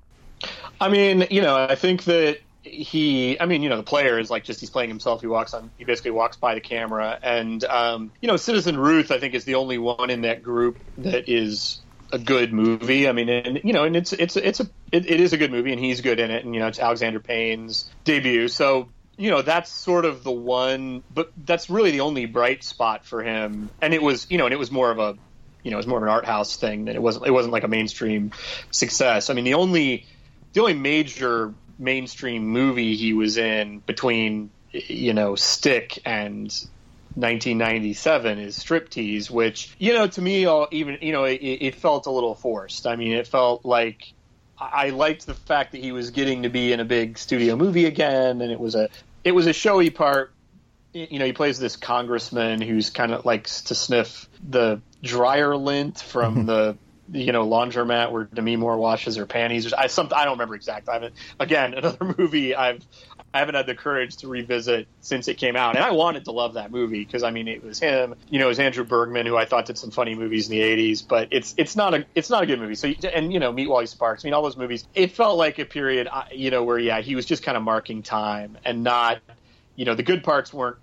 I 0.79 0.91
mean, 0.91 1.27
you 1.31 1.41
know, 1.41 1.57
I 1.57 1.75
think 1.75 2.05
that 2.05 2.41
he 2.63 3.41
i 3.41 3.47
mean 3.47 3.63
you 3.63 3.69
know 3.69 3.77
the 3.77 3.83
player 3.83 4.19
is 4.19 4.31
like 4.31 4.45
just 4.45 4.61
he's 4.61 4.71
playing 4.71 4.91
himself. 4.91 5.21
He 5.21 5.27
walks 5.27 5.55
on 5.55 5.71
he 5.79 5.85
basically 5.85 6.11
walks 6.11 6.37
by 6.37 6.55
the 6.55 6.61
camera. 6.61 7.19
And 7.23 7.63
um, 7.65 8.13
you 8.21 8.29
know 8.29 8.37
citizen 8.37 8.77
ruth 8.79 9.11
i 9.11 9.19
think 9.19 9.35
is 9.35 9.45
the 9.45 9.55
only 9.55 9.79
one 9.79 10.11
in 10.11 10.23
that 10.23 10.43
group 10.43 10.79
that 10.99 11.29
is 11.29 11.81
a 12.13 12.19
good 12.19 12.53
movie. 12.53 13.09
I 13.09 13.13
mean 13.13 13.29
and 13.29 13.61
you 13.65 13.73
know 13.73 13.85
and 13.85 13.97
it's 13.97 14.13
it's 14.13 14.37
it's 14.37 14.61
a 14.61 14.69
it, 14.93 15.11
it 15.11 15.21
is 15.21 15.33
a 15.33 15.39
good 15.39 15.51
movie 15.51 15.73
and 15.73 15.81
he's 15.81 16.01
good 16.01 16.21
in 16.21 16.31
it. 16.31 16.45
And 16.45 16.55
you 16.55 16.61
know 16.61 16.67
it's 16.67 16.79
alexander 16.79 17.21
payne's 17.21 17.91
debut. 18.05 18.49
So 18.49 18.91
you 19.17 19.31
know 19.31 19.43
that's 19.43 19.71
sort 19.71 20.05
of 20.05 20.23
the 20.23 20.33
one 20.33 21.03
but 21.11 21.31
that's 21.37 21.71
really 21.71 21.93
the 21.93 22.01
only 22.01 22.27
bright 22.27 22.63
spot 22.63 23.07
for 23.07 23.23
him. 23.23 23.71
And 23.81 23.95
it 23.95 24.03
was 24.03 24.27
you 24.29 24.39
know 24.39 24.45
and 24.45 24.53
it 24.53 24.59
was 24.59 24.71
more 24.71 24.91
of 24.91 24.99
a 24.99 25.17
you 25.63 25.71
know 25.71 25.77
it 25.77 25.79
was 25.79 25.87
more 25.87 25.99
of 25.99 26.03
an 26.03 26.11
art 26.11 26.27
house 26.27 26.57
thing 26.57 26.85
than 26.85 26.97
it 26.97 27.03
wasn't 27.03 27.27
it 27.27 27.31
wasn't 27.31 27.53
like 27.53 27.65
a 27.65 27.69
mainstream 27.69 28.33
success. 28.71 29.31
I 29.31 29.35
mean 29.35 29.45
the 29.45 29.55
only 29.55 30.07
the 30.53 30.61
only 30.61 30.75
major 30.75 31.55
mainstream 31.81 32.47
movie 32.47 32.95
he 32.97 33.13
was 33.13 33.37
in 33.37 33.79
between 33.81 34.51
you 34.73 35.15
know 35.15 35.35
stick 35.35 35.99
and 36.05 36.45
1997 37.15 38.39
is 38.39 38.57
striptease 38.57 39.29
which 39.31 39.75
you 39.79 39.93
know 39.93 40.07
to 40.07 40.23
me 40.23 40.45
all 40.45 40.69
even 40.71 40.99
you 41.01 41.13
know 41.13 41.25
it, 41.25 41.37
it 41.37 41.75
felt 41.75 42.07
a 42.07 42.11
little 42.11 42.35
forced 42.35 42.87
i 42.87 42.95
mean 42.95 43.13
it 43.13 43.27
felt 43.27 43.65
like 43.65 44.13
I 44.61 44.91
liked 44.91 45.27
the 45.27 45.35
fact 45.35 45.73
that 45.73 45.81
he 45.81 45.91
was 45.91 46.11
getting 46.11 46.43
to 46.43 46.51
be 46.51 46.73
in 46.73 46.81
a 46.81 46.85
big 46.85 47.17
studio 47.17 47.57
movie 47.57 47.87
again, 47.87 48.43
and 48.43 48.53
it 48.53 48.61
was 48.61 48.75
a 48.75 48.91
it 49.25 49.33
was 49.33 49.47
a 49.47 49.53
showy 49.53 49.91
part. 49.91 50.33
You 50.93 51.19
know, 51.19 51.25
he 51.25 51.33
plays 51.33 51.59
this 51.59 51.77
congressman 51.77 52.61
who's 52.61 52.91
kind 52.91 53.15
of 53.15 53.25
likes 53.25 53.63
to 53.63 53.75
sniff 53.75 54.29
the 54.47 54.83
dryer 55.03 55.57
lint 55.57 56.01
from 56.01 56.47
the 56.47 56.77
you 57.13 57.33
know 57.33 57.47
laundromat 57.47 58.11
where 58.11 58.25
Demi 58.25 58.57
Moore 58.57 58.77
washes 58.77 59.17
her 59.17 59.27
panties. 59.27 59.73
I 59.73 59.87
some 59.87 60.09
I 60.15 60.25
don't 60.25 60.35
remember 60.35 60.55
exactly. 60.55 60.91
I 60.91 60.95
haven't 60.95 61.15
again 61.39 61.75
another 61.79 62.15
movie 62.19 62.55
I've 62.55 62.85
I 63.33 63.39
haven't 63.39 63.55
had 63.55 63.67
the 63.67 63.77
courage 63.77 64.17
to 64.19 64.29
revisit 64.29 64.89
since 65.01 65.29
it 65.29 65.35
came 65.35 65.55
out, 65.55 65.77
and 65.77 65.85
I 65.85 65.93
wanted 65.93 66.25
to 66.25 66.33
love 66.33 66.55
that 66.55 66.73
movie 66.73 67.05
because 67.05 67.23
I 67.23 67.31
mean 67.31 67.47
it 67.47 67.63
was 67.63 67.79
him, 67.79 68.17
you 68.29 68.41
know, 68.41 68.47
it 68.47 68.49
was 68.49 68.59
Andrew 68.59 68.85
Bergman 68.85 69.25
who 69.25 69.37
I 69.37 69.45
thought 69.45 69.67
did 69.67 69.79
some 69.79 69.91
funny 69.93 70.15
movies 70.15 70.51
in 70.51 70.57
the 70.57 70.63
'80s, 70.63 71.07
but 71.07 71.29
it's 71.31 71.55
it's 71.57 71.77
not 71.77 71.95
a 71.95 72.07
it's 72.15 72.31
not 72.31 72.43
a 72.43 72.47
good 72.47 72.59
movie. 72.59 72.75
So 72.75 72.89
and 72.89 73.33
you 73.33 73.39
know 73.39 73.53
Meet 73.53 73.69
Wally 73.69 73.87
Sparks, 73.87 74.25
I 74.25 74.27
mean 74.27 74.35
all 74.35 74.43
those 74.43 74.57
movies, 74.57 74.87
it 74.95 75.13
felt 75.13 75.39
like 75.39 75.59
a 75.59 75.65
period, 75.65 76.09
you 76.33 76.51
know, 76.51 76.65
where 76.65 76.79
yeah 76.79 77.01
he 77.01 77.15
was 77.15 77.27
just 77.27 77.43
kind 77.43 77.57
of 77.57 77.63
marking 77.63 78.03
time 78.03 78.59
and 78.65 78.83
not, 78.83 79.21
you 79.77 79.85
know, 79.85 79.95
the 79.95 80.03
good 80.03 80.25
parts 80.25 80.53
weren't 80.53 80.79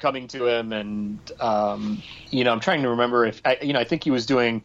coming 0.00 0.26
to 0.28 0.46
him, 0.46 0.72
and 0.72 1.18
um, 1.40 2.02
you 2.30 2.42
know 2.44 2.52
I'm 2.52 2.60
trying 2.60 2.82
to 2.82 2.90
remember 2.90 3.26
if 3.26 3.40
I, 3.44 3.58
you 3.62 3.72
know 3.72 3.78
I 3.78 3.84
think 3.84 4.02
he 4.02 4.10
was 4.10 4.26
doing, 4.26 4.64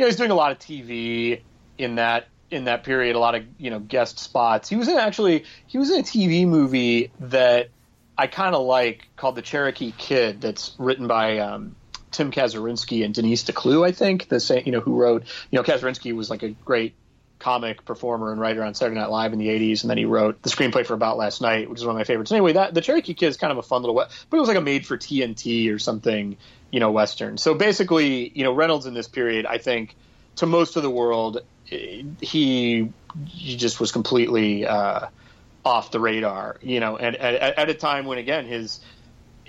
you 0.00 0.04
know, 0.06 0.08
he's 0.08 0.16
doing 0.16 0.30
a 0.30 0.34
lot 0.34 0.50
of 0.50 0.58
TV 0.58 1.42
in 1.76 1.96
that 1.96 2.26
in 2.50 2.64
that 2.64 2.84
period, 2.84 3.16
a 3.16 3.18
lot 3.18 3.34
of 3.34 3.44
you 3.58 3.68
know 3.68 3.78
guest 3.78 4.18
spots. 4.18 4.66
He 4.66 4.76
was 4.76 4.88
in 4.88 4.96
actually 4.96 5.44
he 5.66 5.76
was 5.76 5.90
in 5.90 6.00
a 6.00 6.02
TV 6.02 6.46
movie 6.46 7.12
that 7.20 7.68
I 8.16 8.26
kind 8.26 8.54
of 8.54 8.64
like 8.64 9.10
called 9.16 9.34
The 9.34 9.42
Cherokee 9.42 9.92
Kid. 9.98 10.40
That's 10.40 10.74
written 10.78 11.06
by 11.06 11.40
um, 11.40 11.76
Tim 12.12 12.32
Kazurinsky 12.32 13.04
and 13.04 13.12
Denise 13.12 13.44
DeClue, 13.44 13.86
I 13.86 13.92
think. 13.92 14.28
The 14.28 14.40
same 14.40 14.62
you 14.64 14.72
know 14.72 14.80
who 14.80 14.94
wrote 14.94 15.24
you 15.50 15.58
know 15.58 15.62
Kazurinsky 15.62 16.14
was 16.14 16.30
like 16.30 16.42
a 16.44 16.48
great 16.48 16.94
comic 17.40 17.84
performer 17.84 18.30
and 18.30 18.40
writer 18.40 18.62
on 18.62 18.74
Saturday 18.74 19.00
Night 19.00 19.10
Live 19.10 19.32
in 19.32 19.38
the 19.38 19.48
80s, 19.48 19.82
and 19.82 19.90
then 19.90 19.98
he 19.98 20.04
wrote 20.04 20.40
the 20.42 20.50
screenplay 20.50 20.86
for 20.86 20.94
About 20.94 21.16
Last 21.16 21.40
Night, 21.40 21.68
which 21.68 21.80
is 21.80 21.84
one 21.84 21.96
of 21.96 21.98
my 21.98 22.04
favorites. 22.04 22.30
Anyway, 22.30 22.52
that 22.52 22.74
the 22.74 22.80
Cherokee 22.80 23.14
Kid 23.14 23.26
is 23.26 23.36
kind 23.36 23.50
of 23.50 23.58
a 23.58 23.62
fun 23.62 23.82
little, 23.82 23.94
but 23.94 24.36
it 24.36 24.40
was 24.40 24.48
like 24.48 24.56
a 24.56 24.60
made 24.60 24.86
for 24.86 24.96
TNT 24.96 25.74
or 25.74 25.78
something, 25.78 26.36
you 26.70 26.78
know, 26.78 26.92
western. 26.92 27.38
So 27.38 27.54
basically, 27.54 28.30
you 28.34 28.44
know, 28.44 28.52
Reynolds 28.52 28.86
in 28.86 28.94
this 28.94 29.08
period, 29.08 29.46
I 29.46 29.58
think 29.58 29.96
to 30.36 30.46
most 30.46 30.76
of 30.76 30.82
the 30.82 30.90
world, 30.90 31.42
he 31.64 32.92
he 33.26 33.56
just 33.56 33.80
was 33.80 33.92
completely 33.92 34.66
uh, 34.66 35.08
off 35.64 35.90
the 35.90 36.00
radar. 36.00 36.56
You 36.62 36.80
know, 36.80 36.96
and 36.96 37.16
at, 37.16 37.58
at 37.58 37.70
a 37.70 37.74
time 37.74 38.06
when 38.06 38.18
again 38.18 38.46
his 38.46 38.80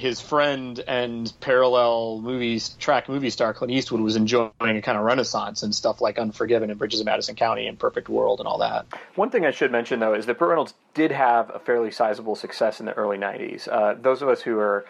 his 0.02 0.20
friend 0.20 0.84
and 0.88 1.32
parallel 1.42 2.20
movies 2.22 2.70
track 2.80 3.08
movie 3.08 3.30
star 3.30 3.54
Clint 3.54 3.72
Eastwood 3.72 4.02
was 4.02 4.16
enjoying 4.16 4.52
a 4.60 4.82
kind 4.82 4.98
of 4.98 5.04
renaissance 5.04 5.62
and 5.62 5.76
stuff 5.76 6.02
like 6.02 6.18
Unforgiven 6.18 6.72
and 6.72 6.80
Bridges 6.80 7.00
of 7.00 7.06
Madison 7.06 7.36
County 7.36 7.68
and 7.68 7.78
Perfect 7.78 8.10
World 8.10 8.40
and 8.40 8.48
all 8.48 8.58
that. 8.58 8.88
One 9.14 9.30
thing 9.30 9.46
I 9.46 9.52
should 9.52 9.72
mention 9.72 10.00
though 10.00 10.16
is 10.16 10.26
that 10.26 10.40
Burt 10.40 10.50
Reynolds 10.50 10.74
did 10.96 11.12
have 11.12 11.52
a 11.54 11.60
fairly 11.60 11.92
sizable 11.92 12.36
success 12.36 12.80
in 12.80 12.88
the 12.88 12.94
early 12.94 13.20
'90s. 13.20 13.68
Uh, 13.68 13.94
those 13.94 14.24
of 14.24 14.28
us 14.28 14.42
who 14.42 14.58
are 14.58 14.86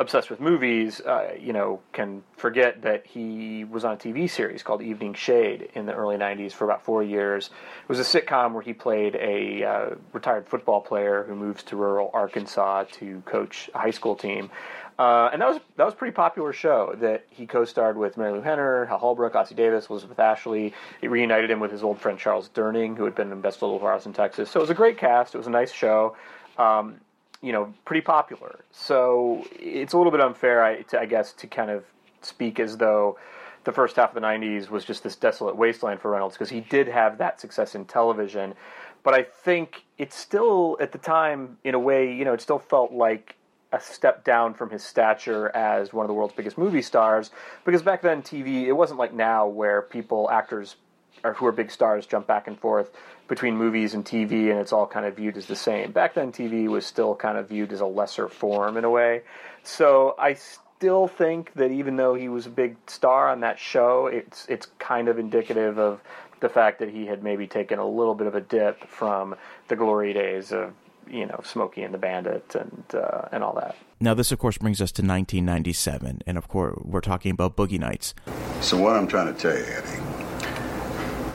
obsessed 0.00 0.30
with 0.30 0.40
movies, 0.40 1.00
uh, 1.02 1.34
you 1.38 1.52
know, 1.52 1.80
can 1.92 2.22
forget 2.36 2.82
that 2.82 3.06
he 3.06 3.64
was 3.64 3.84
on 3.84 3.92
a 3.92 3.96
TV 3.98 4.28
series 4.28 4.62
called 4.62 4.80
Evening 4.80 5.12
Shade 5.12 5.68
in 5.74 5.84
the 5.84 5.92
early 5.92 6.16
'90s 6.16 6.52
for 6.52 6.64
about 6.64 6.82
four 6.82 7.02
years. 7.02 7.50
It 7.82 7.88
was 7.88 8.00
a 8.00 8.02
sitcom 8.02 8.54
where 8.54 8.62
he 8.62 8.72
played 8.72 9.14
a 9.14 9.62
uh, 9.62 9.94
retired 10.12 10.48
football 10.48 10.80
player 10.80 11.24
who 11.28 11.36
moves 11.36 11.62
to 11.64 11.76
rural 11.76 12.10
Arkansas 12.14 12.84
to 12.92 13.22
coach 13.26 13.68
a 13.74 13.78
high 13.78 13.90
school 13.90 14.16
team. 14.16 14.50
Uh, 14.98 15.30
and 15.32 15.42
that 15.42 15.48
was 15.48 15.60
that 15.76 15.84
was 15.84 15.92
a 15.92 15.96
pretty 15.96 16.14
popular 16.14 16.52
show 16.52 16.94
that 16.98 17.26
he 17.28 17.46
co-starred 17.46 17.96
with 17.96 18.16
Marilu 18.16 18.42
Henner, 18.42 18.86
Hal 18.86 18.98
Holbrook, 18.98 19.34
Ossie 19.34 19.54
Davis, 19.54 19.88
Elizabeth 19.90 20.18
Ashley. 20.18 20.72
It 21.02 21.10
reunited 21.10 21.50
him 21.50 21.60
with 21.60 21.70
his 21.72 21.82
old 21.82 21.98
friend 21.98 22.18
Charles 22.18 22.48
Durning, 22.48 22.96
who 22.96 23.04
had 23.04 23.14
been 23.14 23.30
in 23.32 23.40
Best 23.42 23.60
Little 23.60 23.78
House 23.78 24.06
in 24.06 24.14
Texas. 24.14 24.50
So 24.50 24.60
it 24.60 24.62
was 24.62 24.70
a 24.70 24.74
great 24.74 24.96
cast. 24.96 25.34
It 25.34 25.38
was 25.38 25.46
a 25.46 25.50
nice 25.50 25.72
show. 25.72 26.16
Um, 26.58 27.00
you 27.42 27.52
know, 27.52 27.72
pretty 27.84 28.02
popular. 28.02 28.60
So 28.70 29.46
it's 29.58 29.92
a 29.92 29.96
little 29.96 30.12
bit 30.12 30.20
unfair, 30.20 30.62
I, 30.62 30.82
to, 30.82 31.00
I 31.00 31.06
guess, 31.06 31.32
to 31.34 31.46
kind 31.46 31.70
of 31.70 31.84
speak 32.22 32.60
as 32.60 32.76
though 32.76 33.18
the 33.64 33.72
first 33.72 33.96
half 33.96 34.10
of 34.10 34.14
the 34.14 34.26
90s 34.26 34.70
was 34.70 34.84
just 34.84 35.02
this 35.02 35.16
desolate 35.16 35.56
wasteland 35.56 36.00
for 36.00 36.10
Reynolds 36.10 36.34
because 36.34 36.50
he 36.50 36.60
did 36.60 36.88
have 36.88 37.18
that 37.18 37.40
success 37.40 37.74
in 37.74 37.84
television. 37.84 38.54
But 39.02 39.14
I 39.14 39.22
think 39.22 39.84
it's 39.98 40.16
still, 40.16 40.76
at 40.80 40.92
the 40.92 40.98
time, 40.98 41.58
in 41.64 41.74
a 41.74 41.78
way, 41.78 42.12
you 42.12 42.24
know, 42.24 42.34
it 42.34 42.40
still 42.40 42.58
felt 42.58 42.92
like 42.92 43.36
a 43.72 43.80
step 43.80 44.24
down 44.24 44.52
from 44.52 44.70
his 44.70 44.82
stature 44.82 45.54
as 45.54 45.92
one 45.92 46.04
of 46.04 46.08
the 46.08 46.14
world's 46.14 46.34
biggest 46.34 46.58
movie 46.58 46.82
stars. 46.82 47.30
Because 47.64 47.82
back 47.82 48.02
then, 48.02 48.20
TV, 48.20 48.64
it 48.64 48.72
wasn't 48.72 48.98
like 48.98 49.14
now 49.14 49.46
where 49.46 49.82
people, 49.82 50.28
actors, 50.30 50.76
or 51.24 51.34
who 51.34 51.46
are 51.46 51.52
big 51.52 51.70
stars 51.70 52.06
jump 52.06 52.26
back 52.26 52.46
and 52.46 52.58
forth 52.58 52.90
between 53.28 53.56
movies 53.56 53.94
and 53.94 54.04
TV, 54.04 54.50
and 54.50 54.58
it's 54.58 54.72
all 54.72 54.86
kind 54.86 55.06
of 55.06 55.16
viewed 55.16 55.36
as 55.36 55.46
the 55.46 55.56
same. 55.56 55.92
Back 55.92 56.14
then, 56.14 56.32
TV 56.32 56.68
was 56.68 56.84
still 56.84 57.14
kind 57.14 57.38
of 57.38 57.48
viewed 57.48 57.72
as 57.72 57.80
a 57.80 57.86
lesser 57.86 58.28
form 58.28 58.76
in 58.76 58.84
a 58.84 58.90
way. 58.90 59.22
So 59.62 60.14
I 60.18 60.34
still 60.34 61.06
think 61.06 61.52
that 61.54 61.70
even 61.70 61.96
though 61.96 62.14
he 62.14 62.28
was 62.28 62.46
a 62.46 62.50
big 62.50 62.76
star 62.86 63.28
on 63.28 63.40
that 63.40 63.58
show, 63.58 64.06
it's 64.06 64.46
it's 64.48 64.66
kind 64.78 65.08
of 65.08 65.18
indicative 65.18 65.78
of 65.78 66.00
the 66.40 66.48
fact 66.48 66.78
that 66.78 66.88
he 66.88 67.06
had 67.06 67.22
maybe 67.22 67.46
taken 67.46 67.78
a 67.78 67.86
little 67.86 68.14
bit 68.14 68.26
of 68.26 68.34
a 68.34 68.40
dip 68.40 68.86
from 68.88 69.36
the 69.68 69.76
glory 69.76 70.12
days 70.12 70.52
of 70.52 70.72
you 71.08 71.26
know 71.26 71.40
Smokey 71.44 71.82
and 71.82 71.92
the 71.92 71.98
Bandit 71.98 72.54
and 72.54 72.84
uh, 72.94 73.28
and 73.30 73.44
all 73.44 73.54
that. 73.54 73.76
Now, 74.00 74.14
this 74.14 74.32
of 74.32 74.38
course 74.38 74.56
brings 74.58 74.80
us 74.80 74.90
to 74.92 75.02
1997, 75.02 76.22
and 76.26 76.38
of 76.38 76.48
course 76.48 76.78
we're 76.82 77.00
talking 77.00 77.30
about 77.30 77.56
Boogie 77.56 77.78
Nights. 77.78 78.14
So 78.60 78.78
what 78.78 78.96
I'm 78.96 79.06
trying 79.06 79.32
to 79.32 79.38
tell 79.38 79.56
you, 79.56 79.64
Eddie, 79.64 80.02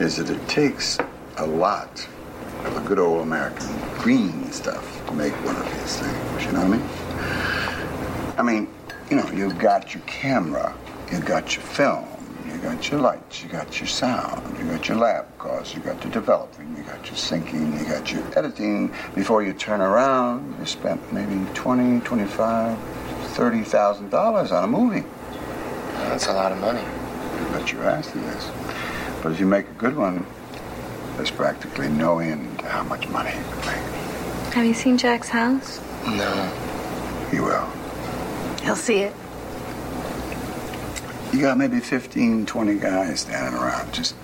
is 0.00 0.16
that 0.16 0.28
it 0.28 0.48
takes 0.48 0.98
a 1.38 1.46
lot 1.46 2.06
of 2.64 2.74
the 2.74 2.80
good 2.80 2.98
old 2.98 3.22
American 3.22 3.66
green 3.98 4.50
stuff 4.52 5.06
to 5.06 5.12
make 5.14 5.32
one 5.44 5.56
of 5.56 5.64
these 5.64 5.96
things. 6.00 6.44
You 6.44 6.52
know 6.52 6.68
what 6.68 6.72
I 6.72 6.76
mean? 6.76 8.38
I 8.38 8.42
mean, 8.42 8.68
you 9.10 9.16
know, 9.16 9.30
you've 9.30 9.58
got 9.58 9.94
your 9.94 10.02
camera, 10.04 10.74
you've 11.10 11.24
got 11.24 11.56
your 11.56 11.64
film, 11.64 12.06
you 12.46 12.58
got 12.58 12.90
your 12.90 13.00
lights, 13.00 13.42
you 13.42 13.48
got 13.48 13.78
your 13.80 13.86
sound, 13.86 14.58
you 14.58 14.64
got 14.64 14.88
your 14.88 14.98
lab 14.98 15.26
costs, 15.38 15.74
you 15.74 15.80
got 15.80 16.02
your 16.02 16.12
developing, 16.12 16.76
you 16.76 16.82
got 16.82 17.06
your 17.06 17.14
syncing, 17.14 17.78
you 17.78 17.86
got 17.86 18.12
your 18.12 18.22
editing. 18.38 18.92
Before 19.14 19.42
you 19.42 19.52
turn 19.54 19.80
around, 19.80 20.56
you 20.58 20.66
spent 20.66 21.00
maybe 21.12 21.42
twenty, 21.54 22.00
twenty-five, 22.00 22.78
thirty 23.34 23.62
thousand 23.62 24.10
dollars 24.10 24.52
on 24.52 24.64
a 24.64 24.66
movie. 24.66 25.04
That's 25.92 26.26
a 26.26 26.32
lot 26.32 26.52
of 26.52 26.58
money. 26.58 26.80
I 26.80 27.58
bet 27.58 27.72
your 27.72 27.84
ass 27.84 28.08
it 28.14 28.16
is. 28.16 28.65
But 29.26 29.32
if 29.32 29.40
you 29.40 29.46
make 29.46 29.68
a 29.68 29.72
good 29.72 29.96
one, 29.96 30.24
there's 31.16 31.32
practically 31.32 31.88
no 31.88 32.20
end 32.20 32.60
to 32.60 32.66
how 32.66 32.84
much 32.84 33.08
money 33.08 33.30
you 33.30 33.42
can 33.42 33.56
make. 33.56 34.54
Have 34.54 34.64
you 34.64 34.72
seen 34.72 34.96
Jack's 34.96 35.28
house? 35.28 35.80
No. 36.06 36.52
You 37.32 37.42
will. 37.42 37.68
He'll 38.62 38.76
see 38.76 38.98
it. 38.98 39.12
You 41.32 41.40
got 41.40 41.58
maybe 41.58 41.80
15, 41.80 42.46
20 42.46 42.74
guys 42.76 43.22
standing 43.22 43.60
around 43.60 43.92
just 43.92 44.14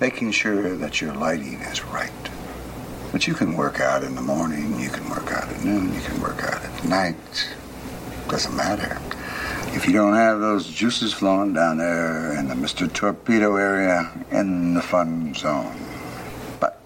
making 0.00 0.30
sure 0.30 0.76
that 0.76 1.00
your 1.00 1.12
lighting 1.12 1.60
is 1.62 1.84
right. 1.86 2.12
But 3.10 3.26
you 3.26 3.34
can 3.34 3.56
work 3.56 3.80
out 3.80 4.04
in 4.04 4.14
the 4.14 4.22
morning, 4.22 4.78
you 4.78 4.90
can 4.90 5.10
work 5.10 5.32
out 5.32 5.48
at 5.48 5.64
noon, 5.64 5.92
you 5.92 6.02
can 6.02 6.20
work 6.20 6.44
out 6.44 6.64
at 6.64 6.84
night. 6.84 7.16
Doesn't 8.28 8.54
matter. 8.54 8.96
If 9.72 9.86
you 9.86 9.92
don't 9.92 10.14
have 10.14 10.40
those 10.40 10.66
juices 10.66 11.12
flowing 11.12 11.52
down 11.52 11.78
there 11.78 12.36
in 12.36 12.48
the 12.48 12.54
Mr. 12.54 12.92
Torpedo 12.92 13.54
area 13.54 14.10
in 14.32 14.74
the 14.74 14.82
fun 14.82 15.32
zone. 15.34 15.80
But 16.58 16.80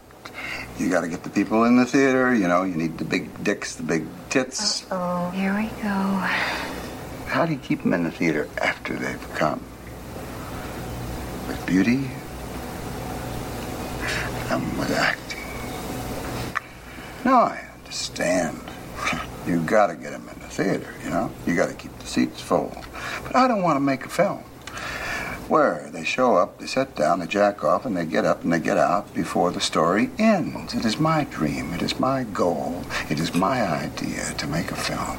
you 0.78 0.90
got 0.90 1.00
to 1.00 1.08
get 1.08 1.22
the 1.24 1.30
people 1.30 1.64
in 1.64 1.76
the 1.76 1.86
theater, 1.86 2.34
you 2.34 2.46
know, 2.46 2.62
you 2.64 2.74
need 2.74 2.98
the 2.98 3.04
big 3.06 3.42
dicks, 3.42 3.74
the 3.76 3.82
big 3.82 4.04
tits. 4.28 4.86
Oh, 4.90 5.30
here 5.30 5.54
we 5.56 5.68
go. 5.82 5.88
How 7.26 7.46
do 7.46 7.52
you 7.54 7.58
keep 7.58 7.82
them 7.82 7.94
in 7.94 8.04
the 8.04 8.10
theater 8.10 8.48
after 8.60 8.94
they've 8.94 9.34
come? 9.34 9.62
With 11.48 11.64
beauty 11.66 12.10
and 14.50 14.78
with 14.78 14.90
acting. 14.90 15.40
No, 17.24 17.36
I 17.36 17.66
understand. 17.78 18.60
You 19.46 19.60
got 19.60 19.88
to 19.88 19.94
get 19.94 20.12
them 20.12 20.26
in 20.26 20.33
theater, 20.54 20.92
you 21.02 21.10
know? 21.10 21.30
You 21.46 21.56
got 21.56 21.68
to 21.68 21.74
keep 21.74 21.96
the 21.98 22.06
seats 22.06 22.40
full. 22.40 22.74
But 23.24 23.36
I 23.36 23.48
don't 23.48 23.62
want 23.62 23.76
to 23.76 23.80
make 23.80 24.06
a 24.06 24.08
film 24.08 24.42
where 25.48 25.90
they 25.92 26.04
show 26.04 26.36
up, 26.36 26.58
they 26.58 26.66
sit 26.66 26.96
down, 26.96 27.20
they 27.20 27.26
jack 27.26 27.62
off, 27.62 27.84
and 27.84 27.96
they 27.96 28.06
get 28.06 28.24
up 28.24 28.42
and 28.42 28.52
they 28.52 28.60
get 28.60 28.78
out 28.78 29.12
before 29.14 29.50
the 29.50 29.60
story 29.60 30.10
ends. 30.18 30.74
It 30.74 30.84
is 30.84 30.98
my 30.98 31.24
dream, 31.24 31.74
it 31.74 31.82
is 31.82 32.00
my 32.00 32.24
goal, 32.24 32.82
it 33.10 33.20
is 33.20 33.34
my 33.34 33.62
idea 33.62 34.32
to 34.38 34.46
make 34.46 34.70
a 34.70 34.76
film 34.76 35.18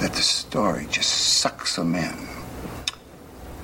that 0.00 0.12
the 0.12 0.22
story 0.22 0.86
just 0.90 1.10
sucks 1.10 1.76
them 1.76 1.94
in. 1.94 2.28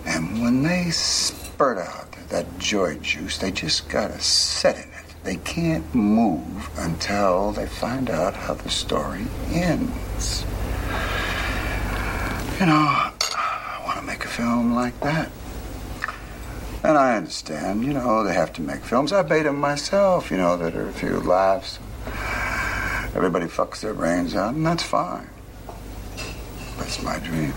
And 0.06 0.42
when 0.42 0.62
they 0.62 0.90
spurt 0.90 1.78
out 1.78 2.12
that 2.28 2.59
joy 2.59 2.98
juice, 2.98 3.38
they 3.38 3.51
just 3.51 3.88
gotta 3.88 4.20
set 4.20 4.78
it. 4.78 4.93
They 5.24 5.36
can't 5.36 5.94
move 5.94 6.68
until 6.76 7.52
they 7.52 7.66
find 7.66 8.10
out 8.10 8.34
how 8.34 8.55
the 8.55 8.68
story 8.68 9.26
ends. 9.51 10.44
You 12.60 12.66
know, 12.66 12.76
I 12.76 13.82
want 13.86 13.98
to 14.01 14.05
make 14.05 14.26
a 14.26 14.28
film 14.28 14.74
like 14.74 15.01
that. 15.01 15.30
And 16.82 16.98
I 16.98 17.16
understand, 17.16 17.84
you 17.84 17.94
know, 17.94 18.22
they 18.22 18.34
have 18.34 18.52
to 18.55 18.62
make 18.62 18.84
films. 18.84 19.14
I 19.14 19.22
made 19.22 19.46
them 19.46 19.56
myself, 19.56 20.30
you 20.30 20.36
know, 20.36 20.59
that 20.59 20.76
are 20.76 20.90
a 20.90 20.92
few 20.92 21.18
laughs. 21.20 21.78
Everybody 23.16 23.46
fucks 23.46 23.80
their 23.80 23.94
brains 23.94 24.34
out, 24.36 24.55
and 24.55 24.66
that's 24.66 24.82
fine. 24.82 25.30
But 26.76 26.86
it's 26.86 27.02
my 27.02 27.18
dream 27.18 27.55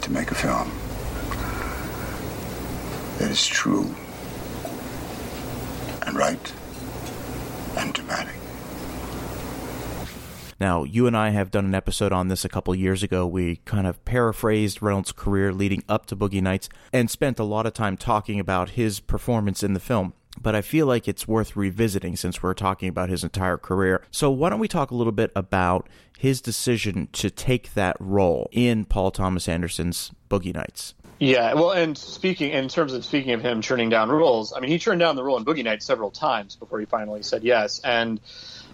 to 0.00 0.10
make 0.10 0.30
a 0.30 0.34
film 0.34 0.72
that 3.18 3.30
is 3.30 3.46
true 3.46 3.94
and 6.12 6.18
right 6.18 6.54
and 7.76 7.94
dramatic. 7.94 8.34
Now, 10.60 10.84
you 10.84 11.06
and 11.06 11.16
I 11.16 11.30
have 11.30 11.50
done 11.50 11.64
an 11.64 11.74
episode 11.74 12.12
on 12.12 12.28
this 12.28 12.44
a 12.44 12.48
couple 12.48 12.74
years 12.74 13.02
ago. 13.02 13.26
We 13.26 13.56
kind 13.64 13.86
of 13.86 14.04
paraphrased 14.04 14.80
Reynolds' 14.80 15.10
career 15.10 15.52
leading 15.52 15.82
up 15.88 16.06
to 16.06 16.16
Boogie 16.16 16.42
Nights 16.42 16.68
and 16.92 17.10
spent 17.10 17.40
a 17.40 17.44
lot 17.44 17.66
of 17.66 17.72
time 17.72 17.96
talking 17.96 18.38
about 18.38 18.70
his 18.70 19.00
performance 19.00 19.62
in 19.62 19.72
the 19.72 19.80
film. 19.80 20.12
But 20.40 20.54
I 20.54 20.62
feel 20.62 20.86
like 20.86 21.08
it's 21.08 21.26
worth 21.26 21.56
revisiting 21.56 22.16
since 22.16 22.42
we're 22.42 22.54
talking 22.54 22.88
about 22.88 23.08
his 23.08 23.24
entire 23.24 23.58
career. 23.58 24.02
So, 24.10 24.30
why 24.30 24.50
don't 24.50 24.60
we 24.60 24.68
talk 24.68 24.90
a 24.90 24.94
little 24.94 25.12
bit 25.12 25.32
about 25.34 25.88
his 26.18 26.40
decision 26.40 27.08
to 27.12 27.28
take 27.30 27.74
that 27.74 27.96
role 27.98 28.48
in 28.52 28.84
Paul 28.84 29.10
Thomas 29.10 29.48
Anderson's 29.48 30.12
Boogie 30.30 30.54
Nights? 30.54 30.94
Yeah, 31.22 31.54
well, 31.54 31.70
and 31.70 31.96
speaking 31.96 32.50
in 32.50 32.66
terms 32.66 32.94
of 32.94 33.04
speaking 33.04 33.30
of 33.30 33.42
him 33.42 33.62
turning 33.62 33.90
down 33.90 34.10
roles, 34.10 34.52
I 34.52 34.58
mean, 34.58 34.72
he 34.72 34.80
turned 34.80 34.98
down 34.98 35.14
the 35.14 35.22
role 35.22 35.36
in 35.36 35.44
Boogie 35.44 35.62
Nights 35.62 35.86
several 35.86 36.10
times 36.10 36.56
before 36.56 36.80
he 36.80 36.86
finally 36.86 37.22
said 37.22 37.44
yes. 37.44 37.80
And 37.84 38.20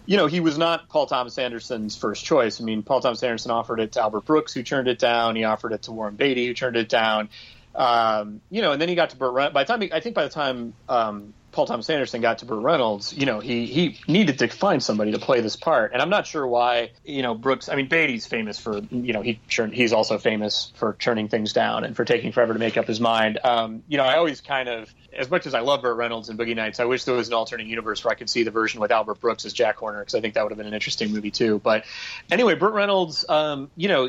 you 0.06 0.16
know, 0.16 0.28
he 0.28 0.40
was 0.40 0.56
not 0.56 0.88
Paul 0.88 1.04
Thomas 1.04 1.36
Anderson's 1.36 1.94
first 1.94 2.24
choice. 2.24 2.58
I 2.58 2.64
mean, 2.64 2.82
Paul 2.82 3.02
Thomas 3.02 3.22
Anderson 3.22 3.50
offered 3.50 3.80
it 3.80 3.92
to 3.92 4.00
Albert 4.00 4.24
Brooks, 4.24 4.54
who 4.54 4.62
turned 4.62 4.88
it 4.88 4.98
down. 4.98 5.36
He 5.36 5.44
offered 5.44 5.74
it 5.74 5.82
to 5.82 5.92
Warren 5.92 6.16
Beatty, 6.16 6.46
who 6.46 6.54
turned 6.54 6.76
it 6.76 6.88
down. 6.88 7.28
Um, 7.74 8.40
you 8.50 8.62
know, 8.62 8.72
and 8.72 8.80
then 8.80 8.88
he 8.88 8.94
got 8.94 9.10
to 9.10 9.16
Burt. 9.16 9.52
By 9.52 9.64
the 9.64 9.66
time, 9.66 9.86
I 9.92 10.00
think, 10.00 10.14
by 10.14 10.24
the 10.24 10.30
time 10.30 10.72
um, 10.88 11.34
Paul 11.58 11.66
Thomas 11.66 11.90
Anderson 11.90 12.20
got 12.20 12.38
to 12.38 12.44
Burt 12.44 12.62
Reynolds, 12.62 13.12
you 13.12 13.26
know, 13.26 13.40
he 13.40 13.66
he 13.66 13.98
needed 14.06 14.38
to 14.38 14.46
find 14.46 14.80
somebody 14.80 15.10
to 15.10 15.18
play 15.18 15.40
this 15.40 15.56
part, 15.56 15.92
and 15.92 16.00
I'm 16.00 16.08
not 16.08 16.24
sure 16.24 16.46
why. 16.46 16.92
You 17.04 17.22
know, 17.22 17.34
Brooks. 17.34 17.68
I 17.68 17.74
mean, 17.74 17.88
Beatty's 17.88 18.28
famous 18.28 18.60
for 18.60 18.78
you 18.78 19.12
know 19.12 19.22
he 19.22 19.40
he's 19.72 19.92
also 19.92 20.18
famous 20.18 20.72
for 20.76 20.94
turning 21.00 21.26
things 21.26 21.52
down 21.52 21.82
and 21.82 21.96
for 21.96 22.04
taking 22.04 22.30
forever 22.30 22.52
to 22.52 22.60
make 22.60 22.76
up 22.76 22.86
his 22.86 23.00
mind. 23.00 23.40
Um, 23.42 23.82
you 23.88 23.96
know, 23.96 24.04
I 24.04 24.18
always 24.18 24.40
kind 24.40 24.68
of, 24.68 24.94
as 25.12 25.32
much 25.32 25.48
as 25.48 25.54
I 25.54 25.58
love 25.58 25.82
Burt 25.82 25.96
Reynolds 25.96 26.28
and 26.28 26.38
Boogie 26.38 26.54
Nights, 26.54 26.78
I 26.78 26.84
wish 26.84 27.02
there 27.02 27.16
was 27.16 27.26
an 27.26 27.34
alternate 27.34 27.66
universe 27.66 28.04
where 28.04 28.12
I 28.12 28.14
could 28.14 28.30
see 28.30 28.44
the 28.44 28.52
version 28.52 28.80
with 28.80 28.92
Albert 28.92 29.18
Brooks 29.18 29.44
as 29.44 29.52
Jack 29.52 29.78
Horner 29.78 29.98
because 29.98 30.14
I 30.14 30.20
think 30.20 30.34
that 30.34 30.44
would 30.44 30.52
have 30.52 30.58
been 30.58 30.68
an 30.68 30.74
interesting 30.74 31.10
movie 31.10 31.32
too. 31.32 31.58
But 31.58 31.86
anyway, 32.30 32.54
Burt 32.54 32.72
Reynolds, 32.72 33.28
um, 33.28 33.68
you 33.74 33.88
know 33.88 34.08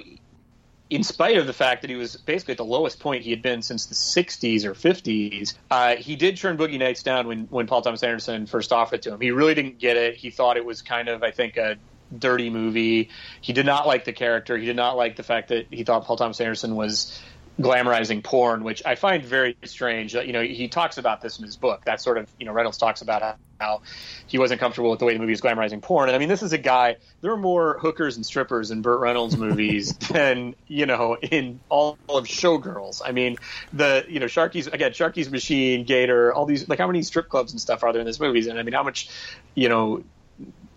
in 0.89 1.03
spite 1.03 1.37
of 1.37 1.45
the 1.45 1.53
fact 1.53 1.81
that 1.81 1.89
he 1.89 1.95
was 1.95 2.15
basically 2.15 2.53
at 2.53 2.57
the 2.57 2.65
lowest 2.65 2.99
point 2.99 3.23
he 3.23 3.29
had 3.29 3.41
been 3.41 3.61
since 3.61 3.85
the 3.85 3.95
60s 3.95 4.65
or 4.65 4.73
50s, 4.73 5.53
uh, 5.69 5.95
he 5.95 6.15
did 6.15 6.37
turn 6.37 6.57
Boogie 6.57 6.79
Nights 6.79 7.03
down 7.03 7.27
when, 7.27 7.45
when 7.49 7.67
Paul 7.67 7.81
Thomas 7.81 8.01
Anderson 8.01 8.47
first 8.47 8.71
offered 8.71 8.95
it 8.95 9.01
to 9.03 9.13
him. 9.13 9.21
He 9.21 9.31
really 9.31 9.53
didn't 9.53 9.77
get 9.77 9.97
it. 9.97 10.15
He 10.15 10.31
thought 10.31 10.57
it 10.57 10.65
was 10.65 10.81
kind 10.81 11.07
of, 11.07 11.21
I 11.21 11.31
think, 11.31 11.57
a 11.57 11.77
dirty 12.17 12.49
movie. 12.49 13.09
He 13.41 13.53
did 13.53 13.67
not 13.67 13.85
like 13.85 14.05
the 14.05 14.13
character. 14.13 14.57
He 14.57 14.65
did 14.65 14.75
not 14.75 14.97
like 14.97 15.15
the 15.15 15.23
fact 15.23 15.49
that 15.49 15.67
he 15.69 15.83
thought 15.83 16.05
Paul 16.05 16.17
Thomas 16.17 16.41
Anderson 16.41 16.75
was 16.75 17.21
glamorizing 17.61 18.23
porn, 18.23 18.63
which 18.63 18.81
I 18.83 18.95
find 18.95 19.23
very 19.23 19.57
strange. 19.65 20.15
You 20.15 20.33
know, 20.33 20.41
he 20.41 20.69
talks 20.69 20.97
about 20.97 21.21
this 21.21 21.37
in 21.37 21.45
his 21.45 21.57
book. 21.57 21.85
That 21.85 22.01
sort 22.01 22.17
of, 22.17 22.27
you 22.39 22.47
know, 22.47 22.53
Reynolds 22.53 22.79
talks 22.79 23.01
about 23.01 23.21
how 23.60 23.81
he 24.27 24.38
wasn't 24.38 24.60
comfortable 24.60 24.90
with 24.90 24.99
the 24.99 25.06
way 25.06 25.14
the 25.14 25.19
movie 25.19 25.31
was 25.31 25.41
glamorizing 25.41 25.81
porn. 25.81 26.10
And 26.10 26.15
I 26.15 26.19
mean, 26.19 26.30
this 26.30 26.41
is 26.41 26.53
a 26.53 26.57
guy. 26.57 26.98
There 27.22 27.31
are 27.31 27.38
more 27.38 27.77
hookers 27.80 28.15
and 28.15 28.26
strippers 28.26 28.72
in 28.72 28.81
Burt 28.81 28.99
Reynolds 28.99 29.38
movies 29.38 29.94
than 30.11 30.56
you 30.68 30.86
know 30.86 31.18
in 31.18 31.60
all 31.69 31.98
of 32.07 32.26
Showgirls. 32.26 33.02
I 33.03 33.11
mean, 33.11 33.38
the 33.73 34.06
you 34.07 34.19
know 34.19 34.27
Sharky's 34.27 34.68
again, 34.68 34.91
Sharky's 34.91 35.30
Machine, 35.30 35.84
Gator, 35.84 36.34
all 36.34 36.45
these 36.45 36.68
like 36.69 36.80
how 36.80 36.88
many 36.88 37.03
strip 37.03 37.30
clubs 37.30 37.52
and 37.52 37.60
stuff 37.60 37.84
are 37.84 37.91
there 37.91 38.02
in 38.02 38.07
this 38.07 38.19
movies? 38.19 38.48
And 38.48 38.57
I 38.57 38.64
mean, 38.64 38.73
how 38.73 38.84
much, 38.84 39.10
you 39.56 39.69
know, 39.69 40.03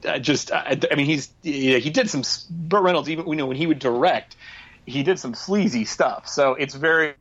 I 0.08 0.18
just 0.18 0.50
I, 0.52 0.78
I 0.90 0.94
mean, 0.94 1.06
he's 1.06 1.32
he 1.42 1.90
did 1.90 2.10
some 2.10 2.22
Burt 2.50 2.82
Reynolds 2.82 3.08
even 3.08 3.28
you 3.28 3.36
know 3.36 3.46
when 3.46 3.56
he 3.56 3.66
would 3.66 3.78
direct 3.78 4.36
he 4.86 5.02
did 5.02 5.18
some 5.18 5.34
sleazy 5.34 5.84
stuff. 5.84 6.26
So 6.28 6.54
it's 6.54 6.74
very, 6.74 7.14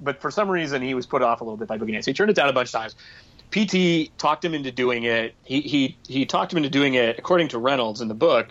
but 0.00 0.20
for 0.20 0.30
some 0.30 0.48
reason 0.48 0.80
he 0.80 0.94
was 0.94 1.06
put 1.06 1.22
off 1.22 1.40
a 1.40 1.44
little 1.44 1.56
bit 1.56 1.66
by 1.66 1.76
Boogie 1.76 1.92
Nights. 1.92 2.04
So 2.06 2.12
he 2.12 2.14
turned 2.14 2.30
it 2.30 2.36
down 2.36 2.48
a 2.48 2.52
bunch 2.52 2.68
of 2.68 2.72
times. 2.72 2.94
PT 3.54 4.16
talked 4.18 4.44
him 4.44 4.52
into 4.52 4.72
doing 4.72 5.04
it. 5.04 5.34
He 5.44 5.60
he 5.60 5.96
he 6.08 6.26
talked 6.26 6.52
him 6.52 6.56
into 6.56 6.70
doing 6.70 6.94
it. 6.94 7.18
According 7.18 7.48
to 7.48 7.58
Reynolds 7.58 8.00
in 8.00 8.08
the 8.08 8.14
book, 8.14 8.48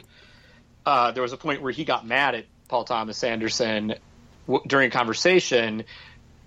uh, 0.86 1.12
there 1.12 1.22
was 1.22 1.34
a 1.34 1.38
point 1.38 1.62
where 1.62 1.74
he 1.74 1.84
got 1.84 2.08
mad 2.08 2.36
at 2.36 2.46
Paul 2.70 2.86
Thomas 2.86 3.22
Anderson 3.22 3.96
w- 4.48 4.64
during 4.66 4.88
a 4.88 4.92
conversation 4.92 5.84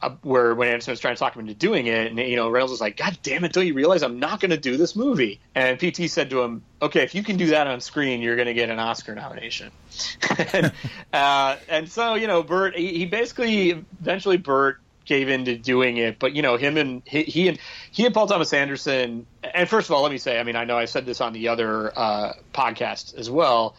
uh, 0.01 0.11
where 0.23 0.55
when 0.55 0.69
Anderson 0.69 0.93
was 0.93 1.01
trying 1.01 1.17
to 1.17 1.19
talk 1.19 1.37
him 1.37 1.41
into 1.41 1.53
doing 1.53 1.87
it, 1.87 2.07
and 2.07 2.19
you 2.19 2.37
know 2.37 2.49
Reynolds 2.49 2.71
was 2.71 2.81
like, 2.81 2.97
"God 2.97 3.19
damn 3.23 3.45
it! 3.45 3.53
Don't 3.53 3.67
you 3.67 3.75
realize 3.75 4.03
I'm 4.03 4.21
not 4.21 4.41
going 4.41 4.53
to 4.53 4.57
do 4.57 4.79
this 4.79 4.97
movie?" 4.97 5.39
And 5.55 5.79
PT 5.79 6.09
said 6.11 6.31
to 6.31 6.41
him, 6.41 6.63
"Okay, 6.81 7.03
if 7.03 7.15
you 7.15 7.23
can 7.23 7.37
do 7.37 7.49
that 7.49 7.67
on 7.67 7.83
screen, 7.83 8.23
you're 8.23 8.37
going 8.37 8.47
to 8.49 8.55
get 8.55 8.71
an 8.71 8.79
Oscar 8.79 9.15
nomination." 9.15 9.71
and, 10.53 10.73
uh, 11.13 11.57
and 11.69 11.91
so 11.91 12.15
you 12.15 12.27
know, 12.27 12.43
Burt. 12.43 12.75
he, 12.75 13.01
he 13.01 13.05
basically 13.05 13.85
eventually 14.01 14.39
Burt 14.39 14.81
gave 15.07 15.29
into 15.29 15.57
doing 15.57 15.97
it, 15.97 16.19
but 16.19 16.35
you 16.35 16.43
know 16.43 16.57
him 16.57 16.77
and 16.77 17.03
he, 17.07 17.23
he 17.23 17.49
and 17.49 17.59
he 17.93 18.05
and 18.05 18.15
Paul 18.15 18.27
Thomas 18.27 18.53
Anderson. 18.53 19.27
And 19.43 19.69
first 19.69 19.89
of 19.89 19.95
all, 19.95 20.03
let 20.03 20.13
me 20.13 20.19
say, 20.19 20.39
I 20.39 20.43
mean, 20.43 20.57
I 20.57 20.65
know 20.65 20.77
I 20.77 20.87
said 20.87 21.07
this 21.07 21.21
on 21.21 21.33
the 21.33 21.49
other 21.49 21.93
uh, 21.97 22.33
podcast 22.53 23.17
as 23.17 23.31
well 23.31 23.77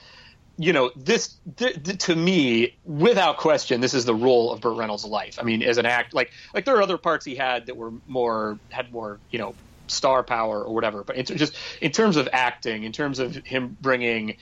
you 0.58 0.74
know, 0.74 0.92
this 0.96 1.38
th- 1.56 1.84
th- 1.84 1.98
to 2.06 2.16
me, 2.16 2.78
without 2.84 3.38
question, 3.38 3.80
this 3.80 3.94
is 3.94 4.06
the 4.06 4.16
role 4.16 4.52
of 4.52 4.60
Burt 4.60 4.76
Reynolds' 4.78 5.06
life. 5.06 5.38
I 5.40 5.44
mean, 5.44 5.62
as 5.62 5.78
an 5.78 5.86
act, 5.86 6.14
like 6.14 6.32
like 6.54 6.66
there 6.66 6.76
are 6.76 6.82
other 6.82 6.98
parts 6.98 7.26
he 7.26 7.36
had 7.36 7.68
that 7.68 7.78
were 7.78 7.92
more 8.08 8.60
had 8.72 8.92
more, 8.92 9.22
you 9.30 9.38
know, 9.38 9.56
star 9.88 10.24
power 10.24 10.64
or 10.64 10.74
whatever. 10.74 11.04
But 11.04 11.18
in 11.18 11.26
t- 11.26 11.36
just 11.36 11.56
in 11.80 11.92
terms 11.92 12.18
of 12.18 12.28
acting, 12.34 12.84
in 12.84 12.92
terms 12.92 13.20
of 13.20 13.36
him 13.36 13.78
bringing 13.80 14.38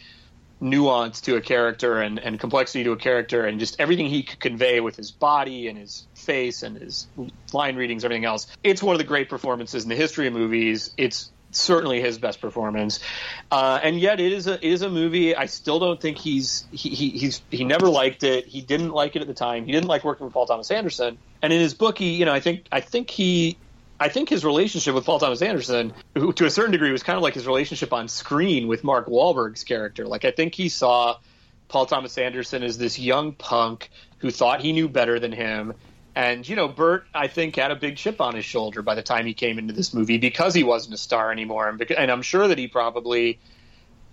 nuance 0.59 1.21
to 1.21 1.35
a 1.35 1.41
character 1.41 2.01
and, 2.01 2.19
and 2.19 2.39
complexity 2.39 2.83
to 2.83 2.91
a 2.91 2.97
character, 2.97 3.45
and 3.45 3.59
just 3.59 3.79
everything 3.79 4.07
he 4.07 4.23
could 4.23 4.39
convey 4.39 4.79
with 4.79 4.95
his 4.95 5.11
body 5.11 5.67
and 5.67 5.77
his 5.77 6.07
face 6.13 6.63
and 6.63 6.77
his 6.77 7.07
line 7.53 7.75
readings, 7.75 8.05
everything 8.05 8.25
else, 8.25 8.47
it's 8.63 8.81
one 8.81 8.95
of 8.95 8.99
the 8.99 9.05
great 9.05 9.29
performances 9.29 9.83
in 9.83 9.89
the 9.89 9.95
history 9.95 10.27
of 10.27 10.33
movies. 10.33 10.93
It's 10.97 11.31
certainly 11.51 12.01
his 12.01 12.17
best 12.17 12.41
performance. 12.41 12.99
Uh, 13.51 13.79
and 13.81 13.99
yet, 13.99 14.19
it 14.19 14.31
is 14.31 14.47
a 14.47 14.53
it 14.53 14.71
is 14.71 14.81
a 14.81 14.89
movie. 14.89 15.35
I 15.35 15.45
still 15.45 15.79
don't 15.79 15.99
think 15.99 16.17
he's 16.17 16.65
he, 16.71 16.89
he 16.89 17.09
he's 17.11 17.41
he 17.49 17.63
never 17.63 17.89
liked 17.89 18.23
it. 18.23 18.47
He 18.47 18.61
didn't 18.61 18.91
like 18.91 19.15
it 19.15 19.21
at 19.21 19.27
the 19.27 19.33
time. 19.33 19.65
He 19.65 19.71
didn't 19.71 19.87
like 19.87 20.03
working 20.03 20.25
with 20.25 20.33
Paul 20.33 20.45
Thomas 20.45 20.69
Anderson. 20.71 21.17
And 21.41 21.53
in 21.53 21.59
his 21.59 21.73
book, 21.73 21.97
he 21.97 22.15
you 22.15 22.25
know 22.25 22.33
I 22.33 22.39
think 22.39 22.65
I 22.71 22.81
think 22.81 23.09
he. 23.09 23.57
I 23.99 24.09
think 24.09 24.29
his 24.29 24.43
relationship 24.43 24.93
with 24.93 25.05
Paul 25.05 25.19
Thomas 25.19 25.41
Anderson, 25.41 25.93
who 26.15 26.33
to 26.33 26.45
a 26.45 26.49
certain 26.49 26.71
degree 26.71 26.91
was 26.91 27.03
kind 27.03 27.17
of 27.17 27.23
like 27.23 27.33
his 27.33 27.47
relationship 27.47 27.93
on 27.93 28.07
screen 28.07 28.67
with 28.67 28.83
Mark 28.83 29.07
Wahlberg's 29.07 29.63
character. 29.63 30.05
Like 30.05 30.25
I 30.25 30.31
think 30.31 30.53
he 30.53 30.69
saw 30.69 31.17
Paul 31.69 31.85
Thomas 31.85 32.17
Anderson 32.17 32.63
as 32.63 32.77
this 32.77 32.99
young 32.99 33.31
punk 33.33 33.89
who 34.19 34.31
thought 34.31 34.61
he 34.61 34.73
knew 34.73 34.89
better 34.89 35.19
than 35.19 35.31
him 35.31 35.73
and 36.15 36.47
you 36.47 36.55
know, 36.55 36.69
Burt, 36.69 37.05
I 37.13 37.27
think, 37.27 37.57
had 37.57 37.71
a 37.71 37.75
big 37.75 37.97
chip 37.97 38.21
on 38.21 38.35
his 38.35 38.45
shoulder 38.45 38.81
by 38.81 38.95
the 38.95 39.03
time 39.03 39.25
he 39.25 39.33
came 39.33 39.59
into 39.59 39.73
this 39.73 39.93
movie 39.93 40.17
because 40.17 40.53
he 40.53 40.63
wasn't 40.63 40.95
a 40.95 40.97
star 40.97 41.31
anymore, 41.31 41.67
and, 41.67 41.77
because, 41.77 41.97
and 41.97 42.09
I'm 42.09 42.21
sure 42.21 42.47
that 42.47 42.57
he 42.57 42.67
probably, 42.67 43.37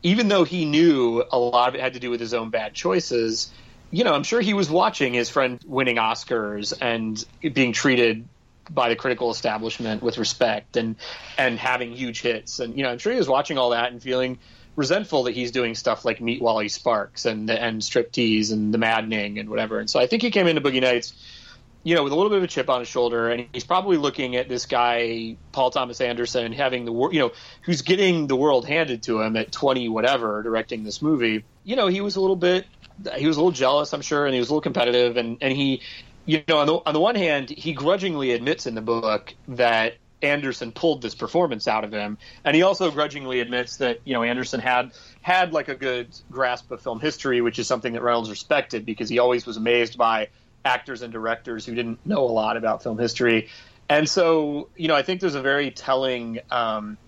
even 0.03 0.27
though 0.27 0.43
he 0.43 0.65
knew 0.65 1.23
a 1.31 1.39
lot 1.39 1.69
of 1.69 1.77
it 1.77 1.81
had 1.81 1.95
to 1.95 2.01
do 2.01 2.11
with 2.11 2.19
his 2.19 2.35
own 2.35 2.51
bad 2.51 2.75
choices, 2.75 3.53
you 3.93 4.03
know, 4.03 4.15
I'm 4.15 4.25
sure 4.25 4.41
he 4.41 4.53
was 4.53 4.69
watching 4.69 5.15
his 5.15 5.31
friend 5.31 5.61
winning 5.65 5.97
Oscars 5.97 6.73
and 6.81 7.25
being 7.55 7.73
treated 7.73 8.27
by 8.71 8.89
the 8.89 8.97
critical 8.97 9.31
establishment 9.31 10.03
with 10.03 10.19
respect 10.19 10.77
and 10.77 10.97
and 11.39 11.59
having 11.59 11.93
huge 11.93 12.23
hits, 12.23 12.61
and 12.61 12.77
you 12.77 12.83
know, 12.83 12.91
I'm 12.91 12.99
sure 12.99 13.13
he 13.13 13.19
was 13.19 13.29
watching 13.29 13.59
all 13.59 13.71
that 13.71 13.93
and 13.93 14.03
feeling 14.03 14.39
resentful 14.75 15.25
that 15.25 15.35
he's 15.35 15.51
doing 15.51 15.75
stuff 15.75 16.05
like 16.05 16.21
Meet 16.21 16.41
Wally 16.41 16.69
Sparks 16.69 17.27
and 17.27 17.51
and 17.51 17.81
Striptease 17.83 18.53
and 18.53 18.73
The 18.73 18.79
Maddening 18.79 19.39
and 19.39 19.49
whatever. 19.49 19.79
And 19.79 19.89
so 19.89 20.01
I 20.01 20.07
think 20.07 20.23
he 20.23 20.31
came 20.31 20.47
into 20.47 20.61
Boogie 20.61 20.81
Nights 20.81 21.15
you 21.85 21.97
know, 21.97 22.05
with 22.05 22.13
a 22.13 22.17
little 22.17 22.31
bit 22.31 22.39
of 22.39 22.45
a 22.45 22.49
chip 22.49 22.71
on 22.71 22.81
his 22.81 22.89
shoulder, 22.89 23.29
and 23.31 23.49
he's 23.53 23.65
probably 23.65 23.97
looking 23.97 24.37
at 24.37 24.49
this 24.49 24.67
guy, 24.67 25.37
Paul 25.51 25.71
Thomas 25.71 26.01
Anderson, 26.01 26.53
having 26.53 26.85
the 26.85 26.93
you 26.93 27.19
know, 27.19 27.33
who's 27.63 27.83
getting 27.83 28.29
the 28.29 28.37
world 28.37 28.67
handed 28.67 29.03
to 29.05 29.21
him 29.21 29.37
at 29.37 29.51
twenty 29.51 29.89
whatever, 29.89 30.43
directing 30.43 30.85
this 30.85 31.03
movie. 31.03 31.45
You 31.65 31.77
know, 31.77 31.89
he 31.89 32.01
was 32.01 32.17
a 32.17 32.21
little 32.21 32.37
bit, 32.37 32.67
he 33.17 33.27
was 33.27 33.37
a 33.37 33.41
little 33.41 33.53
jealous, 33.53 33.93
I'm 33.93 34.01
sure, 34.01 34.27
and 34.27 34.33
he 34.33 34.39
was 34.39 34.49
a 34.49 34.53
little 34.53 34.63
competitive, 34.63 35.17
and 35.17 35.39
and 35.41 35.53
he, 35.53 35.83
you 36.27 36.43
know, 36.49 36.59
on 36.59 36.67
the 36.67 36.75
on 36.87 36.95
the 36.95 37.01
one 37.01 37.15
hand, 37.15 37.51
he 37.51 37.73
grudgingly 37.73 38.33
admits 38.33 38.67
in 38.67 38.75
the 38.75 38.83
book 38.83 39.35
that 39.49 39.95
Anderson 40.23 40.73
pulled 40.73 41.03
this 41.03 41.15
performance 41.15 41.67
out 41.67 41.85
of 41.85 41.93
him, 41.93 42.19
and 42.45 42.55
he 42.55 42.63
also 42.63 42.91
grudgingly 42.91 43.41
admits 43.41 43.79
that 43.79 44.01
you 44.05 44.15
know 44.15 44.23
Anderson 44.23 44.61
had 44.61 44.93
had 45.21 45.53
like 45.53 45.69
a 45.69 45.75
good 45.75 46.09
grasp 46.31 46.71
of 46.71 46.81
film 46.81 47.01
history, 47.01 47.41
which 47.41 47.59
is 47.59 47.67
something 47.67 47.93
that 47.95 48.03
Reynolds 48.03 48.31
respected 48.31 48.87
because 48.87 49.09
he 49.09 49.19
always 49.19 49.47
was 49.47 49.57
amazed 49.57 49.99
by 49.99 50.29
actors 50.65 51.03
and 51.03 51.13
directors 51.13 51.67
who 51.67 51.75
didn't 51.75 52.05
know 52.07 52.25
a 52.25 52.31
lot 52.31 52.57
about 52.57 52.83
film 52.83 52.99
history. 52.99 53.49
And 53.89 54.09
so, 54.09 54.69
you 54.77 54.89
know, 54.89 54.95
I 54.95 55.03
think 55.03 55.21
there's 55.21 55.35
a 55.35 55.43
very 55.43 55.71
telling 55.71 56.39
um, 56.51 56.99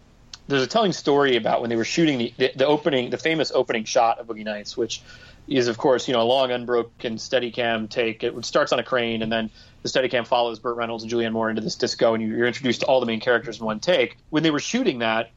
there's 0.48 0.62
a 0.62 0.66
telling 0.66 0.92
story 0.92 1.36
about 1.36 1.60
when 1.60 1.70
they 1.70 1.76
were 1.76 1.84
shooting 1.84 2.18
the, 2.18 2.34
the, 2.36 2.52
the, 2.56 2.66
opening, 2.66 3.10
the 3.10 3.18
famous 3.18 3.50
opening 3.54 3.84
shot 3.84 4.18
of 4.18 4.26
Boogie 4.26 4.44
Nights, 4.44 4.76
which 4.76 5.00
is, 5.46 5.68
of 5.68 5.78
course, 5.78 6.08
you 6.08 6.14
know, 6.14 6.22
a 6.22 6.24
long, 6.24 6.50
unbroken 6.50 7.16
Steadicam 7.16 7.88
take. 7.88 8.24
It 8.24 8.44
starts 8.44 8.72
on 8.72 8.78
a 8.78 8.84
crane, 8.84 9.22
and 9.22 9.30
then 9.30 9.50
the 9.82 9.88
Steadicam 9.88 10.26
follows 10.26 10.58
Burt 10.58 10.76
Reynolds 10.76 11.04
and 11.04 11.12
Julianne 11.12 11.32
Moore 11.32 11.50
into 11.50 11.62
this 11.62 11.76
disco, 11.76 12.14
and 12.14 12.26
you're 12.26 12.46
introduced 12.46 12.80
to 12.80 12.86
all 12.86 13.00
the 13.00 13.06
main 13.06 13.20
characters 13.20 13.58
in 13.60 13.66
one 13.66 13.80
take. 13.80 14.16
When 14.30 14.42
they 14.42 14.50
were 14.50 14.60
shooting 14.60 15.00
that, 15.00 15.30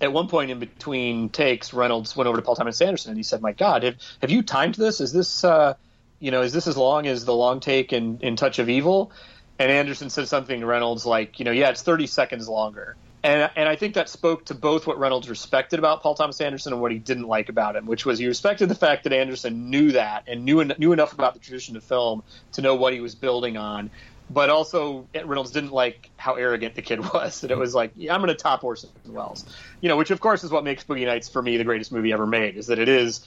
at 0.00 0.12
one 0.12 0.28
point 0.28 0.50
in 0.50 0.58
between 0.60 1.28
takes, 1.28 1.72
Reynolds 1.72 2.16
went 2.16 2.28
over 2.28 2.36
to 2.36 2.42
Paul 2.42 2.54
Thomas 2.54 2.80
Anderson 2.80 3.10
and 3.10 3.18
he 3.18 3.24
said, 3.24 3.42
"My 3.42 3.50
God, 3.52 3.82
have 3.82 3.96
have 4.20 4.30
you 4.30 4.42
timed 4.42 4.76
this? 4.76 5.00
Is 5.00 5.12
this 5.12 5.42
uh, 5.42 5.74
you 6.20 6.30
know, 6.30 6.42
is 6.42 6.52
this 6.52 6.66
as 6.66 6.76
long 6.76 7.06
as 7.06 7.24
the 7.24 7.34
long 7.34 7.60
take 7.60 7.92
in, 7.92 8.18
in 8.20 8.36
Touch 8.36 8.58
of 8.58 8.68
Evil? 8.68 9.12
And 9.58 9.70
Anderson 9.70 10.10
said 10.10 10.28
something 10.28 10.60
to 10.60 10.66
Reynolds 10.66 11.04
like, 11.04 11.38
you 11.38 11.44
know, 11.44 11.50
yeah, 11.50 11.70
it's 11.70 11.82
30 11.82 12.06
seconds 12.06 12.48
longer. 12.48 12.96
And, 13.22 13.50
and 13.56 13.68
I 13.68 13.74
think 13.74 13.94
that 13.94 14.08
spoke 14.08 14.44
to 14.46 14.54
both 14.54 14.86
what 14.86 14.98
Reynolds 14.98 15.28
respected 15.28 15.78
about 15.78 16.02
Paul 16.02 16.14
Thomas 16.14 16.40
Anderson 16.40 16.72
and 16.72 16.80
what 16.80 16.92
he 16.92 16.98
didn't 16.98 17.26
like 17.26 17.48
about 17.48 17.74
him, 17.74 17.86
which 17.86 18.06
was 18.06 18.18
he 18.18 18.26
respected 18.26 18.68
the 18.68 18.76
fact 18.76 19.04
that 19.04 19.12
Anderson 19.12 19.70
knew 19.70 19.92
that 19.92 20.24
and 20.28 20.44
knew 20.44 20.64
knew 20.78 20.92
enough 20.92 21.12
about 21.12 21.34
the 21.34 21.40
tradition 21.40 21.76
of 21.76 21.82
film 21.82 22.22
to 22.52 22.62
know 22.62 22.76
what 22.76 22.92
he 22.92 23.00
was 23.00 23.14
building 23.14 23.56
on. 23.56 23.90
But 24.30 24.50
also, 24.50 25.06
Reynolds 25.14 25.50
didn't 25.50 25.72
like 25.72 26.10
how 26.16 26.34
arrogant 26.34 26.74
the 26.74 26.82
kid 26.82 27.00
was. 27.12 27.40
That 27.40 27.50
it 27.50 27.58
was 27.58 27.74
like, 27.74 27.92
yeah, 27.96 28.14
I'm 28.14 28.20
going 28.20 28.28
to 28.28 28.34
top 28.34 28.62
Orson 28.62 28.90
Welles, 29.06 29.44
you 29.80 29.88
know, 29.88 29.96
which 29.96 30.10
of 30.10 30.20
course 30.20 30.44
is 30.44 30.50
what 30.50 30.62
makes 30.62 30.84
Boogie 30.84 31.06
Nights 31.06 31.28
for 31.28 31.42
me 31.42 31.56
the 31.56 31.64
greatest 31.64 31.90
movie 31.90 32.12
ever 32.12 32.26
made. 32.26 32.56
Is 32.56 32.68
that 32.68 32.78
it 32.78 32.88
is 32.88 33.26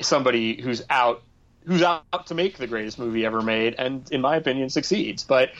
somebody 0.00 0.60
who's 0.60 0.82
out 0.90 1.22
who's 1.66 1.82
out 1.82 2.26
to 2.26 2.34
make 2.34 2.58
the 2.58 2.66
greatest 2.66 2.98
movie 2.98 3.24
ever 3.24 3.42
made, 3.42 3.74
and 3.78 4.10
in 4.10 4.20
my 4.22 4.36
opinion, 4.36 4.70
succeeds. 4.70 5.22
But 5.22 5.50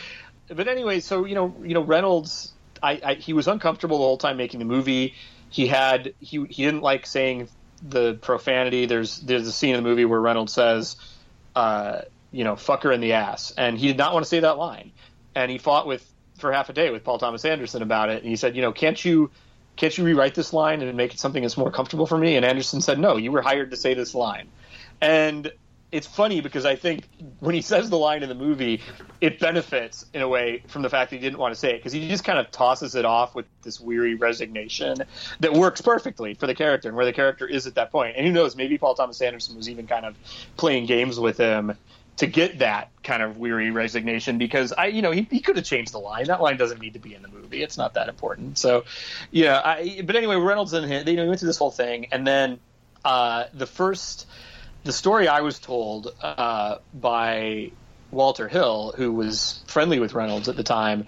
but 0.48 0.66
anyway, 0.66 1.00
so 1.00 1.24
you 1.24 1.34
know, 1.34 1.54
you 1.62 1.74
know, 1.74 1.82
Reynolds, 1.82 2.53
I, 2.84 3.00
I 3.02 3.14
he 3.14 3.32
was 3.32 3.48
uncomfortable 3.48 3.98
the 3.98 4.04
whole 4.04 4.18
time 4.18 4.36
making 4.36 4.58
the 4.58 4.66
movie. 4.66 5.14
He 5.50 5.66
had 5.66 6.14
he 6.20 6.44
he 6.44 6.64
didn't 6.64 6.82
like 6.82 7.06
saying 7.06 7.48
the 7.82 8.14
profanity. 8.14 8.86
There's 8.86 9.18
there's 9.20 9.46
a 9.46 9.52
scene 9.52 9.74
in 9.74 9.82
the 9.82 9.88
movie 9.88 10.04
where 10.04 10.20
Reynolds 10.20 10.52
says, 10.52 10.96
uh, 11.56 12.02
you 12.30 12.44
know, 12.44 12.54
"fucker 12.54 12.94
in 12.94 13.00
the 13.00 13.14
ass," 13.14 13.52
and 13.56 13.78
he 13.78 13.88
did 13.88 13.96
not 13.96 14.12
want 14.12 14.24
to 14.24 14.28
say 14.28 14.40
that 14.40 14.58
line. 14.58 14.92
And 15.34 15.50
he 15.50 15.58
fought 15.58 15.86
with 15.86 16.08
for 16.38 16.52
half 16.52 16.68
a 16.68 16.72
day 16.72 16.90
with 16.90 17.04
Paul 17.04 17.18
Thomas 17.18 17.44
Anderson 17.44 17.82
about 17.82 18.10
it, 18.10 18.22
and 18.22 18.28
he 18.28 18.36
said, 18.36 18.56
you 18.56 18.62
know, 18.62 18.72
can't 18.72 19.02
you 19.04 19.30
can't 19.76 19.96
you 19.96 20.04
rewrite 20.04 20.34
this 20.34 20.52
line 20.52 20.82
and 20.82 20.96
make 20.96 21.14
it 21.14 21.18
something 21.18 21.42
that's 21.42 21.56
more 21.56 21.70
comfortable 21.70 22.06
for 22.06 22.18
me? 22.18 22.36
And 22.36 22.44
Anderson 22.44 22.80
said, 22.80 22.98
no, 22.98 23.16
you 23.16 23.32
were 23.32 23.42
hired 23.42 23.70
to 23.72 23.76
say 23.76 23.94
this 23.94 24.14
line. 24.14 24.48
And 25.00 25.50
it's 25.94 26.08
funny 26.08 26.40
because 26.40 26.64
I 26.64 26.74
think 26.74 27.08
when 27.38 27.54
he 27.54 27.62
says 27.62 27.88
the 27.88 27.96
line 27.96 28.24
in 28.24 28.28
the 28.28 28.34
movie, 28.34 28.80
it 29.20 29.38
benefits 29.38 30.04
in 30.12 30.22
a 30.22 30.28
way 30.28 30.64
from 30.66 30.82
the 30.82 30.90
fact 30.90 31.10
that 31.10 31.16
he 31.16 31.22
didn't 31.22 31.38
want 31.38 31.54
to 31.54 31.58
say 31.58 31.70
it 31.70 31.78
because 31.78 31.92
he 31.92 32.08
just 32.08 32.24
kind 32.24 32.38
of 32.38 32.50
tosses 32.50 32.96
it 32.96 33.04
off 33.04 33.34
with 33.34 33.46
this 33.62 33.80
weary 33.80 34.16
resignation 34.16 34.96
that 35.38 35.52
works 35.52 35.80
perfectly 35.80 36.34
for 36.34 36.48
the 36.48 36.54
character 36.54 36.88
and 36.88 36.96
where 36.96 37.06
the 37.06 37.12
character 37.12 37.46
is 37.46 37.68
at 37.68 37.76
that 37.76 37.92
point. 37.92 38.16
And 38.16 38.26
who 38.26 38.32
knows, 38.32 38.56
maybe 38.56 38.76
Paul 38.76 38.96
Thomas 38.96 39.20
Anderson 39.20 39.56
was 39.56 39.70
even 39.70 39.86
kind 39.86 40.04
of 40.04 40.16
playing 40.56 40.86
games 40.86 41.20
with 41.20 41.38
him 41.38 41.76
to 42.16 42.26
get 42.26 42.58
that 42.58 42.90
kind 43.04 43.22
of 43.22 43.38
weary 43.38 43.70
resignation 43.70 44.36
because 44.36 44.72
I, 44.72 44.86
you 44.86 45.00
know, 45.00 45.12
he, 45.12 45.28
he 45.30 45.38
could 45.38 45.56
have 45.56 45.64
changed 45.64 45.92
the 45.92 45.98
line. 45.98 46.26
That 46.26 46.42
line 46.42 46.56
doesn't 46.56 46.80
need 46.80 46.94
to 46.94 47.00
be 47.00 47.14
in 47.14 47.22
the 47.22 47.28
movie. 47.28 47.62
It's 47.62 47.76
not 47.76 47.94
that 47.94 48.08
important. 48.08 48.58
So, 48.58 48.84
yeah. 49.30 49.60
I, 49.64 50.02
but 50.04 50.16
anyway, 50.16 50.36
Reynolds 50.36 50.72
and 50.72 50.90
him, 50.90 51.08
you 51.08 51.16
know, 51.16 51.26
went 51.26 51.38
through 51.38 51.48
this 51.48 51.58
whole 51.58 51.70
thing, 51.70 52.06
and 52.10 52.26
then 52.26 52.58
uh, 53.04 53.44
the 53.52 53.66
first, 53.66 54.26
the 54.84 54.92
story 54.92 55.28
I 55.28 55.40
was 55.40 55.58
told 55.58 56.14
uh, 56.22 56.76
by 56.92 57.72
Walter 58.10 58.48
Hill, 58.48 58.94
who 58.96 59.12
was 59.12 59.64
friendly 59.66 59.98
with 59.98 60.14
Reynolds 60.14 60.48
at 60.48 60.56
the 60.56 60.62
time. 60.62 61.06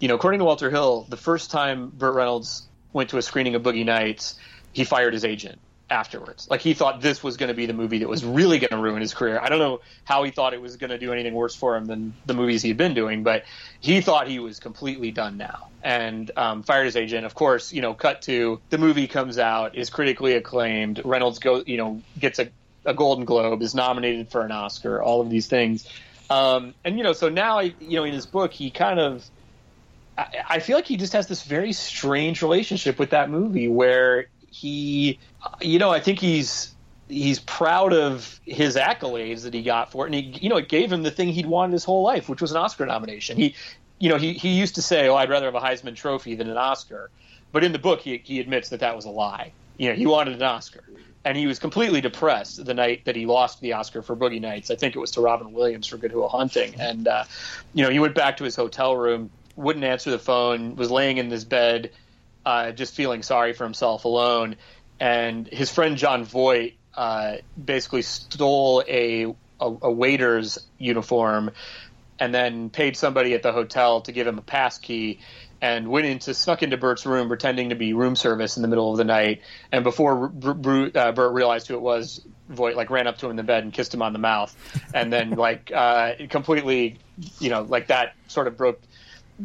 You 0.00 0.08
know, 0.08 0.14
according 0.14 0.38
to 0.38 0.44
Walter 0.44 0.70
Hill, 0.70 1.06
the 1.08 1.16
first 1.16 1.50
time 1.50 1.90
Burt 1.90 2.14
Reynolds 2.14 2.66
went 2.92 3.10
to 3.10 3.18
a 3.18 3.22
screening 3.22 3.54
of 3.54 3.62
Boogie 3.62 3.84
Nights, 3.84 4.38
he 4.72 4.84
fired 4.84 5.12
his 5.12 5.24
agent 5.24 5.60
afterwards. 5.90 6.48
Like 6.50 6.60
he 6.60 6.74
thought 6.74 7.00
this 7.00 7.22
was 7.22 7.36
going 7.36 7.48
to 7.48 7.54
be 7.54 7.66
the 7.66 7.72
movie 7.72 7.98
that 7.98 8.08
was 8.08 8.24
really 8.24 8.58
going 8.58 8.70
to 8.70 8.78
ruin 8.78 9.00
his 9.00 9.14
career. 9.14 9.40
I 9.40 9.48
don't 9.48 9.58
know 9.58 9.80
how 10.04 10.22
he 10.24 10.30
thought 10.30 10.54
it 10.54 10.60
was 10.60 10.76
going 10.76 10.90
to 10.90 10.98
do 10.98 11.12
anything 11.12 11.34
worse 11.34 11.54
for 11.54 11.76
him 11.76 11.86
than 11.86 12.14
the 12.26 12.34
movies 12.34 12.62
he 12.62 12.68
had 12.68 12.76
been 12.76 12.94
doing, 12.94 13.22
but 13.22 13.44
he 13.80 14.00
thought 14.00 14.28
he 14.28 14.38
was 14.38 14.60
completely 14.60 15.10
done 15.10 15.36
now 15.36 15.68
and 15.82 16.30
um, 16.36 16.62
fired 16.62 16.84
his 16.84 16.96
agent. 16.96 17.24
Of 17.24 17.34
course, 17.34 17.72
you 17.72 17.80
know, 17.80 17.94
cut 17.94 18.22
to 18.22 18.60
the 18.70 18.78
movie 18.78 19.06
comes 19.06 19.38
out, 19.38 19.76
is 19.76 19.90
critically 19.90 20.34
acclaimed. 20.34 21.02
Reynolds 21.04 21.38
go, 21.38 21.62
you 21.66 21.78
know, 21.78 22.02
gets 22.18 22.38
a, 22.38 22.50
a 22.84 22.94
Golden 22.94 23.24
Globe, 23.24 23.62
is 23.62 23.74
nominated 23.74 24.30
for 24.30 24.42
an 24.42 24.52
Oscar, 24.52 25.02
all 25.02 25.20
of 25.20 25.30
these 25.30 25.46
things. 25.46 25.88
Um, 26.30 26.74
and 26.84 26.98
you 26.98 27.04
know, 27.04 27.12
so 27.12 27.28
now, 27.28 27.58
I, 27.58 27.74
you 27.80 27.96
know, 27.96 28.04
in 28.04 28.12
his 28.12 28.26
book, 28.26 28.52
he 28.52 28.70
kind 28.70 29.00
of 29.00 29.28
I 30.48 30.58
feel 30.58 30.76
like 30.76 30.86
he 30.86 30.96
just 30.96 31.12
has 31.12 31.28
this 31.28 31.44
very 31.44 31.72
strange 31.72 32.42
relationship 32.42 32.98
with 32.98 33.10
that 33.10 33.30
movie 33.30 33.68
where 33.68 34.26
he, 34.50 35.20
you 35.60 35.78
know, 35.78 35.90
I 35.90 36.00
think 36.00 36.18
he's 36.18 36.74
he's 37.08 37.38
proud 37.38 37.92
of 37.92 38.40
his 38.44 38.76
accolades 38.76 39.44
that 39.44 39.54
he 39.54 39.62
got 39.62 39.92
for 39.92 40.06
it, 40.06 40.12
and 40.12 40.14
he, 40.14 40.40
you 40.42 40.48
know, 40.48 40.56
it 40.56 40.68
gave 40.68 40.90
him 40.90 41.04
the 41.04 41.10
thing 41.12 41.28
he'd 41.28 41.46
wanted 41.46 41.72
his 41.72 41.84
whole 41.84 42.02
life, 42.02 42.28
which 42.28 42.42
was 42.42 42.50
an 42.50 42.56
Oscar 42.56 42.84
nomination. 42.84 43.36
He, 43.36 43.54
you 44.00 44.08
know, 44.08 44.16
he 44.16 44.32
he 44.32 44.58
used 44.58 44.74
to 44.74 44.82
say, 44.82 45.08
"Oh, 45.08 45.14
I'd 45.14 45.30
rather 45.30 45.46
have 45.46 45.54
a 45.54 45.60
Heisman 45.60 45.94
Trophy 45.94 46.34
than 46.34 46.50
an 46.50 46.56
Oscar," 46.56 47.10
but 47.52 47.62
in 47.62 47.70
the 47.70 47.78
book, 47.78 48.00
he 48.00 48.20
he 48.24 48.40
admits 48.40 48.70
that 48.70 48.80
that 48.80 48.96
was 48.96 49.04
a 49.04 49.10
lie. 49.10 49.52
You 49.76 49.90
know, 49.90 49.94
he 49.94 50.06
wanted 50.06 50.34
an 50.34 50.42
Oscar, 50.42 50.82
and 51.28 51.36
he 51.36 51.46
was 51.46 51.58
completely 51.58 52.00
depressed 52.00 52.64
the 52.64 52.72
night 52.72 53.04
that 53.04 53.14
he 53.14 53.26
lost 53.26 53.60
the 53.60 53.74
Oscar 53.74 54.00
for 54.00 54.16
Boogie 54.16 54.40
Nights. 54.40 54.70
I 54.70 54.76
think 54.76 54.96
it 54.96 54.98
was 54.98 55.10
to 55.10 55.20
Robin 55.20 55.52
Williams 55.52 55.86
for 55.86 55.98
Good 55.98 56.14
Will 56.14 56.26
Hunting, 56.26 56.80
and 56.80 57.06
uh, 57.06 57.24
you 57.74 57.84
know, 57.84 57.90
he 57.90 57.98
went 57.98 58.14
back 58.14 58.38
to 58.38 58.44
his 58.44 58.56
hotel 58.56 58.96
room, 58.96 59.28
wouldn't 59.54 59.84
answer 59.84 60.10
the 60.10 60.18
phone, 60.18 60.74
was 60.74 60.90
laying 60.90 61.18
in 61.18 61.30
his 61.30 61.44
bed 61.44 61.90
uh, 62.46 62.72
just 62.72 62.94
feeling 62.94 63.22
sorry 63.22 63.52
for 63.52 63.64
himself 63.64 64.06
alone. 64.06 64.56
And 65.00 65.46
his 65.46 65.70
friend 65.70 65.98
Jon 65.98 66.24
Voight 66.24 66.78
uh, 66.94 67.36
basically 67.62 68.00
stole 68.00 68.82
a, 68.88 69.24
a, 69.24 69.34
a 69.60 69.92
waiter's 69.92 70.66
uniform 70.78 71.50
and 72.18 72.34
then 72.34 72.70
paid 72.70 72.96
somebody 72.96 73.34
at 73.34 73.42
the 73.42 73.52
hotel 73.52 74.00
to 74.00 74.12
give 74.12 74.26
him 74.26 74.38
a 74.38 74.42
pass 74.42 74.78
key 74.78 75.20
and 75.60 75.88
went 75.88 76.06
into 76.06 76.34
snuck 76.34 76.62
into 76.62 76.76
Burt's 76.76 77.04
room 77.04 77.28
pretending 77.28 77.70
to 77.70 77.74
be 77.74 77.92
room 77.92 78.16
service 78.16 78.56
in 78.56 78.62
the 78.62 78.68
middle 78.68 78.90
of 78.92 78.96
the 78.96 79.04
night. 79.04 79.42
And 79.72 79.84
before 79.84 80.26
uh, 80.26 81.12
Burt 81.12 81.32
realized 81.32 81.66
who 81.68 81.74
it 81.74 81.80
was, 81.80 82.24
Voight 82.48 82.76
like 82.76 82.88
ran 82.90 83.06
up 83.06 83.18
to 83.18 83.26
him 83.26 83.30
in 83.30 83.36
the 83.36 83.42
bed 83.42 83.64
and 83.64 83.72
kissed 83.72 83.92
him 83.92 84.00
on 84.00 84.12
the 84.12 84.18
mouth, 84.18 84.56
and 84.94 85.12
then 85.12 85.30
like 85.36 85.70
uh, 85.74 86.12
completely, 86.30 86.98
you 87.40 87.50
know, 87.50 87.62
like 87.62 87.88
that 87.88 88.14
sort 88.28 88.46
of 88.46 88.56
broke 88.56 88.80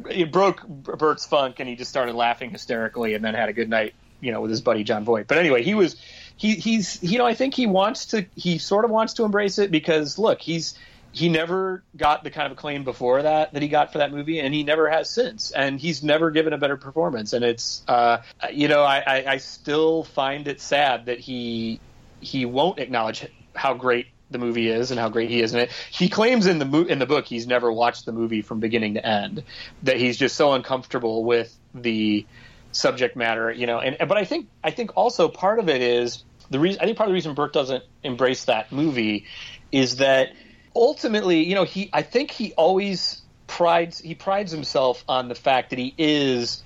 it 0.09 0.31
broke 0.31 0.65
Burt's 0.65 1.25
funk, 1.25 1.59
and 1.59 1.67
he 1.67 1.75
just 1.75 1.89
started 1.89 2.15
laughing 2.15 2.51
hysterically, 2.51 3.13
and 3.13 3.23
then 3.23 3.33
had 3.33 3.49
a 3.49 3.53
good 3.53 3.69
night, 3.69 3.93
you 4.21 4.31
know, 4.31 4.41
with 4.41 4.51
his 4.51 4.61
buddy 4.61 4.83
Jon 4.83 5.03
Voight. 5.03 5.27
But 5.27 5.37
anyway, 5.37 5.63
he 5.63 5.73
was 5.73 5.97
he 6.37 6.55
he's 6.55 7.01
you 7.03 7.17
know 7.17 7.25
I 7.25 7.33
think 7.33 7.53
he 7.53 7.67
wants 7.67 8.07
to 8.07 8.25
he 8.35 8.57
sort 8.57 8.85
of 8.85 8.91
wants 8.91 9.13
to 9.13 9.25
embrace 9.25 9.59
it 9.59 9.69
because 9.69 10.17
look 10.17 10.41
he's 10.41 10.75
he 11.13 11.29
never 11.29 11.83
got 11.95 12.23
the 12.23 12.31
kind 12.31 12.47
of 12.47 12.53
acclaim 12.53 12.83
before 12.83 13.21
that 13.21 13.53
that 13.53 13.61
he 13.61 13.67
got 13.67 13.91
for 13.91 13.99
that 13.99 14.11
movie, 14.11 14.39
and 14.39 14.53
he 14.53 14.63
never 14.63 14.89
has 14.89 15.09
since. 15.09 15.51
And 15.51 15.79
he's 15.79 16.03
never 16.03 16.31
given 16.31 16.53
a 16.53 16.57
better 16.57 16.75
performance. 16.75 17.33
And 17.33 17.45
it's, 17.45 17.83
uh, 17.87 18.23
you 18.51 18.67
know, 18.67 18.81
I, 18.81 19.03
I, 19.05 19.25
I, 19.33 19.37
still 19.37 20.03
find 20.03 20.47
it 20.47 20.59
sad 20.59 21.05
that 21.05 21.19
he 21.19 21.79
he 22.19 22.45
won't 22.45 22.79
acknowledge 22.79 23.27
how 23.53 23.75
great 23.75 24.07
the 24.31 24.39
movie 24.39 24.69
is 24.69 24.89
and 24.89 24.99
how 24.99 25.09
great 25.09 25.29
he 25.29 25.41
is 25.41 25.53
in 25.53 25.59
it. 25.59 25.71
He 25.91 26.09
claims 26.09 26.47
in 26.47 26.57
the 26.57 26.65
mo- 26.65 26.85
in 26.85 26.97
the 26.97 27.05
book 27.05 27.25
he's 27.25 27.45
never 27.45 27.71
watched 27.71 28.07
the 28.07 28.11
movie 28.11 28.41
from 28.41 28.59
beginning 28.59 28.95
to 28.95 29.05
end. 29.05 29.43
That 29.83 29.97
he's 29.97 30.17
just 30.17 30.35
so 30.35 30.53
uncomfortable 30.53 31.23
with 31.23 31.55
the 31.75 32.25
subject 32.71 33.15
matter, 33.15 33.51
you 33.51 33.67
know. 33.67 33.79
And 33.79 34.07
but 34.07 34.17
I 34.17 34.25
think 34.25 34.47
I 34.63 34.71
think 34.71 34.97
also 34.97 35.27
part 35.29 35.59
of 35.59 35.69
it 35.69 35.81
is 35.81 36.23
the 36.49 36.59
reason. 36.59 36.81
I 36.81 36.85
think 36.85 36.97
part 36.97 37.07
of 37.07 37.11
the 37.11 37.15
reason 37.15 37.35
Burt 37.35 37.53
doesn't 37.53 37.83
embrace 38.03 38.45
that 38.45 38.71
movie 38.71 39.25
is 39.71 39.97
that 39.97 40.33
ultimately, 40.75 41.43
you 41.43 41.55
know, 41.55 41.63
he 41.63 41.89
I 41.93 42.01
think 42.01 42.31
he 42.31 42.53
always 42.53 43.21
prides 43.47 43.99
he 43.99 44.15
prides 44.15 44.51
himself 44.51 45.03
on 45.07 45.27
the 45.27 45.35
fact 45.35 45.69
that 45.71 45.79
he 45.79 45.93
is 45.97 46.63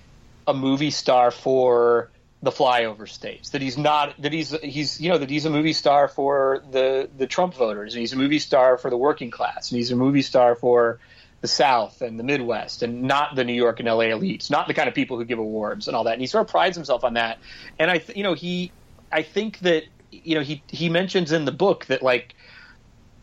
a 0.47 0.53
movie 0.53 0.91
star 0.91 1.31
for 1.31 2.09
the 2.41 2.51
flyover 2.51 3.07
states. 3.07 3.49
That 3.49 3.61
he's 3.61 3.77
not 3.77 4.19
that 4.21 4.31
he's 4.31 4.51
he's 4.61 5.01
you 5.01 5.09
know 5.09 5.17
that 5.17 5.29
he's 5.29 5.45
a 5.45 5.49
movie 5.49 5.73
star 5.73 6.07
for 6.07 6.63
the 6.71 7.09
the 7.17 7.27
Trump 7.27 7.55
voters, 7.55 7.93
and 7.93 8.01
he's 8.01 8.13
a 8.13 8.17
movie 8.17 8.39
star 8.39 8.77
for 8.77 8.89
the 8.89 8.97
working 8.97 9.31
class, 9.31 9.71
and 9.71 9.77
he's 9.77 9.91
a 9.91 9.95
movie 9.95 10.21
star 10.21 10.55
for 10.55 10.99
the 11.41 11.47
South 11.47 12.01
and 12.01 12.19
the 12.19 12.23
Midwest, 12.23 12.81
and 12.81 13.03
not 13.03 13.35
the 13.35 13.43
New 13.43 13.53
York 13.53 13.79
and 13.79 13.87
LA 13.87 14.05
elites, 14.05 14.49
not 14.49 14.67
the 14.67 14.73
kind 14.73 14.87
of 14.87 14.95
people 14.95 15.17
who 15.17 15.25
give 15.25 15.39
awards 15.39 15.87
and 15.87 15.95
all 15.95 16.03
that. 16.05 16.13
And 16.13 16.21
he 16.21 16.27
sort 16.27 16.45
of 16.45 16.49
prides 16.49 16.75
himself 16.75 17.03
on 17.03 17.13
that. 17.13 17.37
And 17.77 17.91
I, 17.91 17.99
th- 17.99 18.17
you 18.17 18.23
know, 18.23 18.33
he, 18.33 18.71
I 19.11 19.21
think 19.21 19.59
that 19.59 19.83
you 20.11 20.35
know 20.35 20.41
he 20.41 20.63
he 20.69 20.89
mentions 20.89 21.31
in 21.31 21.45
the 21.45 21.51
book 21.51 21.85
that 21.87 22.01
like 22.01 22.33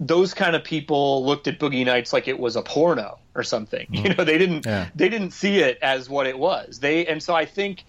those 0.00 0.34
kind 0.34 0.56
of 0.56 0.64
people 0.64 1.24
looked 1.24 1.46
at 1.46 1.58
Boogie 1.58 1.84
Nights 1.84 2.12
like 2.12 2.28
it 2.28 2.38
was 2.38 2.56
a 2.56 2.62
porno 2.62 3.18
or 3.34 3.42
something. 3.42 3.86
Mm. 3.88 4.04
You 4.04 4.14
know, 4.14 4.24
they 4.24 4.38
didn't 4.38 4.66
yeah. 4.66 4.88
they 4.94 5.08
didn't 5.08 5.32
see 5.32 5.58
it 5.58 5.78
as 5.82 6.08
what 6.08 6.26
it 6.26 6.38
was. 6.38 6.80
They 6.80 7.06
and 7.06 7.22
so 7.22 7.34
I 7.34 7.44
think 7.44 7.84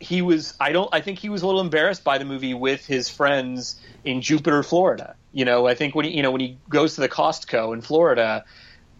he 0.00 0.22
was 0.22 0.54
I 0.58 0.72
don't 0.72 0.88
I 0.92 1.00
think 1.00 1.18
he 1.18 1.28
was 1.28 1.42
a 1.42 1.46
little 1.46 1.60
embarrassed 1.60 2.04
by 2.04 2.18
the 2.18 2.24
movie 2.24 2.54
with 2.54 2.84
his 2.86 3.08
friends 3.08 3.80
in 4.04 4.20
Jupiter, 4.20 4.62
Florida. 4.62 5.14
You 5.32 5.44
know, 5.44 5.66
I 5.66 5.74
think 5.74 5.94
when 5.94 6.04
he 6.04 6.12
you 6.16 6.22
know 6.22 6.30
when 6.30 6.40
he 6.40 6.58
goes 6.68 6.94
to 6.96 7.00
the 7.00 7.08
Costco 7.08 7.72
in 7.72 7.80
Florida, 7.82 8.44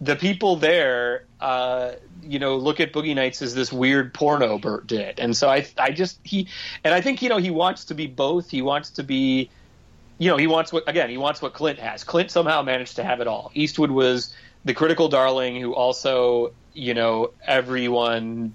the 0.00 0.16
people 0.16 0.56
there 0.56 1.24
uh, 1.40 1.92
you 2.22 2.38
know 2.38 2.56
look 2.56 2.80
at 2.80 2.92
Boogie 2.92 3.14
Nights 3.14 3.42
as 3.42 3.54
this 3.54 3.72
weird 3.72 4.14
porno 4.14 4.58
Burt 4.58 4.86
did, 4.86 5.18
and 5.18 5.36
so 5.36 5.48
I 5.48 5.66
I 5.78 5.90
just 5.90 6.20
he 6.22 6.48
and 6.84 6.94
I 6.94 7.00
think 7.00 7.22
you 7.22 7.28
know 7.28 7.38
he 7.38 7.50
wants 7.50 7.86
to 7.86 7.94
be 7.94 8.06
both. 8.06 8.50
He 8.50 8.62
wants 8.62 8.90
to 8.90 9.02
be 9.02 9.50
you 10.18 10.30
know 10.30 10.36
he 10.36 10.46
wants 10.46 10.72
what 10.72 10.88
again 10.88 11.10
he 11.10 11.16
wants 11.16 11.42
what 11.42 11.54
Clint 11.54 11.78
has. 11.78 12.04
Clint 12.04 12.30
somehow 12.30 12.62
managed 12.62 12.96
to 12.96 13.04
have 13.04 13.20
it 13.20 13.26
all. 13.26 13.50
Eastwood 13.54 13.90
was 13.90 14.34
the 14.64 14.74
critical 14.74 15.08
darling 15.08 15.60
who 15.60 15.74
also 15.74 16.52
you 16.72 16.94
know 16.94 17.32
everyone 17.46 18.54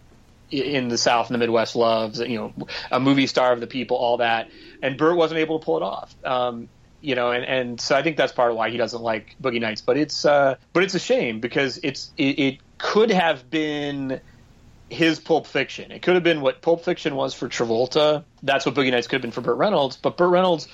in 0.50 0.88
the 0.88 0.98
South 0.98 1.28
and 1.28 1.36
the 1.36 1.40
Midwest 1.40 1.76
loves, 1.76 2.20
you 2.20 2.38
know, 2.38 2.54
a 2.92 3.00
movie 3.00 3.28
star 3.28 3.52
of 3.52 3.60
the 3.60 3.68
people, 3.68 3.98
all 3.98 4.18
that. 4.18 4.50
And 4.82 4.98
Burt 4.98 5.18
wasn't 5.18 5.40
able 5.40 5.60
to 5.60 5.66
pull 5.66 5.78
it 5.78 5.84
off. 5.84 6.16
Um, 6.24 6.70
you 7.02 7.16
know, 7.16 7.32
and, 7.32 7.46
and 7.46 7.82
so 7.82 7.96
I 7.96 8.02
think 8.02 8.18
that's 8.18 8.34
part 8.34 8.52
of 8.52 8.58
why 8.58 8.70
he 8.70 8.78
doesn't 8.78 9.02
like 9.02 9.36
Boogie 9.42 9.62
Nights. 9.62 9.82
But 9.82 9.98
it's 9.98 10.26
uh, 10.26 10.56
but 10.74 10.84
it's 10.84 10.96
a 10.96 11.00
shame 11.00 11.40
because 11.40 11.80
it's 11.84 12.12
it, 12.18 12.40
it 12.40 12.58
could 12.78 13.12
have 13.12 13.50
been 13.50 14.20
his 14.90 15.20
Pulp 15.20 15.48
Fiction. 15.48 15.92
It 15.92 16.02
could 16.02 16.16
have 16.16 16.24
been 16.24 16.42
what 16.42 16.62
Pulp 16.62 16.84
Fiction 16.84 17.16
was 17.16 17.34
for 17.34 17.50
Travolta. 17.50 18.24
That's 18.42 18.66
what 18.66 18.74
Boogie 18.74 18.92
Nights 18.92 19.08
could 19.08 19.18
have 19.18 19.22
been 19.22 19.32
for 19.32 19.42
Burt 19.42 19.58
Reynolds. 19.58 19.98
But 19.98 20.18
Burt 20.18 20.30
Reynolds, 20.30 20.68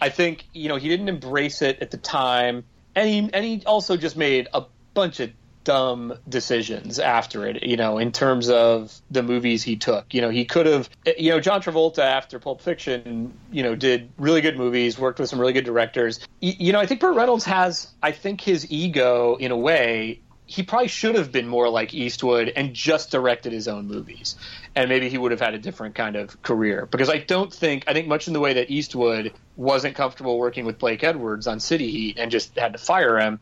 I 0.00 0.08
think, 0.08 0.44
you 0.52 0.68
know, 0.68 0.76
he 0.76 0.88
didn't 0.88 1.08
embrace 1.08 1.62
it 1.62 1.80
at 1.80 1.90
the 1.90 1.96
time, 1.96 2.64
and 2.94 3.08
he 3.08 3.30
and 3.32 3.44
he 3.44 3.62
also 3.66 3.96
just 3.96 4.16
made 4.16 4.48
a 4.52 4.64
bunch 4.94 5.20
of 5.20 5.30
dumb 5.64 6.12
decisions 6.28 6.98
after 6.98 7.46
it, 7.46 7.62
you 7.62 7.76
know, 7.76 7.98
in 7.98 8.12
terms 8.12 8.48
of 8.50 9.00
the 9.10 9.22
movies 9.22 9.62
he 9.62 9.76
took. 9.76 10.12
You 10.12 10.20
know, 10.20 10.30
he 10.30 10.44
could 10.44 10.66
have, 10.66 10.88
you 11.18 11.30
know, 11.30 11.40
John 11.40 11.62
Travolta 11.62 12.00
after 12.00 12.38
Pulp 12.38 12.60
Fiction, 12.60 13.32
you 13.50 13.62
know, 13.62 13.74
did 13.74 14.10
really 14.18 14.42
good 14.42 14.58
movies, 14.58 14.98
worked 14.98 15.18
with 15.18 15.30
some 15.30 15.40
really 15.40 15.54
good 15.54 15.64
directors. 15.64 16.20
You 16.40 16.72
know, 16.72 16.80
I 16.80 16.86
think 16.86 17.00
Burt 17.00 17.16
Reynolds 17.16 17.44
has, 17.46 17.88
I 18.02 18.12
think 18.12 18.40
his 18.42 18.70
ego, 18.70 19.36
in 19.36 19.50
a 19.50 19.56
way, 19.56 20.20
he 20.46 20.62
probably 20.62 20.88
should 20.88 21.14
have 21.14 21.32
been 21.32 21.48
more 21.48 21.68
like 21.68 21.94
Eastwood 21.94 22.52
and 22.54 22.74
just 22.74 23.10
directed 23.10 23.52
his 23.52 23.66
own 23.66 23.86
movies. 23.86 24.36
And 24.74 24.88
maybe 24.88 25.08
he 25.08 25.16
would 25.16 25.30
have 25.30 25.40
had 25.40 25.54
a 25.54 25.58
different 25.58 25.94
kind 25.94 26.16
of 26.16 26.42
career. 26.42 26.86
Because 26.90 27.08
I 27.08 27.18
don't 27.18 27.52
think, 27.52 27.84
I 27.86 27.94
think 27.94 28.08
much 28.08 28.26
in 28.26 28.34
the 28.34 28.40
way 28.40 28.54
that 28.54 28.70
Eastwood 28.70 29.32
wasn't 29.56 29.94
comfortable 29.96 30.38
working 30.38 30.66
with 30.66 30.78
Blake 30.78 31.02
Edwards 31.02 31.46
on 31.46 31.60
City 31.60 31.90
Heat 31.90 32.18
and 32.18 32.30
just 32.30 32.58
had 32.58 32.72
to 32.72 32.78
fire 32.78 33.18
him. 33.18 33.40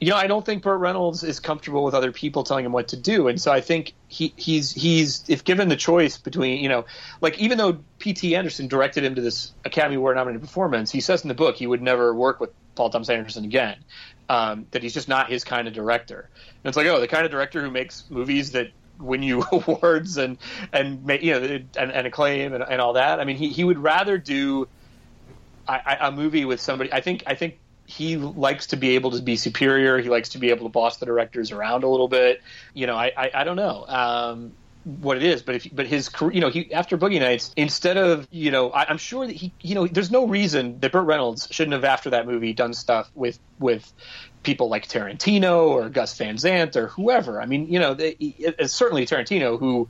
you 0.00 0.08
know, 0.08 0.16
I 0.16 0.26
don't 0.26 0.44
think 0.44 0.62
Burt 0.62 0.80
Reynolds 0.80 1.22
is 1.22 1.40
comfortable 1.40 1.84
with 1.84 1.92
other 1.92 2.10
people 2.10 2.42
telling 2.42 2.64
him 2.64 2.72
what 2.72 2.88
to 2.88 2.96
do, 2.96 3.28
and 3.28 3.38
so 3.38 3.52
I 3.52 3.60
think 3.60 3.92
he 4.08 4.32
he's 4.36 4.72
he's 4.72 5.28
if 5.28 5.44
given 5.44 5.68
the 5.68 5.76
choice 5.76 6.16
between 6.16 6.62
you 6.62 6.70
know, 6.70 6.86
like 7.20 7.38
even 7.38 7.58
though 7.58 7.78
P.T. 7.98 8.34
Anderson 8.34 8.66
directed 8.66 9.04
him 9.04 9.14
to 9.14 9.20
this 9.20 9.52
Academy 9.66 9.96
Award 9.96 10.16
nominated 10.16 10.40
performance, 10.40 10.90
he 10.90 11.02
says 11.02 11.22
in 11.22 11.28
the 11.28 11.34
book 11.34 11.56
he 11.56 11.66
would 11.66 11.82
never 11.82 12.14
work 12.14 12.40
with 12.40 12.50
Paul 12.76 12.88
Thomas 12.88 13.10
Anderson 13.10 13.44
again. 13.44 13.76
Um, 14.30 14.66
that 14.70 14.80
he's 14.84 14.94
just 14.94 15.08
not 15.08 15.28
his 15.28 15.42
kind 15.42 15.66
of 15.66 15.74
director. 15.74 16.30
And 16.62 16.68
it's 16.68 16.76
like, 16.76 16.86
oh, 16.86 17.00
the 17.00 17.08
kind 17.08 17.24
of 17.24 17.32
director 17.32 17.60
who 17.62 17.70
makes 17.70 18.04
movies 18.08 18.52
that 18.52 18.68
win 19.00 19.24
you 19.24 19.42
awards 19.52 20.18
and 20.18 20.38
and 20.72 21.08
you 21.20 21.32
know 21.32 21.42
and, 21.76 21.90
and 21.90 22.06
acclaim 22.06 22.52
and, 22.52 22.62
and 22.62 22.80
all 22.80 22.92
that. 22.92 23.18
I 23.18 23.24
mean, 23.24 23.36
he 23.36 23.48
he 23.48 23.64
would 23.64 23.78
rather 23.78 24.18
do 24.18 24.68
a, 25.68 25.96
a 26.02 26.12
movie 26.12 26.44
with 26.44 26.60
somebody. 26.60 26.92
I 26.92 27.00
think 27.00 27.24
I 27.26 27.34
think 27.34 27.58
he 27.86 28.16
likes 28.16 28.68
to 28.68 28.76
be 28.76 28.90
able 28.90 29.10
to 29.12 29.22
be 29.22 29.34
superior. 29.36 29.98
He 29.98 30.08
likes 30.08 30.30
to 30.30 30.38
be 30.38 30.50
able 30.50 30.66
to 30.66 30.70
boss 30.70 30.98
the 30.98 31.06
directors 31.06 31.50
around 31.50 31.82
a 31.82 31.88
little 31.88 32.08
bit. 32.08 32.40
You 32.72 32.86
know, 32.86 32.96
I 32.96 33.12
I, 33.16 33.30
I 33.34 33.44
don't 33.44 33.56
know. 33.56 33.84
Um, 33.86 34.52
what 34.84 35.16
it 35.16 35.22
is, 35.22 35.42
but 35.42 35.56
if 35.56 35.68
but 35.72 35.86
his 35.86 36.08
career, 36.08 36.32
you 36.32 36.40
know, 36.40 36.48
he 36.48 36.72
after 36.72 36.96
Boogie 36.96 37.20
Nights, 37.20 37.52
instead 37.56 37.96
of 37.96 38.26
you 38.30 38.50
know, 38.50 38.70
I, 38.70 38.90
am 38.90 38.98
sure 38.98 39.26
that 39.26 39.36
he, 39.36 39.52
you 39.60 39.74
know, 39.74 39.86
there's 39.86 40.10
no 40.10 40.26
reason 40.26 40.80
that 40.80 40.92
Burt 40.92 41.04
Reynolds 41.04 41.48
shouldn't 41.50 41.74
have 41.74 41.84
after 41.84 42.10
that 42.10 42.26
movie 42.26 42.52
done 42.54 42.72
stuff 42.72 43.10
with 43.14 43.38
with 43.58 43.92
people 44.42 44.70
like 44.70 44.88
Tarantino 44.88 45.68
or 45.68 45.90
Gus 45.90 46.16
Van 46.16 46.38
Sant 46.38 46.76
or 46.76 46.88
whoever. 46.88 47.42
I 47.42 47.46
mean, 47.46 47.70
you 47.70 47.78
know, 47.78 47.92
they, 47.92 48.16
it's 48.18 48.72
certainly 48.72 49.04
Tarantino 49.04 49.58
who 49.58 49.88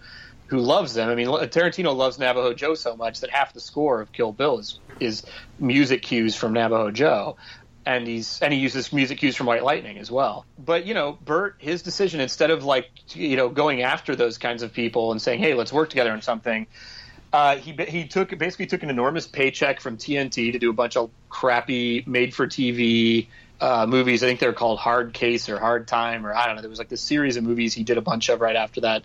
who 0.51 0.59
loves 0.59 0.95
them. 0.95 1.09
I 1.09 1.15
mean, 1.15 1.29
Tarantino 1.29 1.95
loves 1.95 2.19
Navajo 2.19 2.53
Joe 2.53 2.75
so 2.75 2.97
much 2.97 3.21
that 3.21 3.31
half 3.31 3.55
the 3.55 3.61
score 3.61 4.01
of 4.01 4.11
Kill 4.11 4.33
Bill 4.33 4.59
is 4.59 4.81
is 4.99 5.23
music 5.61 6.03
cues 6.03 6.35
from 6.35 6.53
Navajo 6.53 6.91
Joe 6.91 7.37
and 7.91 8.07
he's 8.07 8.41
and 8.41 8.53
he 8.53 8.59
uses 8.59 8.93
music 8.93 9.19
cues 9.19 9.35
from 9.35 9.47
White 9.47 9.65
Lightning 9.65 9.99
as 9.99 10.11
well. 10.11 10.47
But 10.59 10.87
you 10.87 10.95
know, 10.95 11.19
Burt, 11.25 11.57
his 11.59 11.83
decision 11.83 12.21
instead 12.21 12.51
of 12.51 12.65
like 12.65 12.89
you 13.15 13.37
know 13.37 13.49
going 13.49 13.83
after 13.83 14.15
those 14.15 14.39
kinds 14.39 14.63
of 14.63 14.73
people 14.73 15.11
and 15.11 15.21
saying, 15.21 15.41
"Hey, 15.41 15.55
let's 15.55 15.73
work 15.73 15.91
together 15.91 16.13
on 16.13 16.23
something," 16.23 16.69
uh, 17.33 17.57
he 17.57 17.73
he 17.89 18.07
took 18.07 18.37
basically 18.39 18.67
took 18.67 18.85
an 18.85 18.91
enormous 18.91 19.27
paycheck 19.27 19.81
from 19.81 19.97
TNT 19.97 20.53
to 20.53 20.59
do 20.59 20.71
a 20.71 20.73
bunch 20.73 20.97
of 20.97 21.11
crappy 21.29 22.05
made 22.07 22.33
for 22.33 22.47
TV 22.47 23.27
uh, 23.61 23.87
movies. 23.87 24.23
I 24.23 24.27
think 24.27 24.41
they're 24.41 24.53
called 24.53 24.79
Hard 24.79 25.13
Case 25.13 25.49
or 25.49 25.59
Hard 25.59 25.87
Time 25.87 26.27
or 26.27 26.35
I 26.35 26.47
don't 26.47 26.57
know. 26.57 26.63
There 26.63 26.71
was 26.71 26.79
like 26.79 26.89
this 26.89 27.03
series 27.03 27.37
of 27.37 27.45
movies 27.45 27.75
he 27.75 27.85
did 27.85 27.99
a 27.99 28.01
bunch 28.01 28.29
of 28.29 28.41
right 28.41 28.57
after 28.57 28.83
that, 28.83 29.05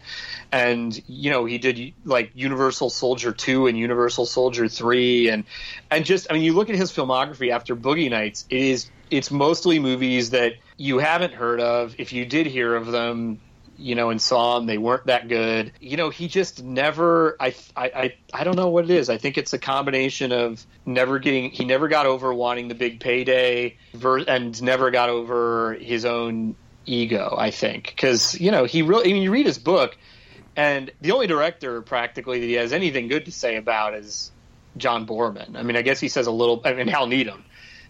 and 0.51 1.01
you 1.07 1.29
know 1.29 1.45
he 1.45 1.57
did 1.57 1.93
like 2.05 2.31
Universal 2.33 2.89
Soldier 2.89 3.31
two 3.31 3.67
and 3.67 3.77
Universal 3.77 4.25
Soldier 4.25 4.67
three, 4.67 5.29
and 5.29 5.43
and 5.91 6.05
just 6.05 6.27
I 6.29 6.33
mean 6.33 6.43
you 6.43 6.53
look 6.53 6.69
at 6.69 6.75
his 6.75 6.91
filmography 6.91 7.51
after 7.51 7.75
Boogie 7.75 8.09
Nights, 8.09 8.45
it 8.49 8.61
is 8.61 8.89
it's 9.11 9.31
mostly 9.31 9.79
movies 9.79 10.31
that 10.31 10.53
you 10.77 10.97
haven't 10.97 11.33
heard 11.33 11.59
of. 11.59 11.95
If 11.97 12.13
you 12.13 12.25
did 12.25 12.47
hear 12.47 12.75
of 12.75 12.87
them, 12.87 13.39
you 13.77 13.95
know, 13.95 14.09
and 14.09 14.21
saw 14.21 14.57
them. 14.57 14.67
They 14.67 14.77
weren't 14.77 15.07
that 15.07 15.27
good. 15.27 15.73
You 15.79 15.97
know, 15.97 16.09
he 16.09 16.27
just 16.27 16.63
never. 16.63 17.35
I, 17.39 17.53
I, 17.75 17.85
I, 17.85 18.15
I 18.33 18.43
don't 18.43 18.55
know 18.55 18.69
what 18.69 18.85
it 18.85 18.91
is. 18.91 19.09
I 19.09 19.17
think 19.17 19.37
it's 19.37 19.53
a 19.53 19.59
combination 19.59 20.31
of 20.31 20.65
never 20.85 21.19
getting. 21.19 21.51
He 21.51 21.65
never 21.65 21.87
got 21.87 22.05
over 22.05 22.33
wanting 22.33 22.67
the 22.67 22.75
big 22.75 22.99
payday, 22.99 23.77
and 24.03 24.61
never 24.61 24.91
got 24.91 25.09
over 25.09 25.73
his 25.73 26.05
own 26.05 26.55
ego. 26.85 27.35
I 27.37 27.51
think 27.51 27.85
because 27.85 28.39
you 28.39 28.51
know 28.51 28.65
he 28.65 28.81
really. 28.81 29.09
I 29.09 29.13
mean, 29.13 29.23
you 29.23 29.31
read 29.31 29.45
his 29.45 29.57
book, 29.57 29.97
and 30.55 30.91
the 31.01 31.11
only 31.11 31.27
director 31.27 31.81
practically 31.81 32.39
that 32.39 32.45
he 32.45 32.53
has 32.53 32.73
anything 32.73 33.07
good 33.07 33.25
to 33.25 33.31
say 33.31 33.57
about 33.57 33.93
is 33.95 34.31
John 34.77 35.05
Boorman. 35.05 35.55
I 35.55 35.63
mean, 35.63 35.75
I 35.75 35.81
guess 35.81 35.99
he 35.99 36.07
says 36.07 36.27
a 36.27 36.31
little. 36.31 36.61
I 36.65 36.73
mean, 36.73 36.87
Hal 36.87 37.07
Needham. 37.07 37.43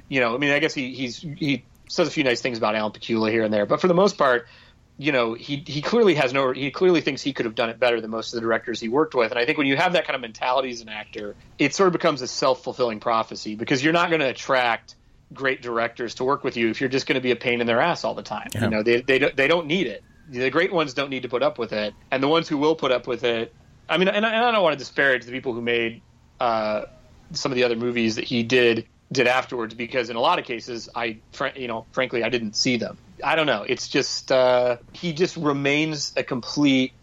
You 0.07 0.19
know, 0.19 0.35
I 0.35 0.37
mean, 0.37 0.51
I 0.51 0.59
guess 0.59 0.73
he 0.73 0.93
he's 0.93 1.17
he 1.17 1.63
says 1.87 2.07
a 2.07 2.11
few 2.11 2.23
nice 2.23 2.41
things 2.41 2.57
about 2.57 2.75
Alan 2.75 2.91
Pakula 2.91 3.31
here 3.31 3.43
and 3.43 3.53
there, 3.53 3.65
but 3.65 3.81
for 3.81 3.87
the 3.87 3.93
most 3.93 4.17
part 4.17 4.47
you 4.97 5.11
know, 5.11 5.33
he 5.33 5.63
he 5.67 5.81
clearly 5.81 6.15
has 6.15 6.31
no. 6.31 6.51
He 6.51 6.71
clearly 6.71 7.01
thinks 7.01 7.21
he 7.21 7.33
could 7.33 7.45
have 7.45 7.55
done 7.55 7.69
it 7.69 7.79
better 7.79 7.99
than 7.99 8.11
most 8.11 8.33
of 8.33 8.37
the 8.37 8.41
directors 8.41 8.79
he 8.79 8.87
worked 8.87 9.13
with. 9.13 9.31
And 9.31 9.39
I 9.39 9.45
think 9.45 9.57
when 9.57 9.67
you 9.67 9.75
have 9.75 9.93
that 9.93 10.05
kind 10.05 10.15
of 10.15 10.21
mentality 10.21 10.69
as 10.69 10.81
an 10.81 10.89
actor, 10.89 11.35
it 11.59 11.75
sort 11.75 11.87
of 11.87 11.93
becomes 11.93 12.21
a 12.21 12.27
self 12.27 12.63
fulfilling 12.63 12.99
prophecy 12.99 13.55
because 13.55 13.83
you're 13.83 13.93
not 13.93 14.09
going 14.09 14.21
to 14.21 14.29
attract 14.29 14.95
great 15.33 15.61
directors 15.61 16.15
to 16.15 16.23
work 16.23 16.43
with 16.43 16.55
you 16.55 16.69
if 16.69 16.79
you're 16.79 16.89
just 16.89 17.07
going 17.07 17.15
to 17.15 17.21
be 17.21 17.31
a 17.31 17.35
pain 17.35 17.59
in 17.59 17.67
their 17.67 17.81
ass 17.81 18.03
all 18.03 18.13
the 18.13 18.23
time. 18.23 18.47
Yeah. 18.53 18.65
You 18.65 18.69
know, 18.69 18.83
they 18.83 19.01
they 19.01 19.19
don't, 19.19 19.35
they 19.35 19.47
don't 19.47 19.67
need 19.67 19.87
it. 19.87 20.03
The 20.29 20.49
great 20.49 20.71
ones 20.71 20.93
don't 20.93 21.09
need 21.09 21.23
to 21.23 21.29
put 21.29 21.43
up 21.43 21.59
with 21.59 21.73
it, 21.73 21.93
and 22.09 22.23
the 22.23 22.27
ones 22.27 22.47
who 22.47 22.57
will 22.57 22.75
put 22.75 22.91
up 22.91 23.05
with 23.05 23.23
it. 23.23 23.53
I 23.87 23.97
mean, 23.97 24.07
and 24.07 24.25
I, 24.25 24.29
and 24.29 24.45
I 24.45 24.51
don't 24.51 24.63
want 24.63 24.73
to 24.73 24.79
disparage 24.79 25.25
the 25.25 25.31
people 25.31 25.53
who 25.53 25.61
made 25.61 26.01
uh, 26.39 26.85
some 27.33 27.51
of 27.51 27.55
the 27.57 27.63
other 27.65 27.75
movies 27.75 28.15
that 28.15 28.23
he 28.23 28.43
did 28.43 28.87
did 29.11 29.27
afterwards 29.27 29.73
because 29.73 30.09
in 30.09 30.15
a 30.15 30.19
lot 30.19 30.39
of 30.39 30.45
cases 30.45 30.89
I 30.95 31.17
you 31.55 31.67
know 31.67 31.85
frankly 31.91 32.23
I 32.23 32.29
didn't 32.29 32.55
see 32.55 32.77
them. 32.77 32.97
I 33.23 33.35
don't 33.35 33.47
know. 33.47 33.63
It's 33.67 33.87
just 33.87 34.31
uh, 34.31 34.77
he 34.93 35.13
just 35.13 35.37
remains 35.37 36.13
a 36.17 36.23
complete 36.23 36.93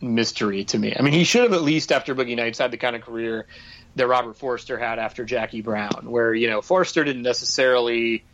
mystery 0.00 0.64
to 0.64 0.78
me. 0.78 0.94
I 0.96 1.02
mean, 1.02 1.14
he 1.14 1.24
should 1.24 1.42
have 1.42 1.52
at 1.52 1.62
least 1.62 1.92
after 1.92 2.14
Boogie 2.14 2.36
Nights 2.36 2.58
had 2.58 2.70
the 2.70 2.76
kind 2.76 2.94
of 2.94 3.02
career 3.02 3.46
that 3.96 4.06
Robert 4.06 4.36
Forster 4.36 4.78
had 4.78 4.98
after 4.98 5.24
Jackie 5.24 5.62
Brown, 5.62 6.10
where 6.10 6.34
you 6.34 6.48
know 6.48 6.60
Forster 6.62 7.04
didn't 7.04 7.22
necessarily 7.22 8.24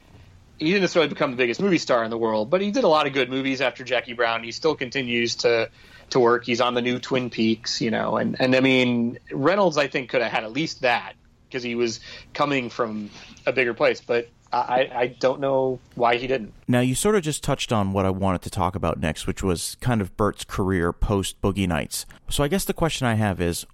he 0.59 0.66
didn't 0.66 0.82
necessarily 0.82 1.09
become 1.09 1.31
the 1.31 1.36
biggest 1.36 1.61
movie 1.61 1.78
star 1.78 2.05
in 2.05 2.11
the 2.11 2.19
world, 2.19 2.51
but 2.51 2.61
he 2.61 2.70
did 2.70 2.85
a 2.85 2.89
lot 2.89 3.07
of 3.07 3.12
good 3.12 3.31
movies 3.31 3.61
after 3.61 3.85
Jackie 3.85 4.12
Brown. 4.12 4.44
He 4.44 4.52
still 4.52 4.74
continues 4.74 5.36
to 5.36 5.70
to 6.11 6.20
work. 6.20 6.44
He's 6.44 6.61
on 6.61 6.74
the 6.74 6.82
new 6.82 6.98
Twin 6.98 7.31
Peaks, 7.31 7.81
you 7.81 7.90
know, 7.90 8.16
and 8.16 8.36
and 8.40 8.55
I 8.55 8.61
mean 8.61 9.19
Reynolds 9.31 9.78
I 9.78 9.86
think 9.86 10.11
could 10.11 10.23
have 10.23 10.32
had 10.32 10.44
at 10.44 10.52
least 10.52 10.82
that 10.82 11.15
because 11.48 11.62
he 11.62 11.74
was 11.74 12.01
coming 12.32 12.70
from 12.70 13.11
a 13.47 13.52
bigger 13.52 13.74
place, 13.74 14.01
but 14.01 14.28
I, 14.53 14.91
I 14.93 15.07
don't 15.07 15.41
know 15.41 15.79
why 15.95 16.17
he 16.17 16.27
didn't. 16.27 16.53
Now, 16.67 16.81
you 16.81 16.95
sort 16.95 17.15
of 17.15 17.23
just 17.23 17.45
touched 17.45 17.73
on 17.73 17.93
what 17.93 18.05
I 18.05 18.11
wanted 18.11 18.43
to 18.43 18.51
talk 18.51 18.75
about 18.75 18.99
next, 18.99 19.27
which 19.27 19.43
was 19.43 19.77
kind 19.81 20.01
of 20.01 20.17
Burt's 20.17 20.45
career 20.45 20.93
post 20.93 21.41
Boogie 21.41 21.69
Nights. 21.69 22.05
So 22.29 22.43
I 22.43 22.49
guess 22.49 22.65
the 22.65 22.73
question 22.73 23.07
I 23.07 23.15
have 23.15 23.41
is 23.41 23.67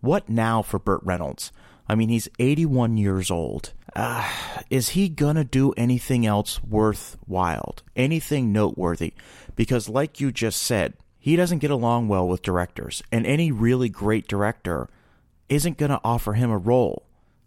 what 0.00 0.28
now 0.28 0.62
for 0.62 0.78
Burt 0.78 1.00
Reynolds? 1.04 1.52
I 1.88 1.94
mean, 1.94 2.08
he's 2.08 2.28
81 2.38 2.96
years 2.96 3.30
old. 3.30 3.72
Uh, 3.94 4.28
is 4.70 4.90
he 4.90 5.08
going 5.08 5.36
to 5.36 5.44
do 5.44 5.72
anything 5.76 6.26
else 6.26 6.62
worthwhile? 6.62 7.76
Anything 7.94 8.52
noteworthy? 8.52 9.12
Because, 9.54 9.88
like 9.88 10.20
you 10.20 10.32
just 10.32 10.60
said, 10.60 10.94
he 11.18 11.36
doesn't 11.36 11.60
get 11.60 11.70
along 11.70 12.08
well 12.08 12.26
with 12.26 12.42
directors, 12.42 13.02
and 13.12 13.24
any 13.24 13.52
really 13.52 13.88
great 13.88 14.26
director 14.26 14.88
isn't 15.48 15.78
going 15.78 15.90
to 15.90 16.00
offer 16.02 16.32
him 16.32 16.50
a 16.50 16.58
role 16.58 17.04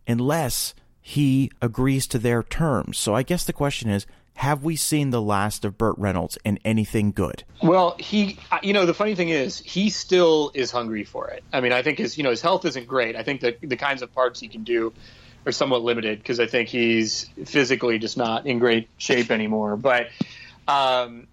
unless 0.08 0.74
he 1.08 1.50
agrees 1.62 2.06
to 2.06 2.20
their 2.20 2.44
terms. 2.44 2.98
So 2.98 3.16
I 3.16 3.24
guess 3.24 3.46
the 3.46 3.54
question 3.54 3.90
is 3.90 4.06
have 4.34 4.66
we 4.66 4.76
seen 4.76 5.12
the 5.12 5.22
last 5.22 5.64
of 5.64 5.78
Burt 5.78 5.96
Reynolds 5.98 6.38
in 6.44 6.60
anything 6.66 7.12
good? 7.12 7.46
Well, 7.64 7.96
he, 7.98 8.38
you 8.62 8.74
know, 8.74 8.86
the 8.86 8.94
funny 8.94 9.16
thing 9.16 9.30
is, 9.30 9.58
he 9.58 9.90
still 9.90 10.52
is 10.54 10.70
hungry 10.70 11.06
for 11.06 11.30
it. 11.30 11.46
I 11.54 11.62
mean, 11.62 11.72
I 11.72 11.82
think 11.82 11.98
his, 11.98 12.18
you 12.18 12.26
know, 12.26 12.30
his 12.30 12.42
health 12.42 12.66
isn't 12.66 12.88
great. 12.90 13.16
I 13.16 13.24
think 13.24 13.40
that 13.40 13.58
the 13.62 13.78
kinds 13.78 14.02
of 14.02 14.14
parts 14.14 14.42
he 14.42 14.50
can 14.50 14.66
do 14.66 14.92
are 15.46 15.54
somewhat 15.54 15.82
limited 15.82 16.20
because 16.20 16.42
I 16.42 16.46
think 16.46 16.68
he's 16.68 17.30
physically 17.46 18.00
just 18.00 18.18
not 18.18 18.46
in 18.46 18.60
great 18.60 18.90
shape 18.98 19.32
anymore. 19.32 19.78
But, 19.78 20.10
um, 20.68 21.28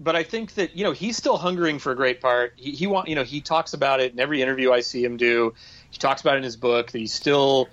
but 0.00 0.16
I 0.16 0.24
think 0.24 0.54
that 0.54 0.76
you 0.76 0.82
know 0.82 0.92
he's 0.92 1.16
still 1.16 1.36
hungering 1.36 1.78
for 1.78 1.92
a 1.92 1.96
great 1.96 2.20
part. 2.20 2.54
He, 2.56 2.72
he 2.72 2.88
want, 2.88 3.08
you 3.08 3.14
know, 3.14 3.22
he 3.22 3.40
talks 3.40 3.74
about 3.74 4.00
it 4.00 4.12
in 4.12 4.18
every 4.18 4.42
interview 4.42 4.72
I 4.72 4.80
see 4.80 5.04
him 5.04 5.18
do. 5.18 5.54
He 5.90 5.98
talks 5.98 6.20
about 6.20 6.34
it 6.34 6.38
in 6.38 6.42
his 6.42 6.56
book 6.56 6.90
that 6.90 6.98
he's 6.98 7.12
still 7.14 7.68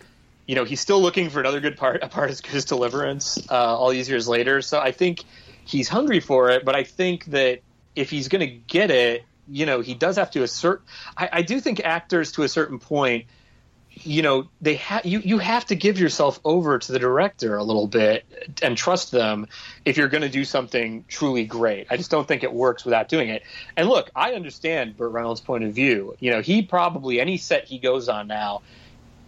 you 0.48 0.56
know, 0.56 0.64
he's 0.64 0.80
still 0.80 1.02
looking 1.02 1.30
for 1.30 1.42
another 1.42 1.60
good 1.60 1.78
part, 1.78 2.02
a 2.02 2.08
part 2.08 2.32
as 2.32 2.42
good 2.42 2.56
as 2.56 2.66
Deliverance, 2.66 3.38
uh, 3.52 3.54
all 3.54 3.90
these 3.90 4.10
years 4.10 4.28
later. 4.28 4.62
So 4.62 4.80
I 4.80 4.92
think 4.92 5.24
he's 5.66 5.90
hungry 5.90 6.22
for 6.22 6.50
it, 6.50 6.64
but 6.66 6.76
I 6.76 6.84
think 6.84 7.26
that 7.26 7.60
if 7.96 8.10
he's 8.10 8.30
going 8.30 8.48
to 8.48 8.48
get 8.48 8.90
it, 8.90 9.26
you 9.50 9.66
know, 9.66 9.82
he 9.82 9.94
does 9.94 10.16
have 10.16 10.32
to 10.32 10.44
assert. 10.44 10.84
I, 11.16 11.30
I 11.34 11.42
do 11.42 11.60
think 11.60 11.82
actors 11.82 12.32
to 12.34 12.44
a 12.44 12.50
certain 12.50 12.80
point, 12.80 13.26
you 14.04 14.22
know, 14.22 14.48
they 14.62 14.76
have 14.76 15.06
you 15.06 15.20
you 15.20 15.40
have 15.40 15.66
to 15.66 15.76
give 15.76 16.00
yourself 16.00 16.40
over 16.46 16.78
to 16.78 16.92
the 16.92 17.00
director 17.00 17.58
a 17.58 17.64
little 17.64 17.88
bit 17.88 18.26
and 18.62 18.78
trust 18.78 19.12
them 19.12 19.48
if 19.86 19.98
you're 19.98 20.08
going 20.08 20.22
to 20.22 20.30
do 20.30 20.46
something 20.46 21.04
truly 21.08 21.46
great. 21.46 21.88
I 21.90 21.98
just 21.98 22.12
don't 22.12 22.28
think 22.28 22.44
it 22.44 22.54
works 22.54 22.86
without 22.86 23.10
doing 23.10 23.30
it. 23.30 23.42
And 23.76 23.90
look, 23.90 24.12
I 24.16 24.34
understand 24.34 24.98
Burt 24.98 25.12
Reynolds' 25.12 25.42
point 25.42 25.64
of 25.64 25.74
view. 25.74 26.16
You 26.20 26.32
know, 26.32 26.42
he 26.42 26.62
probably 26.62 27.20
any 27.20 27.38
set 27.38 27.66
he 27.66 27.80
goes 27.80 28.08
on 28.08 28.28
now 28.28 28.62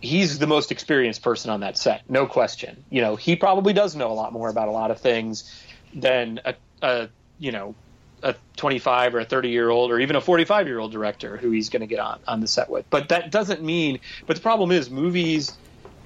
he's 0.01 0.39
the 0.39 0.47
most 0.47 0.71
experienced 0.71 1.21
person 1.21 1.51
on 1.51 1.61
that 1.61 1.77
set, 1.77 2.09
no 2.09 2.25
question. 2.25 2.83
You 2.89 3.01
know, 3.01 3.15
he 3.15 3.35
probably 3.35 3.73
does 3.73 3.95
know 3.95 4.11
a 4.11 4.13
lot 4.13 4.33
more 4.33 4.49
about 4.49 4.67
a 4.67 4.71
lot 4.71 4.91
of 4.91 4.99
things 4.99 5.51
than 5.93 6.39
a, 6.45 6.55
a 6.81 7.09
you 7.37 7.51
know 7.51 7.75
a 8.21 8.35
25 8.57 9.15
or 9.15 9.19
a 9.19 9.25
30 9.25 9.49
year 9.49 9.69
old 9.69 9.91
or 9.91 9.99
even 9.99 10.15
a 10.15 10.21
45 10.21 10.67
year 10.67 10.79
old 10.79 10.91
director 10.91 11.37
who 11.37 11.51
he's 11.51 11.69
going 11.69 11.81
to 11.81 11.87
get 11.87 11.99
on 11.99 12.19
on 12.27 12.39
the 12.41 12.47
set 12.47 12.69
with. 12.69 12.85
But 12.89 13.09
that 13.09 13.31
doesn't 13.31 13.63
mean. 13.63 13.99
But 14.27 14.35
the 14.35 14.41
problem 14.41 14.71
is, 14.71 14.89
movies 14.89 15.57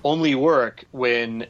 only 0.03 0.36
work 0.36 0.86
when, 0.91 1.48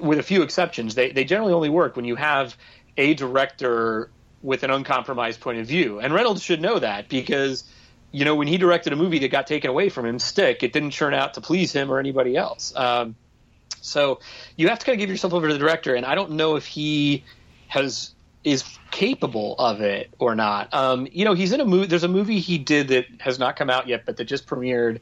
with 0.00 0.18
a 0.18 0.22
few 0.22 0.42
exceptions, 0.42 0.94
they 0.94 1.12
they 1.12 1.24
generally 1.24 1.52
only 1.52 1.70
work 1.70 1.96
when 1.96 2.04
you 2.04 2.16
have 2.16 2.56
a 2.96 3.14
director 3.14 4.12
with 4.42 4.64
an 4.64 4.70
uncompromised 4.70 5.40
point 5.40 5.58
of 5.58 5.66
view. 5.66 6.00
And 6.00 6.12
Reynolds 6.12 6.42
should 6.42 6.60
know 6.60 6.78
that 6.78 7.08
because 7.08 7.64
you 8.12 8.24
know, 8.24 8.34
when 8.34 8.46
he 8.46 8.58
directed 8.58 8.92
a 8.92 8.96
movie 8.96 9.18
that 9.20 9.28
got 9.30 9.46
taken 9.46 9.70
away 9.70 9.88
from 9.88 10.06
him, 10.06 10.18
Stick, 10.18 10.62
it 10.62 10.72
didn't 10.72 10.92
turn 10.92 11.14
out 11.14 11.34
to 11.34 11.40
please 11.40 11.72
him 11.72 11.90
or 11.90 11.98
anybody 11.98 12.36
else. 12.36 12.74
Um, 12.76 13.16
so 13.80 14.20
you 14.56 14.68
have 14.68 14.78
to 14.78 14.86
kind 14.86 14.94
of 14.94 15.00
give 15.00 15.10
yourself 15.10 15.32
over 15.32 15.48
to 15.48 15.54
the 15.54 15.58
director, 15.58 15.94
and 15.94 16.06
I 16.06 16.14
don't 16.14 16.32
know 16.32 16.56
if 16.56 16.66
he 16.66 17.24
has 17.68 18.14
is 18.44 18.64
capable 18.90 19.54
of 19.58 19.80
it 19.80 20.12
or 20.18 20.34
not. 20.34 20.72
Um, 20.74 21.08
you 21.10 21.24
know, 21.24 21.34
he's 21.34 21.52
in 21.52 21.60
a 21.60 21.64
movie. 21.64 21.86
There's 21.86 22.02
a 22.02 22.08
movie 22.08 22.40
he 22.40 22.58
did 22.58 22.88
that 22.88 23.06
has 23.20 23.38
not 23.38 23.56
come 23.56 23.70
out 23.70 23.86
yet, 23.88 24.04
but 24.04 24.16
that 24.16 24.24
just 24.24 24.46
premiered 24.46 25.00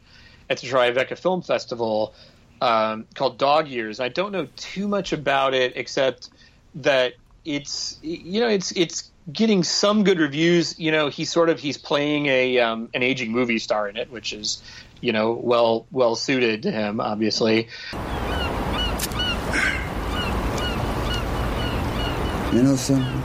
at 0.49 0.59
the 0.59 0.67
Tribeca 0.69 1.19
Film 1.19 1.43
Festival 1.43 2.15
um, 2.61 3.07
called 3.15 3.39
Dog 3.39 3.69
Years. 3.69 3.99
I 3.99 4.09
don't 4.09 4.33
know 4.33 4.47
too 4.57 4.89
much 4.89 5.13
about 5.13 5.55
it 5.55 5.73
except 5.77 6.31
that 6.77 7.15
it's 7.45 7.99
you 8.03 8.41
know 8.41 8.49
it's 8.49 8.73
it's 8.73 9.10
getting 9.33 9.63
some 9.63 10.05
good 10.05 10.19
reviews. 10.19 10.79
You 10.79 10.93
know, 10.93 11.09
he's 11.09 11.31
sort 11.31 11.49
of 11.49 11.61
he's 11.61 11.79
playing 11.79 12.27
a 12.27 12.59
um, 12.59 12.89
an 12.95 13.03
aging 13.03 13.33
movie 13.33 13.59
star 13.59 13.89
in 13.89 13.97
it, 13.97 14.11
which 14.11 14.33
is 14.33 14.63
you 15.01 15.13
know 15.13 15.33
well 15.33 15.87
well 15.91 16.17
suited 16.17 16.63
to 16.63 16.71
him, 16.71 17.01
obviously. 17.01 17.69
You 22.53 22.65
know 22.65 22.77
something? 22.77 23.23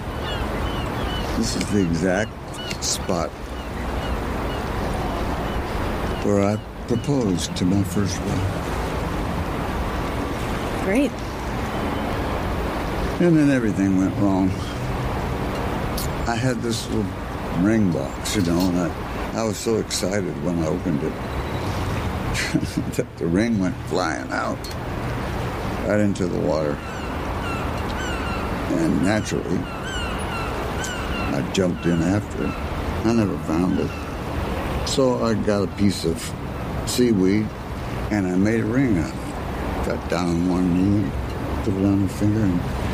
This 1.38 1.56
is 1.56 1.66
the 1.72 1.82
exact 1.82 2.32
spot 2.84 3.30
where 6.24 6.44
I 6.44 6.58
proposed 6.88 7.56
to 7.58 7.66
my 7.66 7.84
first 7.84 8.20
wife. 8.22 8.74
Great. 10.86 11.12
And 13.20 13.36
then 13.36 13.50
everything 13.50 13.98
went 13.98 14.16
wrong. 14.18 14.52
I 16.28 16.36
had 16.36 16.62
this 16.64 16.88
little 16.90 17.04
ring 17.62 17.92
box, 17.92 18.36
you 18.36 18.42
know, 18.42 18.60
and 18.60 18.80
I, 18.80 19.42
I 19.42 19.44
was 19.44 19.58
so 19.58 19.76
excited 19.76 20.34
when 20.44 20.58
I 20.58 20.68
opened 20.68 21.04
it 21.04 21.14
that 22.96 23.08
the 23.18 23.28
ring 23.28 23.60
went 23.60 23.76
flying 23.88 24.32
out 24.32 24.58
right 25.88 26.00
into 26.00 26.26
the 26.26 26.40
water. 26.40 26.72
And 28.72 29.04
naturally, 29.04 29.58
I 31.36 31.48
jumped 31.54 31.86
in 31.86 32.02
after 32.02 32.46
it. 32.46 32.50
I 33.06 33.14
never 33.14 33.38
found 33.40 33.80
it. 33.80 34.88
So 34.90 35.24
I 35.24 35.36
got 35.36 35.64
a 35.64 35.68
piece 35.78 36.06
of 36.06 36.20
seaweed 36.88 37.48
and 38.10 38.26
I 38.26 38.36
made 38.36 38.62
a 38.62 38.66
ring 38.66 38.98
out 38.98 39.14
of 39.14 39.20
it. 39.20 39.86
Got 39.86 40.10
down 40.10 40.30
on 40.30 40.50
one 40.50 41.04
knee, 41.04 41.12
put 41.64 41.74
it 41.76 41.86
on 41.86 42.02
my 42.02 42.08
finger, 42.08 42.42
and 42.42 42.85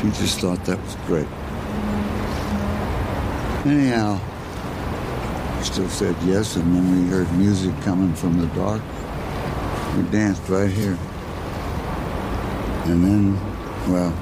she 0.00 0.06
just 0.12 0.40
thought 0.40 0.64
that 0.64 0.80
was 0.82 0.96
great. 1.06 1.26
Anyhow, 3.66 4.18
I 5.58 5.62
still 5.62 5.90
said 5.90 6.16
yes, 6.24 6.56
and 6.56 6.74
then 6.74 7.04
we 7.04 7.10
heard 7.10 7.30
music 7.34 7.78
coming 7.82 8.14
from 8.14 8.38
the 8.38 8.46
dark, 8.54 8.80
we 9.96 10.02
danced 10.04 10.48
right 10.48 10.70
here. 10.70 10.98
And 12.86 13.04
then, 13.04 13.34
well, 13.92 14.16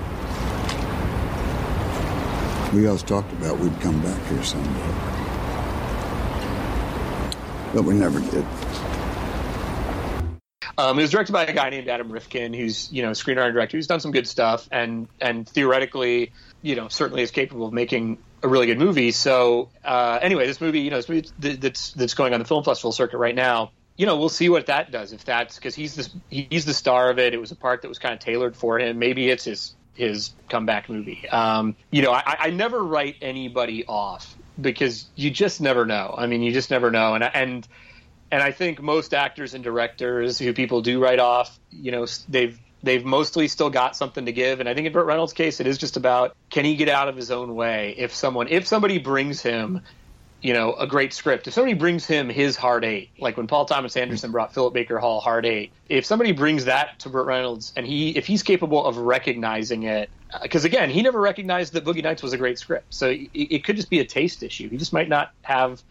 we 2.75 2.87
always 2.89 3.05
talked 3.05 3.33
about 3.35 3.61
we'd 3.61 3.81
come 3.81 4.03
back 4.03 4.21
here 4.27 4.43
someday. 4.43 4.71
But 7.73 7.85
we 7.85 7.95
never 7.95 8.19
did. 8.19 8.45
Um, 10.79 10.97
it 10.97 11.03
was 11.03 11.11
directed 11.11 11.33
by 11.33 11.45
a 11.45 11.53
guy 11.53 11.71
named 11.71 11.89
Adam 11.89 12.11
Rifkin, 12.11 12.55
who's 12.55 12.91
you 12.93 13.03
know 13.03 13.11
screenwriter 13.11 13.53
director 13.53 13.77
who's 13.77 13.89
done 13.89 13.99
some 13.99 14.13
good 14.13 14.29
stuff, 14.29 14.69
and 14.71 15.09
and 15.21 15.47
theoretically, 15.47 16.31
you 16.63 16.77
know, 16.77 16.87
certainly 16.87 17.23
is 17.23 17.33
capable 17.33 17.67
of 17.67 17.73
making 17.73 18.19
a 18.45 18.49
really 18.49 18.67
good 18.67 18.79
movie. 18.79 19.11
So 19.11 19.71
uh, 19.85 20.21
anyway, 20.23 20.47
this 20.47 20.61
movie, 20.61 20.81
you 20.81 20.91
know, 20.91 20.97
this 20.97 21.09
movie 21.09 21.29
that's 21.41 21.93
that's 21.93 22.15
going 22.15 22.33
on 22.33 22.39
the 22.39 22.47
film 22.47 22.63
festival 22.63 22.93
circuit 22.93 23.19
right 23.19 23.35
now. 23.35 23.73
You 23.97 24.07
know, 24.07 24.17
we'll 24.17 24.29
see 24.29 24.49
what 24.49 24.67
that 24.67 24.93
does. 24.93 25.13
If 25.13 25.25
that's 25.25 25.57
because 25.57 25.75
he's 25.75 25.97
this 25.97 26.11
he's 26.31 26.65
the 26.65 26.75
star 26.75 27.11
of 27.11 27.19
it. 27.19 27.35
It 27.35 27.41
was 27.41 27.51
a 27.51 27.57
part 27.57 27.83
that 27.83 27.89
was 27.89 27.99
kind 27.99 28.15
of 28.15 28.21
tailored 28.21 28.57
for 28.57 28.79
him. 28.79 29.01
Maybe 29.01 29.29
it's 29.29 29.45
his 29.45 29.75
his 29.95 30.31
comeback 30.49 30.89
movie. 30.89 31.29
Um, 31.29 31.75
you 31.91 32.03
know, 32.03 32.13
I, 32.13 32.37
I 32.39 32.51
never 32.51 32.81
write 32.81 33.17
anybody 33.21 33.85
off 33.85 34.37
because 34.61 35.07
you 35.17 35.33
just 35.33 35.61
never 35.61 35.85
know. 35.85 36.15
I 36.17 36.29
mean, 36.29 36.43
you 36.43 36.53
just 36.53 36.71
never 36.71 36.93
know, 36.93 37.15
and 37.15 37.25
and 37.25 37.69
and 38.31 38.43
I 38.43 38.53
think 38.53 38.83
most 38.83 39.15
actors 39.15 39.55
and 39.55 39.65
directors 39.65 40.39
who 40.39 40.53
people 40.53 40.83
do 40.83 41.01
write 41.01 41.19
off, 41.19 41.59
you 41.71 41.93
know, 41.93 42.07
they've 42.29 42.59
they've 42.83 43.05
mostly 43.05 43.49
still 43.49 43.71
got 43.71 43.97
something 43.97 44.27
to 44.27 44.33
give. 44.33 44.61
And 44.61 44.69
I 44.69 44.75
think 44.75 44.87
in 44.87 44.93
Burt 44.93 45.07
Reynolds' 45.07 45.33
case, 45.33 45.61
it 45.61 45.67
is 45.67 45.79
just 45.79 45.97
about 45.97 46.37
can 46.51 46.65
he 46.65 46.77
get 46.77 46.89
out 46.89 47.09
of 47.09 47.17
his 47.17 47.31
own 47.31 47.55
way 47.55 47.95
if 47.97 48.15
someone 48.15 48.49
if 48.49 48.67
somebody 48.67 48.99
brings 48.99 49.41
him. 49.41 49.83
You 50.41 50.53
know, 50.53 50.73
a 50.75 50.87
great 50.87 51.13
script. 51.13 51.49
If 51.49 51.55
somebody 51.55 51.75
brings 51.75 52.07
him 52.07 52.29
his 52.29 52.55
Hard 52.55 52.85
Eight, 52.85 53.11
like 53.19 53.37
when 53.37 53.49
Paul 53.49 53.65
Thomas 53.65 53.97
Anderson 53.97 54.31
brought 54.31 54.55
Philip 54.55 54.73
Baker 54.73 55.01
Hall 55.01 55.19
Hard 55.19 55.45
Eight, 55.45 55.73
if 55.89 56.07
somebody 56.07 56.31
brings 56.31 56.67
that 56.67 56.97
to 57.01 57.09
Burt 57.09 57.27
Reynolds 57.27 57.73
and 57.75 57.85
he, 57.85 58.17
if 58.17 58.25
he's 58.25 58.45
capable 58.45 58.87
of 58.87 58.99
recognizing 58.99 59.83
it, 59.83 60.11
uh, 60.33 60.39
because 60.41 60.65
again, 60.65 60.91
he 60.91 61.03
never 61.03 61.21
recognized 61.21 61.73
that 61.73 61.85
Boogie 61.85 62.05
Nights 62.05 62.23
was 62.23 62.35
a 62.35 62.37
great 62.37 62.57
script, 62.57 62.95
so 62.95 63.09
it, 63.09 63.31
it 63.35 63.65
could 63.65 63.75
just 63.75 63.91
be 63.91 63.99
a 63.99 64.05
taste 64.05 64.45
issue. 64.45 64.69
He 64.69 64.77
just 64.77 64.93
might 64.93 65.09
not 65.09 65.33
have 65.43 65.83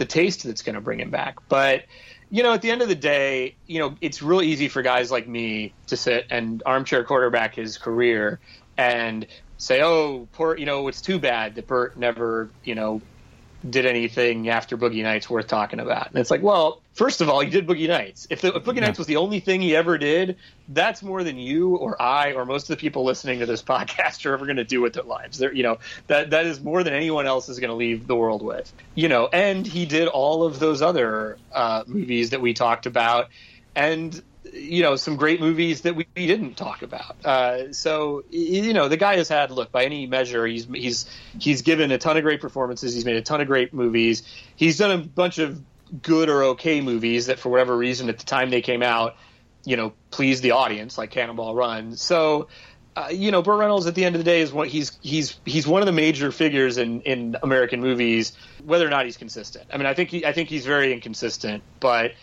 the 0.00 0.06
taste 0.06 0.44
that's 0.44 0.62
going 0.62 0.74
to 0.74 0.80
bring 0.80 0.98
him 0.98 1.10
back. 1.10 1.36
But 1.48 1.84
you 2.30 2.42
know, 2.42 2.54
at 2.54 2.62
the 2.62 2.70
end 2.70 2.80
of 2.80 2.88
the 2.88 2.94
day, 2.94 3.54
you 3.66 3.78
know, 3.80 3.96
it's 4.00 4.22
real 4.22 4.40
easy 4.40 4.68
for 4.68 4.82
guys 4.82 5.10
like 5.10 5.28
me 5.28 5.74
to 5.88 5.96
sit 5.96 6.26
and 6.30 6.62
armchair 6.64 7.04
quarterback 7.04 7.54
his 7.54 7.76
career 7.76 8.40
and 8.78 9.26
say, 9.58 9.82
"Oh, 9.82 10.26
poor, 10.32 10.56
you 10.56 10.64
know, 10.64 10.88
it's 10.88 11.02
too 11.02 11.18
bad 11.18 11.54
that 11.56 11.66
Burt 11.66 11.98
never, 11.98 12.48
you 12.64 12.74
know, 12.74 13.02
did 13.68 13.84
anything 13.84 14.48
after 14.48 14.78
Boogie 14.78 15.02
Nights 15.02 15.28
worth 15.28 15.48
talking 15.48 15.80
about." 15.80 16.08
And 16.08 16.18
it's 16.18 16.30
like, 16.30 16.42
well, 16.42 16.80
first 17.00 17.22
of 17.22 17.30
all, 17.30 17.40
he 17.40 17.48
did 17.48 17.66
Boogie 17.66 17.88
Nights. 17.88 18.26
If, 18.28 18.42
the, 18.42 18.54
if 18.54 18.62
Boogie 18.62 18.74
yeah. 18.74 18.82
Nights 18.82 18.98
was 18.98 19.06
the 19.06 19.16
only 19.16 19.40
thing 19.40 19.62
he 19.62 19.74
ever 19.74 19.96
did, 19.96 20.36
that's 20.68 21.02
more 21.02 21.24
than 21.24 21.38
you 21.38 21.76
or 21.76 22.00
I 22.00 22.34
or 22.34 22.44
most 22.44 22.64
of 22.64 22.76
the 22.76 22.76
people 22.76 23.04
listening 23.04 23.38
to 23.38 23.46
this 23.46 23.62
podcast 23.72 24.26
are 24.26 24.34
ever 24.34 24.44
going 24.44 24.58
to 24.58 24.64
do 24.64 24.82
with 24.82 24.92
their 24.92 25.04
lives. 25.04 25.38
They're, 25.38 25.50
you 25.50 25.62
know, 25.62 25.78
that 26.08 26.28
that 26.30 26.44
is 26.44 26.60
more 26.60 26.84
than 26.84 26.92
anyone 26.92 27.24
else 27.24 27.48
is 27.48 27.58
going 27.58 27.70
to 27.70 27.74
leave 27.74 28.06
the 28.06 28.14
world 28.14 28.42
with. 28.42 28.70
You 28.94 29.08
know, 29.08 29.28
and 29.32 29.66
he 29.66 29.86
did 29.86 30.08
all 30.08 30.44
of 30.44 30.58
those 30.58 30.82
other 30.82 31.38
uh, 31.50 31.84
movies 31.86 32.30
that 32.30 32.42
we 32.42 32.52
talked 32.52 32.84
about, 32.84 33.30
and 33.74 34.22
you 34.52 34.82
know 34.82 34.96
some 34.96 35.16
great 35.16 35.40
movies 35.40 35.82
that 35.82 35.96
we 35.96 36.04
didn't 36.14 36.58
talk 36.58 36.82
about. 36.82 37.16
Uh, 37.24 37.72
so 37.72 38.24
you 38.30 38.74
know 38.74 38.88
the 38.88 38.98
guy 38.98 39.16
has 39.16 39.28
had 39.30 39.50
look 39.50 39.72
by 39.72 39.84
any 39.84 40.06
measure 40.06 40.46
he's 40.46 40.66
he's 40.66 41.06
he's 41.38 41.62
given 41.62 41.90
a 41.92 41.98
ton 41.98 42.18
of 42.18 42.24
great 42.24 42.42
performances. 42.42 42.92
He's 42.92 43.06
made 43.06 43.16
a 43.16 43.22
ton 43.22 43.40
of 43.40 43.46
great 43.46 43.72
movies. 43.72 44.22
He's 44.54 44.76
done 44.76 44.90
a 44.90 44.98
bunch 44.98 45.38
of 45.38 45.62
good 46.02 46.28
or 46.28 46.42
okay 46.44 46.80
movies 46.80 47.26
that 47.26 47.38
for 47.38 47.48
whatever 47.48 47.76
reason 47.76 48.08
at 48.08 48.18
the 48.18 48.24
time 48.24 48.50
they 48.50 48.62
came 48.62 48.82
out, 48.82 49.16
you 49.64 49.76
know, 49.76 49.92
pleased 50.10 50.42
the 50.42 50.52
audience 50.52 50.98
like 50.98 51.10
Cannonball 51.10 51.54
Run. 51.54 51.96
So. 51.96 52.48
Uh, 52.96 53.06
you 53.12 53.30
know, 53.30 53.40
Burt 53.40 53.60
Reynolds 53.60 53.86
at 53.86 53.94
the 53.94 54.04
end 54.04 54.16
of 54.16 54.18
the 54.18 54.24
day 54.24 54.40
is 54.40 54.52
what 54.52 54.66
he's 54.66 54.98
he's 55.00 55.38
he's 55.44 55.64
one 55.64 55.80
of 55.80 55.86
the 55.86 55.92
major 55.92 56.32
figures 56.32 56.76
in, 56.76 57.00
in 57.02 57.36
American 57.40 57.80
movies. 57.80 58.32
Whether 58.64 58.84
or 58.84 58.90
not 58.90 59.04
he's 59.04 59.16
consistent, 59.16 59.64
I 59.72 59.76
mean, 59.76 59.86
I 59.86 59.94
think 59.94 60.10
he, 60.10 60.26
I 60.26 60.32
think 60.32 60.48
he's 60.48 60.66
very 60.66 60.92
inconsistent, 60.92 61.62
but 61.78 62.14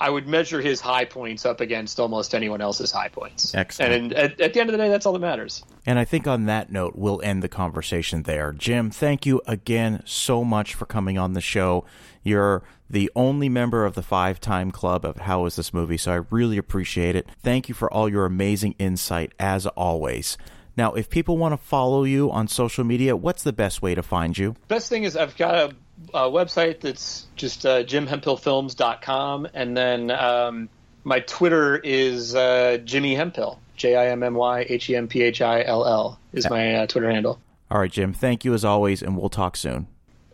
I 0.00 0.10
would 0.10 0.28
measure 0.28 0.60
his 0.60 0.80
high 0.80 1.04
points 1.04 1.44
up 1.44 1.60
against 1.60 1.98
almost 1.98 2.34
anyone 2.34 2.60
else's 2.60 2.92
high 2.92 3.08
points. 3.08 3.54
Excellent. 3.54 3.92
And 3.92 4.12
at, 4.14 4.40
at, 4.40 4.54
the 4.54 4.60
end 4.60 4.70
of 4.70 4.72
the 4.72 4.78
day, 4.78 4.88
that's 4.88 5.06
all 5.06 5.12
that 5.12 5.18
matters. 5.18 5.64
And 5.86 5.98
I 5.98 6.04
think 6.04 6.26
on 6.26 6.46
that 6.46 6.70
note, 6.70 6.94
we'll 6.94 7.20
end 7.22 7.42
the 7.42 7.48
conversation 7.48 8.22
there. 8.22 8.52
Jim, 8.52 8.90
thank 8.90 9.26
you 9.26 9.42
again 9.46 10.02
so 10.04 10.44
much 10.44 10.74
for 10.74 10.86
coming 10.86 11.18
on 11.18 11.32
the 11.32 11.40
show. 11.40 11.84
You're 12.22 12.62
the 12.90 13.10
only 13.14 13.48
member 13.48 13.84
of 13.84 13.94
the 13.94 14.02
five 14.02 14.40
time 14.40 14.70
club 14.70 15.04
of 15.04 15.18
How 15.18 15.44
Is 15.46 15.56
This 15.56 15.74
Movie, 15.74 15.96
so 15.96 16.12
I 16.12 16.20
really 16.30 16.58
appreciate 16.58 17.16
it. 17.16 17.28
Thank 17.42 17.68
you 17.68 17.74
for 17.74 17.92
all 17.92 18.08
your 18.08 18.24
amazing 18.24 18.74
insight, 18.78 19.32
as 19.38 19.66
always. 19.66 20.38
Now, 20.76 20.94
if 20.94 21.10
people 21.10 21.38
want 21.38 21.52
to 21.52 21.56
follow 21.56 22.04
you 22.04 22.30
on 22.30 22.46
social 22.46 22.84
media, 22.84 23.16
what's 23.16 23.42
the 23.42 23.52
best 23.52 23.82
way 23.82 23.94
to 23.94 24.02
find 24.02 24.38
you? 24.38 24.54
Best 24.68 24.88
thing 24.88 25.04
is 25.04 25.16
I've 25.16 25.36
got 25.36 25.54
a 25.54 25.74
a 26.14 26.30
website 26.30 26.80
that's 26.80 27.26
just 27.36 27.66
uh, 27.66 27.82
jimhemphillfilms.com, 27.82 29.48
and 29.52 29.76
then 29.76 30.10
um, 30.10 30.68
my 31.04 31.20
Twitter 31.20 31.76
is 31.76 32.34
uh, 32.34 32.78
Jimmy 32.84 33.14
Hemphill. 33.14 33.60
J 33.76 33.94
I 33.94 34.08
M 34.08 34.22
M 34.22 34.34
Y 34.34 34.66
H 34.68 34.90
E 34.90 34.96
M 34.96 35.08
P 35.08 35.22
H 35.22 35.40
I 35.40 35.62
L 35.62 35.86
L 35.86 36.20
is 36.32 36.48
my 36.50 36.74
uh, 36.76 36.86
Twitter 36.86 37.10
handle. 37.10 37.40
All 37.70 37.78
right, 37.78 37.90
Jim. 37.90 38.12
Thank 38.12 38.44
you 38.44 38.54
as 38.54 38.64
always, 38.64 39.02
and 39.02 39.16
we'll 39.16 39.28
talk 39.28 39.56
soon. 39.56 39.86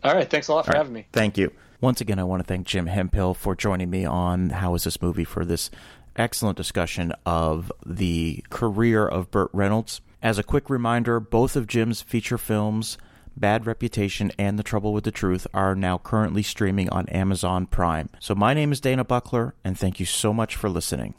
All 0.03 0.13
right. 0.13 0.29
Thanks 0.29 0.47
a 0.47 0.53
lot 0.53 0.65
for 0.65 0.71
right, 0.71 0.77
having 0.77 0.93
me. 0.93 1.07
Thank 1.11 1.37
you. 1.37 1.51
Once 1.85 2.01
again, 2.01 2.17
I 2.17 2.23
want 2.23 2.41
to 2.41 2.47
thank 2.47 2.65
Jim 2.65 2.87
Hemphill 2.87 3.35
for 3.35 3.55
joining 3.55 3.91
me 3.91 4.05
on 4.05 4.49
How 4.49 4.73
Is 4.73 4.85
This 4.85 5.03
Movie 5.03 5.23
for 5.23 5.45
this 5.45 5.69
excellent 6.15 6.57
discussion 6.57 7.13
of 7.27 7.71
the 7.85 8.43
career 8.49 9.07
of 9.07 9.29
Burt 9.29 9.51
Reynolds. 9.53 10.01
As 10.19 10.39
a 10.39 10.43
quick 10.43 10.67
reminder, 10.71 11.19
both 11.19 11.55
of 11.55 11.67
Jim's 11.67 12.01
feature 12.01 12.39
films 12.39 12.97
Bad 13.37 13.67
Reputation, 13.67 14.31
and 14.39 14.57
The 14.57 14.63
Trouble 14.63 14.93
with 14.93 15.03
the 15.03 15.11
Truth 15.11 15.45
are 15.53 15.75
now 15.75 15.99
currently 15.99 16.41
streaming 16.41 16.89
on 16.89 17.07
Amazon 17.09 17.67
Prime. 17.67 18.09
So 18.19 18.33
my 18.33 18.55
name 18.55 18.71
is 18.71 18.79
Dana 18.79 19.03
Buckler, 19.03 19.53
and 19.63 19.77
thank 19.77 19.99
you 19.99 20.07
so 20.07 20.33
much 20.33 20.55
for 20.55 20.69
listening. 20.71 21.13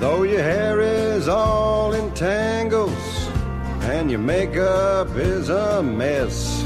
Though 0.00 0.22
your 0.22 0.42
hair 0.42 0.80
is 0.80 1.28
all 1.28 1.59
tangles 2.20 3.28
and 3.84 4.10
your 4.10 4.20
makeup 4.20 5.08
is 5.16 5.48
a 5.48 5.82
mess, 5.82 6.62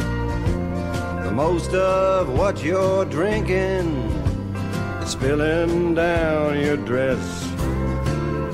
the 1.23 1.31
most 1.33 1.73
of 1.73 2.29
what 2.29 2.65
you're 2.65 3.05
drinking 3.05 3.87
is 5.01 5.11
spilling 5.11 5.95
down 5.95 6.59
your 6.59 6.77
dress. 6.77 7.25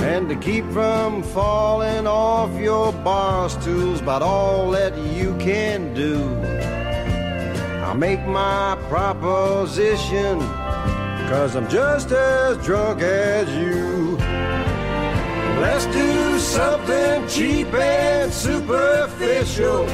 And 0.03 0.29
to 0.29 0.37
keep 0.37 0.67
from 0.73 1.23
falling 1.23 2.07
off 2.07 2.53
your 2.61 2.93
bar 2.93 3.49
stools, 3.49 4.03
about 4.03 4.21
all 4.21 4.71
that 4.73 4.95
you 4.99 5.35
can 5.39 5.95
do. 5.95 6.23
I'll 7.83 7.95
make 7.95 8.21
my 8.27 8.77
proposition, 8.91 10.39
cause 11.31 11.57
I'm 11.57 11.67
just 11.71 12.13
as 12.13 12.59
drunk 12.59 13.01
as 13.01 13.49
you. 13.57 14.10
Let's 15.61 15.85
do 15.87 16.39
something 16.39 17.29
cheap 17.29 17.73
and 17.75 18.33
superficial. 18.33 19.85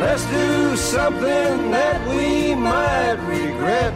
Let's 0.00 0.26
do 0.26 0.76
something 0.76 1.70
that 1.70 2.06
we 2.06 2.54
might 2.54 3.18
regret. 3.26 3.94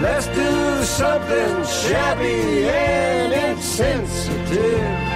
Let's 0.00 0.28
do 0.28 0.84
something 0.84 1.64
shabby 1.64 2.68
and 2.68 3.32
insensitive. 3.32 5.06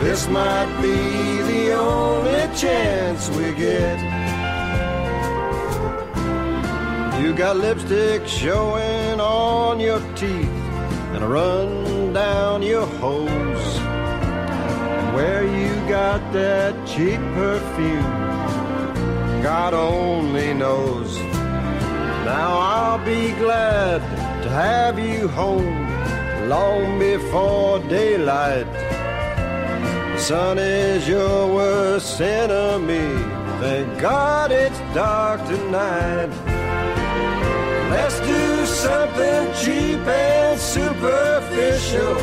This 0.00 0.28
might 0.28 0.70
be 0.80 1.42
the 1.52 1.72
only 1.74 2.56
chance 2.56 3.28
we 3.30 3.52
get. 3.54 4.25
You 7.20 7.32
got 7.34 7.56
lipstick 7.56 8.28
showing 8.28 9.20
on 9.20 9.80
your 9.80 10.00
teeth 10.14 10.48
and 11.14 11.24
a 11.24 11.26
run 11.26 12.12
down 12.12 12.62
your 12.62 12.86
hose. 12.86 13.78
And 13.78 15.14
where 15.16 15.44
you 15.44 15.74
got 15.88 16.20
that 16.34 16.74
cheap 16.86 17.20
perfume, 17.34 18.02
God 19.42 19.72
only 19.72 20.52
knows. 20.52 21.16
Now 22.26 22.58
I'll 22.58 23.04
be 23.04 23.32
glad 23.32 24.00
to 24.42 24.48
have 24.50 24.98
you 24.98 25.26
home 25.28 25.88
long 26.50 26.98
before 26.98 27.78
daylight. 27.88 28.70
The 30.12 30.18
sun 30.18 30.58
is 30.58 31.08
your 31.08 31.54
worst 31.54 32.20
enemy. 32.20 33.08
Thank 33.60 34.00
God 34.00 34.52
it's 34.52 34.78
dark 34.94 35.42
tonight. 35.46 36.55
Let's 37.96 38.20
do 38.20 38.66
something 38.66 39.44
cheap 39.62 40.06
and 40.06 40.60
superficial. 40.60 42.16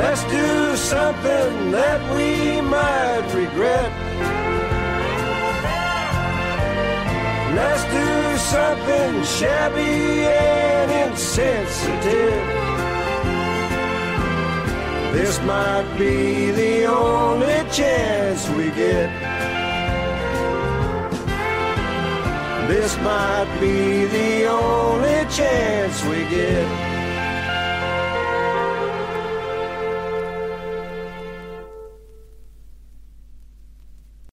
Let's 0.00 0.22
do 0.24 0.76
something 0.76 1.70
that 1.70 2.00
we 2.14 2.60
might 2.60 3.26
regret. 3.32 3.90
Let's 7.58 7.84
do 7.98 8.10
something 8.54 9.12
shabby 9.24 10.26
and 10.26 10.88
insensitive. 11.08 12.44
This 15.14 15.40
might 15.42 15.88
be 15.96 16.50
the 16.50 16.84
only 16.84 17.60
chance 17.70 18.46
we 18.50 18.70
get. 18.70 19.53
This 22.68 22.96
might 22.98 23.58
be 23.60 24.06
the 24.06 24.46
only 24.46 25.26
chance 25.30 26.02
we 26.04 26.24
get. 26.30 26.93